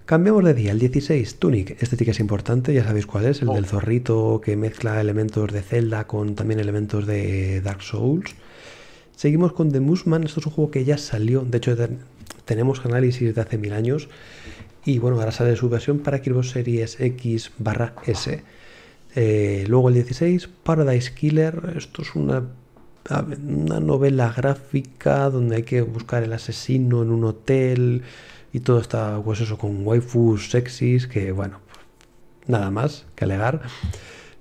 Cambiamos 0.06 0.44
de 0.44 0.54
día, 0.54 0.72
el 0.72 0.80
16, 0.80 1.36
Tunic. 1.36 1.82
Este 1.82 2.04
que 2.04 2.12
es 2.12 2.20
importante, 2.20 2.74
ya 2.74 2.84
sabéis 2.84 3.06
cuál 3.06 3.26
es, 3.26 3.42
el 3.42 3.50
oh. 3.50 3.54
del 3.54 3.66
zorrito 3.66 4.42
que 4.44 4.58
mezcla 4.58 5.00
elementos 5.00 5.54
de 5.54 5.62
Zelda 5.62 6.06
con 6.06 6.36
también 6.36 6.60
elementos 6.60 7.06
de 7.06 7.62
Dark 7.62 7.82
Souls. 7.82 8.36
Seguimos 9.16 9.54
con 9.54 9.72
The 9.72 9.80
Musman, 9.80 10.24
esto 10.24 10.40
es 10.42 10.48
un 10.48 10.52
juego 10.52 10.72
que 10.72 10.84
ya 10.84 10.98
salió, 10.98 11.46
de 11.46 11.60
hecho 11.60 11.78
tenemos 12.44 12.84
análisis 12.84 13.34
de 13.34 13.40
hace 13.40 13.58
mil 13.58 13.72
años 13.72 14.10
y 14.86 15.00
bueno, 15.00 15.18
ahora 15.20 15.32
sale 15.32 15.56
su 15.56 15.70
versión 15.70 16.00
para 16.00 16.18
Xbox 16.18 16.52
Series 16.52 17.00
X 17.00 17.52
barra 17.60 17.94
S. 18.06 18.44
Eh, 19.16 19.66
luego 19.68 19.90
el 19.90 19.96
16, 19.96 20.50
Paradise 20.64 21.14
Killer, 21.14 21.74
esto 21.76 22.02
es 22.02 22.16
una, 22.16 22.44
una 23.10 23.80
novela 23.80 24.34
gráfica 24.36 25.30
donde 25.30 25.58
hay 25.58 25.64
que 25.64 25.82
buscar 25.82 26.24
el 26.24 26.34
asesino 26.34 27.04
en 27.04 27.12
un 27.12 27.26
hotel 27.26 28.04
y 28.54 28.62
todo 28.62 28.80
está 28.80 29.22
pues 29.24 29.42
eso 29.42 29.58
con 29.58 29.86
waifus 29.86 30.50
sexys 30.50 31.08
que 31.08 31.32
bueno, 31.32 31.60
nada 32.48 32.72
más 32.72 33.06
que 33.16 33.26
alegar. 33.26 33.62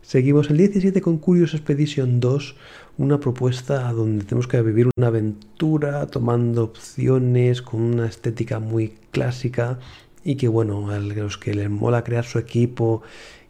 Seguimos 0.02 0.50
el 0.50 0.56
17 0.56 1.00
con 1.02 1.18
Curious 1.18 1.54
Expedition 1.54 2.18
2, 2.18 2.56
una 2.98 3.20
propuesta 3.20 3.92
donde 3.92 4.24
tenemos 4.24 4.48
que 4.48 4.60
vivir 4.62 4.88
una 4.96 5.06
aventura 5.06 6.06
tomando 6.06 6.64
opciones 6.64 7.62
con 7.62 7.80
una 7.80 8.06
estética 8.06 8.58
muy 8.58 8.94
clásica 9.12 9.78
y 10.24 10.36
que 10.36 10.48
bueno, 10.48 10.90
a 10.90 10.98
los 10.98 11.38
que 11.38 11.54
les 11.54 11.70
mola 11.70 12.04
crear 12.04 12.24
su 12.24 12.38
equipo, 12.38 13.02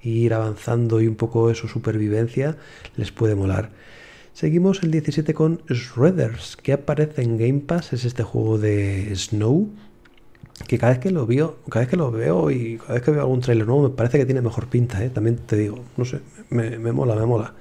ir 0.02 0.34
avanzando 0.34 1.00
y 1.00 1.06
un 1.06 1.16
poco 1.16 1.50
eso, 1.50 1.68
supervivencia, 1.68 2.56
les 2.96 3.10
puede 3.12 3.34
molar. 3.34 3.70
Seguimos 4.32 4.82
el 4.82 4.90
17 4.90 5.34
con 5.34 5.60
Shredders, 5.68 6.56
que 6.56 6.72
aparece 6.72 7.22
en 7.22 7.36
Game 7.36 7.60
Pass, 7.60 7.92
es 7.92 8.04
este 8.04 8.22
juego 8.22 8.58
de 8.58 9.14
Snow, 9.14 9.68
que 10.66 10.78
cada 10.78 10.92
vez 10.92 11.00
que 11.00 11.10
lo 11.10 11.26
veo, 11.26 11.58
cada 11.68 11.80
vez 11.80 11.90
que 11.90 11.96
lo 11.96 12.10
veo 12.10 12.50
y 12.50 12.78
cada 12.78 12.94
vez 12.94 13.02
que 13.02 13.10
veo 13.10 13.20
algún 13.20 13.40
trailer 13.40 13.66
nuevo 13.66 13.88
me 13.88 13.94
parece 13.94 14.18
que 14.18 14.26
tiene 14.26 14.40
mejor 14.40 14.68
pinta, 14.68 15.04
¿eh? 15.04 15.10
también 15.10 15.36
te 15.36 15.56
digo, 15.56 15.84
no 15.96 16.04
sé, 16.04 16.20
me, 16.48 16.78
me 16.78 16.92
mola, 16.92 17.14
me 17.16 17.26
mola. 17.26 17.54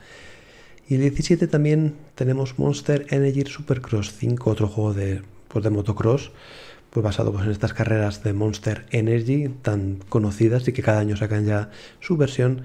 Y 0.88 0.96
el 0.96 1.02
17 1.02 1.48
también 1.48 1.96
tenemos 2.16 2.58
Monster 2.58 3.06
Energy 3.10 3.44
Supercross 3.46 4.14
5, 4.14 4.50
otro 4.50 4.68
juego 4.68 4.94
de, 4.94 5.22
pues 5.48 5.64
de 5.64 5.70
motocross, 5.70 6.32
pues 6.90 7.04
basado 7.04 7.32
pues 7.32 7.46
en 7.46 7.52
estas 7.52 7.74
carreras 7.74 8.24
de 8.24 8.34
Monster 8.34 8.86
Energy 8.92 9.50
tan 9.62 10.00
conocidas 10.10 10.68
y 10.68 10.74
que 10.74 10.82
cada 10.82 11.00
año 11.00 11.16
sacan 11.16 11.46
ya 11.46 11.70
su 12.00 12.18
versión. 12.18 12.64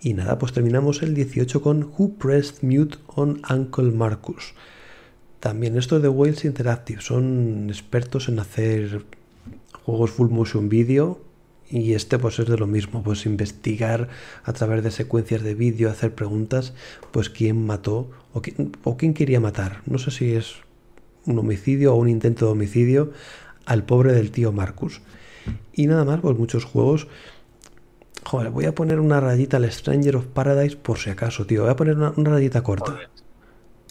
Y 0.00 0.14
nada, 0.14 0.38
pues 0.38 0.52
terminamos 0.52 1.02
el 1.02 1.14
18 1.14 1.60
con 1.60 1.92
Who 1.96 2.14
Pressed 2.18 2.62
Mute 2.62 2.98
on 3.06 3.42
Uncle 3.50 3.90
Marcus. 3.90 4.54
También 5.40 5.76
esto 5.76 6.00
de 6.00 6.08
Wales 6.08 6.44
Interactive, 6.44 7.00
son 7.00 7.66
expertos 7.68 8.28
en 8.28 8.38
hacer 8.38 9.04
juegos 9.84 10.10
full 10.10 10.30
motion 10.30 10.68
video 10.68 11.20
y 11.70 11.92
este 11.92 12.18
pues 12.18 12.38
es 12.38 12.48
de 12.48 12.56
lo 12.56 12.66
mismo, 12.66 13.02
pues 13.02 13.26
investigar 13.26 14.08
a 14.44 14.52
través 14.52 14.82
de 14.82 14.90
secuencias 14.90 15.42
de 15.42 15.54
vídeo, 15.54 15.90
hacer 15.90 16.14
preguntas, 16.14 16.74
pues 17.12 17.28
quién 17.28 17.66
mató 17.66 18.10
o 18.32 18.40
quién, 18.40 18.72
o 18.84 18.96
quién 18.96 19.14
quería 19.14 19.40
matar. 19.40 19.82
No 19.86 19.98
sé 19.98 20.10
si 20.10 20.32
es 20.34 20.56
un 21.26 21.38
homicidio 21.38 21.94
o 21.94 21.96
un 21.96 22.08
intento 22.08 22.46
de 22.46 22.52
homicidio 22.52 23.12
al 23.68 23.84
pobre 23.84 24.12
del 24.12 24.30
tío 24.30 24.50
Marcus. 24.52 25.00
Y 25.72 25.86
nada 25.86 26.04
más, 26.04 26.20
pues 26.20 26.36
muchos 26.36 26.64
juegos. 26.64 27.06
Joder, 28.24 28.50
voy 28.50 28.64
a 28.66 28.74
poner 28.74 28.98
una 29.00 29.20
rayita 29.20 29.56
al 29.58 29.70
Stranger 29.70 30.16
of 30.16 30.26
Paradise 30.26 30.76
por 30.76 30.98
si 30.98 31.10
acaso, 31.10 31.46
tío. 31.46 31.62
Voy 31.62 31.70
a 31.70 31.76
poner 31.76 31.96
una, 31.96 32.12
una 32.16 32.30
rayita 32.30 32.62
corta. 32.62 32.92
Joder. 32.92 33.08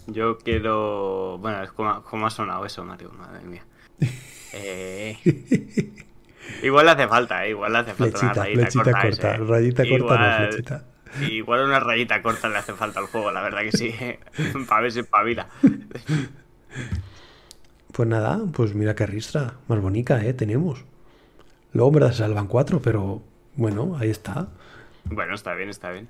Yo 0.08 0.38
quiero. 0.38 1.38
Bueno, 1.40 1.64
es 1.64 1.72
como, 1.72 2.04
como 2.04 2.28
ha 2.28 2.30
sonado 2.30 2.66
eso, 2.66 2.84
Mario, 2.84 3.12
madre 3.18 3.44
mía. 3.46 3.64
Eh, 4.54 5.18
Igual 6.64 6.86
le 6.86 6.92
hace 6.94 7.08
falta, 7.08 7.46
¿eh? 7.46 7.50
igual 7.50 7.74
le 7.74 7.80
hace 7.80 7.94
falta 7.94 8.18
Flechita, 8.18 8.42
una 8.42 8.44
rayita 8.44 8.72
corta. 8.84 9.02
corta. 9.02 9.08
ese, 9.08 9.28
¿eh? 9.28 9.46
Rayita 9.46 9.84
corta, 9.84 9.98
no 9.98 10.26
Igual- 10.26 10.48
flechita. 10.50 10.86
Igual 11.30 11.66
una 11.66 11.80
rayita 11.82 12.22
corta 12.22 12.50
le 12.50 12.58
hace 12.58 12.74
falta 12.74 13.00
al 13.02 13.08
juego, 13.08 13.32
la 13.32 13.42
verdad 13.42 13.60
que 13.62 13.72
sí. 13.78 13.94
Para 14.70 14.82
ver 14.82 14.92
si 14.94 15.00
espabila. 15.02 15.48
Pues 17.98 18.08
nada, 18.08 18.40
pues 18.54 18.76
mira 18.76 18.94
qué 18.94 19.08
ristra. 19.08 19.56
Más 19.68 19.82
bonita, 19.82 20.24
¿eh? 20.24 20.32
Tenemos. 20.32 20.86
Luego 21.74 21.90
en 21.90 21.94
verdad 21.96 22.12
se 22.12 22.20
salvan 22.20 22.46
cuatro, 22.46 22.80
pero 22.80 23.24
bueno, 23.56 23.98
ahí 23.98 24.12
está. 24.12 24.50
Bueno, 25.06 25.34
está 25.34 25.56
bien, 25.56 25.70
está 25.70 25.90
bien. 25.90 26.08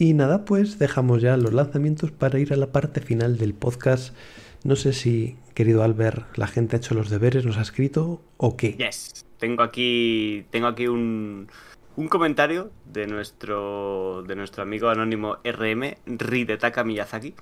Y 0.00 0.14
nada, 0.14 0.44
pues 0.44 0.80
dejamos 0.80 1.22
ya 1.22 1.36
los 1.36 1.52
lanzamientos 1.52 2.10
para 2.10 2.40
ir 2.40 2.52
a 2.52 2.56
la 2.56 2.72
parte 2.72 3.00
final 3.00 3.38
del 3.38 3.54
podcast. 3.54 4.16
No 4.64 4.74
sé 4.74 4.94
si, 4.94 5.36
querido 5.54 5.84
Albert, 5.84 6.36
la 6.36 6.48
gente 6.48 6.74
ha 6.74 6.80
hecho 6.80 6.96
los 6.96 7.08
deberes, 7.08 7.44
nos 7.44 7.56
ha 7.56 7.62
escrito 7.62 8.20
o 8.36 8.56
qué. 8.56 8.72
Yes. 8.72 9.24
Tengo 9.38 9.62
aquí, 9.62 10.44
tengo 10.50 10.66
aquí 10.66 10.88
un, 10.88 11.46
un 11.94 12.08
comentario 12.08 12.72
de 12.84 13.06
nuestro, 13.06 14.24
de 14.26 14.34
nuestro 14.34 14.64
amigo 14.64 14.88
anónimo 14.88 15.36
RM, 15.44 15.98
Ridetaka 16.06 16.82
Miyazaki, 16.82 17.36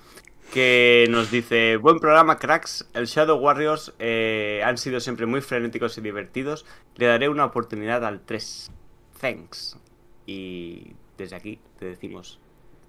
que 0.53 1.07
nos 1.11 1.31
dice, 1.31 1.77
buen 1.77 1.99
programa 1.99 2.39
cracks, 2.39 2.89
el 2.95 3.07
Shadow 3.07 3.39
Warriors 3.39 3.95
eh, 3.99 4.63
han 4.65 4.79
sido 4.79 5.01
siempre 5.01 5.27
muy 5.27 5.41
frenéticos 5.41 5.99
y 5.99 6.01
divertidos, 6.01 6.65
le 6.97 7.07
daré 7.07 7.29
una 7.29 7.45
oportunidad 7.45 8.05
al 8.05 8.21
3. 8.21 8.71
Thanks. 9.21 9.79
Y 10.27 10.95
desde 11.17 11.37
aquí 11.37 11.61
te 11.79 11.87
decimos, 11.87 12.41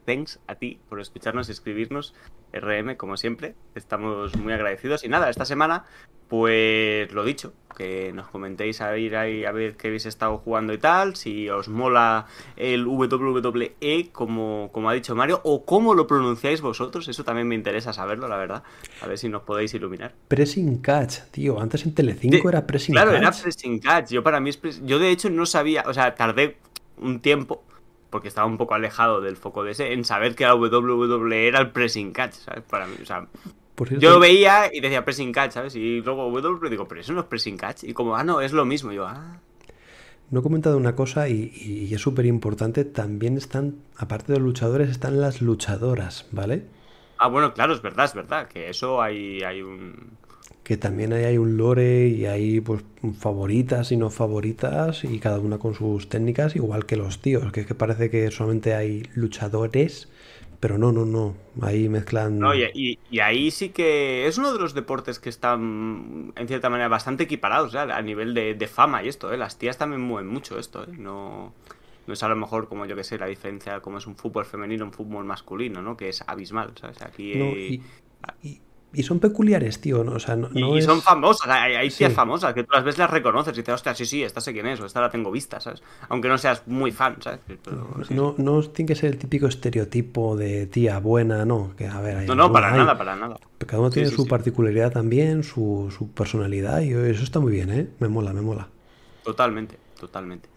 thanks 0.06 0.40
a 0.48 0.56
ti 0.56 0.80
por 0.90 1.00
escucharnos 1.00 1.50
y 1.50 1.52
escribirnos, 1.52 2.14
RM, 2.54 2.96
como 2.96 3.18
siempre, 3.18 3.56
estamos 3.76 4.36
muy 4.38 4.54
agradecidos. 4.54 5.04
Y 5.04 5.10
nada, 5.10 5.30
esta 5.30 5.46
semana, 5.46 5.86
pues 6.28 7.12
lo 7.14 7.24
dicho, 7.24 7.54
que 7.78 8.12
nos 8.14 8.28
comentéis 8.30 8.82
a 8.82 8.98
ir 8.98 9.16
ahí 9.16 9.46
a 9.46 9.52
ver 9.52 9.78
qué 9.78 9.88
habéis 9.88 10.06
estado 10.08 10.38
jugando 10.40 10.74
y 10.74 10.78
tal, 10.80 11.16
si 11.16 11.48
os 11.50 11.68
mola 11.70 12.26
el 12.56 12.86
WWE, 12.88 14.10
como, 14.12 14.70
como 14.72 14.90
ha 14.90 14.94
dicho 14.94 15.16
Mario, 15.16 15.42
o 15.44 15.64
cómo 15.66 15.94
lo 15.94 16.08
pronunciáis 16.08 16.62
vosotros, 16.62 17.08
eso 17.08 17.24
también 17.24 17.48
me 17.48 17.56
interesa 17.56 17.94
saberlo, 17.94 18.28
la 18.28 18.38
verdad. 18.38 18.64
A 19.02 19.08
ver 19.08 19.18
si 19.18 19.30
nos 19.30 19.44
podéis 19.44 19.74
iluminar. 19.74 20.14
Pressing 20.28 20.78
Catch, 20.80 21.20
tío. 21.32 21.60
Antes 21.60 21.86
en 21.86 21.94
Telecinco 21.94 22.36
De- 22.38 22.50
era 22.50 22.66
Pressing 22.66 22.94
Claro, 22.94 23.12
Catch. 23.12 23.22
era 23.22 23.32
pressing 23.32 23.80
catch. 23.80 24.10
Yo 24.10 24.24
para 24.24 24.40
mí 24.40 24.50
es 24.50 24.82
Yo 24.86 25.00
de 25.00 25.10
hecho 25.12 25.30
no 25.30 25.46
sabía, 25.46 25.84
o 25.88 25.94
sea, 25.94 26.16
tardé 26.16 26.58
un 26.98 27.20
tiempo, 27.20 27.64
porque 28.10 28.28
estaba 28.28 28.48
un 28.48 28.58
poco 28.58 28.74
alejado 28.74 29.22
del 29.22 29.38
foco 29.38 29.64
de 29.64 29.72
ese, 29.72 29.94
en 29.94 30.06
saber 30.06 30.36
que 30.36 30.46
la 30.46 30.56
WWE 30.56 31.48
era 31.48 31.60
el 31.60 31.72
pressing 31.72 32.12
catch, 32.12 32.34
¿sabes? 32.34 32.64
Para 32.64 32.88
mí, 32.88 32.96
o 33.02 33.06
sea, 33.06 33.28
cierto, 33.86 34.00
yo 34.00 34.12
lo 34.12 34.20
veía 34.20 34.70
y 34.74 34.80
decía 34.80 35.06
pressing 35.06 35.32
catch, 35.32 35.52
¿sabes? 35.52 35.76
Y 35.76 36.02
luego 36.02 36.28
WWE 36.30 36.70
digo, 36.70 36.88
pero 36.88 37.02
eso 37.02 37.14
no 37.14 37.22
es 37.22 37.28
pressing 37.28 37.58
catch. 37.58 37.84
Y 37.84 37.94
como, 37.94 38.16
ah, 38.16 38.24
no, 38.24 38.42
es 38.42 38.54
lo 38.54 38.66
mismo. 38.66 38.92
Y 38.92 38.96
yo, 38.96 39.08
ah. 39.08 39.40
No 40.30 40.40
he 40.40 40.44
comentado 40.44 40.78
una 40.78 40.96
cosa 40.96 41.30
y, 41.30 41.52
y 41.56 41.94
es 41.94 42.02
súper 42.02 42.26
importante. 42.26 42.86
También 42.86 43.38
están, 43.38 43.76
aparte 43.98 44.34
de 44.34 44.40
los 44.40 44.48
luchadores, 44.48 44.90
están 44.90 45.22
las 45.22 45.42
luchadoras, 45.42 46.28
¿vale? 46.32 46.66
Ah, 47.20 47.28
bueno, 47.28 47.54
claro, 47.54 47.74
es 47.74 47.82
verdad, 47.82 48.06
es 48.06 48.14
verdad, 48.14 48.48
que 48.48 48.70
eso 48.70 49.02
hay, 49.02 49.42
hay 49.42 49.62
un... 49.62 50.18
Que 50.68 50.76
también 50.76 51.14
ahí 51.14 51.24
hay 51.24 51.38
un 51.38 51.56
lore 51.58 52.08
y 52.10 52.26
hay 52.26 52.60
pues 52.62 52.84
favoritas 53.18 53.92
y 53.94 53.98
no 53.98 54.10
favoritas 54.10 55.04
y 55.06 55.20
cada 55.20 55.40
una 55.40 55.58
con 55.60 55.74
sus 55.74 56.10
técnicas, 56.10 56.56
igual 56.58 56.86
que 56.86 56.98
los 56.98 57.22
tíos, 57.22 57.52
que 57.54 57.62
es 57.62 57.68
que 57.68 57.76
parece 57.84 58.10
que 58.10 58.32
solamente 58.32 58.74
hay 58.76 59.04
luchadores, 59.16 60.10
pero 60.60 60.78
no, 60.78 60.92
no, 60.92 61.06
no. 61.06 61.36
Ahí 61.62 61.88
mezclan. 61.88 62.34
No, 62.40 62.54
y, 62.54 62.64
y- 62.74 63.00
y 63.10 63.20
ahí 63.20 63.50
sí 63.50 63.70
que 63.70 64.28
es 64.28 64.38
uno 64.38 64.54
de 64.54 64.60
los 64.60 64.74
deportes 64.76 65.20
que 65.20 65.30
están, 65.30 66.34
en 66.36 66.48
cierta 66.48 66.70
manera, 66.70 66.88
bastante 66.90 67.24
equiparados 67.24 67.74
¿eh? 67.74 67.80
a 67.80 68.02
nivel 68.02 68.34
de, 68.36 68.54
de 68.54 68.68
fama 68.68 69.04
y 69.04 69.08
esto, 69.08 69.34
¿eh? 69.34 69.38
Las 69.38 69.58
tías 69.58 69.78
también 69.78 70.02
mueven 70.02 70.28
mucho 70.32 70.60
esto, 70.60 70.84
¿eh? 70.84 70.88
No, 70.98 71.54
no 72.06 72.14
es 72.14 72.22
a 72.24 72.28
lo 72.30 72.36
mejor 72.36 72.68
como 72.68 72.86
yo 72.86 72.96
que 72.96 73.04
sé, 73.04 73.18
la 73.18 73.26
diferencia 73.28 73.80
como 73.82 73.98
es 73.98 74.06
un 74.08 74.16
fútbol 74.16 74.46
femenino, 74.46 74.86
un 74.86 74.94
fútbol 74.94 75.26
masculino, 75.26 75.82
¿no? 75.82 75.98
Que 75.98 76.10
es 76.10 76.24
abismal, 76.28 76.74
¿sabes? 76.80 77.02
Aquí... 77.02 77.34
No, 77.34 77.58
y, 77.58 77.82
y- 78.44 78.62
y 78.98 79.04
son 79.04 79.20
peculiares, 79.20 79.80
tío, 79.82 80.04
¿no? 80.04 80.14
O 80.14 80.20
sea, 80.20 80.36
no, 80.36 80.50
Y, 80.54 80.60
no 80.60 80.78
y 80.78 80.82
es- 80.82 80.86
son 80.86 81.02
famosas, 81.02 81.48
hay, 81.50 81.76
hay 81.76 81.92
tías 81.92 82.12
Sí. 82.12 82.16
famosas 82.16 82.54
que 82.54 82.64
tú 82.64 82.70
las 82.74 82.84
ves, 82.84 82.98
las 82.98 83.10
reconoces 83.10 83.54
y 83.58 83.62
dices, 83.62 83.76
hostia, 83.76 83.94
sí, 83.96 84.06
sí, 84.06 84.24
esta 84.24 84.42
sé 84.42 84.54
quién 84.54 84.68
es, 84.68 84.80
o 84.80 84.86
esta 84.86 85.02
la 85.02 85.10
tengo 85.10 85.32
vista, 85.32 85.60
¿sabes? 85.60 85.84
Aunque 86.10 86.30
no 86.30 86.38
seas 86.38 86.66
muy 86.68 86.92
fan, 86.92 87.22
¿sabes? 87.22 87.40
Pero, 87.64 88.04
sí, 88.04 88.14
No, 88.16 88.36
no 88.38 88.62
tiene 88.64 88.88
que 88.88 88.96
ser 88.96 89.10
el 89.12 89.18
típico 89.18 89.48
estereotipo 89.48 90.36
de 90.38 90.68
tía 90.68 91.00
buena, 91.00 91.46
no. 91.46 91.76
Que 91.76 91.88
a 91.88 92.00
ver, 92.02 92.18
hay 92.18 92.28
No, 92.28 92.36
no, 92.36 92.52
para 92.52 92.72
hay. 92.72 92.80
nada, 92.80 92.98
para 92.98 93.16
nada. 93.16 93.36
Cada 93.66 93.80
uno 93.82 93.90
tiene 93.92 94.10
sí, 94.10 94.16
su 94.16 94.28
particularidad 94.28 94.92
también, 94.92 95.44
su, 95.44 95.94
su 95.96 96.12
personalidad, 96.12 96.82
y 96.82 96.92
eso 96.94 97.24
está 97.24 97.40
muy 97.40 97.52
bien, 97.52 97.70
¿eh? 97.72 97.88
Me 98.00 98.08
mola, 98.08 98.34
me 98.34 98.42
mola. 98.42 98.70
Totalmente, 99.24 99.78
totalmente. 100.00 100.50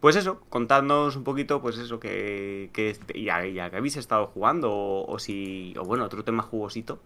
Pues 0.00 0.16
eso, 0.16 0.40
contadnos 0.48 1.16
un 1.16 1.24
poquito, 1.24 1.60
pues 1.62 1.78
eso, 1.78 2.00
que, 2.00 2.70
que 2.72 2.96
ya, 3.22 3.44
ya 3.46 3.70
que 3.70 3.76
habéis 3.76 3.96
estado 3.96 4.26
jugando, 4.28 4.72
o, 4.72 5.06
o 5.12 5.18
si, 5.18 5.74
o 5.78 5.84
bueno, 5.84 6.04
otro 6.04 6.24
tema 6.24 6.42
jugosito, 6.42 7.02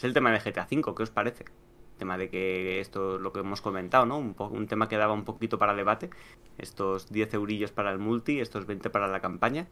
es 0.00 0.04
el 0.04 0.14
tema 0.14 0.32
de 0.32 0.38
GTA 0.38 0.66
V, 0.70 0.94
¿qué 0.96 1.02
os 1.02 1.10
parece? 1.10 1.44
El 1.44 1.98
tema 1.98 2.16
de 2.16 2.30
que 2.30 2.80
esto, 2.80 3.18
lo 3.18 3.34
que 3.34 3.40
hemos 3.40 3.60
comentado, 3.60 4.06
¿no? 4.06 4.16
Un, 4.16 4.34
un 4.38 4.66
tema 4.66 4.88
que 4.88 4.96
daba 4.96 5.12
un 5.12 5.24
poquito 5.24 5.58
para 5.58 5.74
debate, 5.74 6.08
estos 6.56 7.10
10 7.12 7.34
eurillos 7.34 7.70
para 7.70 7.92
el 7.92 7.98
multi, 7.98 8.40
estos 8.40 8.64
20 8.64 8.88
para 8.88 9.08
la 9.08 9.20
campaña, 9.20 9.66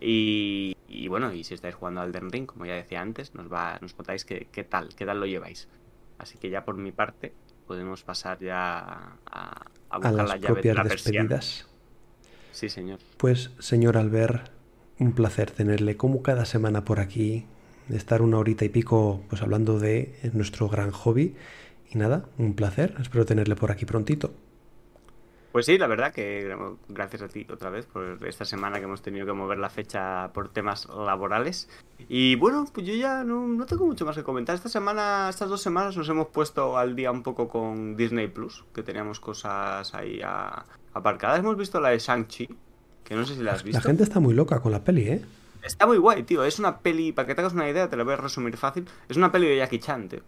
y, 0.00 0.76
y 0.88 1.06
bueno, 1.06 1.32
y 1.32 1.44
si 1.44 1.54
estáis 1.54 1.76
jugando 1.76 2.00
al 2.00 2.10
Den 2.10 2.28
Ring, 2.28 2.46
como 2.46 2.66
ya 2.66 2.74
decía 2.74 3.00
antes, 3.00 3.36
nos 3.36 3.52
va, 3.52 3.78
nos 3.80 3.94
contáis 3.94 4.24
qué, 4.24 4.48
qué 4.50 4.64
tal, 4.64 4.88
qué 4.96 5.06
tal 5.06 5.20
lo 5.20 5.26
lleváis. 5.26 5.68
Así 6.18 6.38
que 6.38 6.50
ya 6.50 6.64
por 6.64 6.76
mi 6.76 6.90
parte, 6.90 7.32
podemos 7.68 8.02
pasar 8.02 8.40
ya 8.40 8.78
a, 8.80 9.16
a 9.26 9.64
A 9.90 9.96
buscar 9.98 10.14
las 10.14 10.28
la 10.28 10.36
llave 10.38 10.60
de 10.60 10.74
la 10.74 10.82
despedidas. 10.82 11.68
Sí, 12.50 12.68
señor. 12.68 12.98
Pues, 13.16 13.52
señor 13.60 13.96
Albert, 13.96 14.50
un 14.98 15.12
placer 15.12 15.52
tenerle 15.52 15.96
como 15.96 16.24
cada 16.24 16.46
semana 16.46 16.84
por 16.84 16.98
aquí, 16.98 17.46
de 17.88 17.96
estar 17.96 18.22
una 18.22 18.38
horita 18.38 18.64
y 18.64 18.68
pico 18.68 19.22
pues 19.28 19.42
hablando 19.42 19.78
de 19.78 20.14
nuestro 20.34 20.68
gran 20.68 20.90
hobby. 20.90 21.34
Y 21.90 21.96
nada, 21.98 22.26
un 22.36 22.54
placer, 22.54 22.94
espero 23.00 23.24
tenerle 23.24 23.56
por 23.56 23.70
aquí 23.70 23.86
prontito. 23.86 24.30
Pues 25.52 25.64
sí, 25.64 25.78
la 25.78 25.86
verdad 25.86 26.12
que 26.12 26.54
gracias 26.90 27.22
a 27.22 27.28
ti 27.28 27.46
otra 27.50 27.70
vez 27.70 27.86
por 27.86 28.18
esta 28.28 28.44
semana 28.44 28.78
que 28.78 28.84
hemos 28.84 29.00
tenido 29.00 29.24
que 29.24 29.32
mover 29.32 29.58
la 29.58 29.70
fecha 29.70 30.30
por 30.34 30.50
temas 30.50 30.86
laborales. 30.86 31.70
Y 32.10 32.34
bueno, 32.36 32.66
pues 32.72 32.86
yo 32.86 32.94
ya 32.94 33.24
no, 33.24 33.48
no 33.48 33.64
tengo 33.64 33.86
mucho 33.86 34.04
más 34.04 34.14
que 34.14 34.22
comentar. 34.22 34.54
Esta 34.54 34.68
semana, 34.68 35.28
estas 35.30 35.48
dos 35.48 35.62
semanas 35.62 35.96
nos 35.96 36.06
hemos 36.10 36.28
puesto 36.28 36.76
al 36.76 36.94
día 36.94 37.10
un 37.10 37.22
poco 37.22 37.48
con 37.48 37.96
Disney 37.96 38.28
Plus, 38.28 38.62
que 38.74 38.82
teníamos 38.82 39.18
cosas 39.20 39.94
ahí 39.94 40.20
a- 40.22 40.66
aparcadas. 40.92 41.38
Hemos 41.40 41.56
visto 41.56 41.80
la 41.80 41.88
de 41.88 41.98
Shang-Chi, 41.98 42.48
que 43.02 43.14
no 43.14 43.24
sé 43.24 43.34
si 43.34 43.42
la 43.42 43.52
has 43.52 43.64
visto. 43.64 43.78
La 43.78 43.82
gente 43.82 44.02
está 44.02 44.20
muy 44.20 44.34
loca 44.34 44.60
con 44.60 44.70
la 44.70 44.84
peli, 44.84 45.08
¿eh? 45.08 45.22
Está 45.62 45.86
muy 45.86 45.98
guay, 45.98 46.22
tío. 46.22 46.44
Es 46.44 46.58
una 46.58 46.78
peli, 46.78 47.12
para 47.12 47.26
que 47.26 47.34
te 47.34 47.40
hagas 47.40 47.52
una 47.52 47.68
idea, 47.68 47.88
te 47.88 47.96
la 47.96 48.04
voy 48.04 48.14
a 48.14 48.16
resumir 48.16 48.56
fácil. 48.56 48.88
Es 49.08 49.16
una 49.16 49.32
peli 49.32 49.48
de 49.48 49.56
Jackie 49.56 49.78
Chan, 49.78 50.08
tío. 50.08 50.20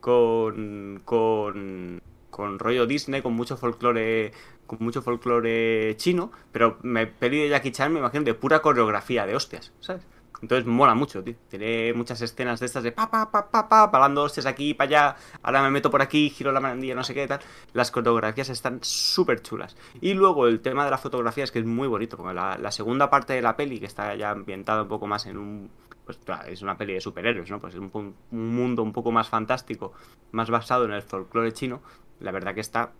Con. 0.00 1.02
con. 1.04 2.02
con 2.30 2.58
rollo 2.58 2.86
Disney, 2.86 3.22
con 3.22 3.34
mucho 3.34 3.56
folclore, 3.56 4.32
con 4.66 4.78
mucho 4.80 5.02
folclore 5.02 5.96
chino, 5.96 6.32
pero 6.50 6.78
peli 7.18 7.40
de 7.40 7.48
Jackie 7.50 7.72
Chan 7.72 7.92
me 7.92 8.00
imagino 8.00 8.24
de 8.24 8.34
pura 8.34 8.62
coreografía 8.62 9.26
de 9.26 9.36
hostias, 9.36 9.72
¿sabes? 9.80 10.02
Entonces 10.42 10.66
mola 10.66 10.94
mucho, 10.96 11.22
tío. 11.22 11.36
Tiene 11.48 11.94
muchas 11.94 12.20
escenas 12.20 12.58
de 12.58 12.66
estas 12.66 12.82
de 12.82 12.90
pa, 12.90 13.08
pa, 13.08 13.30
pa, 13.30 13.48
pa, 13.48 13.68
pa, 13.68 13.90
parando 13.92 14.24
hostias 14.24 14.44
aquí 14.44 14.74
para 14.74 14.88
allá. 14.88 15.16
Ahora 15.40 15.62
me 15.62 15.70
meto 15.70 15.88
por 15.88 16.02
aquí, 16.02 16.30
giro 16.30 16.50
la 16.50 16.58
mandilla, 16.58 16.96
no 16.96 17.04
sé 17.04 17.14
qué 17.14 17.28
tal. 17.28 17.38
Las 17.72 17.92
coreografías 17.92 18.48
están 18.48 18.80
súper 18.82 19.40
chulas. 19.40 19.76
Y 20.00 20.14
luego 20.14 20.48
el 20.48 20.60
tema 20.60 20.84
de 20.84 20.90
la 20.90 20.98
fotografía 20.98 21.44
es 21.44 21.52
que 21.52 21.60
es 21.60 21.64
muy 21.64 21.86
bonito. 21.86 22.16
Porque 22.16 22.34
la, 22.34 22.70
segunda 22.72 23.08
parte 23.08 23.34
de 23.34 23.42
la 23.42 23.56
peli, 23.56 23.78
que 23.78 23.86
está 23.86 24.16
ya 24.16 24.30
ambientada 24.30 24.82
un 24.82 24.88
poco 24.88 25.06
más 25.06 25.26
en 25.26 25.38
un. 25.38 25.70
Pues 26.04 26.18
es 26.48 26.62
una 26.62 26.76
peli 26.76 26.94
de 26.94 27.00
superhéroes, 27.00 27.48
¿no? 27.48 27.60
Pues 27.60 27.74
es 27.74 27.80
un, 27.80 28.16
un 28.32 28.54
mundo 28.56 28.82
un 28.82 28.92
poco 28.92 29.12
más 29.12 29.28
fantástico, 29.28 29.92
más 30.32 30.50
basado 30.50 30.84
en 30.86 30.92
el 30.92 31.02
folclore 31.02 31.52
chino. 31.52 31.82
La 32.18 32.32
verdad 32.32 32.52
que 32.52 32.60
está. 32.60 32.90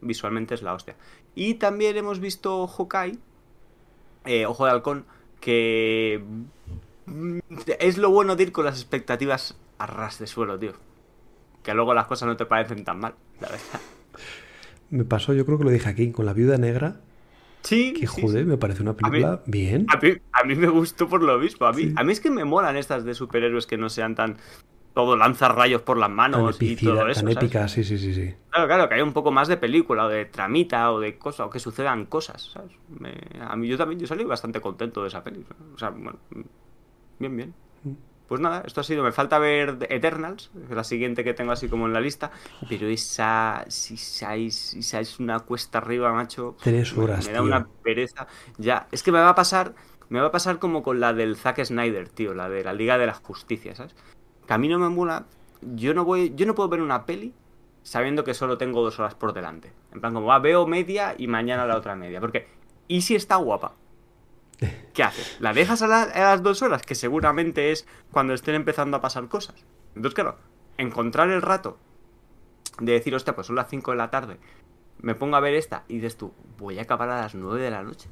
Visualmente 0.00 0.54
es 0.54 0.62
la 0.62 0.72
hostia. 0.72 0.96
Y 1.34 1.54
también 1.54 1.98
hemos 1.98 2.18
visto 2.18 2.66
Hawkeye, 2.66 3.18
eh, 4.24 4.46
Ojo 4.46 4.64
de 4.64 4.70
Halcón, 4.70 5.04
que 5.40 6.22
mm, 7.06 7.38
es 7.78 7.98
lo 7.98 8.10
bueno 8.10 8.36
de 8.36 8.44
ir 8.44 8.52
con 8.52 8.64
las 8.64 8.76
expectativas 8.80 9.56
a 9.78 9.86
ras 9.86 10.18
de 10.18 10.26
suelo, 10.26 10.58
tío. 10.58 10.72
Que 11.62 11.74
luego 11.74 11.94
las 11.94 12.06
cosas 12.06 12.26
no 12.28 12.36
te 12.36 12.46
parecen 12.46 12.84
tan 12.84 13.00
mal, 13.00 13.14
la 13.40 13.48
verdad. 13.48 13.80
Me 14.90 15.04
pasó, 15.04 15.34
yo 15.34 15.44
creo 15.44 15.58
que 15.58 15.64
lo 15.64 15.70
dije 15.70 15.88
aquí, 15.88 16.12
con 16.12 16.24
la 16.26 16.32
viuda 16.32 16.56
negra. 16.56 17.00
Sí, 17.62 17.92
Que 17.92 18.06
sí, 18.06 18.22
joder, 18.22 18.44
sí. 18.44 18.48
me 18.48 18.56
parece 18.56 18.82
una 18.82 18.94
película 18.94 19.42
bien. 19.46 19.86
A 19.92 19.96
mí, 19.98 20.12
a 20.32 20.44
mí 20.44 20.54
me 20.54 20.68
gustó 20.68 21.08
por 21.08 21.22
lo 21.22 21.38
mismo. 21.38 21.66
A 21.66 21.72
mí, 21.72 21.82
Sí. 21.82 21.94
a 21.96 22.04
mí 22.04 22.12
es 22.12 22.20
que 22.20 22.30
me 22.30 22.44
molan 22.44 22.76
estas 22.76 23.04
de 23.04 23.14
superhéroes 23.14 23.66
que 23.66 23.76
no 23.76 23.90
sean 23.90 24.14
tan. 24.14 24.36
Todo 24.98 25.16
lanza 25.16 25.46
rayos 25.48 25.82
por 25.82 25.96
las 25.96 26.10
manos 26.10 26.60
y 26.60 26.72
epicida- 26.72 26.94
todo 26.96 27.06
eso. 27.08 27.20
tan 27.20 27.28
épica, 27.30 27.68
sí, 27.68 27.84
sí, 27.84 27.96
sí, 27.98 28.12
sí. 28.12 28.34
Claro, 28.50 28.66
claro, 28.66 28.88
que 28.88 28.96
hay 28.96 29.00
un 29.00 29.12
poco 29.12 29.30
más 29.30 29.46
de 29.46 29.56
película 29.56 30.06
o 30.06 30.08
de 30.08 30.24
tramita 30.24 30.90
o 30.90 30.98
de 30.98 31.16
cosas, 31.16 31.46
o 31.46 31.50
que 31.50 31.60
sucedan 31.60 32.06
cosas, 32.06 32.50
¿sabes? 32.52 32.72
Me- 32.98 33.14
a 33.40 33.54
mí 33.54 33.68
yo 33.68 33.78
también, 33.78 34.00
yo 34.00 34.08
salí 34.08 34.24
bastante 34.24 34.60
contento 34.60 35.02
de 35.02 35.06
esa 35.06 35.22
peli. 35.22 35.44
O 35.72 35.78
sea, 35.78 35.90
bueno, 35.90 36.18
bien, 37.20 37.36
bien. 37.36 37.54
Pues 38.26 38.40
nada, 38.40 38.64
esto 38.66 38.80
ha 38.80 38.84
sido, 38.84 39.04
me 39.04 39.12
falta 39.12 39.38
ver 39.38 39.86
Eternals, 39.88 40.50
que 40.52 40.64
es 40.64 40.70
la 40.76 40.82
siguiente 40.82 41.22
que 41.22 41.32
tengo 41.32 41.52
así 41.52 41.68
como 41.68 41.86
en 41.86 41.92
la 41.92 42.00
lista, 42.00 42.32
pero 42.68 42.88
esa, 42.88 43.64
si 43.68 43.94
esa 43.94 44.34
es 45.00 45.20
una 45.20 45.38
cuesta 45.38 45.78
arriba, 45.78 46.12
macho. 46.12 46.56
Tres 46.60 46.92
me- 46.96 47.04
horas, 47.04 47.24
Me, 47.24 47.30
da 47.34 47.38
tío. 47.38 47.46
una 47.46 47.68
pereza. 47.84 48.26
Ya, 48.56 48.88
es 48.90 49.04
que 49.04 49.12
me 49.12 49.20
va 49.20 49.28
a 49.28 49.34
pasar, 49.36 49.74
me 50.08 50.18
va 50.20 50.26
a 50.26 50.32
pasar 50.32 50.58
como 50.58 50.82
con 50.82 50.98
la 50.98 51.12
del 51.14 51.36
Zack 51.36 51.64
Snyder, 51.64 52.08
tío, 52.08 52.34
la 52.34 52.48
de 52.48 52.64
la 52.64 52.72
Liga 52.72 52.98
de 52.98 53.06
la 53.06 53.14
Justicia, 53.14 53.76
¿sabes? 53.76 53.94
Que 54.48 54.54
a 54.54 54.58
mí 54.58 54.66
no 54.66 54.78
me 54.78 54.88
mola, 54.88 55.26
yo 55.60 55.92
no 55.92 56.04
voy, 56.04 56.32
yo 56.34 56.46
no 56.46 56.54
puedo 56.54 56.70
ver 56.70 56.80
una 56.80 57.04
peli 57.04 57.34
sabiendo 57.82 58.24
que 58.24 58.32
solo 58.32 58.58
tengo 58.58 58.82
dos 58.82 58.98
horas 58.98 59.14
por 59.14 59.34
delante. 59.34 59.72
En 59.92 60.00
plan, 60.00 60.14
como 60.14 60.26
va, 60.26 60.38
veo 60.38 60.66
media 60.66 61.14
y 61.16 61.26
mañana 61.26 61.66
la 61.66 61.76
otra 61.76 61.94
media. 61.94 62.18
Porque, 62.18 62.48
¿y 62.88 63.02
si 63.02 63.14
está 63.14 63.36
guapa? 63.36 63.74
¿Qué 64.94 65.02
haces? 65.02 65.36
¿La 65.38 65.52
dejas 65.52 65.82
a, 65.82 66.02
a 66.02 66.30
las 66.30 66.42
dos 66.42 66.62
horas? 66.62 66.82
Que 66.82 66.94
seguramente 66.94 67.70
es 67.70 67.86
cuando 68.10 68.32
estén 68.32 68.54
empezando 68.54 68.96
a 68.96 69.00
pasar 69.02 69.28
cosas. 69.28 69.66
Entonces, 69.94 70.14
claro, 70.14 70.38
encontrar 70.78 71.28
el 71.28 71.42
rato 71.42 71.76
de 72.80 72.92
decir, 72.92 73.14
hostia, 73.14 73.34
pues 73.34 73.46
son 73.46 73.56
las 73.56 73.68
5 73.68 73.90
de 73.90 73.96
la 73.98 74.10
tarde, 74.10 74.38
me 75.00 75.14
pongo 75.14 75.36
a 75.36 75.40
ver 75.40 75.54
esta 75.54 75.84
y 75.88 75.96
dices 75.96 76.16
tú, 76.16 76.32
voy 76.56 76.78
a 76.78 76.82
acabar 76.82 77.10
a 77.10 77.20
las 77.20 77.34
9 77.34 77.62
de 77.62 77.70
la 77.70 77.82
noche. 77.82 78.08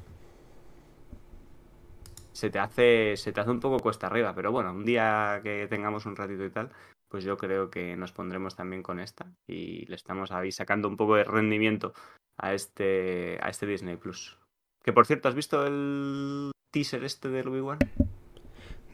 Se 2.36 2.50
te 2.50 2.58
hace, 2.58 3.16
se 3.16 3.32
te 3.32 3.40
hace 3.40 3.50
un 3.50 3.60
poco 3.60 3.78
cuesta 3.78 4.08
arriba, 4.08 4.34
pero 4.34 4.52
bueno, 4.52 4.70
un 4.70 4.84
día 4.84 5.40
que 5.42 5.66
tengamos 5.70 6.04
un 6.04 6.16
ratito 6.16 6.44
y 6.44 6.50
tal, 6.50 6.70
pues 7.08 7.24
yo 7.24 7.38
creo 7.38 7.70
que 7.70 7.96
nos 7.96 8.12
pondremos 8.12 8.54
también 8.54 8.82
con 8.82 9.00
esta 9.00 9.32
y 9.48 9.86
le 9.86 9.94
estamos 9.96 10.30
ahí 10.32 10.52
sacando 10.52 10.86
un 10.86 10.98
poco 10.98 11.16
de 11.16 11.24
rendimiento 11.24 11.94
a 12.36 12.52
este, 12.52 13.38
a 13.40 13.48
este 13.48 13.64
Disney 13.64 13.96
Plus. 13.96 14.36
Que 14.84 14.92
por 14.92 15.06
cierto, 15.06 15.28
¿has 15.30 15.34
visto 15.34 15.66
el 15.66 16.50
teaser 16.70 17.04
este 17.04 17.30
del 17.30 17.48
Obi-Wan? 17.48 17.78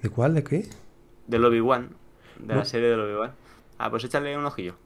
¿De 0.02 0.08
cuál? 0.08 0.34
¿De 0.36 0.44
qué? 0.44 0.68
Del 1.26 1.44
Obi-Wan, 1.44 1.96
de 2.38 2.54
No. 2.54 2.60
la 2.60 2.64
serie 2.64 2.90
del 2.90 3.00
Obi-Wan. 3.00 3.32
Ah, 3.78 3.90
pues 3.90 4.04
échale 4.04 4.38
un 4.38 4.46
ojillo. 4.46 4.76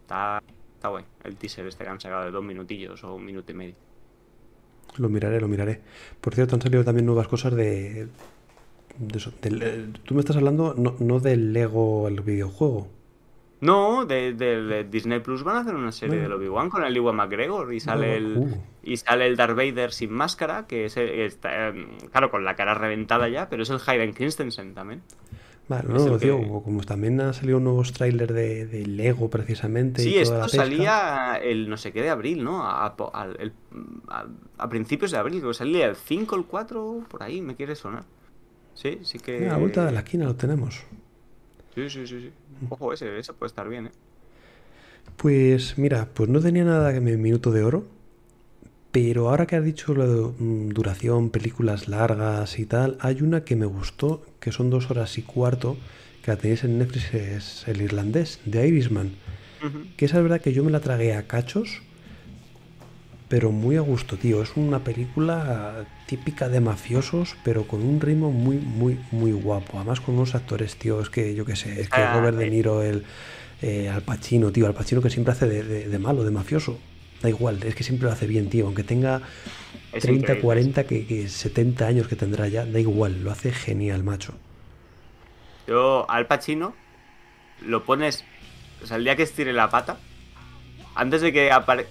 Está, 0.00 0.42
está 0.74 0.88
guay. 0.88 1.04
El 1.22 1.36
teaser 1.36 1.66
este 1.66 1.84
que 1.84 1.90
han 1.90 2.00
sacado 2.00 2.24
de 2.24 2.30
dos 2.30 2.42
minutillos 2.42 3.04
o 3.04 3.14
un 3.14 3.26
minuto 3.26 3.52
y 3.52 3.54
medio. 3.56 3.74
Lo 4.98 5.08
miraré, 5.08 5.40
lo 5.40 5.48
miraré. 5.48 5.80
Por 6.20 6.34
cierto, 6.34 6.54
han 6.56 6.62
salido 6.62 6.84
también 6.84 7.06
nuevas 7.06 7.28
cosas 7.28 7.54
de. 7.54 8.06
de 8.98 9.18
eso, 9.18 9.32
eh, 9.42 9.86
tú 10.04 10.14
me 10.14 10.20
estás 10.20 10.36
hablando 10.36 10.74
no, 10.76 10.94
no 11.00 11.20
del 11.20 11.52
Lego, 11.52 12.08
el 12.08 12.20
videojuego. 12.20 12.88
No, 13.60 14.04
de, 14.04 14.34
de- 14.34 14.62
de 14.62 14.84
Disney 14.84 15.20
Plus 15.20 15.42
van 15.42 15.56
a 15.56 15.60
hacer 15.60 15.74
una 15.74 15.90
serie 15.90 16.16
No. 16.16 16.22
del 16.24 16.32
Obi-Wan 16.34 16.68
con 16.68 16.84
el 16.84 16.94
Iwan 16.94 17.16
McGregor 17.16 17.72
y 17.72 17.80
sale 17.80 18.16
el 18.18 18.36
Uh. 18.36 18.62
y 18.82 18.98
sale 18.98 19.26
el 19.26 19.36
Darth 19.36 19.56
Vader 19.56 19.92
sin 19.92 20.12
máscara, 20.12 20.66
que 20.66 20.84
es 20.84 20.96
el- 20.98 21.08
está, 21.20 21.68
eh, 21.70 21.86
claro, 22.12 22.30
con 22.30 22.44
la 22.44 22.54
cara 22.54 22.74
reventada 22.74 23.28
ya, 23.30 23.48
pero 23.48 23.62
es 23.62 23.70
el 23.70 23.78
Hayden 23.86 24.12
Christensen 24.12 24.74
también. 24.74 25.00
Vale, 25.68 25.88
no, 25.88 26.06
lo 26.06 26.18
digo, 26.18 26.40
que- 26.40 26.64
como 26.64 26.82
también 26.82 27.20
han 27.20 27.34
salido 27.34 27.58
nuevos 27.58 27.92
trailers 27.92 28.32
de, 28.32 28.66
de 28.66 28.86
Lego 28.86 29.28
precisamente. 29.30 30.00
Sí, 30.02 30.10
y 30.10 30.12
toda 30.22 30.22
esto 30.22 30.38
la 30.38 30.48
salía 30.48 31.36
el 31.42 31.68
no 31.68 31.76
sé 31.76 31.92
qué 31.92 32.02
de 32.02 32.10
abril, 32.10 32.44
¿no? 32.44 32.62
A, 32.64 32.86
a- 32.86 32.94
al- 33.12 33.36
el- 33.40 33.52
a- 34.08 34.26
a 34.58 34.68
principios 34.68 35.10
de 35.10 35.18
abril, 35.18 35.38
creo 35.40 35.50
que 35.50 35.58
salía 35.58 35.86
el 35.86 35.96
5, 35.96 36.36
el 36.36 36.44
4, 36.44 37.04
por 37.08 37.22
ahí, 37.22 37.40
me 37.40 37.56
quiere 37.56 37.74
sonar. 37.74 38.04
Sí, 38.74 39.00
sí 39.02 39.18
que... 39.18 39.38
Mira, 39.40 39.50
a 39.50 39.54
la 39.54 39.58
vuelta 39.58 39.86
de 39.86 39.92
la 39.92 40.00
esquina 40.00 40.26
lo 40.26 40.36
tenemos. 40.36 40.82
Sí, 41.74 41.90
sí, 41.90 42.06
sí, 42.06 42.20
sí. 42.20 42.30
Ojo, 42.70 42.92
ese, 42.92 43.18
ese 43.18 43.32
puede 43.32 43.48
estar 43.48 43.68
bien, 43.68 43.86
¿eh? 43.86 43.90
Pues 45.16 45.78
mira, 45.78 46.08
pues 46.12 46.28
no 46.28 46.40
tenía 46.40 46.64
nada 46.64 46.92
que 46.92 47.00
me 47.00 47.16
minuto 47.16 47.50
de 47.50 47.62
oro, 47.64 47.84
pero 48.98 49.28
ahora 49.28 49.44
que 49.46 49.56
has 49.56 49.64
dicho 49.64 49.92
lo 49.92 50.06
de 50.10 50.32
mm, 50.42 50.68
duración, 50.70 51.28
películas 51.28 51.86
largas 51.86 52.58
y 52.58 52.64
tal, 52.64 52.96
hay 53.00 53.20
una 53.20 53.44
que 53.44 53.54
me 53.54 53.66
gustó, 53.66 54.24
que 54.40 54.52
son 54.52 54.70
dos 54.70 54.90
horas 54.90 55.18
y 55.18 55.22
cuarto, 55.22 55.76
que 56.22 56.30
la 56.30 56.38
tenéis 56.38 56.64
en 56.64 56.78
Netflix, 56.78 57.12
es 57.12 57.68
el 57.68 57.82
irlandés, 57.82 58.40
de 58.46 58.66
Irishman. 58.66 59.10
Que 59.98 60.06
esa 60.06 60.16
es 60.16 60.22
verdad 60.22 60.40
que 60.40 60.54
yo 60.54 60.64
me 60.64 60.70
la 60.70 60.80
tragué 60.80 61.12
a 61.14 61.26
cachos, 61.26 61.82
pero 63.28 63.52
muy 63.52 63.76
a 63.76 63.80
gusto, 63.82 64.16
tío. 64.16 64.42
Es 64.42 64.56
una 64.56 64.78
película 64.82 65.84
típica 66.06 66.48
de 66.48 66.60
mafiosos, 66.60 67.36
pero 67.44 67.68
con 67.68 67.82
un 67.82 68.00
ritmo 68.00 68.30
muy, 68.32 68.56
muy, 68.56 68.98
muy 69.10 69.32
guapo. 69.32 69.76
Además 69.76 70.00
con 70.00 70.14
unos 70.14 70.34
actores, 70.34 70.76
tío, 70.76 71.02
es 71.02 71.10
que 71.10 71.34
yo 71.34 71.44
qué 71.44 71.54
sé, 71.54 71.82
es 71.82 71.90
que 71.90 72.00
Ah, 72.00 72.14
Robert 72.14 72.38
De. 72.38 72.48
Niro, 72.48 72.82
el 72.82 73.02
eh, 73.60 73.90
Al 73.90 74.00
Pacino, 74.00 74.52
tío, 74.52 74.66
Al 74.66 74.72
Pacino 74.74 75.02
que 75.02 75.10
siempre 75.10 75.32
hace 75.32 75.46
de, 75.46 75.62
de- 75.64 75.86
de 75.88 75.98
malo, 75.98 76.24
de 76.24 76.30
mafioso. 76.30 76.78
Da 77.26 77.30
igual, 77.30 77.60
es 77.64 77.74
que 77.74 77.82
siempre 77.82 78.06
lo 78.06 78.12
hace 78.12 78.28
bien, 78.28 78.48
tío. 78.48 78.66
Aunque 78.66 78.84
tenga 78.84 79.20
Es 79.92 80.02
30, 80.04 80.20
increíble, 80.20 80.40
40, 80.42 80.84
que, 80.84 81.06
que 81.08 81.28
70 81.28 81.84
años 81.84 82.06
que 82.06 82.14
tendrá 82.14 82.46
ya, 82.46 82.64
da 82.64 82.78
igual, 82.78 83.24
lo 83.24 83.32
hace 83.32 83.50
genial, 83.50 84.04
macho. 84.04 84.32
Yo, 85.66 86.08
Al 86.08 86.26
Pacino, 86.28 86.72
lo 87.66 87.82
pones. 87.82 88.24
O 88.80 88.86
sea, 88.86 88.96
el 88.98 89.02
día 89.02 89.16
que 89.16 89.24
estire 89.24 89.52
la 89.52 89.70
pata, 89.70 89.96
antes 90.94 91.20
de 91.20 91.32
que 91.32 91.50
apare... 91.50 91.88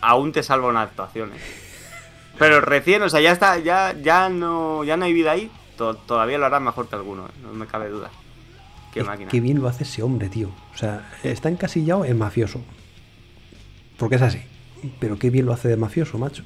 aún 0.00 0.32
te 0.32 0.42
salva 0.42 0.66
una 0.68 0.82
actuación, 0.82 1.30
¿eh? 1.30 1.36
Pero 2.40 2.60
recién, 2.60 3.02
o 3.02 3.08
sea, 3.08 3.20
ya 3.20 3.30
está, 3.30 3.60
ya, 3.60 3.94
ya 4.02 4.28
no, 4.30 4.82
ya 4.82 4.96
no 4.96 5.04
hay 5.04 5.12
vida 5.12 5.30
ahí, 5.30 5.48
to- 5.76 5.94
todavía 5.94 6.38
lo 6.38 6.46
hará 6.46 6.58
mejor 6.58 6.88
que 6.88 6.96
alguno, 6.96 7.26
¿eh? 7.26 7.30
no 7.44 7.52
me 7.52 7.66
cabe 7.68 7.88
duda. 7.88 8.10
Qué 8.92 8.98
Es 9.00 9.06
máquina. 9.06 9.30
Qué 9.30 9.38
bien 9.40 9.60
lo 9.60 9.68
hace 9.68 9.84
ese 9.84 10.02
hombre, 10.02 10.28
tío. 10.28 10.48
O 10.74 10.76
sea, 10.76 11.08
está 11.22 11.48
encasillado 11.50 12.04
en 12.04 12.18
mafioso. 12.18 12.60
Porque 13.96 14.16
es 14.16 14.22
así. 14.22 14.40
Pero 15.00 15.18
qué 15.18 15.30
bien 15.30 15.46
lo 15.46 15.52
hace 15.52 15.68
de 15.68 15.76
mafioso, 15.76 16.18
macho. 16.18 16.44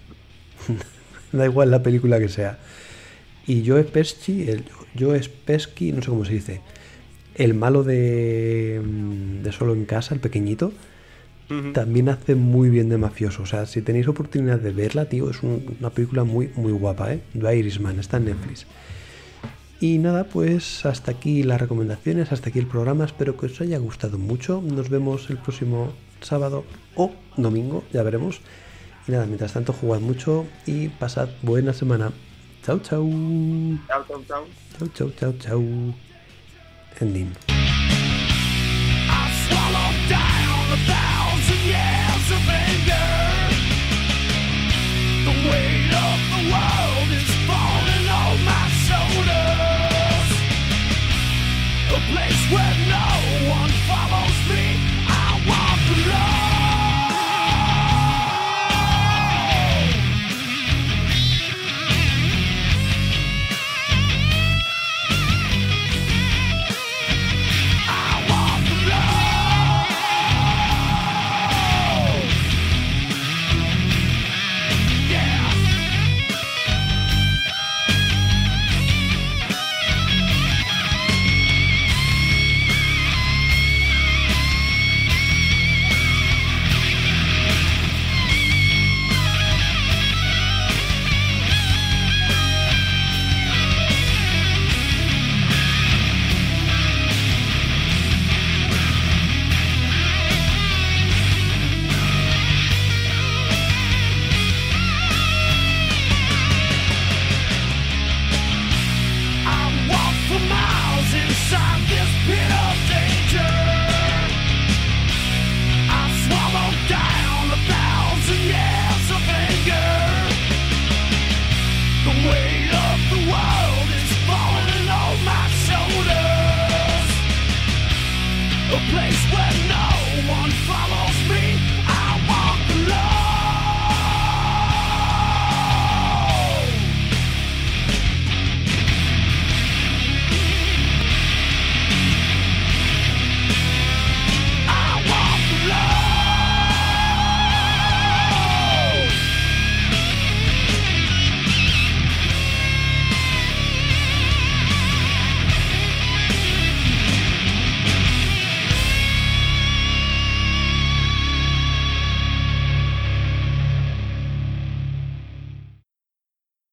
da 1.32 1.44
igual 1.44 1.70
la 1.70 1.82
película 1.82 2.18
que 2.18 2.28
sea. 2.28 2.58
Y 3.46 3.66
Joe 3.66 3.84
Pesci, 3.84 4.48
el 4.50 4.64
Joe 4.98 5.20
Pesci, 5.44 5.92
no 5.92 6.02
sé 6.02 6.08
cómo 6.10 6.24
se 6.24 6.32
dice, 6.32 6.60
el 7.34 7.54
malo 7.54 7.84
de, 7.84 8.80
mm, 8.84 9.42
de 9.42 9.52
Solo 9.52 9.72
en 9.74 9.84
Casa, 9.84 10.14
el 10.14 10.20
pequeñito, 10.20 10.72
también 11.72 12.08
hace 12.08 12.34
muy 12.34 12.70
bien 12.70 12.88
de 12.88 12.98
mafioso. 12.98 13.44
O 13.44 13.46
sea, 13.46 13.66
si 13.66 13.80
tenéis 13.80 14.08
oportunidad 14.08 14.58
de 14.58 14.72
verla, 14.72 15.04
tío, 15.08 15.30
es 15.30 15.44
un- 15.44 15.76
una 15.78 15.90
película 15.90 16.24
muy, 16.24 16.50
muy 16.56 16.72
guapa, 16.72 17.12
¿eh? 17.12 17.20
The 17.40 17.56
Irishman, 17.56 18.00
está 18.00 18.16
en 18.16 18.24
Netflix. 18.24 18.66
Y 19.80 19.98
nada, 19.98 20.24
pues 20.24 20.84
hasta 20.86 21.12
aquí 21.12 21.44
las 21.44 21.60
recomendaciones, 21.60 22.32
hasta 22.32 22.48
aquí 22.48 22.58
el 22.58 22.66
programa. 22.66 23.04
Espero 23.04 23.36
que 23.36 23.46
os 23.46 23.60
haya 23.60 23.78
gustado 23.78 24.18
mucho. 24.18 24.60
Nos 24.60 24.88
vemos 24.90 25.30
el 25.30 25.36
próximo 25.36 25.92
sábado 26.20 26.64
o 26.94 27.12
domingo, 27.36 27.84
ya 27.93 28.02
veremos. 28.02 28.40
Y 29.06 29.12
nada, 29.12 29.26
mientras 29.26 29.52
tanto, 29.52 29.72
jugad 29.72 30.01
mucho 30.01 30.47
y 30.66 30.88
pasad 30.88 31.28
buena 31.43 31.72
semana. 31.72 32.12
Chau, 32.64 32.80
chau. 32.80 33.09
Chau, 33.86 34.05
chau, 34.09 34.24
chau. 34.26 34.44
Chau, 34.78 34.88
chau, 34.88 35.10
chau, 35.10 35.32
chau. 35.38 35.62
Ending. 37.01 37.32